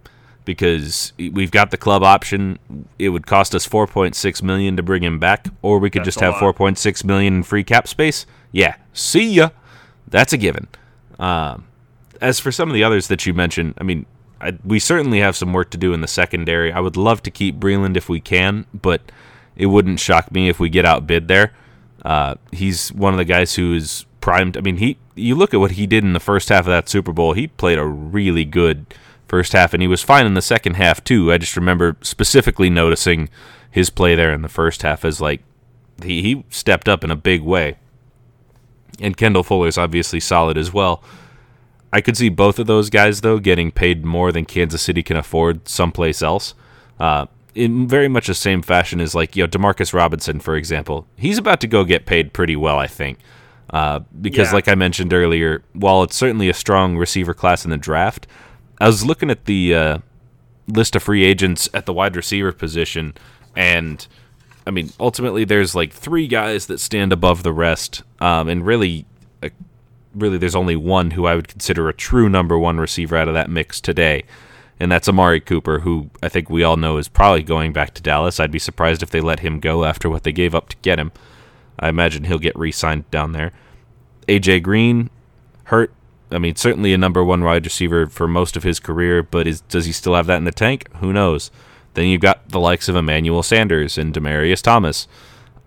because 0.46 1.12
we've 1.18 1.52
got 1.52 1.72
the 1.72 1.78
club 1.78 2.02
option. 2.02 2.58
It 2.98 3.10
would 3.10 3.28
cost 3.28 3.54
us 3.54 3.68
4.6 3.68 4.42
million 4.44 4.78
to 4.78 4.82
bring 4.82 5.04
him 5.04 5.20
back, 5.20 5.48
or 5.62 5.78
we 5.78 5.90
could 5.90 6.04
That's 6.06 6.16
just 6.16 6.22
have 6.22 6.36
4.6 6.36 7.04
million 7.04 7.34
in 7.34 7.44
free 7.44 7.66
cap 7.66 7.86
space. 7.86 8.26
Yeah, 8.54 8.78
see 8.94 9.30
ya. 9.30 9.50
That's 10.08 10.32
a 10.32 10.38
given. 10.38 10.70
Um, 11.20 11.68
as 12.22 12.40
for 12.40 12.54
some 12.54 12.70
of 12.70 12.76
the 12.76 12.84
others 12.86 13.10
that 13.10 13.26
you 13.26 13.34
mentioned, 13.34 13.74
I 13.78 13.84
mean, 13.84 14.06
I, 14.42 14.58
we 14.64 14.80
certainly 14.80 15.20
have 15.20 15.36
some 15.36 15.54
work 15.54 15.70
to 15.72 15.78
do 15.78 15.94
in 15.94 16.02
the 16.02 16.08
secondary. 16.08 16.72
I 16.72 16.80
would 16.80 16.98
love 16.98 17.24
to 17.24 17.32
keep 17.32 17.60
Breeland 17.60 17.98
if 17.98 18.10
we 18.10 18.20
can, 18.20 18.66
but 18.74 19.02
it 19.56 19.68
wouldn't 19.68 20.00
shock 20.00 20.32
me 20.32 20.50
if 20.50 20.60
we 20.60 20.70
get 20.70 20.86
outbid 20.86 21.28
there. 21.28 21.54
Uh, 22.04 22.36
he's 22.52 22.94
one 22.94 23.14
of 23.14 23.18
the 23.18 23.26
guys 23.26 23.56
who 23.56 23.74
is 23.74 24.06
primed. 24.22 24.58
I 24.58 24.62
mean, 24.62 24.78
he 24.78 24.98
you 25.16 25.36
look 25.36 25.54
at 25.54 25.60
what 25.60 25.72
he 25.72 25.86
did 25.86 26.04
in 26.04 26.14
the 26.14 26.20
first 26.20 26.50
half 26.50 26.62
of 26.62 26.68
that 26.68 26.88
Super 26.88 27.12
Bowl. 27.12 27.34
He 27.34 27.48
played 27.48 27.78
a 27.78 27.86
really 27.86 28.46
good 28.46 28.86
first 29.28 29.54
half, 29.54 29.74
and 29.74 29.82
he 29.82 29.88
was 29.88 30.02
fine 30.02 30.26
in 30.26 30.34
the 30.34 30.42
second 30.42 30.76
half 30.76 31.04
too. 31.04 31.32
I 31.32 31.38
just 31.38 31.58
remember 31.58 31.98
specifically 32.02 32.70
noticing 32.70 33.30
his 33.70 33.90
play 33.90 34.16
there 34.16 34.34
in 34.34 34.42
the 34.42 34.50
first 34.50 34.82
half 34.82 35.04
as 35.04 35.22
like 35.22 35.42
he, 36.04 36.22
he 36.22 36.46
stepped 36.50 36.88
up 36.88 37.04
in 37.04 37.12
a 37.12 37.16
big 37.16 37.42
way. 37.42 37.78
And 39.02 39.16
Kendall 39.16 39.44
Fuller 39.44 39.68
is 39.68 39.78
obviously 39.78 40.20
solid 40.20 40.58
as 40.58 40.74
well. 40.74 41.04
I 41.92 42.02
could 42.02 42.18
see 42.18 42.30
both 42.30 42.60
of 42.60 42.68
those 42.68 42.90
guys 42.90 43.22
though 43.22 43.40
getting 43.40 43.72
paid 43.72 44.06
more 44.06 44.32
than 44.32 44.46
Kansas 44.46 44.82
City 44.82 45.04
can 45.04 45.18
afford 45.18 45.68
someplace 45.68 46.22
else. 46.22 46.54
Uh, 47.00 47.26
in 47.56 47.88
very 47.88 48.08
much 48.08 48.28
the 48.28 48.34
same 48.34 48.62
fashion 48.62 49.02
as 49.02 49.16
like 49.16 49.36
you 49.36 49.44
know 49.44 49.48
Demarcus 49.48 49.94
Robinson, 49.94 50.40
for 50.40 50.56
example, 50.56 51.08
he's 51.18 51.38
about 51.38 51.60
to 51.62 51.68
go 51.68 51.84
get 51.84 52.06
paid 52.06 52.34
pretty 52.34 52.56
well, 52.56 52.78
I 52.78 52.88
think, 52.88 53.20
uh, 53.72 54.00
because 54.22 54.50
yeah. 54.50 54.54
like 54.54 54.68
I 54.68 54.76
mentioned 54.76 55.14
earlier, 55.14 55.64
while 55.74 56.04
it's 56.04 56.16
certainly 56.16 56.50
a 56.50 56.54
strong 56.54 56.98
receiver 56.98 57.34
class 57.34 57.66
in 57.66 57.72
the 57.72 57.78
draft, 57.78 58.28
I 58.80 58.88
was 58.88 59.06
looking 59.06 59.30
at 59.30 59.46
the 59.46 59.76
uh, 59.76 59.98
list 60.68 60.96
of 60.96 61.04
free 61.04 61.24
agents 61.24 61.70
at 61.74 61.86
the 61.86 61.94
wide 61.94 62.16
receiver 62.16 62.52
position, 62.52 63.14
and 63.56 64.06
I 64.68 64.72
mean 64.72 64.92
ultimately 65.00 65.44
there's 65.44 65.76
like 65.76 65.92
three 65.92 66.28
guys 66.28 66.68
that 66.68 66.80
stand 66.80 67.12
above 67.12 67.44
the 67.44 67.54
rest, 67.54 68.04
um, 68.20 68.48
and 68.48 68.66
really 68.66 69.06
really 70.14 70.38
there's 70.38 70.56
only 70.56 70.76
one 70.76 71.12
who 71.12 71.26
I 71.26 71.36
would 71.36 71.48
consider 71.48 71.88
a 71.88 71.94
true 71.94 72.30
number 72.30 72.58
one 72.58 72.80
receiver 72.80 73.18
out 73.18 73.28
of 73.28 73.34
that 73.34 73.50
mix 73.50 73.80
today, 73.82 74.24
and 74.80 74.92
that's 74.92 75.10
Amari 75.10 75.40
Cooper, 75.40 75.80
who 75.80 76.10
I 76.24 76.30
think 76.30 76.50
we 76.50 76.64
all 76.64 76.78
know 76.78 76.98
is 76.98 77.08
probably 77.08 77.44
going 77.44 77.74
back 77.74 77.94
to 77.96 78.02
Dallas. 78.02 78.40
I'd 78.40 78.52
be 78.52 78.60
surprised 78.60 79.04
if 79.04 79.10
they 79.10 79.22
let 79.22 79.42
him 79.42 79.60
go 79.60 79.86
after 79.86 80.10
what 80.10 80.24
they 80.24 80.32
gave 80.32 80.56
up 80.56 80.70
to 80.70 80.78
get 80.78 81.00
him. 81.00 81.12
I 81.80 81.90
imagine 81.90 82.26
he'll 82.26 82.40
get 82.40 82.58
re-signed 82.58 83.10
down 83.12 83.32
there. 83.32 83.52
AJ 84.28 84.64
Green, 84.64 85.10
hurt. 85.66 85.94
I 86.32 86.38
mean, 86.38 86.56
certainly 86.56 86.94
a 86.94 86.98
number 86.98 87.24
one 87.24 87.44
wide 87.44 87.66
receiver 87.66 88.06
for 88.06 88.28
most 88.28 88.56
of 88.56 88.64
his 88.64 88.80
career, 88.80 89.24
but 89.24 89.48
is, 89.48 89.62
does 89.62 89.86
he 89.86 89.92
still 89.92 90.16
have 90.16 90.28
that 90.28 90.38
in 90.38 90.44
the 90.44 90.52
tank? 90.52 90.88
Who 90.98 91.12
knows? 91.12 91.50
Then 91.96 92.06
you've 92.06 92.22
got 92.22 92.48
the 92.50 92.60
likes 92.60 92.88
of 92.88 92.96
Emmanuel 92.96 93.42
Sanders 93.42 93.98
and 93.98 94.14
Demaryius 94.14 94.62
Thomas. 94.62 95.08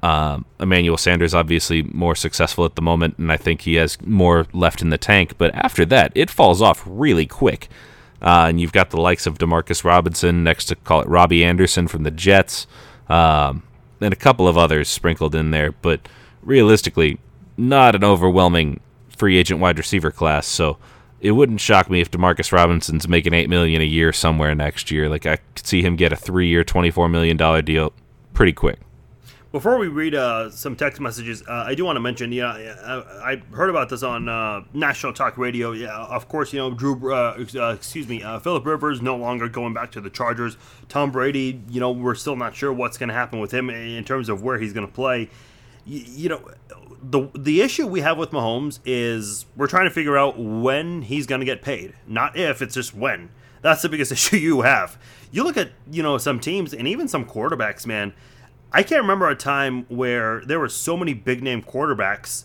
Um, 0.02 0.46
Emmanuel 0.58 0.96
Sanders 0.96 1.32
obviously 1.32 1.82
more 1.84 2.16
successful 2.16 2.64
at 2.64 2.74
the 2.74 2.82
moment, 2.82 3.18
and 3.18 3.30
I 3.30 3.36
think 3.36 3.60
he 3.60 3.74
has 3.74 4.00
more 4.02 4.46
left 4.52 4.82
in 4.82 4.90
the 4.90 4.98
tank. 4.98 5.34
But 5.38 5.54
after 5.54 5.84
that, 5.86 6.10
it 6.14 6.28
falls 6.28 6.60
off 6.60 6.82
really 6.86 7.26
quick. 7.26 7.68
Uh, 8.20 8.46
and 8.48 8.60
you've 8.60 8.72
got 8.72 8.90
the 8.90 9.00
likes 9.00 9.26
of 9.26 9.38
Demarcus 9.38 9.84
Robinson 9.84 10.44
next 10.44 10.66
to 10.66 10.76
call 10.76 11.00
it 11.00 11.08
Robbie 11.08 11.44
Anderson 11.44 11.88
from 11.88 12.04
the 12.04 12.10
Jets, 12.10 12.66
um, 13.08 13.62
and 14.00 14.12
a 14.12 14.16
couple 14.16 14.46
of 14.46 14.56
others 14.56 14.88
sprinkled 14.88 15.34
in 15.34 15.50
there. 15.50 15.72
But 15.72 16.08
realistically, 16.42 17.18
not 17.56 17.94
an 17.94 18.04
overwhelming 18.04 18.80
free 19.08 19.38
agent 19.38 19.60
wide 19.60 19.78
receiver 19.78 20.10
class. 20.10 20.46
So 20.46 20.78
it 21.20 21.32
wouldn't 21.32 21.60
shock 21.60 21.90
me 21.90 22.00
if 22.00 22.10
Demarcus 22.10 22.52
Robinson's 22.52 23.08
making 23.08 23.34
eight 23.34 23.48
million 23.48 23.80
a 23.80 23.84
year 23.84 24.12
somewhere 24.12 24.54
next 24.54 24.90
year. 24.90 25.08
Like 25.08 25.26
I 25.26 25.36
could 25.54 25.66
see 25.66 25.82
him 25.82 25.96
get 25.96 26.12
a 26.12 26.16
three-year, 26.16 26.64
twenty-four 26.64 27.08
million 27.08 27.36
dollar 27.36 27.62
deal 27.62 27.92
pretty 28.34 28.52
quick. 28.52 28.78
Before 29.52 29.76
we 29.76 29.88
read 29.88 30.14
uh, 30.14 30.48
some 30.48 30.76
text 30.76 30.98
messages, 30.98 31.42
uh, 31.46 31.64
I 31.66 31.74
do 31.74 31.84
want 31.84 31.96
to 31.96 32.00
mention, 32.00 32.32
yeah, 32.32 32.52
I, 32.52 33.32
I 33.32 33.42
heard 33.54 33.68
about 33.68 33.90
this 33.90 34.02
on 34.02 34.26
uh, 34.26 34.62
National 34.72 35.12
Talk 35.12 35.36
Radio. 35.36 35.72
Yeah, 35.72 35.94
of 35.94 36.26
course, 36.26 36.54
you 36.54 36.58
know, 36.58 36.72
Drew, 36.72 37.12
uh, 37.12 37.44
uh, 37.56 37.74
excuse 37.74 38.08
me, 38.08 38.22
uh, 38.22 38.38
Philip 38.38 38.64
Rivers 38.64 39.02
no 39.02 39.14
longer 39.14 39.50
going 39.50 39.74
back 39.74 39.92
to 39.92 40.00
the 40.00 40.08
Chargers. 40.08 40.56
Tom 40.88 41.12
Brady, 41.12 41.60
you 41.68 41.80
know, 41.80 41.90
we're 41.90 42.14
still 42.14 42.34
not 42.34 42.56
sure 42.56 42.72
what's 42.72 42.96
going 42.96 43.10
to 43.10 43.14
happen 43.14 43.40
with 43.40 43.52
him 43.52 43.68
in 43.68 44.02
terms 44.04 44.30
of 44.30 44.42
where 44.42 44.58
he's 44.58 44.72
going 44.72 44.86
to 44.86 44.92
play. 44.92 45.28
you, 45.84 46.02
you 46.06 46.28
know, 46.30 46.48
the 47.02 47.28
the 47.34 47.60
issue 47.60 47.86
we 47.86 48.00
have 48.00 48.16
with 48.16 48.30
Mahomes 48.30 48.78
is 48.86 49.44
we're 49.54 49.66
trying 49.66 49.84
to 49.84 49.90
figure 49.90 50.16
out 50.16 50.38
when 50.38 51.02
he's 51.02 51.26
going 51.26 51.40
to 51.40 51.44
get 51.44 51.60
paid, 51.60 51.92
not 52.06 52.38
if. 52.38 52.62
It's 52.62 52.74
just 52.74 52.94
when. 52.94 53.28
That's 53.60 53.82
the 53.82 53.90
biggest 53.90 54.12
issue 54.12 54.36
you 54.36 54.62
have. 54.62 54.96
You 55.30 55.44
look 55.44 55.58
at 55.58 55.72
you 55.90 56.02
know 56.02 56.16
some 56.16 56.40
teams 56.40 56.72
and 56.72 56.88
even 56.88 57.06
some 57.06 57.26
quarterbacks, 57.26 57.86
man. 57.86 58.14
I 58.72 58.82
can't 58.82 59.02
remember 59.02 59.28
a 59.28 59.36
time 59.36 59.84
where 59.88 60.42
there 60.44 60.58
were 60.58 60.68
so 60.68 60.96
many 60.96 61.14
big 61.14 61.42
name 61.42 61.62
quarterbacks 61.62 62.44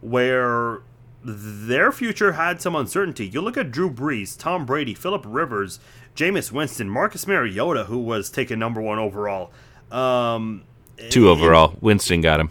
where 0.00 0.80
their 1.24 1.90
future 1.90 2.32
had 2.32 2.60
some 2.60 2.76
uncertainty. 2.76 3.26
You 3.26 3.40
look 3.40 3.56
at 3.56 3.70
Drew 3.70 3.90
Brees, 3.90 4.38
Tom 4.38 4.66
Brady, 4.66 4.94
Philip 4.94 5.24
Rivers, 5.26 5.80
Jameis 6.14 6.52
Winston, 6.52 6.88
Marcus 6.88 7.26
Mariota, 7.26 7.84
who 7.84 7.98
was 7.98 8.30
taken 8.30 8.58
number 8.58 8.80
one 8.80 8.98
overall. 8.98 9.50
Um, 9.90 10.64
Two 11.10 11.28
overall. 11.28 11.74
Winston 11.80 12.20
got 12.20 12.40
him. 12.40 12.50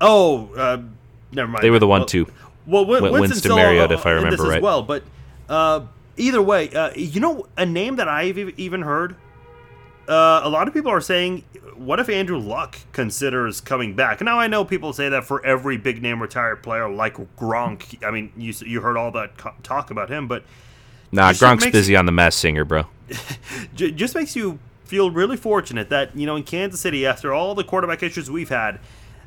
Oh, 0.00 0.52
uh, 0.54 0.82
never 1.30 1.48
mind. 1.48 1.62
They 1.62 1.70
were 1.70 1.78
the 1.78 1.86
one 1.86 2.00
well, 2.00 2.06
two. 2.06 2.26
Well, 2.66 2.86
Win- 2.86 3.02
Winston 3.02 3.20
Winston 3.20 3.54
Mariota, 3.54 3.94
uh, 3.94 3.98
if 3.98 4.06
I 4.06 4.10
remember 4.10 4.44
right. 4.44 4.56
As 4.56 4.62
well, 4.62 4.82
but 4.82 5.04
uh, 5.48 5.82
either 6.16 6.42
way, 6.42 6.70
uh, 6.70 6.90
you 6.96 7.20
know, 7.20 7.46
a 7.56 7.66
name 7.66 7.96
that 7.96 8.08
I've 8.08 8.38
even 8.38 8.82
heard. 8.82 9.16
Uh, 10.08 10.40
a 10.42 10.48
lot 10.48 10.66
of 10.66 10.74
people 10.74 10.90
are 10.90 11.00
saying, 11.00 11.44
"What 11.84 12.00
if 12.00 12.08
Andrew 12.08 12.38
Luck 12.38 12.78
considers 12.92 13.60
coming 13.60 13.94
back?" 13.94 14.20
Now 14.20 14.38
I 14.38 14.46
know 14.46 14.64
people 14.64 14.92
say 14.92 15.08
that 15.08 15.24
for 15.24 15.44
every 15.44 15.76
big 15.76 16.02
name 16.02 16.20
retired 16.22 16.62
player 16.62 16.88
like 16.88 17.16
Gronk. 17.36 18.04
I 18.06 18.10
mean, 18.10 18.32
you 18.36 18.52
you 18.64 18.80
heard 18.80 18.96
all 18.96 19.10
that 19.12 19.36
co- 19.36 19.54
talk 19.62 19.90
about 19.90 20.08
him, 20.10 20.26
but 20.28 20.44
Nah, 21.10 21.32
Gronk's 21.32 21.64
makes- 21.64 21.72
busy 21.72 21.94
on 21.96 22.06
the 22.06 22.12
Masked 22.12 22.40
Singer, 22.40 22.64
bro. 22.64 22.86
just 23.74 24.14
makes 24.14 24.34
you 24.34 24.58
feel 24.84 25.10
really 25.10 25.36
fortunate 25.36 25.88
that 25.90 26.16
you 26.16 26.26
know 26.26 26.36
in 26.36 26.42
Kansas 26.42 26.80
City, 26.80 27.06
after 27.06 27.32
all 27.32 27.54
the 27.54 27.64
quarterback 27.64 28.02
issues 28.02 28.30
we've 28.30 28.48
had, 28.48 28.78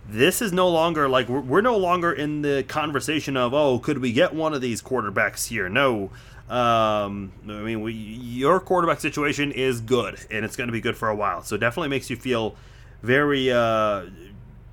this 0.08 0.42
is 0.42 0.52
no 0.52 0.68
longer 0.70 1.08
like 1.10 1.28
we're, 1.30 1.40
we're 1.42 1.62
no 1.62 1.78
longer 1.78 2.12
in 2.12 2.42
the 2.42 2.64
conversation 2.68 3.36
of 3.38 3.54
oh, 3.54 3.80
could 3.80 4.00
we 4.00 4.12
get 4.12 4.34
one 4.34 4.54
of 4.54 4.62
these 4.62 4.82
quarterbacks 4.82 5.48
here? 5.48 5.70
No. 5.70 6.10
Um, 6.50 7.32
I 7.46 7.62
mean, 7.62 7.82
we, 7.82 7.94
your 7.94 8.60
quarterback 8.60 9.00
situation 9.00 9.52
is 9.52 9.82
good, 9.82 10.20
and 10.30 10.46
it's 10.46 10.56
going 10.56 10.68
to 10.68 10.74
be 10.74 10.82
good 10.82 10.96
for 10.96 11.10
a 11.10 11.16
while. 11.16 11.42
So 11.42 11.58
definitely 11.58 11.90
makes 11.90 12.10
you 12.10 12.16
feel 12.16 12.56
very, 13.02 13.52
uh, 13.52 14.06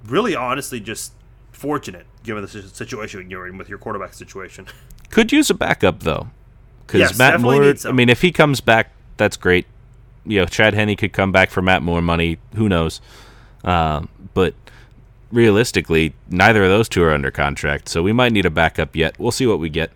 really, 0.04 0.36
honestly, 0.36 0.80
just 0.80 1.12
fortunate 1.52 2.06
given 2.24 2.42
the 2.42 2.48
situation 2.48 3.30
you're 3.30 3.46
in 3.46 3.56
with 3.56 3.68
your 3.68 3.78
quarterback 3.78 4.14
situation. 4.14 4.66
Could 5.10 5.32
use 5.32 5.50
a 5.50 5.54
backup 5.54 6.00
though, 6.00 6.28
because 6.86 7.00
Yes, 7.00 7.18
Matt 7.18 7.40
Moore. 7.40 7.74
I 7.84 7.92
mean, 7.92 8.08
if 8.08 8.22
he 8.22 8.32
comes 8.32 8.60
back, 8.60 8.92
that's 9.16 9.36
great. 9.36 9.66
You 10.24 10.40
know, 10.40 10.46
Chad 10.46 10.74
Henne 10.74 10.94
could 10.96 11.12
come 11.12 11.32
back 11.32 11.50
for 11.50 11.62
Matt 11.62 11.82
Moore 11.82 12.00
money. 12.00 12.38
Who 12.54 12.68
knows? 12.68 13.00
Um, 13.64 14.08
but 14.34 14.54
realistically, 15.30 16.14
neither 16.28 16.64
of 16.64 16.70
those 16.70 16.88
two 16.88 17.02
are 17.02 17.12
under 17.12 17.30
contract, 17.30 17.88
so 17.88 18.02
we 18.02 18.12
might 18.12 18.32
need 18.32 18.46
a 18.46 18.50
backup 18.50 18.94
yet. 18.96 19.18
We'll 19.18 19.32
see 19.32 19.46
what 19.46 19.58
we 19.58 19.68
get. 19.68 19.92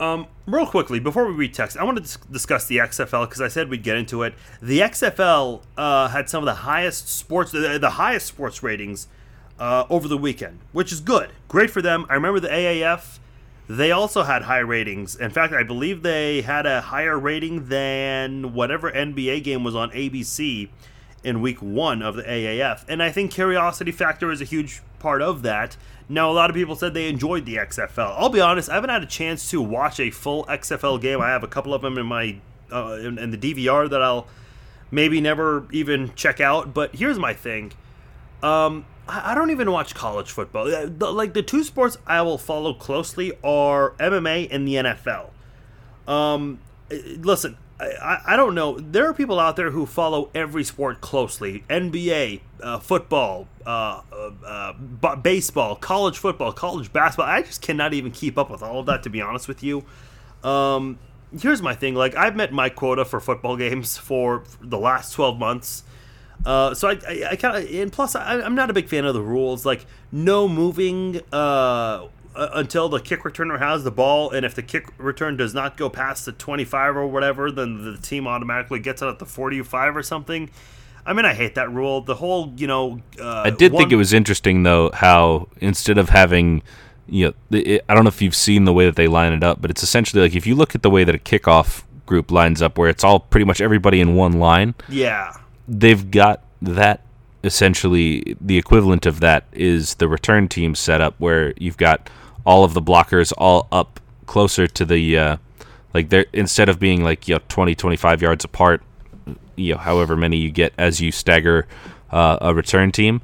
Um, 0.00 0.28
real 0.46 0.64
quickly, 0.64 0.98
before 0.98 1.26
we 1.26 1.34
read 1.34 1.52
text, 1.52 1.76
I 1.76 1.84
want 1.84 1.98
to 1.98 2.02
dis- 2.02 2.16
discuss 2.16 2.66
the 2.66 2.78
XFL 2.78 3.28
because 3.28 3.42
I 3.42 3.48
said 3.48 3.68
we'd 3.68 3.82
get 3.82 3.96
into 3.98 4.22
it. 4.22 4.32
The 4.62 4.80
XFL 4.80 5.62
uh, 5.76 6.08
had 6.08 6.30
some 6.30 6.42
of 6.42 6.46
the 6.46 6.62
highest 6.62 7.10
sports, 7.10 7.52
the, 7.52 7.78
the 7.78 7.90
highest 7.90 8.26
sports 8.26 8.62
ratings 8.62 9.08
uh, 9.58 9.84
over 9.90 10.08
the 10.08 10.16
weekend, 10.16 10.60
which 10.72 10.90
is 10.90 11.00
good. 11.00 11.30
Great 11.48 11.68
for 11.68 11.82
them. 11.82 12.06
I 12.08 12.14
remember 12.14 12.40
the 12.40 12.48
AAF; 12.48 13.18
they 13.68 13.92
also 13.92 14.22
had 14.22 14.42
high 14.42 14.60
ratings. 14.60 15.16
In 15.16 15.30
fact, 15.30 15.52
I 15.52 15.64
believe 15.64 16.02
they 16.02 16.40
had 16.40 16.64
a 16.64 16.80
higher 16.80 17.18
rating 17.18 17.68
than 17.68 18.54
whatever 18.54 18.90
NBA 18.90 19.44
game 19.44 19.62
was 19.62 19.76
on 19.76 19.90
ABC 19.90 20.70
in 21.22 21.40
week 21.40 21.60
one 21.60 22.02
of 22.02 22.16
the 22.16 22.22
AAF. 22.22 22.84
And 22.88 23.02
I 23.02 23.10
think 23.10 23.30
curiosity 23.30 23.92
factor 23.92 24.30
is 24.30 24.40
a 24.40 24.44
huge 24.44 24.80
part 24.98 25.22
of 25.22 25.42
that. 25.42 25.76
Now, 26.08 26.30
a 26.30 26.32
lot 26.32 26.50
of 26.50 26.56
people 26.56 26.74
said 26.74 26.94
they 26.94 27.08
enjoyed 27.08 27.46
the 27.46 27.56
XFL. 27.56 28.14
I'll 28.18 28.30
be 28.30 28.40
honest, 28.40 28.68
I 28.68 28.74
haven't 28.74 28.90
had 28.90 29.02
a 29.02 29.06
chance 29.06 29.48
to 29.50 29.62
watch 29.62 30.00
a 30.00 30.10
full 30.10 30.44
XFL 30.46 31.00
game. 31.00 31.20
I 31.20 31.28
have 31.28 31.44
a 31.44 31.48
couple 31.48 31.72
of 31.72 31.82
them 31.82 31.98
in 31.98 32.06
my 32.06 32.36
uh, 32.72 32.98
in, 33.00 33.18
in 33.18 33.30
the 33.30 33.38
DVR 33.38 33.88
that 33.90 34.02
I'll 34.02 34.26
maybe 34.90 35.20
never 35.20 35.66
even 35.72 36.12
check 36.14 36.40
out. 36.40 36.74
But 36.74 36.94
here's 36.96 37.18
my 37.18 37.32
thing. 37.34 37.72
Um, 38.42 38.86
I 39.08 39.34
don't 39.34 39.50
even 39.50 39.70
watch 39.70 39.94
college 39.94 40.30
football. 40.30 40.72
Uh, 40.72 41.12
Like 41.12 41.34
the 41.34 41.42
two 41.42 41.64
sports 41.64 41.98
I 42.06 42.22
will 42.22 42.38
follow 42.38 42.72
closely 42.74 43.32
are 43.42 43.92
MMA 43.98 44.48
and 44.50 44.66
the 44.66 44.74
NFL. 44.74 45.30
Um, 46.06 46.60
uh, 46.90 46.96
listen, 47.18 47.56
I, 47.80 48.22
I- 48.34 48.36
don't 48.36 48.54
know. 48.54 48.78
There 48.78 49.06
are 49.08 49.14
people 49.14 49.38
out 49.40 49.56
there 49.56 49.70
who 49.70 49.86
follow 49.86 50.30
every 50.34 50.64
sport 50.64 51.00
closely: 51.00 51.64
NBA, 51.70 52.40
uh, 52.62 52.78
football, 52.78 53.48
uh, 53.66 54.02
uh, 54.12 54.30
uh, 54.44 54.72
b- 54.74 55.20
baseball, 55.22 55.76
college 55.76 56.18
football, 56.18 56.52
college 56.52 56.92
basketball. 56.92 57.26
I 57.26 57.42
just 57.42 57.62
cannot 57.62 57.94
even 57.94 58.10
keep 58.12 58.36
up 58.38 58.50
with 58.50 58.62
all 58.62 58.80
of 58.80 58.86
that, 58.86 59.02
to 59.04 59.10
be 59.10 59.20
honest 59.20 59.48
with 59.48 59.62
you. 59.62 59.84
Um, 60.44 60.98
here's 61.38 61.62
my 61.62 61.74
thing: 61.74 61.94
like 61.94 62.14
I've 62.16 62.36
met 62.36 62.52
my 62.52 62.68
quota 62.68 63.04
for 63.04 63.20
football 63.20 63.56
games 63.64 63.96
for 63.96 64.44
the 64.60 64.78
last 64.78 65.12
twelve 65.14 65.38
months. 65.38 65.84
Uh, 66.44 66.72
so 66.72 66.88
I, 66.88 66.92
I, 67.06 67.24
I 67.32 67.36
kind 67.36 67.62
of, 67.64 67.70
and 67.70 67.92
plus, 67.92 68.16
I, 68.16 68.40
I'm 68.40 68.54
not 68.54 68.70
a 68.70 68.72
big 68.72 68.88
fan 68.88 69.04
of 69.04 69.12
the 69.12 69.20
rules. 69.20 69.66
Like, 69.66 69.84
no 70.10 70.48
moving 70.48 71.20
uh, 71.32 72.06
uh, 72.34 72.48
until 72.54 72.88
the 72.88 73.00
kick 73.00 73.20
returner 73.20 73.58
has 73.58 73.84
the 73.84 73.90
ball, 73.90 74.30
and 74.30 74.46
if 74.46 74.54
the 74.54 74.62
kick 74.62 74.88
return 74.98 75.36
does 75.36 75.54
not 75.54 75.76
go 75.76 75.88
past 75.90 76.24
the 76.24 76.32
25 76.32 76.96
or 76.96 77.06
whatever, 77.06 77.50
then 77.50 77.84
the 77.84 77.98
team 77.98 78.26
automatically 78.26 78.78
gets 78.78 79.02
it 79.02 79.06
at 79.06 79.18
the 79.18 79.26
45 79.26 79.96
or 79.96 80.02
something. 80.02 80.50
I 81.04 81.12
mean, 81.12 81.24
I 81.24 81.34
hate 81.34 81.54
that 81.54 81.70
rule. 81.72 82.02
The 82.02 82.14
whole, 82.14 82.52
you 82.56 82.66
know, 82.66 83.00
uh, 83.18 83.42
I 83.46 83.50
did 83.50 83.72
think 83.72 83.90
it 83.90 83.96
was 83.96 84.12
interesting 84.12 84.62
though 84.62 84.90
how 84.92 85.48
instead 85.60 85.98
of 85.98 86.10
having, 86.10 86.62
you 87.08 87.26
know, 87.50 87.58
it, 87.58 87.84
I 87.88 87.94
don't 87.94 88.04
know 88.04 88.08
if 88.08 88.20
you've 88.22 88.34
seen 88.34 88.64
the 88.64 88.72
way 88.72 88.84
that 88.84 88.96
they 88.96 89.08
line 89.08 89.32
it 89.32 89.42
up, 89.42 89.60
but 89.60 89.70
it's 89.70 89.82
essentially 89.82 90.22
like 90.22 90.36
if 90.36 90.46
you 90.46 90.54
look 90.54 90.74
at 90.74 90.82
the 90.82 90.90
way 90.90 91.04
that 91.04 91.14
a 91.14 91.18
kickoff 91.18 91.84
group 92.06 92.30
lines 92.30 92.60
up, 92.60 92.76
where 92.76 92.88
it's 92.88 93.02
all 93.02 93.20
pretty 93.20 93.44
much 93.44 93.60
everybody 93.60 94.00
in 94.00 94.14
one 94.14 94.32
line. 94.32 94.74
Yeah, 94.88 95.32
they've 95.66 96.10
got 96.10 96.44
that 96.60 97.02
essentially 97.42 98.36
the 98.40 98.58
equivalent 98.58 99.06
of 99.06 99.20
that 99.20 99.44
is 99.52 99.94
the 99.94 100.06
return 100.08 100.46
team 100.48 100.74
setup 100.74 101.14
where 101.18 101.54
you've 101.56 101.78
got 101.78 102.10
all 102.50 102.64
of 102.64 102.74
the 102.74 102.82
blockers 102.82 103.32
all 103.38 103.68
up 103.70 104.00
closer 104.26 104.66
to 104.66 104.84
the 104.84 105.16
uh, 105.16 105.36
like 105.94 106.08
they're 106.08 106.26
instead 106.32 106.68
of 106.68 106.78
being 106.80 107.04
like 107.04 107.28
you 107.28 107.34
know 107.36 107.40
20 107.48 107.74
25 107.76 108.22
yards 108.22 108.44
apart 108.44 108.82
you 109.56 109.72
know 109.74 109.78
however 109.78 110.16
many 110.16 110.36
you 110.36 110.50
get 110.50 110.72
as 110.76 111.00
you 111.00 111.12
stagger 111.12 111.66
uh, 112.10 112.38
a 112.40 112.52
return 112.54 112.90
team 112.90 113.20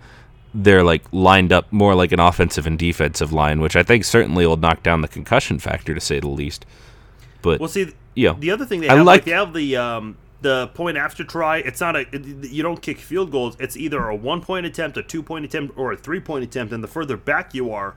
they're 0.55 0.85
like 0.85 1.03
lined 1.13 1.53
up 1.53 1.71
more 1.73 1.95
like 1.95 2.13
an 2.13 2.21
offensive 2.21 2.67
and 2.67 2.79
defensive 2.79 3.33
line 3.33 3.61
which 3.61 3.75
i 3.77 3.83
think 3.83 4.05
certainly 4.05 4.47
will 4.47 4.57
knock 4.57 4.83
down 4.83 5.01
the 5.01 5.09
concussion 5.09 5.59
factor 5.59 5.93
to 5.95 6.01
say 6.01 6.21
the 6.21 6.29
least 6.29 6.65
but 7.43 7.59
we'll 7.61 7.69
see, 7.69 7.93
Yeah. 8.15 8.35
the 8.39 8.51
other 8.53 8.65
thing 8.65 8.81
they 8.81 8.89
I 8.89 8.97
have, 8.97 9.07
like, 9.07 9.19
like- 9.21 9.25
they 9.25 9.33
have 9.33 9.53
the 9.53 9.77
um, 9.77 10.17
the 10.41 10.69
point 10.69 10.97
after 10.97 11.25
try. 11.25 11.59
It's 11.59 11.81
not 11.81 11.95
a 11.97 12.01
it, 12.15 12.25
you 12.51 12.63
don't 12.63 12.81
kick 12.83 12.99
field 12.99 13.31
goals. 13.31 13.57
It's 13.59 13.77
either 13.77 14.09
a 14.09 14.15
one 14.17 14.41
point 14.41 14.67
attempt, 14.67 14.97
a 14.97 15.03
two 15.03 15.23
point 15.23 15.45
attempt, 15.45 15.77
or 15.79 15.93
a 15.93 15.97
three 15.97 16.21
point 16.21 16.43
attempt. 16.45 16.73
And 16.73 16.83
the 16.83 16.89
further 16.89 17.17
back 17.17 17.55
you 17.55 17.71
are, 17.73 17.95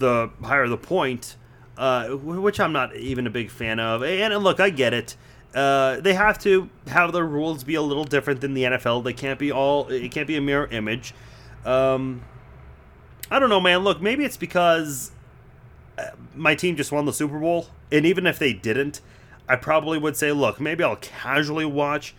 the 0.00 0.30
higher 0.42 0.68
the 0.68 0.76
point. 0.76 1.36
Uh, 1.78 2.08
which 2.08 2.60
I'm 2.60 2.72
not 2.74 2.94
even 2.94 3.26
a 3.26 3.30
big 3.30 3.50
fan 3.50 3.80
of. 3.80 4.02
And, 4.02 4.34
and 4.34 4.44
look, 4.44 4.60
I 4.60 4.68
get 4.68 4.92
it. 4.92 5.16
Uh, 5.54 5.98
they 6.00 6.12
have 6.12 6.38
to 6.40 6.68
have 6.88 7.12
their 7.12 7.24
rules 7.24 7.64
be 7.64 7.74
a 7.74 7.80
little 7.80 8.04
different 8.04 8.42
than 8.42 8.52
the 8.52 8.64
NFL. 8.64 9.02
They 9.02 9.14
can't 9.14 9.38
be 9.38 9.50
all. 9.50 9.88
It 9.88 10.12
can't 10.12 10.26
be 10.26 10.36
a 10.36 10.42
mirror 10.42 10.66
image. 10.66 11.14
Um, 11.64 12.22
I 13.30 13.38
don't 13.38 13.48
know, 13.48 13.60
man. 13.60 13.78
Look, 13.78 14.02
maybe 14.02 14.26
it's 14.26 14.36
because 14.36 15.12
my 16.34 16.54
team 16.54 16.76
just 16.76 16.92
won 16.92 17.04
the 17.04 17.12
Super 17.12 17.38
Bowl, 17.38 17.68
and 17.90 18.06
even 18.06 18.26
if 18.26 18.38
they 18.38 18.52
didn't, 18.52 19.00
I 19.48 19.56
probably 19.56 19.98
would 19.98 20.16
say, 20.16 20.32
look, 20.32 20.60
maybe 20.60 20.84
I'll 20.84 20.96
casually 20.96 21.64
watch. 21.64 22.14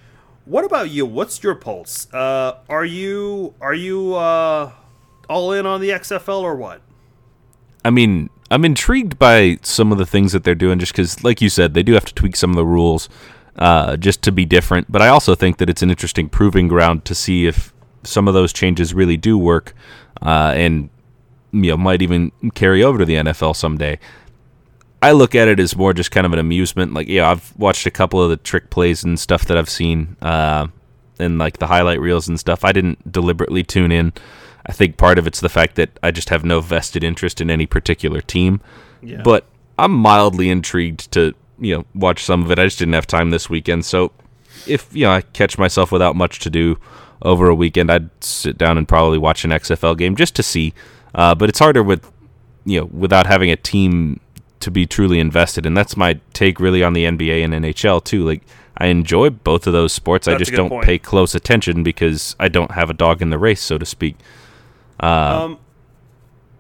What 0.46 0.66
about 0.66 0.90
you? 0.90 1.06
What's 1.06 1.42
your 1.44 1.56
pulse? 1.56 2.12
Uh, 2.14 2.58
are 2.68 2.86
you 2.86 3.54
are 3.62 3.74
you 3.74 4.16
uh, 4.16 4.72
all 5.30 5.52
in 5.54 5.66
on 5.66 5.82
the 5.82 5.90
XFL 5.90 6.42
or 6.42 6.56
what? 6.56 6.82
I 7.84 7.90
mean, 7.90 8.30
I'm 8.50 8.66
intrigued 8.66 9.18
by 9.18 9.60
some 9.62 9.92
of 9.92 9.98
the 9.98 10.06
things 10.06 10.34
that 10.34 10.44
they're 10.44 10.56
doing, 10.56 10.80
just 10.80 10.92
because, 10.92 11.24
like 11.24 11.42
you 11.42 11.50
said, 11.50 11.74
they 11.74 11.84
do 11.84 11.94
have 11.94 12.06
to 12.06 12.14
tweak 12.14 12.36
some 12.36 12.50
of 12.52 12.56
the 12.56 12.66
rules 12.66 13.10
uh, 13.58 13.98
just 13.98 14.22
to 14.24 14.32
be 14.32 14.46
different. 14.46 14.92
But 14.92 15.02
I 15.02 15.08
also 15.08 15.36
think 15.36 15.58
that 15.58 15.70
it's 15.70 15.82
an 15.82 15.90
interesting 15.90 16.30
proving 16.30 16.68
ground 16.68 17.06
to 17.06 17.16
see 17.16 17.48
if 17.48 17.74
some 18.04 18.28
of 18.28 18.34
those 18.34 18.52
changes 18.52 18.94
really 18.94 19.18
do 19.18 19.38
work, 19.38 19.74
uh, 20.22 20.54
and 20.56 20.90
you 21.52 21.72
know 21.72 21.78
might 21.78 22.02
even 22.02 22.32
carry 22.54 22.84
over 22.84 22.98
to 23.00 23.06
the 23.06 23.16
NFL 23.16 23.56
someday. 23.56 24.00
I 25.02 25.14
look 25.14 25.34
at 25.34 25.48
it 25.48 25.60
as 25.60 25.76
more 25.76 25.94
just 25.94 26.12
kind 26.12 26.28
of 26.28 26.34
an 26.34 26.40
amusement. 26.40 26.94
Like, 26.94 27.08
yeah, 27.08 27.32
I've 27.32 27.58
watched 27.58 27.88
a 27.88 27.92
couple 27.92 28.22
of 28.22 28.30
the 28.30 28.38
trick 28.38 28.70
plays 28.70 29.04
and 29.04 29.20
stuff 29.20 29.46
that 29.46 29.58
I've 29.58 29.70
seen, 29.70 30.16
uh, 30.22 30.68
and 31.20 31.40
like 31.40 31.58
the 31.58 31.68
highlight 31.68 32.00
reels 32.00 32.28
and 32.28 32.40
stuff. 32.40 32.64
I 32.64 32.72
didn't 32.72 33.12
deliberately 33.12 33.64
tune 33.64 33.92
in. 33.92 34.14
I 34.66 34.72
think 34.72 34.98
part 34.98 35.18
of 35.18 35.28
it's 35.28 35.40
the 35.40 35.50
fact 35.50 35.76
that 35.76 35.98
I 36.04 36.12
just 36.12 36.30
have 36.30 36.44
no 36.44 36.62
vested 36.62 37.04
interest 37.04 37.42
in 37.42 37.50
any 37.50 37.66
particular 37.66 38.22
team. 38.22 38.62
Yeah. 39.02 39.22
But 39.24 39.46
I'm 39.78 39.94
mildly 39.94 40.50
intrigued 40.50 41.12
to, 41.14 41.34
you 41.60 41.78
know, 41.78 41.86
watch 41.96 42.24
some 42.24 42.44
of 42.44 42.52
it. 42.52 42.60
I 42.60 42.66
just 42.66 42.80
didn't 42.80 42.94
have 42.94 43.08
time 43.08 43.32
this 43.32 43.50
weekend. 43.50 43.86
So 43.86 44.12
if, 44.68 44.94
you 44.94 45.06
know, 45.06 45.12
I 45.12 45.22
catch 45.22 45.58
myself 45.58 45.92
without 45.92 46.16
much 46.16 46.40
to 46.40 46.50
do 46.50 46.78
over 47.22 47.48
a 47.48 47.56
weekend, 47.56 47.92
I'd 47.92 48.10
sit 48.24 48.58
down 48.58 48.78
and 48.78 48.88
probably 48.88 49.18
watch 49.18 49.44
an 49.44 49.52
XFL 49.52 49.98
game 49.98 50.16
just 50.16 50.36
to 50.36 50.44
see. 50.44 50.74
Uh, 51.14 51.36
but 51.36 51.50
it's 51.50 51.60
harder 51.60 51.84
with 51.84 52.10
you 52.66 52.80
know 52.80 52.86
without 52.86 53.26
having 53.26 53.52
a 53.52 53.56
team 53.56 54.20
to 54.60 54.72
be 54.72 54.86
truly 54.86 55.20
invested, 55.20 55.66
and 55.66 55.76
that's 55.76 55.98
my 55.98 56.20
take 56.34 56.60
really 56.60 56.84
on 56.84 56.94
the 56.94 57.06
NBA 57.06 57.44
and 57.44 57.54
NHL 57.54 58.04
too. 58.04 58.24
Like 58.24 58.44
I 58.78 58.88
enjoy 58.88 59.30
both 59.30 59.68
of 59.68 59.74
those 59.74 59.94
sports. 59.94 60.26
That's 60.26 60.36
I 60.36 60.40
just 60.40 60.54
don't 60.54 60.70
point. 60.70 60.86
pay 60.86 60.98
close 60.98 61.36
attention 61.36 61.84
because 61.84 62.36
I 62.40 62.48
don't 62.48 62.72
have 62.72 62.90
a 62.90 62.94
dog 62.94 63.22
in 63.22 63.30
the 63.30 63.40
race, 63.40 63.62
so 63.62 63.78
to 63.78 63.86
speak. 63.86 64.16
Um, 65.02 65.60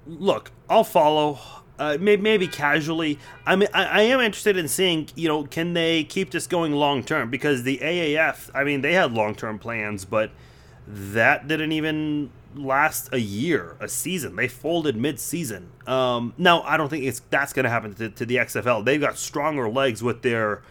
look, 0.08 0.52
I'll 0.70 0.84
follow. 0.84 1.40
Uh, 1.80 1.98
maybe, 2.00 2.22
maybe 2.22 2.48
casually. 2.48 3.18
I 3.44 3.56
mean, 3.56 3.70
I, 3.74 3.86
I 3.86 4.02
am 4.04 4.20
interested 4.20 4.56
in 4.56 4.68
seeing, 4.68 5.10
you 5.16 5.28
know, 5.28 5.46
can 5.46 5.74
they 5.74 6.04
keep 6.04 6.30
this 6.30 6.46
going 6.46 6.74
long 6.74 7.04
term? 7.04 7.32
Because 7.32 7.64
the 7.64 7.80
AAF, 7.80 8.52
I 8.54 8.64
mean, 8.64 8.82
they 8.82 8.94
had 8.94 9.14
long 9.14 9.34
term 9.34 9.58
plans, 9.58 10.06
but 10.06 10.30
that 10.88 11.48
didn't 11.48 11.72
even 11.72 12.30
last 12.56 13.10
a 13.12 13.20
year, 13.20 13.78
a 13.80 13.88
season. 13.88 14.36
They 14.36 14.48
folded 14.48 14.96
mid 14.96 15.20
season. 15.20 15.72
Um, 15.88 16.34
now, 16.38 16.62
I 16.64 16.78
don't 16.78 16.90
think 16.90 17.06
it's 17.06 17.22
that's 17.30 17.54
going 17.54 17.64
to 17.64 17.70
happen 17.70 17.94
to, 17.96 18.26
the 18.26 18.36
XFL. 18.36 18.86
They've 18.86 19.02
got 19.02 19.18
stronger 19.18 19.70
legs 19.70 20.04
with 20.04 20.22
their 20.22 20.62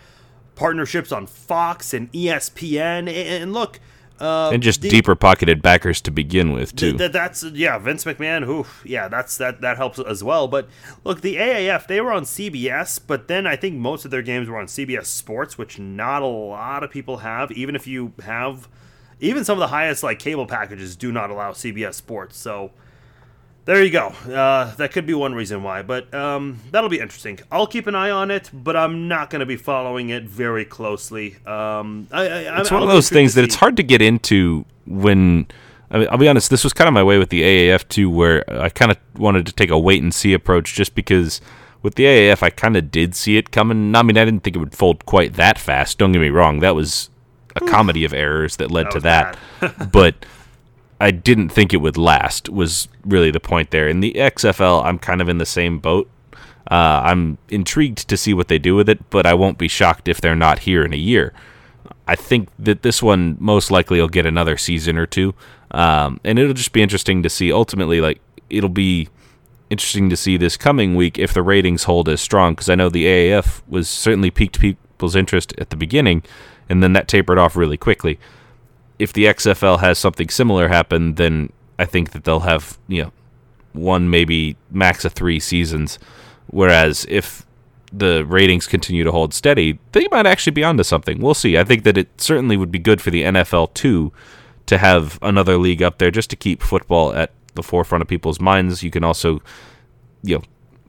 partnerships 0.54 1.10
on 1.10 1.26
Fox 1.26 1.94
and 1.94 2.12
ESPN. 2.12 3.00
And, 3.00 3.08
and 3.08 3.52
look, 3.52 3.80
uh, 4.20 4.50
And 4.52 4.62
just 4.62 4.82
the- 4.82 4.88
deeper 4.90 5.14
pocketed 5.14 5.62
backers 5.62 6.00
to 6.02 6.10
begin 6.10 6.52
with 6.52 6.76
too. 6.76 6.88
Th- 6.90 6.98
th- 6.98 7.12
that's 7.12 7.42
yeah, 7.44 7.78
Vince 7.78 8.04
McMahon. 8.04 8.44
Who 8.44 8.66
yeah, 8.84 9.08
that's 9.08 9.36
that 9.38 9.60
that 9.62 9.76
helps 9.76 9.98
as 9.98 10.22
well. 10.22 10.46
But 10.48 10.68
look, 11.04 11.20
the 11.22 11.36
AAF 11.36 11.86
they 11.86 12.00
were 12.00 12.12
on 12.12 12.24
CBS, 12.24 13.00
but 13.04 13.28
then 13.28 13.46
I 13.46 13.56
think 13.56 13.76
most 13.76 14.04
of 14.04 14.10
their 14.10 14.22
games 14.22 14.48
were 14.48 14.58
on 14.58 14.66
CBS 14.66 15.06
Sports, 15.06 15.56
which 15.56 15.78
not 15.78 16.22
a 16.22 16.26
lot 16.26 16.84
of 16.84 16.90
people 16.90 17.18
have. 17.18 17.50
Even 17.52 17.74
if 17.74 17.86
you 17.86 18.12
have, 18.24 18.68
even 19.20 19.44
some 19.44 19.54
of 19.56 19.60
the 19.60 19.68
highest 19.68 20.02
like 20.02 20.18
cable 20.18 20.46
packages 20.46 20.96
do 20.96 21.10
not 21.12 21.30
allow 21.30 21.52
CBS 21.52 21.94
Sports. 21.94 22.36
So 22.36 22.72
there 23.64 23.82
you 23.84 23.90
go. 23.90 24.08
Uh, 24.08 24.74
that 24.76 24.92
could 24.92 25.06
be 25.06 25.14
one 25.14 25.34
reason 25.34 25.62
why, 25.62 25.82
but 25.82 26.12
um, 26.14 26.58
that'll 26.70 26.90
be 26.90 26.98
interesting. 26.98 27.38
I'll 27.50 27.66
keep 27.66 27.86
an 27.86 27.94
eye 27.94 28.10
on 28.10 28.30
it, 28.30 28.50
but 28.52 28.76
I'm 28.76 29.08
not 29.08 29.30
going 29.30 29.40
to 29.40 29.46
be 29.46 29.56
following 29.56 30.10
it 30.10 30.24
very 30.24 30.64
closely. 30.64 31.36
Um, 31.46 32.08
I, 32.10 32.22
I, 32.26 32.60
it's 32.60 32.70
one 32.70 32.82
of 32.82 32.88
those 32.88 33.08
things 33.10 33.34
that 33.34 33.44
it's 33.44 33.56
hard 33.56 33.76
to 33.76 33.82
get 33.82 34.02
into 34.02 34.64
when 34.86 35.46
I 35.90 35.98
mean, 35.98 36.08
I'll 36.10 36.18
be 36.18 36.28
honest, 36.28 36.50
this 36.50 36.62
was 36.64 36.72
kind 36.72 36.88
of 36.88 36.94
my 36.94 37.02
way 37.02 37.18
with 37.18 37.30
the 37.30 37.42
AAF 37.42 37.88
too, 37.88 38.08
where 38.08 38.44
I 38.48 38.68
kind 38.68 38.90
of 38.90 38.98
wanted 39.16 39.46
to 39.46 39.52
take 39.52 39.70
a 39.70 39.78
wait 39.78 40.02
and 40.02 40.14
see 40.14 40.32
approach, 40.32 40.74
just 40.74 40.94
because 40.94 41.40
with 41.82 41.96
the 41.96 42.04
AAF 42.04 42.42
I 42.42 42.50
kind 42.50 42.76
of 42.76 42.90
did 42.90 43.14
see 43.14 43.36
it 43.36 43.50
coming. 43.50 43.94
I 43.94 44.02
mean, 44.02 44.16
I 44.16 44.24
didn't 44.24 44.44
think 44.44 44.56
it 44.56 44.60
would 44.60 44.74
fold 44.74 45.04
quite 45.06 45.34
that 45.34 45.58
fast. 45.58 45.98
Don't 45.98 46.12
get 46.12 46.20
me 46.20 46.30
wrong, 46.30 46.60
that 46.60 46.74
was 46.74 47.10
a 47.56 47.60
comedy 47.60 48.04
of 48.04 48.14
errors 48.14 48.56
that 48.56 48.70
led 48.70 48.86
That 48.86 48.92
to 48.92 49.00
that, 49.00 49.38
but. 49.92 50.14
I 51.00 51.10
didn't 51.10 51.48
think 51.48 51.72
it 51.72 51.78
would 51.78 51.96
last. 51.96 52.48
Was 52.48 52.88
really 53.04 53.30
the 53.30 53.40
point 53.40 53.70
there. 53.70 53.88
In 53.88 54.00
the 54.00 54.12
XFL, 54.14 54.84
I'm 54.84 54.98
kind 54.98 55.22
of 55.22 55.28
in 55.28 55.38
the 55.38 55.46
same 55.46 55.78
boat. 55.78 56.10
Uh, 56.70 57.02
I'm 57.04 57.38
intrigued 57.48 58.06
to 58.08 58.16
see 58.16 58.34
what 58.34 58.48
they 58.48 58.58
do 58.58 58.76
with 58.76 58.88
it, 58.88 59.08
but 59.10 59.26
I 59.26 59.34
won't 59.34 59.58
be 59.58 59.66
shocked 59.66 60.08
if 60.08 60.20
they're 60.20 60.36
not 60.36 60.60
here 60.60 60.84
in 60.84 60.92
a 60.92 60.98
year. 60.98 61.32
I 62.06 62.16
think 62.16 62.48
that 62.58 62.82
this 62.82 63.02
one 63.02 63.36
most 63.40 63.70
likely 63.70 64.00
will 64.00 64.08
get 64.08 64.26
another 64.26 64.56
season 64.56 64.98
or 64.98 65.06
two, 65.06 65.34
um, 65.70 66.20
and 66.22 66.38
it'll 66.38 66.54
just 66.54 66.72
be 66.72 66.82
interesting 66.82 67.22
to 67.22 67.30
see. 67.30 67.52
Ultimately, 67.52 68.00
like 68.00 68.20
it'll 68.50 68.68
be 68.68 69.08
interesting 69.70 70.10
to 70.10 70.16
see 70.16 70.36
this 70.36 70.56
coming 70.56 70.96
week 70.96 71.18
if 71.18 71.32
the 71.32 71.42
ratings 71.42 71.84
hold 71.84 72.08
as 72.08 72.20
strong. 72.20 72.52
Because 72.52 72.68
I 72.68 72.74
know 72.74 72.88
the 72.88 73.06
AAF 73.06 73.62
was 73.68 73.88
certainly 73.88 74.30
piqued 74.30 74.60
people's 74.60 75.16
interest 75.16 75.54
at 75.58 75.70
the 75.70 75.76
beginning, 75.76 76.22
and 76.68 76.82
then 76.82 76.92
that 76.92 77.08
tapered 77.08 77.38
off 77.38 77.56
really 77.56 77.78
quickly. 77.78 78.18
If 79.00 79.12
the 79.12 79.24
XFL 79.24 79.80
has 79.80 79.98
something 79.98 80.28
similar 80.28 80.68
happen, 80.68 81.14
then 81.14 81.52
I 81.78 81.86
think 81.86 82.10
that 82.10 82.24
they'll 82.24 82.40
have 82.40 82.78
you 82.86 83.04
know 83.04 83.12
one 83.72 84.10
maybe 84.10 84.56
max 84.70 85.04
of 85.04 85.12
three 85.12 85.40
seasons. 85.40 85.98
Whereas 86.48 87.06
if 87.08 87.46
the 87.92 88.24
ratings 88.24 88.66
continue 88.66 89.04
to 89.04 89.12
hold 89.12 89.34
steady, 89.34 89.78
they 89.92 90.06
might 90.10 90.26
actually 90.26 90.52
be 90.52 90.64
onto 90.64 90.84
something. 90.84 91.20
We'll 91.20 91.34
see. 91.34 91.58
I 91.58 91.64
think 91.64 91.84
that 91.84 91.96
it 91.96 92.08
certainly 92.20 92.56
would 92.56 92.70
be 92.70 92.78
good 92.78 93.00
for 93.00 93.10
the 93.10 93.22
NFL 93.22 93.74
too 93.74 94.12
to 94.66 94.78
have 94.78 95.18
another 95.22 95.56
league 95.56 95.82
up 95.82 95.98
there 95.98 96.10
just 96.10 96.30
to 96.30 96.36
keep 96.36 96.62
football 96.62 97.12
at 97.14 97.32
the 97.54 97.62
forefront 97.62 98.02
of 98.02 98.08
people's 98.08 98.40
minds. 98.40 98.82
You 98.82 98.90
can 98.90 99.02
also, 99.02 99.42
you 100.22 100.36
know, 100.36 100.42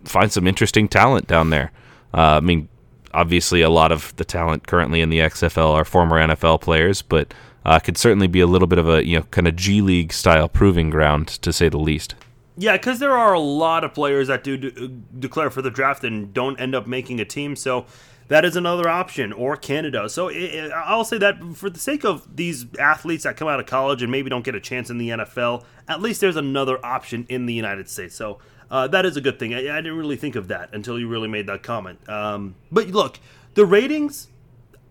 find 0.03 0.31
some 0.31 0.47
interesting 0.47 0.87
talent 0.87 1.27
down 1.27 1.49
there. 1.49 1.71
Uh, 2.13 2.37
I 2.37 2.39
mean, 2.41 2.67
obviously, 3.13 3.61
a 3.61 3.69
lot 3.69 3.91
of 3.91 4.15
the 4.17 4.25
talent 4.25 4.67
currently 4.67 5.01
in 5.01 5.09
the 5.09 5.19
XFL 5.19 5.73
are 5.73 5.85
former 5.85 6.19
NFL 6.19 6.61
players, 6.61 7.01
but 7.01 7.33
uh, 7.65 7.79
could 7.79 7.97
certainly 7.97 8.27
be 8.27 8.39
a 8.39 8.47
little 8.47 8.67
bit 8.67 8.79
of 8.79 8.89
a 8.89 9.05
you 9.05 9.17
know 9.17 9.23
kind 9.25 9.47
of 9.47 9.55
G 9.55 9.81
League 9.81 10.13
style 10.13 10.49
proving 10.49 10.89
ground 10.89 11.27
to 11.27 11.53
say 11.53 11.69
the 11.69 11.77
least. 11.77 12.15
Yeah, 12.57 12.73
because 12.73 12.99
there 12.99 13.17
are 13.17 13.33
a 13.33 13.39
lot 13.39 13.83
of 13.83 13.93
players 13.93 14.27
that 14.27 14.43
do 14.43 14.57
de- 14.57 14.87
declare 14.87 15.49
for 15.49 15.61
the 15.61 15.71
draft 15.71 16.03
and 16.03 16.33
don't 16.33 16.59
end 16.59 16.75
up 16.75 16.85
making 16.85 17.19
a 17.19 17.25
team. 17.25 17.55
So 17.55 17.85
that 18.27 18.45
is 18.45 18.55
another 18.55 18.87
option, 18.87 19.33
or 19.33 19.55
Canada. 19.57 20.07
So 20.09 20.29
i 20.29 20.69
i 20.73 20.83
I'll 20.85 21.03
say 21.03 21.17
that 21.17 21.43
for 21.55 21.69
the 21.69 21.79
sake 21.79 22.05
of 22.05 22.35
these 22.35 22.65
athletes 22.79 23.23
that 23.23 23.35
come 23.35 23.47
out 23.47 23.59
of 23.59 23.65
college 23.65 24.01
and 24.01 24.11
maybe 24.11 24.29
don't 24.29 24.45
get 24.45 24.55
a 24.55 24.59
chance 24.59 24.89
in 24.89 24.97
the 24.97 25.09
NFL, 25.09 25.65
at 25.87 26.01
least 26.01 26.21
there's 26.21 26.37
another 26.37 26.83
option 26.85 27.25
in 27.29 27.45
the 27.45 27.53
United 27.53 27.89
States. 27.89 28.15
So 28.15 28.39
uh, 28.69 28.87
that 28.87 29.05
is 29.05 29.17
a 29.17 29.21
good 29.21 29.37
thing. 29.37 29.53
I, 29.53 29.59
I 29.59 29.81
didn't 29.81 29.97
really 29.97 30.15
think 30.15 30.35
of 30.35 30.47
that 30.47 30.73
until 30.73 30.97
you 30.97 31.07
really 31.09 31.27
made 31.27 31.47
that 31.47 31.61
comment. 31.61 32.07
Um, 32.09 32.55
but 32.71 32.87
look, 32.87 33.19
the 33.53 33.65
ratings. 33.65 34.29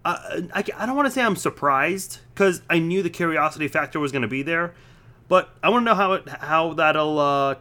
I, 0.05 0.65
I 0.77 0.87
don't 0.87 0.97
want 0.97 1.07
to 1.07 1.11
say 1.11 1.23
I'm 1.23 1.37
surprised 1.37 2.21
because 2.33 2.63
I 2.71 2.79
knew 2.79 3.03
the 3.03 3.11
curiosity 3.11 3.69
factor 3.69 4.01
was 4.01 4.13
going 4.13 4.23
to 4.23 4.29
be 4.29 4.43
there, 4.43 4.75
but 5.29 5.51
I 5.63 5.69
want 5.69 5.83
to 5.83 5.85
know 5.85 5.95
how 5.95 6.13
it 6.15 6.29
how 6.29 6.73
that'll 6.73 7.19
uh, 7.19 7.55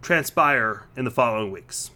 transpire 0.00 0.86
in 0.96 1.04
the 1.04 1.10
following 1.10 1.50
weeks. 1.50 1.90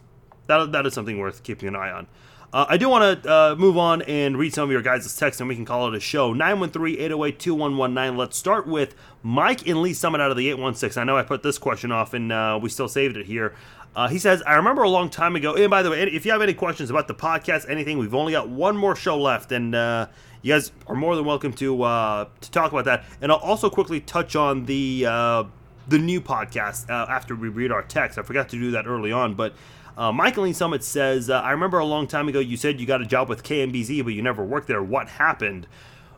That 0.49 0.73
that 0.73 0.87
is 0.87 0.95
something 0.95 1.19
worth 1.19 1.43
keeping 1.43 1.69
an 1.69 1.77
eye 1.77 1.91
on. 1.91 2.07
Uh, 2.53 2.65
I 2.69 2.77
do 2.77 2.89
want 2.89 3.23
to 3.23 3.31
uh, 3.31 3.55
move 3.57 3.77
on 3.77 4.03
and 4.03 4.39
read 4.39 4.55
some 4.55 4.65
of 4.65 4.71
your 4.71 4.83
guys' 4.83 5.15
texts, 5.17 5.41
and 5.41 5.49
we 5.49 5.57
can 5.57 5.65
call 5.65 5.89
it 5.89 5.95
a 5.95 6.01
show. 6.01 6.33
913-808-2119. 6.33 8.17
Let's 8.17 8.39
start 8.39 8.67
with 8.67 8.95
Mike 9.23 9.67
and 9.67 9.83
Lee 9.83 9.93
Summit 9.93 10.21
out 10.21 10.31
of 10.31 10.37
the 10.37 10.49
816. 10.49 11.01
I 11.01 11.05
know 11.05 11.19
I 11.19 11.23
put 11.23 11.43
this 11.43 11.59
question 11.59 11.91
off, 11.91 12.15
and 12.15 12.33
uh, 12.33 12.59
we 12.63 12.71
still 12.71 12.89
saved 12.89 13.17
it 13.17 13.27
here. 13.27 13.55
Uh, 13.97 14.09
he 14.09 14.19
says, 14.19 14.43
I 14.47 14.57
remember 14.57 14.83
a 14.83 14.91
long 14.91 15.09
time 15.09 15.37
ago, 15.37 15.55
and 15.55 15.71
by 15.71 15.83
the 15.83 15.89
way, 15.89 16.03
if 16.03 16.27
you 16.27 16.33
have 16.33 16.43
any 16.43 16.53
questions 16.53 16.91
about 16.91 17.09
the 17.09 17.15
podcast, 17.15 17.67
anything, 17.67 17.97
we've 17.97 18.15
only 18.15 18.33
got 18.33 18.47
one 18.47 18.77
more 18.77 18.95
show 18.95 19.19
left, 19.19 19.53
and 19.53 19.75
uh, 19.75 20.07
you 20.43 20.53
guys 20.53 20.71
are 20.87 20.95
more 20.95 21.17
than 21.17 21.25
welcome 21.25 21.55
to 21.55 21.83
uh, 21.83 22.27
to 22.43 22.51
talk 22.51 22.73
about 22.73 22.85
that. 22.85 23.05
And 23.23 23.33
I'll 23.33 23.39
also 23.39 23.71
quickly 23.71 24.01
touch 24.01 24.37
on 24.37 24.67
the 24.67 25.07
uh, 25.09 25.45
the 25.89 25.99
new 25.99 26.21
podcast 26.21 26.91
uh, 26.91 27.11
after 27.11 27.35
we 27.35 27.49
read 27.49 27.73
our 27.73 27.83
text. 27.83 28.19
I 28.19 28.23
forgot 28.23 28.51
to 28.51 28.57
do 28.59 28.71
that 28.73 28.87
early 28.87 29.13
on, 29.13 29.33
but 29.33 29.55
uh, 29.97 30.13
Michael 30.13 30.45
Lee 30.45 30.53
Summit 30.53 30.85
says, 30.85 31.31
uh, 31.31 31.41
I 31.41 31.53
remember 31.53 31.79
a 31.79 31.87
long 31.87 32.07
time 32.07 32.29
ago 32.29 32.39
you 32.39 32.59
said 32.59 32.79
you 32.79 32.87
got 32.87 33.01
a 33.01 33.07
job 33.07 33.31
with 33.31 33.43
KMBZ, 33.43 34.05
but 34.05 34.13
you 34.13 34.21
never 34.21 34.45
worked 34.45 34.69
there. 34.69 34.83
What 34.83 35.09
happened? 35.09 35.67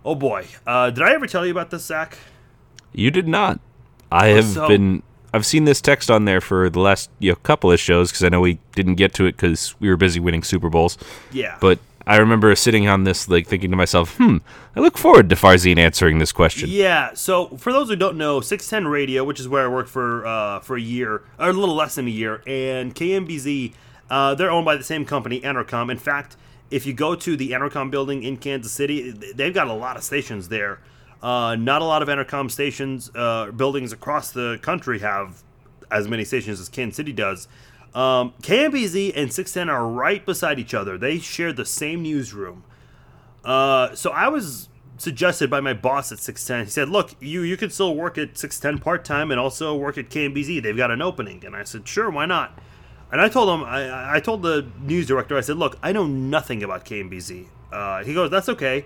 Oh 0.05 0.16
boy, 0.16 0.47
uh, 0.66 0.91
did 0.91 1.05
I 1.05 1.12
ever 1.12 1.29
tell 1.29 1.47
you 1.47 1.53
about 1.53 1.70
this, 1.70 1.85
Zach? 1.85 2.18
You 2.93 3.12
did 3.12 3.29
not. 3.29 3.61
I 4.11 4.29
have 4.29 4.47
so- 4.47 4.66
been. 4.66 5.05
I've 5.33 5.47
seen 5.47 5.64
this 5.64 5.81
text 5.81 6.11
on 6.11 6.24
there 6.24 6.41
for 6.41 6.70
the 6.70 6.81
last 6.81 7.11
you 7.18 7.33
know, 7.33 7.37
couple 7.37 7.70
of 7.70 7.79
shows 7.79 8.11
because 8.11 8.24
I 8.24 8.29
know 8.29 8.41
we 8.41 8.59
didn't 8.74 8.95
get 8.95 9.12
to 9.14 9.26
it 9.26 9.33
because 9.33 9.79
we 9.81 9.89
were 9.89 9.97
busy 9.97 10.20
winning 10.20 10.43
Super 10.43 10.70
Bowls. 10.70 10.97
Yeah. 11.33 11.57
But 11.61 11.79
I 12.07 12.16
remember 12.16 12.55
sitting 12.55 12.89
on 12.89 13.05
this, 13.05 13.29
like 13.29 13.47
thinking 13.47 13.70
to 13.70 13.76
myself, 13.76 14.16
"Hmm, 14.16 14.39
I 14.74 14.81
look 14.81 14.97
forward 14.97 15.29
to 15.29 15.37
Farzin 15.37 15.76
answering 15.76 16.18
this 16.18 16.33
question." 16.33 16.70
Yeah. 16.70 17.12
So 17.12 17.49
for 17.59 17.70
those 17.70 17.89
who 17.91 17.97
don't 17.97 18.16
know, 18.16 18.41
610 18.41 18.91
Radio, 18.91 19.24
which 19.24 19.39
is 19.39 19.47
where 19.47 19.66
I 19.66 19.68
worked 19.68 19.91
for 19.91 20.26
uh, 20.26 20.61
for 20.61 20.76
a 20.76 20.81
year, 20.81 21.22
or 21.39 21.51
a 21.51 21.53
little 21.53 21.74
less 21.74 21.97
than 21.97 22.07
a 22.07 22.11
year, 22.11 22.43
and 22.47 22.95
KMBZ, 22.95 23.74
uh, 24.09 24.35
they're 24.35 24.51
owned 24.51 24.64
by 24.64 24.76
the 24.76 24.85
same 24.85 25.05
company, 25.05 25.43
Entercom. 25.43 25.91
In 25.91 25.99
fact, 25.99 26.37
if 26.70 26.87
you 26.87 26.95
go 26.95 27.14
to 27.14 27.37
the 27.37 27.51
Entercom 27.51 27.91
building 27.91 28.22
in 28.22 28.39
Kansas 28.39 28.72
City, 28.72 29.11
they've 29.11 29.55
got 29.55 29.68
a 29.68 29.74
lot 29.74 29.99
of 29.99 30.03
stations 30.03 30.49
there. 30.49 30.81
Uh, 31.23 31.57
not 31.57 31.83
a 31.83 31.85
lot 31.85 32.03
of 32.03 32.09
Entercom 32.09 32.51
stations, 32.51 33.11
uh, 33.14 33.51
buildings 33.51 33.93
across 33.93 34.31
the 34.31 34.59
country 34.62 35.01
have 35.01 35.43
as 35.91 36.07
many 36.07 36.25
stations 36.25 36.61
as 36.61 36.69
Kansas 36.69 36.97
City 36.97 37.12
does. 37.12 37.49
Um, 37.95 38.35
KMBZ 38.43 39.12
and 39.16 39.33
610 39.33 39.69
are 39.69 39.87
right 39.87 40.25
beside 40.25 40.59
each 40.59 40.75
other. 40.75 40.99
They 40.99 41.19
share 41.19 41.53
the 41.53 41.64
same 41.64 42.03
newsroom. 42.03 42.64
Uh, 43.45 43.95
so 43.95 44.11
I 44.11 44.29
was 44.29 44.69
suggested 44.99 45.49
by 45.49 45.61
my 45.61 45.73
boss 45.73 46.12
at 46.12 46.19
610. 46.19 46.66
He 46.66 46.71
said, 46.71 46.89
"Look, 46.89 47.14
you 47.21 47.43
you 47.43 47.57
could 47.57 47.73
still 47.73 47.95
work 47.95 48.19
at 48.19 48.37
610 48.37 48.83
part 48.83 49.05
time 49.05 49.31
and 49.31 49.41
also 49.41 49.75
work 49.75 49.97
at 49.97 50.11
KMBZ. 50.11 50.62
They've 50.62 50.77
got 50.77 50.91
an 50.91 51.01
opening." 51.01 51.45
And 51.45 51.57
I 51.57 51.64
said, 51.64 51.89
"Sure, 51.89 52.11
why 52.11 52.27
not?" 52.27 52.59
And 53.11 53.21
I 53.21 53.29
told 53.29 53.49
him, 53.49 53.64
I, 53.64 54.16
I 54.16 54.21
told 54.21 54.43
the 54.43 54.66
news 54.81 55.07
director, 55.07 55.37
I 55.37 55.41
said, 55.41 55.57
"Look, 55.57 55.79
I 55.83 55.93
know 55.93 56.07
nothing 56.07 56.62
about 56.62 56.85
KMBZ." 56.85 57.47
Uh, 57.73 58.05
he 58.05 58.12
goes, 58.12 58.31
"That's 58.31 58.49
okay." 58.51 58.85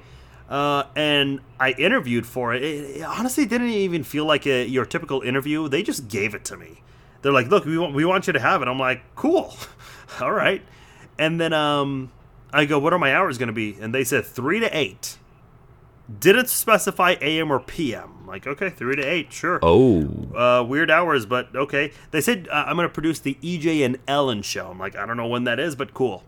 Uh, 0.52 0.84
and 0.94 1.40
I 1.58 1.70
interviewed 1.72 2.26
for 2.26 2.52
it. 2.52 2.62
It, 2.62 2.98
it 2.98 3.02
honestly 3.02 3.46
didn't 3.46 3.70
even 3.70 4.04
feel 4.04 4.26
like 4.26 4.46
a, 4.46 4.66
your 4.68 4.84
typical 4.84 5.22
interview. 5.22 5.66
They 5.66 5.82
just 5.82 6.08
gave 6.08 6.34
it 6.34 6.44
to 6.46 6.56
me. 6.58 6.82
They're 7.22 7.32
like, 7.32 7.46
"Look, 7.48 7.64
we 7.64 7.78
want 7.78 7.94
we 7.94 8.04
want 8.04 8.26
you 8.26 8.34
to 8.34 8.40
have 8.40 8.60
it." 8.60 8.68
I'm 8.68 8.78
like, 8.78 9.02
"Cool, 9.14 9.56
all 10.20 10.32
right." 10.32 10.60
And 11.18 11.40
then 11.40 11.54
um, 11.54 12.12
I 12.52 12.66
go, 12.66 12.78
"What 12.78 12.92
are 12.92 12.98
my 12.98 13.14
hours 13.14 13.38
going 13.38 13.46
to 13.46 13.54
be?" 13.54 13.78
And 13.80 13.94
they 13.94 14.04
said 14.04 14.26
three 14.26 14.60
to 14.60 14.68
eight 14.76 15.16
Didn't 16.20 16.48
specify 16.50 17.14
AM 17.22 17.50
or 17.50 17.58
PM. 17.60 18.26
Like, 18.26 18.46
okay, 18.46 18.70
3 18.70 18.96
to 18.96 19.02
8, 19.02 19.30
sure. 19.32 19.58
Oh, 19.62 20.08
Uh, 20.34 20.64
weird 20.64 20.90
hours, 20.90 21.26
but 21.26 21.54
okay. 21.54 21.92
They 22.12 22.22
said 22.22 22.48
uh, 22.50 22.64
I'm 22.66 22.76
going 22.76 22.88
to 22.88 22.92
produce 22.92 23.18
the 23.18 23.36
EJ 23.42 23.84
and 23.84 23.98
Ellen 24.08 24.40
show. 24.40 24.68
I'm 24.70 24.78
like, 24.78 24.96
I 24.96 25.04
don't 25.04 25.18
know 25.18 25.26
when 25.26 25.44
that 25.44 25.60
is, 25.60 25.76
but 25.76 25.92
cool. 25.92 26.24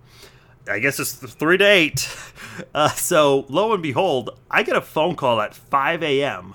I 0.69 0.79
guess 0.79 0.99
it's 0.99 1.13
3 1.13 1.59
to 1.59 1.65
8. 1.65 2.19
Uh, 2.73 2.89
so, 2.91 3.47
lo 3.49 3.73
and 3.73 3.83
behold, 3.83 4.39
I 4.49 4.63
get 4.63 4.77
a 4.77 4.81
phone 4.81 5.17
call 5.17 5.41
at 5.41 5.57
5 5.57 6.05
a.m. 6.05 6.55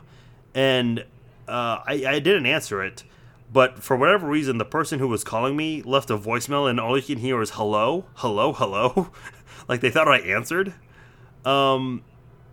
and 0.55 0.99
uh, 1.45 1.84
I, 1.86 2.03
I 2.07 2.20
didn't 2.20 2.45
answer 2.45 2.82
it. 2.82 3.03
But 3.51 3.84
for 3.84 3.97
whatever 3.97 4.28
reason, 4.28 4.60
the 4.60 4.66
person 4.66 4.99
who 4.99 5.10
was 5.10 5.26
calling 5.26 5.57
me 5.57 5.82
left 5.82 6.10
a 6.10 6.18
voicemail, 6.18 6.70
and 6.70 6.80
all 6.80 6.95
you 6.95 7.03
can 7.03 7.18
hear 7.18 7.41
is 7.41 7.51
hello, 7.51 8.05
hello, 8.16 8.53
hello. 8.53 9.12
like 9.68 9.82
they 9.82 9.89
thought 9.89 10.07
I 10.07 10.20
answered. 10.20 10.74
Um, 11.43 12.03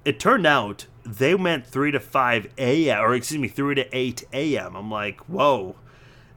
it 0.05 0.19
turned 0.19 0.47
out 0.47 0.87
they 1.05 1.37
meant 1.37 1.67
3 1.67 1.93
to 1.93 2.01
5 2.01 2.53
a.m., 2.59 3.01
or 3.01 3.15
excuse 3.15 3.41
me, 3.41 3.49
3 3.49 3.77
to 3.77 3.97
8 3.97 4.25
a.m. 4.33 4.75
I'm 4.75 4.91
like, 4.91 5.21
whoa. 5.29 5.77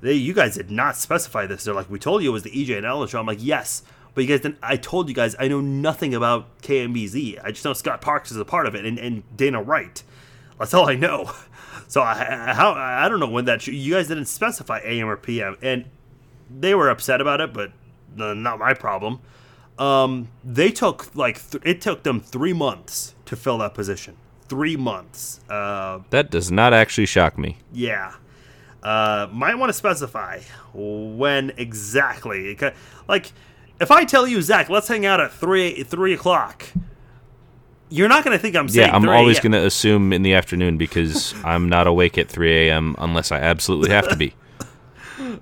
They, 0.01 0.13
you 0.13 0.33
guys 0.33 0.55
did 0.55 0.71
not 0.71 0.95
specify 0.95 1.45
this. 1.45 1.63
They're 1.63 1.73
like, 1.73 1.89
we 1.89 1.99
told 1.99 2.23
you 2.23 2.29
it 2.29 2.33
was 2.33 2.43
the 2.43 2.51
EJ 2.51 2.77
and 2.77 2.85
Ellen 2.85 3.07
show. 3.07 3.19
I'm 3.19 3.25
like, 3.25 3.43
yes, 3.43 3.83
but 4.13 4.21
you 4.21 4.27
guys 4.27 4.41
didn't. 4.41 4.57
I 4.61 4.75
told 4.77 5.07
you 5.09 5.15
guys 5.15 5.35
I 5.39 5.47
know 5.47 5.61
nothing 5.61 6.13
about 6.13 6.61
KMBZ. 6.61 7.39
I 7.43 7.51
just 7.51 7.63
know 7.65 7.73
Scott 7.73 8.01
Parks 8.01 8.31
is 8.31 8.37
a 8.37 8.45
part 8.45 8.67
of 8.67 8.75
it 8.75 8.85
and, 8.85 8.97
and 8.99 9.23
Dana 9.35 9.61
Wright. 9.61 10.03
That's 10.57 10.73
all 10.73 10.89
I 10.89 10.95
know. 10.95 11.31
So 11.87 12.01
I, 12.01 12.49
I 12.51 12.53
how 12.53 12.73
I 12.73 13.09
don't 13.09 13.19
know 13.19 13.29
when 13.29 13.45
that 13.45 13.65
you 13.65 13.93
guys 13.95 14.09
didn't 14.09 14.25
specify 14.25 14.79
AM 14.83 15.07
or 15.09 15.17
PM, 15.17 15.57
and 15.63 15.85
they 16.47 16.75
were 16.75 16.87
upset 16.87 17.19
about 17.19 17.41
it, 17.41 17.51
but 17.51 17.71
uh, 18.19 18.35
not 18.35 18.59
my 18.59 18.75
problem. 18.75 19.21
Um, 19.79 20.27
they 20.43 20.69
took 20.69 21.15
like 21.15 21.49
th- 21.49 21.63
it 21.65 21.81
took 21.81 22.03
them 22.03 22.19
three 22.19 22.53
months 22.53 23.15
to 23.25 23.35
fill 23.35 23.57
that 23.59 23.73
position. 23.73 24.17
Three 24.47 24.75
months. 24.75 25.39
Uh, 25.49 26.01
that 26.11 26.29
does 26.29 26.51
not 26.51 26.73
actually 26.73 27.07
shock 27.07 27.39
me. 27.39 27.57
yeah. 27.73 28.13
Uh, 28.83 29.27
might 29.31 29.55
want 29.55 29.69
to 29.69 29.73
specify 29.73 30.39
when 30.73 31.51
exactly. 31.57 32.55
Like, 33.07 33.31
if 33.79 33.91
I 33.91 34.05
tell 34.05 34.27
you, 34.27 34.41
Zach, 34.41 34.69
let's 34.69 34.87
hang 34.87 35.05
out 35.05 35.19
at 35.19 35.31
three 35.31 35.83
three 35.83 36.13
o'clock, 36.13 36.65
you're 37.89 38.09
not 38.09 38.23
going 38.23 38.37
to 38.37 38.41
think 38.41 38.55
I'm 38.55 38.69
saying. 38.69 38.87
Yeah, 38.87 38.95
I'm 38.95 39.03
3 39.03 39.11
always 39.11 39.39
going 39.39 39.51
to 39.51 39.65
assume 39.65 40.13
in 40.13 40.21
the 40.21 40.33
afternoon 40.33 40.77
because 40.77 41.33
I'm 41.43 41.69
not 41.69 41.87
awake 41.87 42.17
at 42.17 42.29
3 42.29 42.69
a.m. 42.69 42.95
unless 42.99 43.31
I 43.31 43.39
absolutely 43.39 43.91
have 43.91 44.07
to 44.09 44.15
be. 44.15 44.33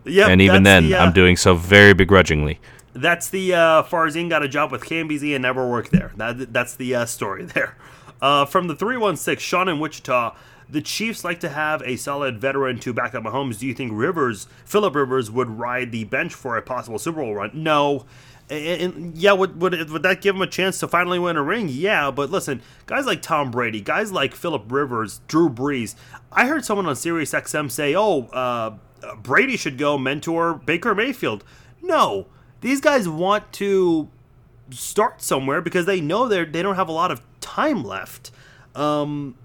Yep, 0.05 0.29
and 0.29 0.41
even 0.41 0.63
then, 0.63 0.89
the, 0.89 0.95
uh, 0.95 1.05
I'm 1.05 1.13
doing 1.13 1.37
so 1.37 1.53
very 1.53 1.93
begrudgingly. 1.93 2.59
That's 2.93 3.29
the 3.29 3.53
uh, 3.53 3.83
Farzin 3.83 4.27
got 4.27 4.41
a 4.41 4.47
job 4.47 4.71
with 4.71 4.81
KMBZ 4.81 5.35
and 5.35 5.43
never 5.43 5.69
worked 5.69 5.91
there. 5.91 6.11
That, 6.17 6.51
that's 6.51 6.75
the 6.75 6.95
uh, 6.95 7.05
story 7.05 7.45
there. 7.53 7.77
Uh, 8.19 8.45
from 8.45 8.67
the 8.67 8.75
316, 8.75 9.39
Sean 9.39 9.69
in 9.69 9.79
Wichita, 9.79 10.35
the 10.67 10.81
Chiefs 10.81 11.23
like 11.23 11.39
to 11.41 11.49
have 11.49 11.83
a 11.83 11.95
solid 11.95 12.39
veteran 12.39 12.79
to 12.79 12.91
back 12.91 13.13
up 13.13 13.23
Mahomes. 13.23 13.59
Do 13.59 13.67
you 13.67 13.75
think 13.75 13.91
Rivers, 13.93 14.47
Philip 14.65 14.95
Rivers, 14.95 15.29
would 15.29 15.49
ride 15.49 15.91
the 15.91 16.05
bench 16.05 16.33
for 16.33 16.57
a 16.57 16.61
possible 16.63 16.97
Super 16.97 17.21
Bowl 17.21 17.35
run? 17.35 17.51
No. 17.53 18.05
And, 18.49 18.81
and 18.95 19.17
yeah, 19.17 19.33
would, 19.33 19.61
would 19.61 19.89
would 19.89 20.03
that 20.03 20.21
give 20.21 20.35
him 20.35 20.41
a 20.41 20.47
chance 20.47 20.79
to 20.79 20.87
finally 20.87 21.19
win 21.19 21.35
a 21.35 21.43
ring? 21.43 21.67
Yeah, 21.69 22.11
but 22.11 22.29
listen, 22.29 22.61
guys 22.85 23.05
like 23.05 23.21
Tom 23.21 23.51
Brady, 23.51 23.81
guys 23.81 24.11
like 24.11 24.33
Philip 24.33 24.71
Rivers, 24.71 25.19
Drew 25.27 25.49
Brees. 25.49 25.95
I 26.31 26.47
heard 26.47 26.63
someone 26.63 26.85
on 26.85 26.95
Sirius 26.95 27.31
XM 27.33 27.69
say, 27.69 27.93
"Oh, 27.95 28.23
uh, 28.27 28.77
uh, 29.03 29.15
Brady 29.15 29.57
should 29.57 29.77
go 29.77 29.97
mentor 29.97 30.53
Baker 30.53 30.95
Mayfield." 30.95 31.43
No, 31.81 32.27
these 32.61 32.79
guys 32.79 33.09
want 33.09 33.51
to 33.53 34.09
start 34.69 35.21
somewhere 35.21 35.61
because 35.61 35.85
they 35.85 35.99
know 35.99 36.27
they 36.27 36.45
they 36.45 36.61
don't 36.61 36.75
have 36.75 36.89
a 36.89 36.93
lot 36.93 37.11
of 37.11 37.21
time 37.41 37.83
left. 37.83 38.31
Um, 38.75 39.35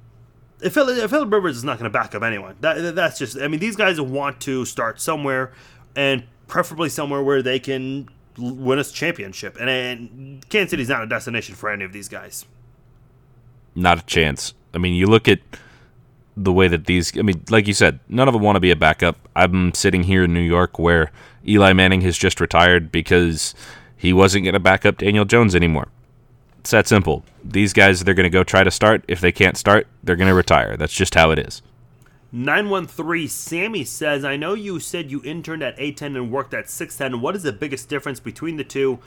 if 0.60 0.76
if 0.76 1.10
Philip 1.10 1.32
Rivers 1.32 1.56
is 1.56 1.64
not 1.64 1.78
going 1.78 1.90
to 1.90 1.98
back 1.98 2.14
up 2.14 2.22
anyone, 2.22 2.56
that, 2.60 2.94
that's 2.94 3.18
just. 3.18 3.36
I 3.36 3.48
mean, 3.48 3.58
these 3.60 3.74
guys 3.74 4.00
want 4.00 4.40
to 4.42 4.64
start 4.64 5.00
somewhere, 5.00 5.52
and 5.96 6.24
preferably 6.46 6.88
somewhere 6.88 7.22
where 7.22 7.42
they 7.42 7.58
can 7.58 8.08
win 8.38 8.78
a 8.78 8.84
championship. 8.84 9.56
And, 9.60 9.68
and 9.68 10.48
Kansas 10.48 10.70
City's 10.70 10.88
not 10.88 11.02
a 11.02 11.06
destination 11.06 11.54
for 11.54 11.70
any 11.70 11.84
of 11.84 11.92
these 11.92 12.08
guys. 12.08 12.46
Not 13.74 13.98
a 13.98 14.06
chance. 14.06 14.54
I 14.74 14.78
mean, 14.78 14.94
you 14.94 15.06
look 15.06 15.28
at 15.28 15.40
the 16.36 16.52
way 16.52 16.68
that 16.68 16.86
these. 16.86 17.16
I 17.18 17.22
mean, 17.22 17.42
like 17.50 17.66
you 17.66 17.74
said, 17.74 18.00
none 18.08 18.28
of 18.28 18.34
them 18.34 18.42
want 18.42 18.56
to 18.56 18.60
be 18.60 18.70
a 18.70 18.76
backup. 18.76 19.28
I'm 19.36 19.74
sitting 19.74 20.04
here 20.04 20.24
in 20.24 20.34
New 20.34 20.40
York 20.40 20.78
where 20.78 21.10
Eli 21.46 21.72
Manning 21.72 22.02
has 22.02 22.16
just 22.16 22.40
retired 22.40 22.92
because 22.92 23.54
he 23.96 24.12
wasn't 24.12 24.44
going 24.44 24.54
to 24.54 24.60
back 24.60 24.84
up 24.84 24.98
Daniel 24.98 25.24
Jones 25.24 25.54
anymore. 25.54 25.88
It's 26.60 26.70
that 26.70 26.86
simple. 26.86 27.24
These 27.42 27.72
guys, 27.72 28.04
they're 28.04 28.14
going 28.14 28.24
to 28.24 28.30
go 28.30 28.44
try 28.44 28.62
to 28.62 28.70
start. 28.70 29.04
If 29.08 29.20
they 29.20 29.32
can't 29.32 29.56
start, 29.56 29.88
they're 30.02 30.16
going 30.16 30.28
to 30.28 30.34
retire. 30.34 30.76
That's 30.76 30.94
just 30.94 31.14
how 31.14 31.30
it 31.32 31.38
is. 31.38 31.60
913 32.32 33.28
Sammy 33.28 33.84
says, 33.84 34.24
I 34.24 34.36
know 34.36 34.54
you 34.54 34.80
said 34.80 35.10
you 35.10 35.22
interned 35.22 35.62
at 35.62 35.74
810 35.76 36.16
and 36.16 36.32
worked 36.32 36.54
at 36.54 36.70
610. 36.70 37.20
What 37.20 37.36
is 37.36 37.42
the 37.42 37.52
biggest 37.52 37.90
difference 37.90 38.20
between 38.20 38.56
the 38.56 38.64
two? 38.64 39.00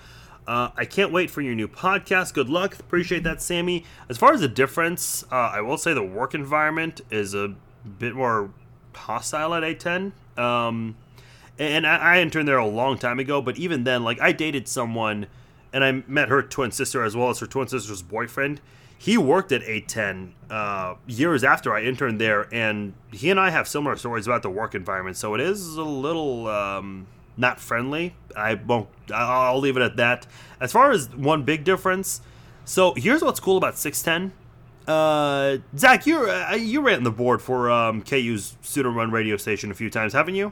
Uh, 0.48 0.70
I 0.78 0.86
can't 0.86 1.12
wait 1.12 1.32
for 1.32 1.42
your 1.42 1.56
new 1.56 1.68
podcast. 1.68 2.36
Good 2.36 2.50
luck. 2.50 2.80
Appreciate 2.80 3.24
that, 3.24 3.42
Sammy. 3.42 3.84
As 4.10 4.18
far 4.20 4.34
as 4.34 4.42
the 4.42 4.48
difference, 4.48 5.24
uh, 5.32 5.36
I 5.36 5.62
will 5.62 5.80
say 5.80 5.94
the 5.94 6.04
work 6.04 6.36
environment 6.36 7.02
is 7.10 7.34
a 7.34 7.56
bit 7.98 8.14
more 8.14 8.52
hostile 8.94 9.56
at 9.56 9.64
810. 9.64 10.14
Um, 10.44 10.96
and 11.58 11.88
I, 11.88 11.98
I 11.98 12.20
interned 12.20 12.48
there 12.48 12.58
a 12.58 12.68
long 12.68 13.00
time 13.00 13.18
ago, 13.18 13.42
but 13.42 13.58
even 13.58 13.86
then, 13.86 14.04
like, 14.04 14.22
I 14.22 14.34
dated 14.34 14.68
someone 14.68 15.26
and 15.74 15.84
I 15.84 16.04
met 16.08 16.30
her 16.30 16.44
twin 16.44 16.72
sister 16.72 17.04
as 17.04 17.16
well 17.16 17.30
as 17.30 17.40
her 17.40 17.48
twin 17.48 17.68
sister's 17.68 18.04
boyfriend. 18.04 18.62
He 19.06 19.20
worked 19.20 19.52
at 19.52 19.62
810 19.62 20.34
uh, 20.50 20.96
years 21.06 21.44
after 21.44 21.76
I 21.76 21.84
interned 21.84 22.20
there, 22.20 22.52
and 22.52 22.94
he 23.12 23.30
and 23.30 23.40
I 23.40 23.52
have 23.52 23.68
similar 23.68 23.96
stories 23.98 24.26
about 24.26 24.42
the 24.42 24.50
work 24.50 24.74
environment. 24.74 25.16
So 25.16 25.36
it 25.36 25.42
is 25.42 25.76
a 25.76 25.84
little 25.84 26.48
um, 26.48 27.06
not 27.38 27.60
friendly. 27.60 28.16
I 28.36 28.56
won't. 28.56 28.90
I'll 29.14 29.60
leave 29.60 29.78
it 29.78 29.84
at 29.84 29.98
that. 29.98 30.26
As 30.60 30.72
far 30.72 30.90
as 30.90 31.16
one 31.16 31.44
big 31.44 31.64
difference, 31.64 32.22
so 32.64 32.96
here's 32.96 33.22
what's 33.22 33.40
cool 33.40 33.58
about 33.58 33.78
610. 33.78 34.36
Uh, 34.92 35.58
Zach, 35.78 36.08
you 36.08 36.28
uh, 36.28 36.58
you 36.60 36.82
ran 36.82 37.04
the 37.04 37.12
board 37.12 37.44
for 37.44 37.70
um, 37.70 38.02
KU's 38.02 38.58
student 38.64 38.96
run 38.96 39.12
radio 39.12 39.38
station 39.38 39.70
a 39.70 39.76
few 39.76 39.92
times, 39.92 40.14
haven't 40.14 40.34
you? 40.34 40.52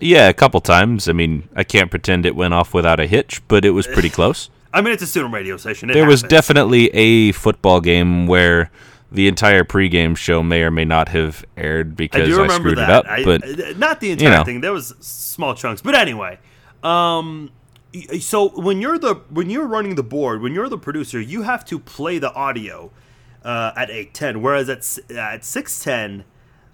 Yeah, 0.00 0.28
a 0.28 0.34
couple 0.34 0.60
times. 0.60 1.08
I 1.08 1.12
mean, 1.12 1.48
I 1.54 1.62
can't 1.62 1.92
pretend 1.92 2.26
it 2.26 2.34
went 2.34 2.54
off 2.54 2.74
without 2.74 2.98
a 2.98 3.06
hitch, 3.06 3.40
but 3.46 3.64
it 3.64 3.70
was 3.70 3.86
pretty 3.86 4.10
close. 4.18 4.50
I 4.72 4.80
mean, 4.80 4.92
it's 4.92 5.02
a 5.02 5.06
student 5.06 5.34
radio 5.34 5.56
station. 5.56 5.90
It 5.90 5.94
There 5.94 6.06
was 6.06 6.22
definitely 6.22 6.88
a 6.94 7.32
football 7.32 7.80
game 7.80 8.26
where 8.26 8.70
the 9.10 9.28
entire 9.28 9.64
pregame 9.64 10.16
show 10.16 10.42
may 10.42 10.62
or 10.62 10.70
may 10.70 10.84
not 10.86 11.08
have 11.10 11.44
aired 11.56 11.94
because 11.96 12.28
do 12.28 12.42
I, 12.42 12.48
screwed 12.48 12.78
that. 12.78 12.88
it 12.88 12.90
up. 12.90 13.04
I- 13.06 13.24
but 13.24 13.44
uh, 13.44 13.72
not 13.76 14.00
the 14.00 14.10
entire 14.12 14.38
know. 14.38 14.44
thing. 14.44 14.60
There 14.62 14.72
was 14.72 14.94
small 15.00 15.54
chunks, 15.54 15.82
but 15.82 15.94
anyway. 15.94 16.38
Um, 16.82 17.50
so 18.20 18.48
when 18.60 18.80
you're 18.80 18.98
the 18.98 19.16
when 19.28 19.50
you're 19.50 19.66
running 19.66 19.96
the 19.96 20.02
board, 20.02 20.40
when 20.40 20.54
you're 20.54 20.68
the 20.70 20.78
producer, 20.78 21.20
you 21.20 21.42
have 21.42 21.64
to 21.66 21.78
play 21.78 22.18
the 22.18 22.32
audio 22.32 22.90
uh, 23.44 23.72
at 23.76 23.90
eight 23.90 24.14
ten. 24.14 24.40
Whereas 24.40 24.68
at 24.70 24.98
at 25.14 25.44
six 25.44 25.84
ten, 25.84 26.24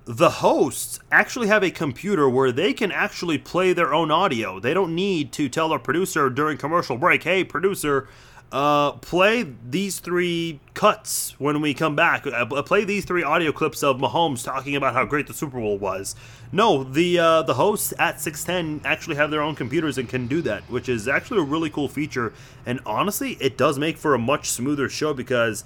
the 0.08 0.30
hosts 0.30 0.98
actually 1.12 1.48
have 1.48 1.62
a 1.62 1.70
computer 1.70 2.30
where 2.30 2.50
they 2.50 2.72
can 2.72 2.90
actually 2.90 3.36
play 3.36 3.74
their 3.74 3.92
own 3.92 4.10
audio. 4.10 4.58
They 4.58 4.72
don't 4.72 4.94
need 4.94 5.32
to 5.32 5.50
tell 5.50 5.68
their 5.68 5.78
producer 5.78 6.30
during 6.30 6.56
commercial 6.56 6.96
break, 6.96 7.24
"Hey, 7.24 7.44
producer." 7.44 8.08
Uh, 8.50 8.92
play 8.92 9.44
these 9.68 9.98
three 9.98 10.58
cuts 10.72 11.38
when 11.38 11.60
we 11.60 11.74
come 11.74 11.94
back. 11.94 12.26
Uh, 12.26 12.46
play 12.62 12.82
these 12.82 13.04
three 13.04 13.22
audio 13.22 13.52
clips 13.52 13.82
of 13.82 13.98
Mahomes 13.98 14.42
talking 14.42 14.74
about 14.74 14.94
how 14.94 15.04
great 15.04 15.26
the 15.26 15.34
Super 15.34 15.60
Bowl 15.60 15.76
was. 15.76 16.16
No, 16.50 16.82
the 16.82 17.18
uh, 17.18 17.42
the 17.42 17.52
hosts 17.52 17.92
at 17.98 18.18
610 18.18 18.90
actually 18.90 19.16
have 19.16 19.30
their 19.30 19.42
own 19.42 19.54
computers 19.54 19.98
and 19.98 20.08
can 20.08 20.26
do 20.26 20.40
that, 20.40 20.62
which 20.70 20.88
is 20.88 21.06
actually 21.06 21.40
a 21.40 21.44
really 21.44 21.68
cool 21.68 21.90
feature. 21.90 22.32
And 22.64 22.80
honestly, 22.86 23.32
it 23.42 23.58
does 23.58 23.78
make 23.78 23.98
for 23.98 24.14
a 24.14 24.18
much 24.18 24.48
smoother 24.48 24.88
show 24.88 25.12
because 25.12 25.64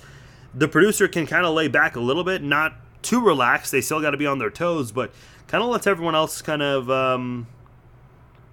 the 0.52 0.66
producer 0.66 1.06
can 1.06 1.28
kind 1.28 1.46
of 1.46 1.54
lay 1.54 1.68
back 1.68 1.94
a 1.94 2.00
little 2.00 2.24
bit, 2.24 2.42
not 2.42 2.74
too 3.02 3.20
relaxed. 3.20 3.72
They 3.72 3.80
still 3.80 4.00
got 4.00 4.10
to 4.12 4.16
be 4.16 4.26
on 4.26 4.38
their 4.38 4.50
toes, 4.50 4.92
but 4.92 5.12
kind 5.48 5.62
of 5.62 5.70
lets 5.70 5.86
everyone 5.86 6.14
else 6.14 6.40
kind 6.42 6.62
of 6.62 6.90
um, 6.90 7.46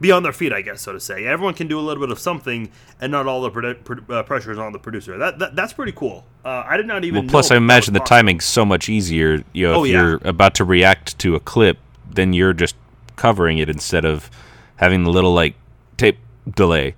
be 0.01 0.11
on 0.11 0.23
their 0.23 0.33
feet, 0.33 0.51
I 0.53 0.61
guess, 0.61 0.81
so 0.81 0.93
to 0.93 0.99
say. 0.99 1.25
Everyone 1.25 1.53
can 1.53 1.67
do 1.67 1.79
a 1.79 1.81
little 1.81 2.01
bit 2.01 2.11
of 2.11 2.19
something, 2.19 2.69
and 3.01 3.11
not 3.11 3.27
all 3.27 3.41
the 3.41 3.51
produ- 3.51 3.83
pro- 3.83 4.15
uh, 4.17 4.23
pressure 4.23 4.51
is 4.51 4.57
on 4.57 4.71
the 4.73 4.79
producer. 4.79 5.17
That, 5.17 5.39
that 5.39 5.55
that's 5.55 5.73
pretty 5.73 5.91
cool. 5.93 6.25
Uh, 6.43 6.63
I 6.67 6.77
did 6.77 6.87
not 6.87 7.03
even. 7.05 7.23
well, 7.25 7.29
plus 7.29 7.51
I 7.51 7.57
imagine 7.57 7.93
the 7.93 7.99
possible. 7.99 8.17
timing's 8.17 8.45
so 8.45 8.65
much 8.65 8.89
easier. 8.89 9.43
You 9.53 9.67
know, 9.67 9.73
Oh, 9.75 9.83
if 9.83 9.91
yeah. 9.91 10.01
you're 10.01 10.19
about 10.23 10.55
to 10.55 10.63
react 10.63 11.19
to 11.19 11.35
a 11.35 11.39
clip, 11.39 11.77
then 12.09 12.33
you're 12.33 12.53
just 12.53 12.75
covering 13.17 13.57
it 13.57 13.69
instead 13.69 14.05
of 14.05 14.29
having 14.77 15.03
the 15.03 15.11
little 15.11 15.33
like 15.33 15.55
tape 15.97 16.17
delay. 16.55 16.95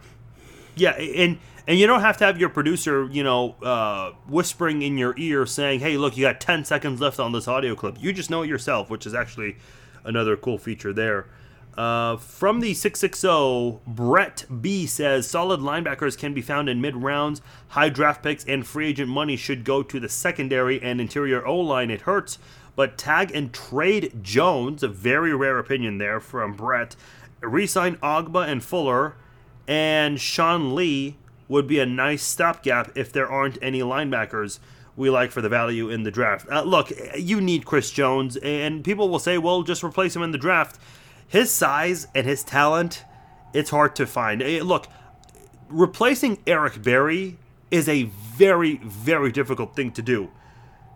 Yeah, 0.75 0.91
and 0.91 1.37
and 1.67 1.79
you 1.79 1.87
don't 1.87 2.01
have 2.01 2.17
to 2.17 2.25
have 2.25 2.39
your 2.39 2.49
producer, 2.49 3.07
you 3.11 3.23
know, 3.23 3.55
uh, 3.61 4.11
whispering 4.27 4.81
in 4.81 4.97
your 4.97 5.13
ear 5.17 5.45
saying, 5.45 5.79
"Hey, 5.79 5.97
look, 5.97 6.17
you 6.17 6.25
got 6.25 6.39
10 6.39 6.65
seconds 6.65 7.01
left 7.01 7.19
on 7.19 7.31
this 7.31 7.47
audio 7.47 7.75
clip." 7.75 7.97
You 7.99 8.13
just 8.13 8.29
know 8.29 8.43
it 8.43 8.49
yourself, 8.49 8.89
which 8.89 9.05
is 9.05 9.13
actually 9.13 9.57
another 10.03 10.35
cool 10.35 10.57
feature 10.57 10.93
there. 10.93 11.27
Uh, 11.77 12.17
from 12.17 12.59
the 12.59 12.73
660, 12.73 13.79
Brett 13.87 14.45
B 14.61 14.85
says 14.85 15.29
solid 15.29 15.61
linebackers 15.61 16.17
can 16.17 16.33
be 16.33 16.41
found 16.41 16.67
in 16.67 16.81
mid 16.81 16.97
rounds. 16.97 17.41
High 17.69 17.89
draft 17.89 18.23
picks 18.23 18.43
and 18.43 18.67
free 18.67 18.89
agent 18.89 19.09
money 19.09 19.37
should 19.37 19.63
go 19.63 19.81
to 19.81 19.99
the 19.99 20.09
secondary 20.09 20.81
and 20.81 20.99
interior 20.99 21.45
O 21.45 21.57
line. 21.57 21.89
It 21.89 22.01
hurts, 22.01 22.39
but 22.75 22.97
tag 22.97 23.31
and 23.33 23.53
trade 23.53 24.21
Jones, 24.21 24.83
a 24.83 24.89
very 24.89 25.33
rare 25.33 25.59
opinion 25.59 25.97
there 25.97 26.19
from 26.19 26.55
Brett. 26.55 26.95
Resign 27.39 27.95
Ogbah 27.97 28.47
and 28.47 28.63
Fuller, 28.63 29.15
and 29.67 30.19
Sean 30.19 30.75
Lee 30.75 31.15
would 31.51 31.67
be 31.67 31.79
a 31.79 31.85
nice 31.85 32.23
stopgap 32.23 32.91
if 32.95 33.11
there 33.13 33.29
aren't 33.29 33.57
any 33.61 33.81
linebackers 33.81 34.59
we 34.95 35.09
like 35.09 35.31
for 35.31 35.41
the 35.41 35.49
value 35.49 35.89
in 35.89 36.03
the 36.03 36.11
draft. 36.11 36.47
Uh, 36.49 36.63
look, 36.63 36.91
you 37.15 37.39
need 37.39 37.65
Chris 37.65 37.91
Jones, 37.91 38.37
and 38.37 38.83
people 38.83 39.09
will 39.09 39.19
say, 39.19 39.37
well, 39.37 39.61
just 39.63 39.83
replace 39.83 40.15
him 40.15 40.23
in 40.23 40.31
the 40.31 40.37
draft 40.37 40.79
his 41.31 41.49
size 41.49 42.09
and 42.13 42.27
his 42.27 42.43
talent, 42.43 43.05
it's 43.53 43.69
hard 43.69 43.95
to 43.95 44.05
find. 44.05 44.41
Eh, 44.41 44.59
look, 44.61 44.87
replacing 45.69 46.37
Eric 46.45 46.83
Berry 46.83 47.37
is 47.71 47.87
a 47.87 48.03
very, 48.03 48.75
very 48.83 49.31
difficult 49.31 49.73
thing 49.73 49.91
to 49.93 50.01
do. 50.01 50.29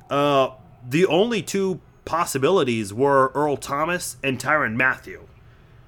Uh, 0.09 0.49
the 0.85 1.05
only 1.05 1.41
two 1.41 1.79
possibilities 2.03 2.93
were 2.93 3.31
Earl 3.33 3.55
Thomas 3.55 4.17
and 4.21 4.37
Tyrann 4.37 4.75
Mathieu. 4.75 5.21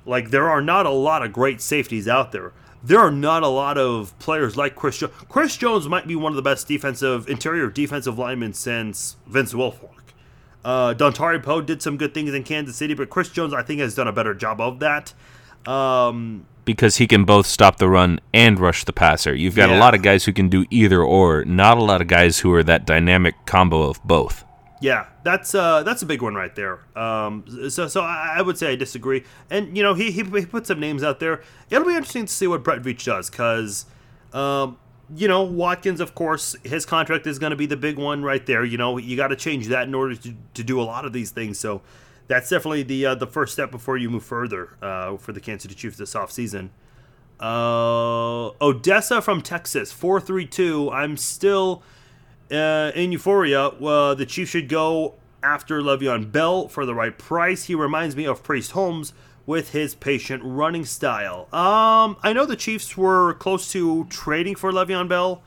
Like, 0.06 0.30
there 0.30 0.50
are 0.50 0.62
not 0.62 0.86
a 0.86 0.92
lot 0.92 1.24
of 1.24 1.34
great 1.34 1.60
safeties 1.60 2.08
out 2.08 2.32
there. 2.32 2.54
There 2.88 3.00
are 3.00 3.12
not 3.12 3.44
a 3.44 3.50
lot 3.50 3.78
of 3.78 4.18
players 4.18 4.56
like 4.56 4.74
Chris 4.74 5.00
Jones. 5.00 5.12
Chris 5.28 5.58
Jones 5.58 5.90
might 5.90 6.08
be 6.08 6.16
one 6.16 6.32
of 6.32 6.38
the 6.38 6.42
best 6.42 6.70
defensive, 6.70 7.28
interior 7.28 7.70
defensive 7.70 8.18
linemen 8.18 8.54
since 8.54 9.18
Vince 9.28 9.54
Wilfork. 9.54 10.14
Uh, 10.64 10.94
Dontari 10.94 11.44
Poe 11.44 11.60
did 11.60 11.82
some 11.82 11.98
good 11.98 12.14
things 12.14 12.34
in 12.34 12.46
Kansas 12.46 12.78
City, 12.78 12.94
but 12.94 13.10
Chris 13.10 13.28
Jones, 13.28 13.54
I 13.54 13.62
think, 13.62 13.82
has 13.82 13.94
done 13.94 14.08
a 14.08 14.14
better 14.14 14.34
job 14.34 14.62
of 14.62 14.80
that. 14.80 15.14
Um, 15.70 16.46
because 16.64 16.96
he 16.96 17.08
can 17.08 17.26
both 17.26 17.46
stop 17.46 17.76
the 17.76 17.90
run 17.90 18.22
and 18.34 18.58
rush 18.58 18.86
the 18.86 18.94
passer. 18.94 19.36
You've 19.36 19.58
got 19.58 19.68
yeah. 19.68 19.78
a 19.78 19.80
lot 19.82 19.94
of 19.94 20.02
guys 20.02 20.24
who 20.24 20.32
can 20.32 20.48
do 20.48 20.66
either 20.70 21.04
or, 21.04 21.44
not 21.44 21.78
a 21.78 21.84
lot 21.84 22.00
of 22.00 22.08
guys 22.08 22.40
who 22.40 22.54
are 22.54 22.64
that 22.64 22.86
dynamic 22.86 23.36
combo 23.46 23.82
of 23.82 24.02
both. 24.06 24.46
Yeah, 24.80 25.08
that's 25.24 25.56
uh, 25.56 25.82
that's 25.84 26.04
a 26.04 26.06
big 26.06 26.22
one 26.22 26.36
right 26.36 26.56
there. 26.56 26.80
Um, 26.96 27.70
so 27.70 27.88
so 27.88 28.02
I, 28.02 28.42
would 28.42 28.58
say 28.58 28.72
I 28.72 28.76
disagree. 28.76 29.24
And 29.50 29.76
you 29.76 29.82
know 29.82 29.96
he, 29.96 30.12
he, 30.12 30.24
he 30.24 30.46
put 30.46 30.68
some 30.68 30.80
names 30.80 31.04
out 31.04 31.20
there. 31.20 31.42
It'll 31.70 31.88
be 31.88 31.96
interesting 31.96 32.28
to 32.28 32.32
see 32.32 32.48
what 32.48 32.64
Brett 32.64 32.84
Veach 32.84 33.04
does 33.06 33.30
because 33.30 33.88
um, 34.34 34.78
you 35.16 35.28
know, 35.28 35.44
Watkins, 35.44 36.02
of 36.02 36.16
course, 36.16 36.56
his 36.64 36.86
contract 36.86 37.28
is 37.28 37.40
going 37.40 37.52
to 37.52 37.56
be 37.56 37.66
the 37.66 37.78
big 37.78 37.98
one 37.98 38.24
right 38.24 38.46
there. 38.46 38.66
You 38.66 38.78
know, 38.78 38.98
you 38.98 39.16
got 39.16 39.30
to 39.30 39.36
change 39.36 39.68
that 39.68 39.88
in 39.88 39.96
order 39.96 40.16
to, 40.16 40.34
to 40.54 40.64
do 40.64 40.82
a 40.82 40.84
lot 40.84 41.06
of 41.06 41.14
these 41.14 41.32
things. 41.32 41.58
So 41.58 41.82
that's 42.28 42.50
definitely 42.50 42.84
the 42.84 43.06
uh, 43.06 43.16
the 43.16 43.28
first 43.28 43.54
step 43.54 43.72
before 43.72 43.98
you 43.98 44.10
move 44.10 44.24
further 44.24 44.76
uh, 44.82 45.18
for 45.18 45.32
the 45.32 45.40
Kansas 45.40 45.64
City 45.64 45.76
Chiefs 45.76 45.98
this 45.98 46.14
offseason. 46.14 46.70
Uh, 47.40 48.50
Odessa 48.62 49.22
from 49.22 49.42
Texas, 49.42 49.92
432. 49.92 50.92
I'm 50.92 51.16
still 51.16 51.84
uh, 52.52 52.92
in 52.96 53.12
euphoria. 53.12 53.68
Uh, 53.68 54.14
the 54.14 54.26
Chiefs 54.26 54.52
should 54.52 54.70
go 54.70 55.16
after 55.44 55.82
Le'Veon 55.82 56.32
Bell 56.32 56.68
for 56.68 56.86
the 56.86 56.96
right 56.96 57.18
price. 57.18 57.66
He 57.66 57.76
reminds 57.76 58.16
me 58.16 58.26
of 58.26 58.44
Priest 58.44 58.72
Holmes 58.72 59.14
with 59.46 59.72
his 59.72 59.96
patient 59.96 60.44
running 60.44 60.86
style. 60.86 61.48
Um, 61.54 62.18
I 62.22 62.34
know 62.34 62.46
the 62.46 62.56
Chiefs 62.56 62.98
were 62.98 63.34
close 63.36 63.72
to 63.72 64.06
trading 64.06 64.56
for 64.56 64.72
Le'Veon 64.72 65.08
Bell. 65.08 65.42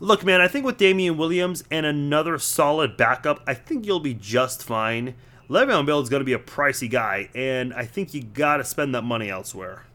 Look, 0.00 0.24
man, 0.24 0.40
I 0.40 0.46
think 0.46 0.64
with 0.64 0.76
Damien 0.76 1.16
Williams 1.16 1.64
and 1.70 1.84
another 1.84 2.38
solid 2.38 2.96
backup, 2.96 3.42
I 3.46 3.54
think 3.54 3.84
you'll 3.84 3.98
be 3.98 4.14
just 4.14 4.62
fine. 4.62 5.14
Le'Veon 5.48 5.86
Bell 5.86 6.00
is 6.00 6.08
going 6.08 6.20
to 6.20 6.24
be 6.24 6.34
a 6.34 6.38
pricey 6.38 6.88
guy, 6.90 7.30
and 7.34 7.72
I 7.72 7.86
think 7.86 8.12
you 8.12 8.22
got 8.22 8.58
to 8.58 8.64
spend 8.64 8.94
that 8.94 9.02
money 9.02 9.30
elsewhere. 9.30 9.86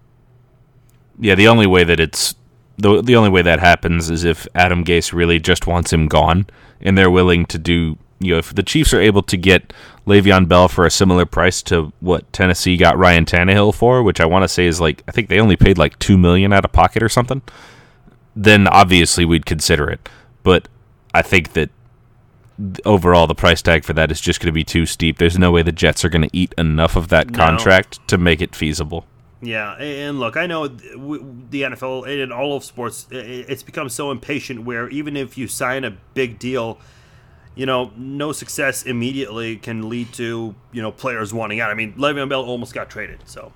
Yeah, 1.19 1.35
the 1.35 1.47
only 1.47 1.67
way 1.67 1.83
that 1.83 1.99
it's 1.99 2.33
the 2.77 3.01
the 3.01 3.15
only 3.15 3.29
way 3.29 3.41
that 3.41 3.59
happens 3.59 4.09
is 4.09 4.23
if 4.23 4.47
Adam 4.55 4.83
Gase 4.83 5.13
really 5.13 5.39
just 5.39 5.67
wants 5.67 5.93
him 5.93 6.07
gone, 6.07 6.47
and 6.81 6.97
they're 6.97 7.11
willing 7.11 7.45
to 7.47 7.57
do 7.57 7.97
you 8.23 8.33
know, 8.33 8.39
if 8.39 8.55
the 8.55 8.63
Chiefs 8.63 8.93
are 8.93 9.01
able 9.01 9.21
to 9.23 9.37
get 9.37 9.73
Le'Veon 10.07 10.47
Bell 10.47 10.67
for 10.67 10.85
a 10.85 10.91
similar 10.91 11.25
price 11.25 11.61
to 11.63 11.91
what 11.99 12.31
Tennessee 12.31 12.77
got 12.77 12.97
Ryan 12.97 13.25
Tannehill 13.25 13.75
for, 13.75 14.01
which 14.01 14.21
I 14.21 14.25
want 14.25 14.43
to 14.43 14.47
say 14.47 14.65
is 14.65 14.79
like 14.79 15.03
I 15.07 15.11
think 15.11 15.29
they 15.29 15.39
only 15.39 15.57
paid 15.57 15.77
like 15.77 15.99
two 15.99 16.17
million 16.17 16.53
out 16.53 16.65
of 16.65 16.71
pocket 16.71 17.03
or 17.03 17.09
something, 17.09 17.41
then 18.35 18.67
obviously 18.67 19.25
we'd 19.25 19.45
consider 19.45 19.89
it. 19.89 20.07
But 20.43 20.67
I 21.13 21.21
think 21.21 21.53
that 21.53 21.69
overall 22.85 23.27
the 23.27 23.35
price 23.35 23.61
tag 23.61 23.83
for 23.83 23.93
that 23.93 24.11
is 24.11 24.21
just 24.21 24.39
going 24.39 24.47
to 24.47 24.53
be 24.53 24.63
too 24.63 24.85
steep. 24.85 25.17
There's 25.17 25.37
no 25.37 25.51
way 25.51 25.61
the 25.61 25.71
Jets 25.71 26.05
are 26.05 26.09
going 26.09 26.27
to 26.27 26.37
eat 26.37 26.53
enough 26.57 26.95
of 26.95 27.09
that 27.09 27.33
contract 27.33 28.07
to 28.07 28.17
make 28.17 28.41
it 28.41 28.55
feasible. 28.55 29.05
Yeah, 29.43 29.73
and 29.73 30.19
look, 30.19 30.37
I 30.37 30.45
know 30.45 30.67
the 30.67 31.61
NFL 31.63 32.23
and 32.23 32.31
all 32.31 32.55
of 32.55 32.63
sports, 32.63 33.07
it's 33.11 33.63
become 33.63 33.89
so 33.89 34.09
impatient 34.09 34.63
where 34.63 34.87
even 34.89 35.17
if 35.17 35.37
you 35.37 35.47
sign 35.47 35.83
a 35.83 35.91
big 36.13 36.39
deal 36.39 36.79
you 37.55 37.65
know, 37.65 37.91
no 37.95 38.31
success 38.31 38.83
immediately 38.83 39.57
can 39.57 39.89
lead 39.89 40.11
to 40.13 40.55
you 40.71 40.81
know 40.81 40.91
players 40.91 41.33
wanting 41.33 41.59
out. 41.59 41.69
I 41.69 41.73
mean, 41.73 41.93
Le'Veon 41.93 42.29
Bell 42.29 42.43
almost 42.43 42.73
got 42.73 42.89
traded, 42.89 43.19
so. 43.25 43.51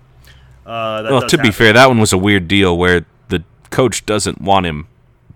Uh, 0.65 1.07
well, 1.09 1.21
to 1.21 1.37
happen. 1.37 1.41
be 1.41 1.51
fair, 1.51 1.73
that 1.73 1.87
one 1.87 1.99
was 1.99 2.11
a 2.11 2.17
weird 2.17 2.47
deal 2.47 2.77
where 2.77 3.05
the 3.29 3.43
coach 3.69 4.05
doesn't 4.05 4.41
want 4.41 4.65
him, 4.65 4.87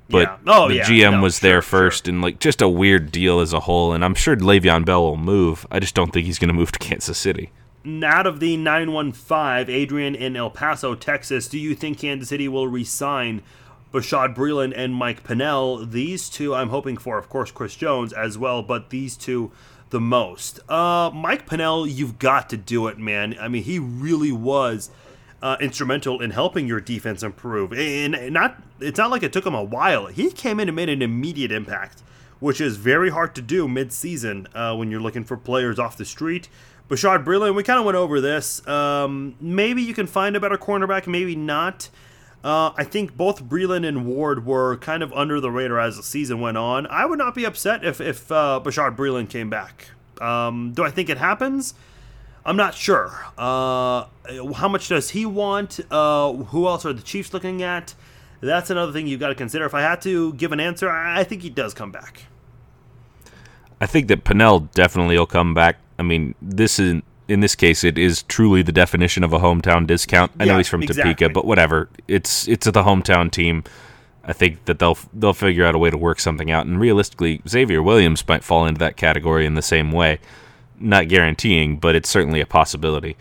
but 0.10 0.23
yeah. 0.23 0.38
oh, 0.48 0.68
the 0.68 0.76
yeah, 0.76 0.84
GM 0.84 1.11
no, 1.14 1.22
was 1.22 1.40
sure, 1.40 1.49
there 1.49 1.61
first, 1.61 2.06
sure. 2.06 2.14
and 2.14 2.22
like 2.22 2.40
just 2.40 2.61
a 2.61 2.68
weird 2.68 3.11
deal 3.11 3.40
as 3.40 3.53
a 3.53 3.61
whole. 3.61 3.94
And 3.94 4.03
I'm 4.03 4.14
sure 4.14 4.36
Le'Veon 4.36 4.86
Bell 4.86 5.02
will 5.02 5.18
move. 5.18 5.65
I 5.72 5.80
just 5.80 5.95
don't 5.95 6.11
think 6.11 6.26
he's 6.26 6.38
going 6.38 6.49
to 6.49 6.53
move 6.53 6.72
to 6.73 6.80
Kansas 6.80 7.18
City. 7.18 7.52
Out 8.03 8.27
of 8.27 8.39
the 8.39 8.57
915, 8.57 9.73
Adrian 9.73 10.13
in 10.15 10.35
El 10.35 10.51
Paso, 10.51 10.93
Texas, 10.93 11.47
do 11.47 11.57
you 11.57 11.73
think 11.73 11.99
Kansas 11.99 12.29
City 12.29 12.47
will 12.47 12.67
resign 12.67 13.41
Bashaud 13.91 14.35
Breeland 14.35 14.73
and 14.75 14.93
Mike 14.93 15.23
Pennel. 15.23 15.85
These 15.85 16.29
two 16.29 16.55
I'm 16.55 16.69
hoping 16.69 16.97
for, 16.97 17.17
of 17.17 17.29
course, 17.29 17.51
Chris 17.51 17.75
Jones 17.75 18.13
as 18.13 18.37
well, 18.37 18.61
but 18.63 18.89
these 18.89 19.17
two 19.17 19.51
the 19.89 19.99
most. 19.99 20.59
Uh, 20.69 21.11
Mike 21.13 21.45
Pennel, 21.45 21.85
you've 21.85 22.17
got 22.17 22.49
to 22.49 22.57
do 22.57 22.87
it, 22.87 22.97
man. 22.97 23.35
I 23.39 23.49
mean, 23.49 23.63
he 23.63 23.77
really 23.77 24.31
was 24.31 24.89
uh, 25.41 25.57
instrumental 25.59 26.21
in 26.21 26.31
helping 26.31 26.65
your 26.65 26.79
defense 26.79 27.23
improve. 27.23 27.73
And 27.73 28.31
not, 28.31 28.61
it's 28.79 28.97
not 28.97 29.11
like 29.11 29.23
it 29.23 29.33
took 29.33 29.45
him 29.45 29.53
a 29.53 29.63
while. 29.63 30.07
He 30.07 30.31
came 30.31 30.61
in 30.61 30.69
and 30.69 30.75
made 30.75 30.87
an 30.87 31.01
immediate 31.01 31.51
impact, 31.51 32.03
which 32.39 32.61
is 32.61 32.77
very 32.77 33.09
hard 33.09 33.35
to 33.35 33.41
do 33.41 33.67
mid-season 33.67 34.47
uh, 34.55 34.73
when 34.75 34.89
you're 34.89 35.01
looking 35.01 35.25
for 35.25 35.35
players 35.35 35.77
off 35.77 35.97
the 35.97 36.05
street. 36.05 36.47
Bashaud 36.91 37.23
Breeland, 37.23 37.55
we 37.55 37.63
kind 37.63 37.80
of 37.80 37.85
went 37.85 37.95
over 37.95 38.19
this. 38.19 38.68
Um, 38.68 39.35
maybe 39.39 39.81
you 39.81 39.93
can 39.93 40.07
find 40.07 40.35
a 40.35 40.41
better 40.41 40.57
cornerback, 40.57 41.07
maybe 41.07 41.38
not. 41.38 41.89
Uh, 42.43 42.72
I 42.76 42.84
think 42.84 43.15
both 43.15 43.45
Breeland 43.45 43.88
and 43.88 44.05
Ward 44.05 44.45
were 44.45 44.76
kind 44.76 45.01
of 45.01 45.13
under 45.13 45.39
the 45.39 45.49
radar 45.49 45.80
as 45.80 45.95
the 45.95 46.03
season 46.03 46.41
went 46.41 46.57
on. 46.57 46.85
I 46.88 47.05
would 47.05 47.18
not 47.18 47.34
be 47.34 47.45
upset 47.45 47.85
if, 47.85 48.01
if 48.01 48.30
uh, 48.30 48.59
Breeland 48.61 49.30
came 49.30 49.49
back. 49.49 49.91
Um, 50.19 50.73
do 50.73 50.84
I 50.84 50.91
think 50.91 51.09
it 51.09 51.18
happens? 51.18 51.76
I'm 52.45 52.57
not 52.57 52.76
sure. 52.76 53.26
Uh, 53.38 54.07
how 54.55 54.68
much 54.68 54.89
does 54.89 55.11
he 55.11 55.26
want? 55.26 55.80
Uh, 55.89 56.34
who 56.34 56.68
else 56.68 56.85
are 56.85 56.91
the 56.91 57.01
Chiefs 57.01 57.34
looking 57.34 57.63
at? 57.63 57.93
That's 58.41 58.69
another 58.69 58.91
thing 58.91 59.07
you've 59.07 59.22
got 59.22 59.30
to 59.30 59.35
consider. 59.35 59.63
If 59.63 59.73
I 59.73 59.81
had 59.81 60.01
to 60.01 60.34
give 60.34 60.51
an 60.51 60.59
answer, 60.59 60.89
I 60.89 61.23
think 61.23 61.41
he 61.41 61.49
does 61.49 61.73
come 61.73 61.93
back. 61.93 62.23
I 63.80 63.85
think 63.85 64.09
that 64.09 64.26
Pennel 64.26 64.59
definitely 64.73 65.18
will 65.18 65.26
come 65.26 65.53
back. 65.53 65.77
I 66.02 66.03
mean, 66.03 66.34
this 66.41 66.80
is 66.80 67.03
in 67.28 67.41
this 67.41 67.53
case, 67.53 67.84
it 67.84 67.99
is 67.99 68.23
truly 68.23 68.64
the 68.64 68.72
definition 68.72 69.23
of 69.23 69.34
a 69.34 69.40
hometown 69.40 69.86
discount. 69.86 70.32
I 70.40 70.45
yeah, 70.45 70.53
know 70.53 70.57
he's 70.57 70.68
from 70.68 70.82
exactly. 70.82 71.14
Topeka, 71.14 71.30
but 71.30 71.45
whatever. 71.45 71.90
It's 72.07 72.48
it's 72.48 72.65
the 72.65 72.84
hometown 72.84 73.32
team. 73.32 73.64
I 74.26 74.34
think 74.34 74.65
that 74.65 74.80
they'll 74.80 74.98
they'll 75.14 75.34
figure 75.34 75.64
out 75.64 75.76
a 75.76 75.78
way 75.78 75.91
to 75.91 75.98
work 75.98 76.19
something 76.19 76.49
out. 76.49 76.65
And 76.65 76.80
realistically, 76.80 77.41
Xavier 77.48 77.84
Williams 77.84 78.28
might 78.28 78.44
fall 78.44 78.65
into 78.65 78.80
that 78.80 78.98
category 78.98 79.45
in 79.45 79.53
the 79.53 79.61
same 79.61 79.91
way. 79.91 80.18
Not 80.80 81.07
guaranteeing, 81.07 81.78
but 81.78 81.94
it's 81.94 82.10
certainly 82.10 82.41
a 82.41 82.48
possibility. 82.48 83.15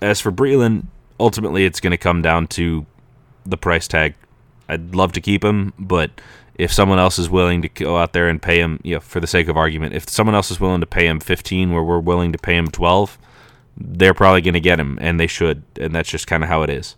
As 0.00 0.20
for 0.20 0.32
Breeland, 0.32 0.86
ultimately 1.20 1.64
it's 1.64 1.78
going 1.78 1.92
to 1.92 1.96
come 1.96 2.20
down 2.20 2.48
to 2.48 2.84
the 3.46 3.56
price 3.56 3.86
tag. 3.86 4.14
I'd 4.68 4.96
love 4.96 5.12
to 5.12 5.20
keep 5.20 5.44
him, 5.44 5.72
but 5.78 6.10
if 6.58 6.72
someone 6.72 6.98
else 6.98 7.18
is 7.18 7.30
willing 7.30 7.62
to 7.62 7.68
go 7.68 7.96
out 7.96 8.12
there 8.12 8.28
and 8.28 8.42
pay 8.42 8.60
him, 8.60 8.80
you 8.82 8.94
know, 8.94 9.00
for 9.00 9.20
the 9.20 9.26
sake 9.28 9.48
of 9.48 9.56
argument, 9.56 9.94
if 9.94 10.08
someone 10.08 10.34
else 10.34 10.50
is 10.50 10.60
willing 10.60 10.80
to 10.80 10.86
pay 10.86 11.06
him 11.06 11.20
15 11.20 11.72
where 11.72 11.84
we're 11.84 12.00
willing 12.00 12.32
to 12.32 12.38
pay 12.38 12.56
him 12.56 12.66
12, 12.66 13.16
they're 13.76 14.12
probably 14.12 14.40
going 14.40 14.54
to 14.54 14.60
get 14.60 14.80
him, 14.80 14.98
and 15.00 15.20
they 15.20 15.28
should, 15.28 15.62
and 15.80 15.94
that's 15.94 16.10
just 16.10 16.26
kind 16.26 16.42
of 16.42 16.48
how 16.48 16.62
it 16.62 16.70
is. 16.70 16.96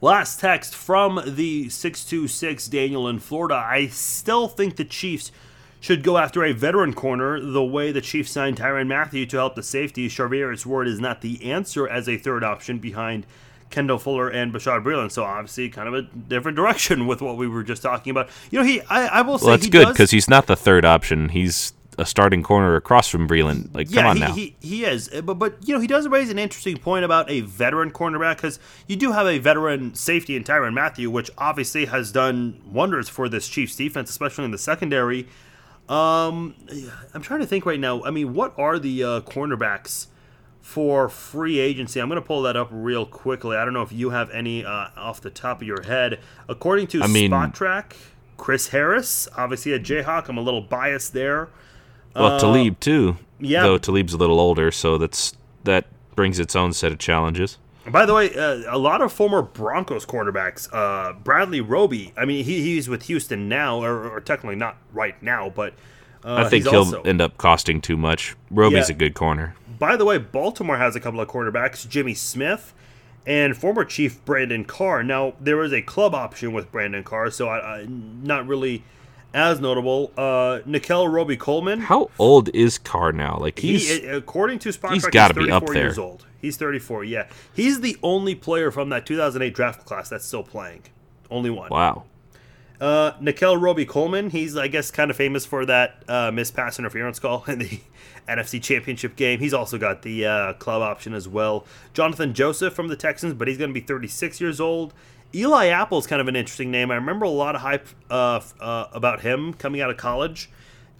Last 0.00 0.40
text 0.40 0.74
from 0.74 1.20
the 1.26 1.68
626 1.68 2.66
Daniel 2.68 3.06
in 3.06 3.18
Florida. 3.18 3.54
I 3.54 3.88
still 3.88 4.48
think 4.48 4.76
the 4.76 4.84
Chiefs 4.84 5.30
should 5.80 6.02
go 6.02 6.16
after 6.16 6.42
a 6.42 6.52
veteran 6.52 6.94
corner 6.94 7.38
the 7.38 7.62
way 7.62 7.92
the 7.92 8.00
Chiefs 8.00 8.30
signed 8.30 8.56
Tyrann 8.56 8.88
Mathieu 8.88 9.26
to 9.26 9.36
help 9.36 9.54
the 9.54 9.62
safety. 9.62 10.08
Charvarius 10.08 10.64
Ward 10.64 10.88
is 10.88 11.00
not 11.00 11.20
the 11.20 11.44
answer 11.44 11.86
as 11.86 12.08
a 12.08 12.16
third 12.16 12.42
option 12.42 12.78
behind 12.78 13.26
Kendall 13.74 13.98
Fuller 13.98 14.28
and 14.28 14.52
Bashaud 14.52 14.84
Breeland. 14.84 15.10
So 15.10 15.24
obviously, 15.24 15.68
kind 15.68 15.88
of 15.88 15.94
a 15.94 16.02
different 16.02 16.56
direction 16.56 17.06
with 17.08 17.20
what 17.20 17.36
we 17.36 17.48
were 17.48 17.64
just 17.64 17.82
talking 17.82 18.10
about. 18.10 18.30
You 18.50 18.60
know, 18.60 18.64
he 18.64 18.80
I, 18.82 19.06
I 19.06 19.20
will 19.22 19.38
say 19.38 19.46
well, 19.46 19.56
that's 19.56 19.68
good 19.68 19.88
because 19.88 20.10
he's 20.12 20.30
not 20.30 20.46
the 20.46 20.56
third 20.56 20.84
option. 20.84 21.30
He's 21.30 21.74
a 21.98 22.06
starting 22.06 22.42
corner 22.42 22.76
across 22.76 23.08
from 23.08 23.28
Breeland. 23.28 23.74
Like, 23.74 23.90
yeah, 23.90 24.02
come 24.02 24.10
on 24.10 24.16
he, 24.16 24.20
now. 24.20 24.32
He, 24.32 24.56
he 24.60 24.84
is, 24.84 25.10
Uh, 25.12 25.20
but 25.20 25.34
but 25.34 25.56
you 25.66 25.74
know 25.74 25.80
he 25.80 25.86
does 25.86 26.08
raise 26.08 26.30
an 26.30 26.38
interesting 26.38 26.76
point 26.76 27.04
about 27.04 27.30
a 27.30 27.40
veteran 27.40 27.90
cornerback 27.90 28.36
because 28.36 28.58
you 28.86 28.96
do 28.96 29.12
have 29.12 29.26
a 29.26 29.38
veteran 29.38 29.94
safety 29.94 30.36
in 30.36 30.44
Tyrann 30.44 30.74
Mathieu, 30.74 31.10
which 31.10 31.30
obviously 31.36 31.86
has 31.86 32.12
done 32.12 32.60
wonders 32.70 33.08
for 33.08 33.28
this 33.28 33.48
Chiefs 33.48 33.76
defense, 33.76 34.10
especially 34.10 34.44
in 34.44 34.50
the 34.50 34.58
secondary. 34.58 35.26
Um, 35.88 36.54
I'm 37.12 37.22
trying 37.22 37.40
to 37.40 37.46
think 37.46 37.66
right 37.66 37.80
now. 37.80 38.02
I 38.04 38.10
mean, 38.10 38.32
what 38.34 38.58
are 38.58 38.78
the 38.78 39.04
uh, 39.04 39.20
cornerbacks 39.20 40.06
for 40.64 41.10
free 41.10 41.58
agency? 41.58 42.00
I'm 42.00 42.08
going 42.08 42.20
to 42.20 42.26
pull 42.26 42.40
that 42.42 42.56
up 42.56 42.68
real 42.72 43.04
quickly. 43.04 43.54
I 43.56 43.64
don't 43.66 43.74
know 43.74 43.82
if 43.82 43.92
you 43.92 44.10
have 44.10 44.30
any 44.30 44.64
uh, 44.64 44.88
off 44.96 45.20
the 45.20 45.28
top 45.30 45.60
of 45.60 45.66
your 45.66 45.82
head. 45.82 46.18
According 46.48 46.86
to 46.88 47.02
I 47.02 47.06
mean- 47.06 47.30
Spotrac, 47.30 47.92
Chris 48.38 48.68
Harris, 48.68 49.28
obviously 49.36 49.72
a 49.72 49.78
Jayhawk. 49.78 50.28
I'm 50.28 50.38
a 50.38 50.42
little 50.42 50.62
biased 50.62 51.12
there. 51.12 51.50
well, 52.16 52.40
Talib 52.40 52.80
too. 52.80 53.16
uh, 53.20 53.22
yeah. 53.40 53.62
Though 53.62 53.78
Talib's 53.78 54.14
a 54.14 54.16
little 54.16 54.40
older, 54.40 54.70
so 54.72 54.96
that's 54.96 55.34
that 55.64 55.84
brings 56.16 56.38
its 56.38 56.56
own 56.56 56.72
set 56.72 56.92
of 56.92 56.98
challenges. 56.98 57.58
By 57.86 58.06
the 58.06 58.14
way, 58.14 58.34
uh, 58.34 58.62
a 58.74 58.78
lot 58.78 59.02
of 59.02 59.12
former 59.12 59.42
Broncos 59.42 60.06
quarterbacks, 60.06 60.68
uh, 60.72 61.12
Bradley 61.12 61.60
Roby. 61.60 62.14
I 62.16 62.24
mean, 62.24 62.42
he, 62.46 62.62
he's 62.62 62.88
with 62.88 63.02
Houston 63.04 63.46
now, 63.46 63.82
or, 63.84 64.08
or 64.08 64.20
technically 64.22 64.56
not 64.56 64.78
right 64.94 65.22
now, 65.22 65.50
but 65.50 65.74
uh, 66.24 66.44
I 66.46 66.48
think 66.48 66.64
he'll 66.66 66.76
also- 66.80 67.02
end 67.02 67.20
up 67.20 67.36
costing 67.36 67.80
too 67.80 67.96
much. 67.96 68.34
Roby's 68.50 68.88
Yeah. 68.88 68.94
a 68.94 68.98
good 68.98 69.14
corner. 69.14 69.54
By 69.78 69.96
the 69.96 70.04
way, 70.04 70.18
Baltimore 70.18 70.78
has 70.78 70.96
a 70.96 71.00
couple 71.00 71.20
of 71.20 71.28
quarterbacks, 71.28 71.86
Jimmy 71.88 72.14
Smith 72.14 72.72
and 73.26 73.56
former 73.56 73.84
Chief 73.84 74.24
Brandon 74.24 74.64
Carr. 74.64 75.02
Now 75.02 75.34
there 75.40 75.62
is 75.62 75.72
a 75.72 75.82
club 75.82 76.14
option 76.14 76.52
with 76.52 76.70
Brandon 76.70 77.02
Carr, 77.02 77.30
so 77.30 77.48
I, 77.48 77.80
I 77.80 77.86
not 77.88 78.46
really 78.46 78.84
as 79.32 79.58
notable. 79.60 80.12
Uh, 80.16 80.60
Nickell 80.64 81.08
Robey-Coleman. 81.08 81.80
How 81.80 82.08
old 82.18 82.50
is 82.54 82.78
Carr 82.78 83.12
now? 83.12 83.36
Like 83.38 83.58
he's 83.58 83.88
he, 84.00 84.06
according 84.06 84.60
to 84.60 84.72
Spot 84.72 84.92
he's 84.92 85.02
Track, 85.02 85.12
gotta 85.12 85.34
be 85.34 85.50
up 85.50 85.66
there. 85.66 85.74
years 85.76 85.98
old. 85.98 86.24
He's 86.40 86.56
34. 86.56 87.04
Yeah, 87.04 87.26
he's 87.52 87.80
the 87.80 87.96
only 88.02 88.34
player 88.34 88.70
from 88.70 88.90
that 88.90 89.06
2008 89.06 89.54
draft 89.54 89.84
class 89.86 90.08
that's 90.10 90.24
still 90.26 90.42
playing. 90.44 90.82
Only 91.30 91.50
one. 91.50 91.70
wow. 91.70 92.04
Uh, 92.80 93.12
Nickell 93.20 93.56
Robey-Coleman, 93.56 94.30
he's 94.30 94.56
I 94.56 94.68
guess 94.68 94.90
kind 94.90 95.10
of 95.10 95.16
famous 95.16 95.46
for 95.46 95.64
that 95.66 96.02
uh, 96.08 96.30
missed 96.32 96.54
pass 96.54 96.78
interference 96.78 97.18
call 97.18 97.44
in 97.48 97.60
the 97.60 97.80
NFC 98.28 98.60
Championship 98.62 99.16
game. 99.16 99.38
He's 99.40 99.54
also 99.54 99.78
got 99.78 100.02
the 100.02 100.26
uh, 100.26 100.52
club 100.54 100.82
option 100.82 101.14
as 101.14 101.28
well. 101.28 101.64
Jonathan 101.92 102.34
Joseph 102.34 102.74
from 102.74 102.88
the 102.88 102.96
Texans, 102.96 103.34
but 103.34 103.48
he's 103.48 103.58
going 103.58 103.70
to 103.70 103.74
be 103.74 103.80
36 103.86 104.40
years 104.40 104.60
old. 104.60 104.92
Eli 105.34 105.66
Apple 105.66 105.98
is 105.98 106.06
kind 106.06 106.20
of 106.20 106.28
an 106.28 106.36
interesting 106.36 106.70
name. 106.70 106.90
I 106.90 106.94
remember 106.96 107.26
a 107.26 107.30
lot 107.30 107.54
of 107.54 107.60
hype 107.60 107.86
uh, 108.10 108.40
uh, 108.60 108.86
about 108.92 109.20
him 109.20 109.52
coming 109.54 109.80
out 109.80 109.90
of 109.90 109.96
college. 109.96 110.48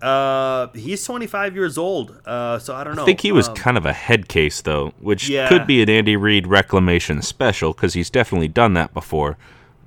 Uh, 0.02 0.68
he's 0.74 1.02
25 1.04 1.54
years 1.54 1.78
old, 1.78 2.20
uh, 2.26 2.58
so 2.58 2.74
I 2.74 2.84
don't 2.84 2.94
know. 2.96 3.02
I 3.02 3.06
think 3.06 3.20
he 3.20 3.32
was 3.32 3.48
Um, 3.48 3.54
kind 3.54 3.76
of 3.78 3.86
a 3.86 3.92
head 3.92 4.28
case 4.28 4.60
though, 4.60 4.92
which 4.98 5.28
Yeah. 5.28 5.48
could 5.48 5.66
be 5.66 5.82
an 5.82 5.88
Andy 5.88 6.16
Reid 6.16 6.46
reclamation 6.46 7.22
special 7.22 7.72
because 7.72 7.94
he's 7.94 8.10
definitely 8.10 8.48
done 8.48 8.74
that 8.74 8.92
before. 8.92 9.38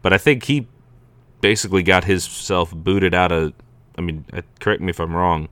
But 0.01 0.13
I 0.13 0.17
think 0.17 0.45
he 0.45 0.65
basically 1.41 1.83
got 1.83 2.05
himself 2.05 2.73
booted 2.73 3.13
out 3.13 3.31
of. 3.31 3.53
I 3.97 4.01
mean, 4.01 4.25
uh, 4.31 4.41
correct 4.59 4.81
me 4.81 4.89
if 4.89 4.99
I'm 4.99 5.15
wrong. 5.15 5.49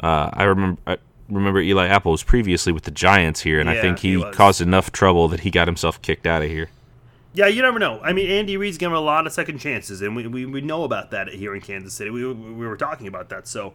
Uh, 0.00 0.30
I 0.32 0.44
remember. 0.44 0.80
I 0.86 0.98
remember 1.28 1.60
Eli 1.60 1.86
Apple 1.86 2.12
was 2.12 2.22
previously 2.22 2.72
with 2.72 2.84
the 2.84 2.90
Giants 2.90 3.40
here, 3.40 3.60
and 3.60 3.68
I 3.68 3.80
think 3.80 3.98
he 3.98 4.14
he, 4.14 4.30
caused 4.32 4.60
enough 4.60 4.92
trouble 4.92 5.28
that 5.28 5.40
he 5.40 5.50
got 5.50 5.66
himself 5.68 6.00
kicked 6.02 6.26
out 6.26 6.42
of 6.42 6.48
here. 6.48 6.70
Yeah, 7.36 7.48
you 7.48 7.60
never 7.60 7.78
know. 7.78 8.00
I 8.02 8.14
mean, 8.14 8.30
Andy 8.30 8.56
Reid's 8.56 8.78
given 8.78 8.96
a 8.96 9.00
lot 9.00 9.26
of 9.26 9.32
second 9.32 9.58
chances, 9.58 10.00
and 10.00 10.16
we, 10.16 10.26
we, 10.26 10.46
we 10.46 10.62
know 10.62 10.84
about 10.84 11.10
that 11.10 11.28
here 11.28 11.54
in 11.54 11.60
Kansas 11.60 11.92
City. 11.92 12.08
We, 12.08 12.26
we 12.32 12.66
were 12.66 12.78
talking 12.78 13.06
about 13.08 13.28
that. 13.28 13.46
So, 13.46 13.74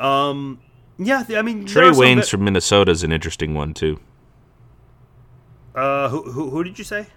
um, 0.00 0.60
yeah, 0.98 1.24
I 1.30 1.42
mean, 1.42 1.66
Trae 1.66 1.92
Waynes 1.92 2.30
from 2.30 2.44
Minnesota 2.44 2.90
is 2.92 3.02
an 3.02 3.12
interesting 3.12 3.52
one 3.52 3.74
too. 3.74 4.00
uh, 5.74 6.08
who, 6.08 6.22
who, 6.30 6.48
who 6.48 6.64
did 6.64 6.78
you 6.78 6.84
say? 6.84 7.08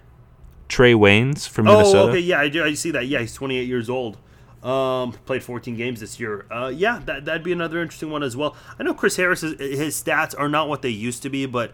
Trae 0.68 0.94
Waynes 0.94 1.48
from 1.48 1.66
Minnesota. 1.66 1.98
Oh, 1.98 2.08
okay, 2.08 2.18
yeah, 2.18 2.40
I, 2.40 2.48
do, 2.48 2.64
I 2.64 2.74
see 2.74 2.90
that. 2.92 3.06
Yeah, 3.06 3.20
he's 3.20 3.34
28 3.34 3.66
years 3.66 3.88
old. 3.88 4.18
Um, 4.62 5.12
played 5.24 5.42
14 5.42 5.76
games 5.76 6.00
this 6.00 6.18
year. 6.18 6.44
Uh, 6.50 6.72
yeah, 6.74 7.00
that 7.06 7.24
that'd 7.24 7.44
be 7.44 7.52
another 7.52 7.80
interesting 7.80 8.10
one 8.10 8.22
as 8.24 8.36
well. 8.36 8.56
I 8.78 8.82
know 8.82 8.92
Chris 8.92 9.16
Harris, 9.16 9.42
his 9.42 10.02
stats 10.02 10.34
are 10.36 10.48
not 10.48 10.68
what 10.68 10.82
they 10.82 10.88
used 10.88 11.22
to 11.22 11.30
be, 11.30 11.46
but 11.46 11.72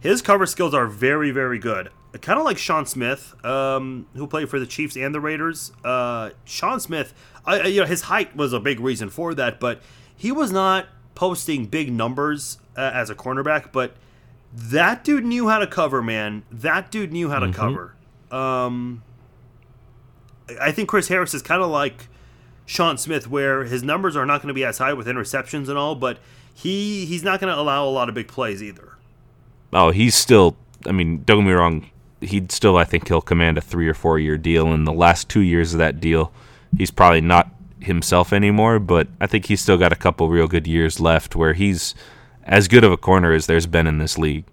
his 0.00 0.20
cover 0.22 0.46
skills 0.46 0.74
are 0.74 0.86
very, 0.86 1.30
very 1.30 1.58
good. 1.58 1.90
Kind 2.20 2.38
of 2.38 2.44
like 2.44 2.58
Sean 2.58 2.86
Smith, 2.86 3.34
um, 3.44 4.06
who 4.14 4.26
played 4.26 4.48
for 4.48 4.58
the 4.58 4.66
Chiefs 4.66 4.96
and 4.96 5.14
the 5.14 5.20
Raiders. 5.20 5.72
Uh, 5.84 6.30
Sean 6.44 6.78
Smith, 6.78 7.12
I, 7.44 7.66
you 7.66 7.80
know, 7.80 7.86
his 7.86 8.02
height 8.02 8.36
was 8.36 8.52
a 8.52 8.60
big 8.60 8.80
reason 8.80 9.10
for 9.10 9.34
that, 9.34 9.58
but 9.58 9.82
he 10.14 10.30
was 10.30 10.52
not 10.52 10.86
posting 11.14 11.66
big 11.66 11.92
numbers 11.92 12.58
uh, 12.76 12.90
as 12.94 13.10
a 13.10 13.14
cornerback. 13.14 13.72
But 13.72 13.96
that 14.52 15.04
dude 15.04 15.24
knew 15.24 15.48
how 15.48 15.58
to 15.58 15.66
cover, 15.66 16.02
man. 16.02 16.44
That 16.50 16.90
dude 16.90 17.12
knew 17.12 17.28
how 17.30 17.40
to 17.40 17.52
cover. 17.52 17.95
Um, 18.36 19.02
I 20.60 20.72
think 20.72 20.88
Chris 20.88 21.08
Harris 21.08 21.34
is 21.34 21.42
kind 21.42 21.62
of 21.62 21.70
like 21.70 22.08
Sean 22.66 22.98
Smith, 22.98 23.28
where 23.28 23.64
his 23.64 23.82
numbers 23.82 24.16
are 24.16 24.26
not 24.26 24.42
going 24.42 24.48
to 24.48 24.54
be 24.54 24.64
as 24.64 24.78
high 24.78 24.92
with 24.92 25.06
interceptions 25.06 25.68
and 25.68 25.78
all, 25.78 25.94
but 25.94 26.18
he 26.52 27.06
he's 27.06 27.22
not 27.22 27.40
going 27.40 27.52
to 27.52 27.60
allow 27.60 27.86
a 27.86 27.90
lot 27.90 28.08
of 28.08 28.14
big 28.14 28.28
plays 28.28 28.62
either. 28.62 28.96
Oh, 29.72 29.90
he's 29.90 30.14
still. 30.14 30.56
I 30.86 30.92
mean, 30.92 31.22
don't 31.24 31.40
get 31.40 31.46
me 31.46 31.52
wrong. 31.52 31.90
He'd 32.20 32.50
still, 32.52 32.76
I 32.76 32.84
think, 32.84 33.08
he'll 33.08 33.20
command 33.20 33.58
a 33.58 33.60
three 33.60 33.88
or 33.88 33.94
four 33.94 34.18
year 34.18 34.36
deal. 34.36 34.72
In 34.72 34.84
the 34.84 34.92
last 34.92 35.28
two 35.28 35.40
years 35.40 35.72
of 35.72 35.78
that 35.78 36.00
deal, 36.00 36.32
he's 36.76 36.90
probably 36.90 37.20
not 37.20 37.50
himself 37.80 38.32
anymore. 38.32 38.78
But 38.78 39.08
I 39.20 39.26
think 39.26 39.46
he's 39.46 39.60
still 39.60 39.76
got 39.76 39.92
a 39.92 39.96
couple 39.96 40.28
real 40.28 40.48
good 40.48 40.66
years 40.66 41.00
left, 41.00 41.36
where 41.36 41.54
he's 41.54 41.94
as 42.44 42.68
good 42.68 42.84
of 42.84 42.92
a 42.92 42.96
corner 42.96 43.32
as 43.32 43.46
there's 43.46 43.66
been 43.66 43.86
in 43.86 43.98
this 43.98 44.18
league. 44.18 44.44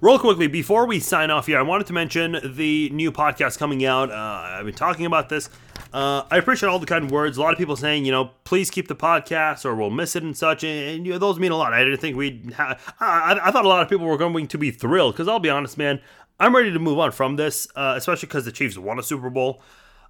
Real 0.00 0.16
quickly, 0.16 0.46
before 0.46 0.86
we 0.86 1.00
sign 1.00 1.28
off 1.28 1.46
here, 1.46 1.58
I 1.58 1.62
wanted 1.62 1.88
to 1.88 1.92
mention 1.92 2.38
the 2.44 2.88
new 2.90 3.10
podcast 3.10 3.58
coming 3.58 3.84
out. 3.84 4.12
Uh, 4.12 4.14
I've 4.14 4.64
been 4.64 4.72
talking 4.72 5.06
about 5.06 5.28
this. 5.28 5.50
Uh, 5.92 6.22
I 6.30 6.36
appreciate 6.36 6.68
all 6.68 6.78
the 6.78 6.86
kind 6.86 7.10
words. 7.10 7.36
A 7.36 7.40
lot 7.42 7.52
of 7.52 7.58
people 7.58 7.74
saying, 7.74 8.04
you 8.04 8.12
know, 8.12 8.30
please 8.44 8.70
keep 8.70 8.86
the 8.86 8.94
podcast 8.94 9.64
or 9.64 9.74
we'll 9.74 9.90
miss 9.90 10.14
it 10.14 10.22
and 10.22 10.36
such. 10.36 10.62
And, 10.62 10.88
and, 10.88 11.06
you 11.06 11.14
know, 11.14 11.18
those 11.18 11.40
mean 11.40 11.50
a 11.50 11.56
lot. 11.56 11.72
I 11.72 11.82
didn't 11.82 11.98
think 11.98 12.16
we'd. 12.16 12.54
I, 12.56 12.76
I 13.00 13.50
thought 13.50 13.64
a 13.64 13.68
lot 13.68 13.82
of 13.82 13.88
people 13.88 14.06
were 14.06 14.16
going 14.16 14.46
to 14.46 14.56
be 14.56 14.70
thrilled 14.70 15.14
because 15.14 15.26
I'll 15.26 15.40
be 15.40 15.50
honest, 15.50 15.76
man, 15.76 16.00
I'm 16.38 16.54
ready 16.54 16.72
to 16.72 16.78
move 16.78 17.00
on 17.00 17.10
from 17.10 17.34
this, 17.34 17.66
uh, 17.74 17.94
especially 17.96 18.28
because 18.28 18.44
the 18.44 18.52
Chiefs 18.52 18.78
won 18.78 19.00
a 19.00 19.02
Super 19.02 19.30
Bowl. 19.30 19.60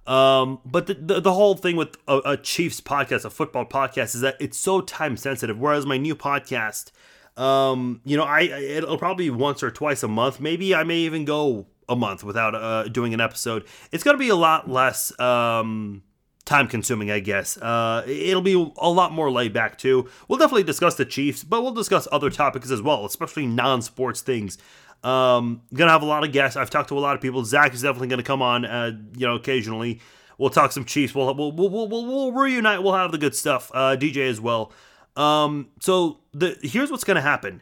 Um, 0.05 0.59
but 0.65 0.85
the, 0.85 0.93
the, 0.93 1.19
the 1.19 1.33
whole 1.33 1.55
thing 1.55 1.75
with 1.77 1.97
a, 2.07 2.17
a 2.25 2.37
Chiefs 2.37 2.79
podcast, 2.79 3.25
a 3.25 3.31
football 3.31 3.65
podcast, 3.65 4.13
is 4.13 4.21
that 4.21 4.35
it's 4.39 4.59
so 4.59 4.81
time 4.81 5.17
sensitive. 5.17 5.57
Whereas 5.57 5.87
my 5.87 5.97
new 5.97 6.15
podcast, 6.15 6.91
um, 7.39 8.01
you 8.03 8.17
know, 8.17 8.23
I 8.23 8.41
it'll 8.41 8.97
probably 8.97 9.25
be 9.25 9.29
once 9.29 9.63
or 9.63 9.71
twice 9.71 10.03
a 10.03 10.09
month. 10.09 10.41
Maybe 10.41 10.75
I 10.75 10.83
may 10.83 10.97
even 10.97 11.23
go 11.23 11.67
a 11.87 11.95
month 11.95 12.23
without 12.23 12.53
uh, 12.53 12.83
doing 12.83 13.13
an 13.13 13.21
episode. 13.21 13.65
It's 13.91 14.03
gonna 14.03 14.17
be 14.17 14.27
a 14.27 14.35
lot 14.35 14.69
less 14.69 15.17
um, 15.19 16.03
time 16.43 16.67
consuming, 16.67 17.09
I 17.09 17.21
guess. 17.21 17.57
Uh, 17.57 18.03
it'll 18.05 18.41
be 18.41 18.73
a 18.77 18.89
lot 18.89 19.13
more 19.13 19.31
laid 19.31 19.53
back 19.53 19.77
too. 19.77 20.09
We'll 20.27 20.37
definitely 20.37 20.63
discuss 20.63 20.95
the 20.95 21.05
Chiefs, 21.05 21.45
but 21.45 21.63
we'll 21.63 21.73
discuss 21.73 22.09
other 22.11 22.29
topics 22.29 22.71
as 22.71 22.81
well, 22.81 23.05
especially 23.05 23.47
non 23.47 23.81
sports 23.81 24.19
things. 24.19 24.57
Um, 25.01 25.61
gonna 25.73 25.91
have 25.91 26.01
a 26.03 26.05
lot 26.05 26.25
of 26.25 26.33
guests. 26.33 26.57
I've 26.57 26.69
talked 26.69 26.89
to 26.89 26.97
a 26.97 26.99
lot 26.99 27.15
of 27.15 27.21
people. 27.21 27.45
Zach 27.45 27.73
is 27.73 27.83
definitely 27.83 28.09
gonna 28.09 28.21
come 28.21 28.41
on, 28.41 28.65
uh, 28.65 28.91
you 29.15 29.25
know, 29.25 29.35
occasionally. 29.35 30.01
We'll 30.37 30.49
talk 30.49 30.73
some 30.73 30.83
Chiefs. 30.83 31.15
We'll 31.15 31.33
we'll, 31.33 31.53
we'll, 31.53 31.69
we'll, 31.69 32.05
we'll 32.05 32.31
reunite. 32.33 32.83
We'll 32.83 32.93
have 32.93 33.13
the 33.13 33.17
good 33.17 33.35
stuff. 33.35 33.71
Uh, 33.73 33.95
DJ 33.97 34.29
as 34.29 34.41
well. 34.41 34.73
Um, 35.19 35.67
so 35.79 36.21
the 36.33 36.57
here's 36.63 36.89
what's 36.89 37.03
gonna 37.03 37.21
happen. 37.21 37.61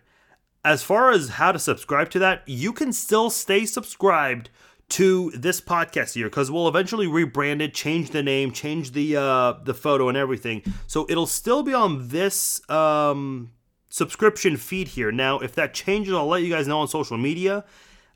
As 0.63 0.83
far 0.83 1.11
as 1.11 1.29
how 1.29 1.51
to 1.51 1.59
subscribe 1.59 2.09
to 2.11 2.19
that, 2.19 2.43
you 2.45 2.71
can 2.71 2.93
still 2.93 3.29
stay 3.29 3.65
subscribed 3.65 4.49
to 4.89 5.31
this 5.31 5.59
podcast 5.59 6.13
here 6.13 6.27
because 6.27 6.49
we'll 6.51 6.67
eventually 6.67 7.07
rebrand 7.07 7.61
it, 7.61 7.73
change 7.73 8.11
the 8.11 8.21
name, 8.21 8.51
change 8.51 8.91
the 8.91 9.17
uh, 9.17 9.53
the 9.63 9.73
photo 9.73 10.07
and 10.07 10.17
everything. 10.17 10.61
So 10.85 11.07
it'll 11.09 11.27
still 11.27 11.63
be 11.63 11.73
on 11.73 12.09
this 12.09 12.61
um, 12.69 13.51
subscription 13.89 14.55
feed 14.57 14.89
here. 14.89 15.11
Now, 15.11 15.39
if 15.39 15.55
that 15.55 15.73
changes, 15.73 16.13
I'll 16.13 16.27
let 16.27 16.43
you 16.43 16.49
guys 16.53 16.67
know 16.67 16.79
on 16.79 16.87
social 16.87 17.17
media. 17.17 17.65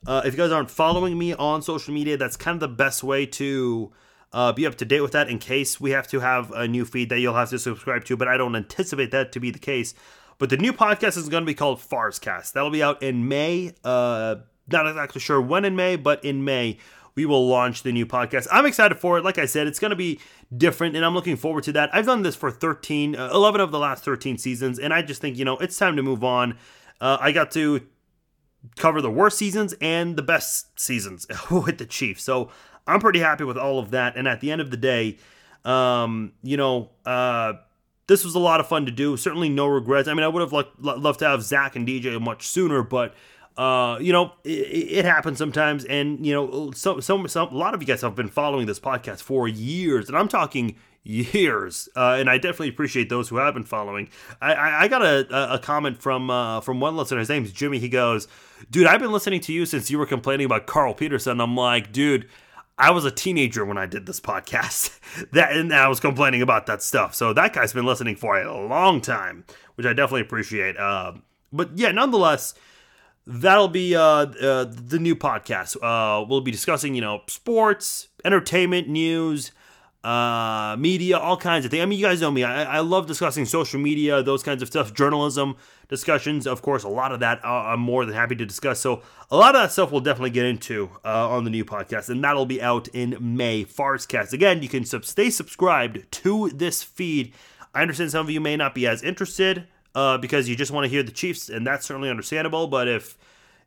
Uh, 0.06 0.22
if 0.26 0.34
you 0.34 0.38
guys 0.38 0.52
aren't 0.52 0.72
following 0.72 1.18
me 1.18 1.34
on 1.34 1.62
social 1.62 1.94
media, 1.94 2.16
that's 2.16 2.38
kind 2.38 2.56
of 2.56 2.60
the 2.60 2.76
best 2.76 3.04
way 3.04 3.26
to 3.26 3.92
uh, 4.34 4.54
be 4.54 4.66
up 4.66 4.76
to 4.76 4.86
date 4.86 5.02
with 5.02 5.12
that 5.12 5.30
in 5.30 5.40
case 5.40 5.80
we 5.80 5.92
have 5.92 6.08
to 6.08 6.20
have 6.20 6.52
a 6.52 6.68
new 6.68 6.86
feed 6.86 7.10
that 7.10 7.20
you'll 7.20 7.36
have 7.36 7.50
to 7.50 7.60
subscribe 7.60 8.06
to. 8.06 8.18
But 8.18 8.28
I 8.28 8.38
don't 8.38 8.56
anticipate 8.56 9.12
that 9.12 9.32
to 9.34 9.40
be 9.40 9.52
the 9.52 9.60
case. 9.60 9.94
But 10.38 10.50
the 10.50 10.58
new 10.58 10.74
podcast 10.74 11.18
is 11.18 11.30
going 11.30 11.44
to 11.44 11.48
be 11.48 11.54
called 11.54 11.80
Farscast. 11.80 12.54
That'll 12.54 12.72
be 12.72 12.82
out 12.82 13.04
in 13.04 13.28
May. 13.28 13.74
Uh, 13.84 14.38
not 14.72 14.88
exactly 14.88 15.22
sure 15.22 15.42
when 15.42 15.66
in 15.66 15.76
May, 15.76 15.96
but 15.96 16.24
in 16.26 16.44
May 16.44 16.78
we 17.16 17.26
will 17.26 17.48
launch 17.48 17.84
the 17.84 17.92
new 17.92 18.06
podcast. 18.06 18.48
I'm 18.52 18.66
excited 18.66 18.98
for 18.98 19.18
it. 19.18 19.24
Like 19.24 19.38
I 19.38 19.46
said, 19.46 19.68
it's 19.68 19.80
going 19.80 19.90
to 19.90 19.96
be 19.96 20.20
different, 20.56 20.96
and 20.96 21.06
I'm 21.06 21.14
looking 21.14 21.36
forward 21.36 21.64
to 21.66 21.74
that. 21.74 21.94
I've 21.94 22.06
done 22.06 22.24
this 22.24 22.36
for 22.36 22.52
13, 22.52 23.16
uh, 23.16 23.30
11 23.34 23.62
of 23.62 23.72
the 23.72 23.80
last 23.80 24.04
13 24.04 24.38
seasons, 24.38 24.80
and 24.80 24.94
I 24.94 25.02
just 25.02 25.22
think 25.22 25.38
you 25.38 25.46
know 25.46 25.58
it's 25.58 25.78
time 25.78 25.96
to 25.98 26.04
move 26.04 26.24
on. 26.24 26.58
Uh, 27.00 27.18
I 27.20 27.32
got 27.32 27.52
to 27.52 27.82
cover 28.78 29.02
the 29.02 29.12
worst 29.12 29.38
seasons 29.38 29.74
and 29.82 30.16
the 30.16 30.22
best 30.22 30.80
seasons 30.80 31.28
with 31.52 31.78
the 31.78 31.86
Chiefs, 31.86 32.24
so 32.24 32.50
I'm 32.88 33.00
pretty 33.00 33.20
happy 33.20 33.44
with 33.44 33.58
all 33.58 33.80
of 33.80 33.92
that. 33.92 34.16
And 34.16 34.28
at 34.28 34.42
the 34.42 34.52
end 34.52 34.62
of 34.62 34.72
the 34.72 34.78
day, 34.78 35.18
um, 35.66 36.34
you 36.44 36.58
know, 36.58 36.90
uh, 37.06 37.54
this 38.08 38.26
was 38.26 38.36
a 38.36 38.40
lot 38.40 38.60
of 38.60 38.68
fun 38.68 38.86
to 38.86 38.92
do. 38.92 39.16
Certainly 39.18 39.50
no 39.50 39.68
regrets. 39.68 40.08
I 40.08 40.14
mean, 40.14 40.24
I 40.24 40.28
would 40.28 40.42
have 40.42 40.52
loved, 40.52 41.20
to 41.20 41.28
have 41.28 41.44
Zach 41.44 41.76
and 41.76 41.88
DJ 41.88 42.20
much 42.22 42.48
sooner, 42.48 42.84
but 42.84 43.14
uh, 43.58 43.98
you 44.02 44.12
know, 44.12 44.34
it, 44.44 44.50
it, 44.50 45.06
happens 45.06 45.38
sometimes. 45.38 45.86
And 45.86 46.26
you 46.26 46.34
know, 46.34 46.72
some, 46.72 47.02
some, 47.02 47.28
some, 47.28 47.50
a 47.50 47.58
lot 47.58 47.74
of 47.74 47.82
you 47.82 47.88
guys 47.88 48.02
have 48.02 48.16
been 48.16 48.30
following 48.30 48.66
this 48.66 48.80
podcast 48.80 49.22
for 49.22 49.48
years, 49.48 50.08
and 50.08 50.18
I'm 50.18 50.28
talking 50.28 50.76
years. 51.04 51.90
Uh, 51.96 52.16
and 52.20 52.30
I 52.30 52.38
definitely 52.38 52.70
appreciate 52.70 53.10
those 53.10 53.30
who 53.30 53.38
have 53.38 53.54
been 53.54 53.64
following. 53.64 54.10
I, 54.42 54.54
I, 54.54 54.82
I 54.82 54.88
got 54.88 55.04
a, 55.04 55.54
a 55.54 55.60
comment 55.60 56.02
from 56.02 56.30
uh, 56.30 56.62
from 56.62 56.80
one 56.80 56.96
listener. 56.96 57.20
His 57.20 57.30
name's 57.30 57.52
Jimmy. 57.52 57.80
He 57.80 57.90
goes, 57.90 58.28
"Dude, 58.70 58.88
I've 58.88 59.00
been 59.00 59.12
listening 59.12 59.42
to 59.42 59.54
you 59.54 59.66
since 59.66 59.90
you 59.92 59.98
were 59.98 60.06
complaining 60.06 60.46
about 60.46 60.68
Carl 60.68 60.94
Peterson." 60.94 61.40
I'm 61.40 61.56
like, 61.56 61.92
dude. 61.92 62.28
I 62.82 62.90
was 62.90 63.06
a 63.06 63.12
teenager 63.12 63.64
when 63.64 63.78
I 63.78 63.86
did 63.86 64.08
this 64.08 64.20
podcast. 64.20 65.00
that 65.34 65.56
and 65.56 65.72
I 65.72 65.88
was 65.88 66.00
complaining 66.00 66.42
about 66.42 66.66
that 66.66 66.82
stuff. 66.82 67.14
So 67.14 67.32
that 67.32 67.54
guy's 67.54 67.74
been 67.74 67.86
listening 67.86 68.16
for 68.16 68.42
a 68.42 68.68
long 68.68 69.02
time, 69.02 69.46
which 69.76 69.86
I 69.86 69.94
definitely 69.94 70.22
appreciate. 70.22 70.78
Uh, 70.78 71.14
but 71.54 71.78
yeah, 71.78 71.92
nonetheless, 71.92 72.56
that'll 73.28 73.68
be 73.68 73.96
uh, 73.96 74.02
uh, 74.02 74.66
the 74.68 74.98
new 75.00 75.16
podcast. 75.16 75.78
Uh, 75.78 76.26
we'll 76.28 76.42
be 76.42 76.50
discussing, 76.50 76.96
you 76.96 77.02
know, 77.02 77.22
sports, 77.28 78.08
entertainment, 78.26 78.90
news, 78.90 79.52
uh, 80.04 80.76
media, 80.80 81.18
all 81.18 81.38
kinds 81.38 81.64
of 81.64 81.72
things. 81.72 81.84
I 81.84 81.86
mean, 81.86 82.00
you 82.00 82.06
guys 82.06 82.22
know 82.22 82.32
me. 82.32 82.44
I, 82.44 82.78
I 82.78 82.80
love 82.80 83.06
discussing 83.06 83.46
social 83.46 83.80
media, 83.80 84.24
those 84.24 84.42
kinds 84.42 84.62
of 84.62 84.68
stuff, 84.68 84.94
journalism 84.94 85.56
discussions. 85.90 86.48
Of 86.48 86.62
course, 86.62 86.84
a 86.84 86.90
lot 86.90 87.12
of 87.12 87.20
that 87.20 87.44
uh, 87.46 87.48
I'm 87.48 87.82
more 87.82 88.06
than 88.06 88.16
happy 88.16 88.36
to 88.36 88.46
discuss. 88.46 88.80
So, 88.80 89.04
a 89.30 89.38
lot 89.38 89.56
of 89.56 89.62
that 89.62 89.72
stuff 89.72 89.92
we'll 89.92 90.02
definitely 90.02 90.32
get 90.32 90.46
into 90.46 90.90
uh, 91.06 91.30
on 91.30 91.44
the 91.44 91.52
new 91.52 91.64
podcast, 91.64 92.10
and 92.10 92.24
that'll 92.24 92.48
be 92.48 92.62
out 92.62 92.88
in 92.90 93.18
May. 93.20 93.64
Farscast. 93.64 94.34
Again, 94.34 94.64
you 94.64 94.70
can 94.70 94.86
sub- 94.86 95.06
stay 95.06 95.30
subscribed 95.30 96.12
to 96.12 96.50
this 96.50 96.82
feed. 96.82 97.34
I 97.76 97.82
understand 97.82 98.12
some 98.12 98.26
of 98.26 98.32
you 98.32 98.42
may 98.42 98.58
not 98.58 98.74
be 98.74 98.88
as 98.88 99.04
interested 99.04 99.68
uh, 99.94 100.18
because 100.18 100.50
you 100.50 100.56
just 100.56 100.72
want 100.72 100.86
to 100.86 100.90
hear 100.90 101.04
the 101.04 101.12
Chiefs, 101.12 101.48
and 101.48 101.66
that's 101.66 101.86
certainly 101.86 102.10
understandable. 102.10 102.68
But 102.68 102.88
if 102.88 103.18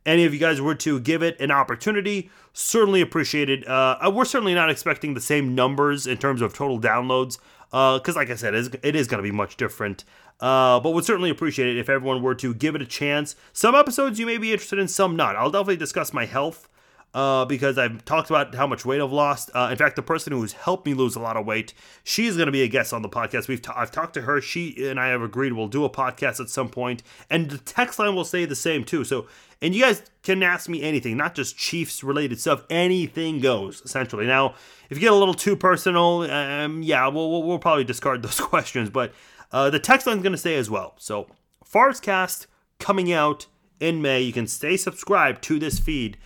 any 0.07 0.25
of 0.25 0.35
you 0.35 0.41
guys 0.41 0.61
were 0.61 0.75
to 0.77 1.01
give 1.01 1.23
it 1.23 1.41
an 1.41 1.51
opportunity, 1.51 2.31
certainly 2.53 3.01
appreciated. 3.01 3.67
Uh, 3.67 3.99
uh 4.01 4.11
we're 4.11 4.25
certainly 4.25 4.55
not 4.55 4.71
expecting 4.71 5.15
the 5.15 5.21
same 5.21 5.55
numbers 5.55 6.07
in 6.07 6.19
terms 6.19 6.43
of 6.43 6.55
total 6.55 6.81
downloads, 6.81 7.39
because, 7.71 8.17
uh, 8.17 8.21
like 8.21 8.31
I 8.31 8.37
said, 8.37 8.55
it 8.55 8.97
is, 8.97 9.09
going 9.09 9.19
to 9.19 9.23
be 9.23 9.33
much 9.33 9.57
different. 9.57 10.05
Uh, 10.41 10.81
but 10.81 10.91
would 10.91 11.05
certainly 11.05 11.31
appreciate 11.31 11.69
it 11.69 11.79
if 11.79 11.89
everyone 11.89 12.23
were 12.23 12.35
to 12.35 12.55
give 12.55 12.75
it 12.75 12.83
a 12.83 12.87
chance. 12.87 13.37
Some 13.53 13.75
episodes 13.75 14.19
you 14.19 14.27
may 14.27 14.39
be 14.39 14.53
interested 14.53 14.79
in, 14.79 14.89
some 14.89 15.17
not. 15.17 15.37
I'll 15.37 15.51
definitely 15.51 15.77
discuss 15.77 16.13
my 16.13 16.27
health 16.27 16.69
uh, 17.15 17.45
because 17.45 17.79
I've 17.79 18.05
talked 18.05 18.29
about 18.29 18.55
how 18.55 18.67
much 18.67 18.85
weight 18.85 19.01
I've 19.01 19.13
lost. 19.13 19.51
Uh, 19.55 19.69
in 19.71 19.77
fact, 19.77 19.97
the 19.97 20.03
person 20.03 20.33
who's 20.33 20.53
helped 20.53 20.85
me 20.85 20.95
lose 20.95 21.15
a 21.15 21.21
lot 21.21 21.37
of 21.37 21.47
weight, 21.47 21.73
she's 22.03 22.37
going 22.37 22.47
to 22.47 22.53
be 22.53 22.63
a 22.63 22.69
guest 22.69 22.93
on 22.93 23.03
the 23.03 23.09
podcast. 23.09 23.47
We've 23.47 23.63
t- 23.63 23.73
I've 23.75 23.93
talked 23.93 24.15
to 24.15 24.23
her. 24.23 24.41
She 24.41 24.89
and 24.89 24.99
I 24.99 25.09
have 25.09 25.23
agreed 25.23 25.53
we'll 25.53 25.69
do 25.69 25.85
a 25.85 25.91
podcast 25.91 26.41
at 26.41 26.49
some 26.49 26.69
point, 26.69 27.03
and 27.31 27.51
the 27.51 27.59
text 27.59 27.99
line 27.99 28.15
will 28.15 28.25
say 28.25 28.45
the 28.45 28.57
same 28.57 28.85
too. 28.85 29.05
So, 29.05 29.27
and 29.65 29.75
you 29.75 29.81
guys 29.81 30.03
can 30.23 30.43
ask 30.43 30.69
me 30.69 30.83
anything, 30.83 31.17
not 31.17 31.35
just 31.35 31.57
Chiefs 31.57 32.05
related 32.05 32.39
stuff. 32.39 32.65
Anything 32.69 33.41
goes 33.41 33.81
essentially. 33.81 34.27
Now, 34.27 34.57
if 34.91 34.99
you 34.99 35.01
get 35.01 35.11
a 35.11 35.17
little 35.17 35.33
too 35.33 35.57
personal, 35.57 36.31
um, 36.31 36.83
yeah, 36.83 37.09
we'll, 37.09 37.31
we'll, 37.31 37.43
we'll 37.43 37.59
probably 37.59 37.85
discard 37.85 38.23
those 38.23 38.39
questions. 38.39 38.91
But 38.91 39.15
uh, 39.51 39.71
the 39.71 39.79
text 39.79 40.07
line's 40.07 40.23
going 40.23 40.33
to 40.33 40.39
stay 40.39 40.57
as 40.57 40.69
well. 40.69 40.93
So, 40.99 41.29
Farscast 41.65 42.47
coming 42.79 43.11
out 43.11 43.47
in 43.81 44.03
May. 44.03 44.21
You 44.21 44.35
can 44.35 44.47
stay 44.47 44.77
subscribed 44.77 45.43
to 45.45 45.59
this 45.59 45.79
feed 45.79 46.19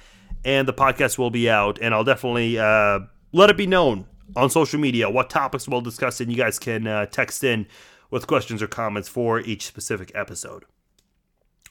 and 0.45 0.67
the 0.67 0.75
podcast 0.75 1.17
will 1.17 1.31
be 1.31 1.49
out. 1.49 1.79
And 1.81 1.95
I'll 1.95 2.03
definitely 2.03 2.59
uh, 2.59 3.01
let 3.33 3.51
it 3.51 3.57
be 3.57 3.69
known 3.69 4.07
on 4.35 4.51
social 4.51 4.81
media 4.81 5.09
what 5.09 5.31
topics 5.31 5.69
we'll 5.69 5.81
discuss, 5.81 6.21
and 6.21 6.29
you 6.31 6.37
guys 6.37 6.59
can 6.59 6.89
uh, 6.89 7.07
text 7.07 7.45
in 7.45 7.69
with 8.11 8.27
questions 8.27 8.63
or 8.63 8.67
comments 8.67 9.09
for 9.09 9.39
each 9.39 9.65
specific 9.65 10.11
episode. 10.15 10.65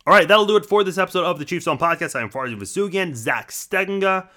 All 0.07 0.13
right, 0.13 0.25
that'll 0.25 0.45
do 0.45 0.55
it 0.55 0.65
for 0.65 0.85
this 0.85 0.97
episode 0.97 1.25
of 1.25 1.38
the 1.38 1.43
Chiefs 1.43 1.67
on 1.67 1.77
Podcast. 1.77 2.17
I 2.17 2.21
am 2.21 2.29
Farzin 2.29 2.57
Vousoughian, 2.57 3.13
Zach 3.13 3.51
Stegenga 3.51 4.29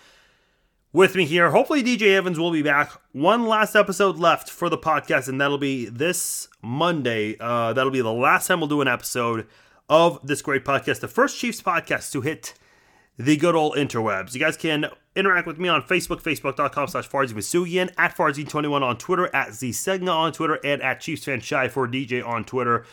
with 0.92 1.14
me 1.14 1.24
here. 1.24 1.52
Hopefully, 1.52 1.80
DJ 1.80 2.16
Evans 2.16 2.40
will 2.40 2.50
be 2.50 2.60
back. 2.60 2.90
One 3.12 3.46
last 3.46 3.76
episode 3.76 4.16
left 4.16 4.50
for 4.50 4.68
the 4.68 4.76
podcast, 4.76 5.28
and 5.28 5.40
that'll 5.40 5.58
be 5.58 5.86
this 5.86 6.48
Monday. 6.60 7.36
Uh, 7.38 7.72
that'll 7.72 7.92
be 7.92 8.00
the 8.00 8.12
last 8.12 8.48
time 8.48 8.58
we'll 8.58 8.68
do 8.68 8.80
an 8.80 8.88
episode 8.88 9.46
of 9.88 10.18
this 10.26 10.42
great 10.42 10.64
podcast, 10.64 10.98
the 10.98 11.06
first 11.06 11.38
Chiefs 11.38 11.62
podcast 11.62 12.10
to 12.10 12.20
hit 12.20 12.54
the 13.16 13.36
good 13.36 13.54
old 13.54 13.76
interwebs. 13.76 14.34
You 14.34 14.40
guys 14.40 14.56
can 14.56 14.86
interact 15.14 15.46
with 15.46 15.60
me 15.60 15.68
on 15.68 15.82
Facebook, 15.82 16.20
facebook.com 16.20 16.88
slash 16.88 17.08
Farzin 17.08 17.92
at 17.96 18.16
Farzin21 18.16 18.82
on 18.82 18.98
Twitter, 18.98 19.32
at 19.32 19.50
ZSegna 19.50 20.12
on 20.12 20.32
Twitter, 20.32 20.58
and 20.64 20.82
at 20.82 21.00
Chiefs 21.00 21.26
Fan 21.26 21.38
Shy 21.38 21.68
for 21.68 21.86
DJ 21.86 22.26
on 22.26 22.44
Twitter. 22.44 22.86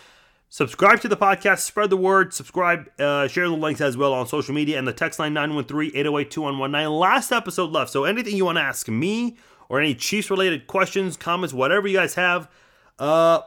Subscribe 0.50 1.02
to 1.02 1.08
the 1.08 1.18
podcast, 1.18 1.60
spread 1.60 1.90
the 1.90 1.98
word, 1.98 2.34
subscribe, 2.34 2.90
uh, 3.00 3.28
share 3.28 3.50
the 3.50 3.56
links 3.56 3.82
as 3.82 3.98
well 3.98 4.14
on 4.14 4.28
social 4.28 4.56
media, 4.56 4.80
and 4.80 4.88
the 4.88 4.94
text 4.94 5.20
line 5.20 5.34
913-808-2119. 5.34 7.00
Last 7.00 7.32
episode 7.32 7.72
left, 7.72 7.92
so 7.92 8.06
anything 8.06 8.36
you 8.36 8.46
want 8.46 8.58
to 8.58 8.62
ask 8.62 8.88
me 8.88 9.38
or 9.68 9.82
any 9.82 9.94
Chiefs-related 9.94 10.68
questions, 10.68 11.18
comments, 11.18 11.54
whatever 11.54 11.88
you 11.88 11.98
guys 11.98 12.16
have, 12.16 12.50
uh, 12.98 13.42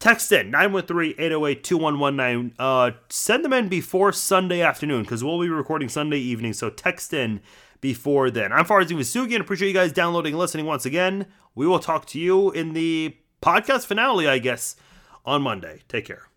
Text 0.00 0.32
in 0.32 0.50
913-808-2119. 0.50 2.54
Uh, 2.58 2.90
send 3.10 3.44
them 3.44 3.52
in 3.52 3.68
before 3.68 4.12
Sunday 4.12 4.62
afternoon 4.62 5.02
because 5.02 5.22
we'll 5.22 5.38
be 5.38 5.50
recording 5.50 5.90
Sunday 5.90 6.16
evening. 6.16 6.54
So 6.54 6.70
text 6.70 7.12
in 7.12 7.42
before 7.82 8.30
then. 8.30 8.50
I'm 8.50 8.64
Farzin 8.64 8.96
Vousoughian. 8.96 9.40
Appreciate 9.40 9.68
you 9.68 9.74
guys 9.74 9.92
downloading 9.92 10.32
and 10.32 10.40
listening 10.40 10.64
once 10.64 10.86
again. 10.86 11.26
We 11.54 11.66
will 11.66 11.80
talk 11.80 12.06
to 12.06 12.18
you 12.18 12.50
in 12.50 12.72
the 12.72 13.14
podcast 13.42 13.84
finale, 13.84 14.26
I 14.26 14.38
guess, 14.38 14.74
on 15.26 15.42
Monday. 15.42 15.82
Take 15.86 16.06
care. 16.06 16.29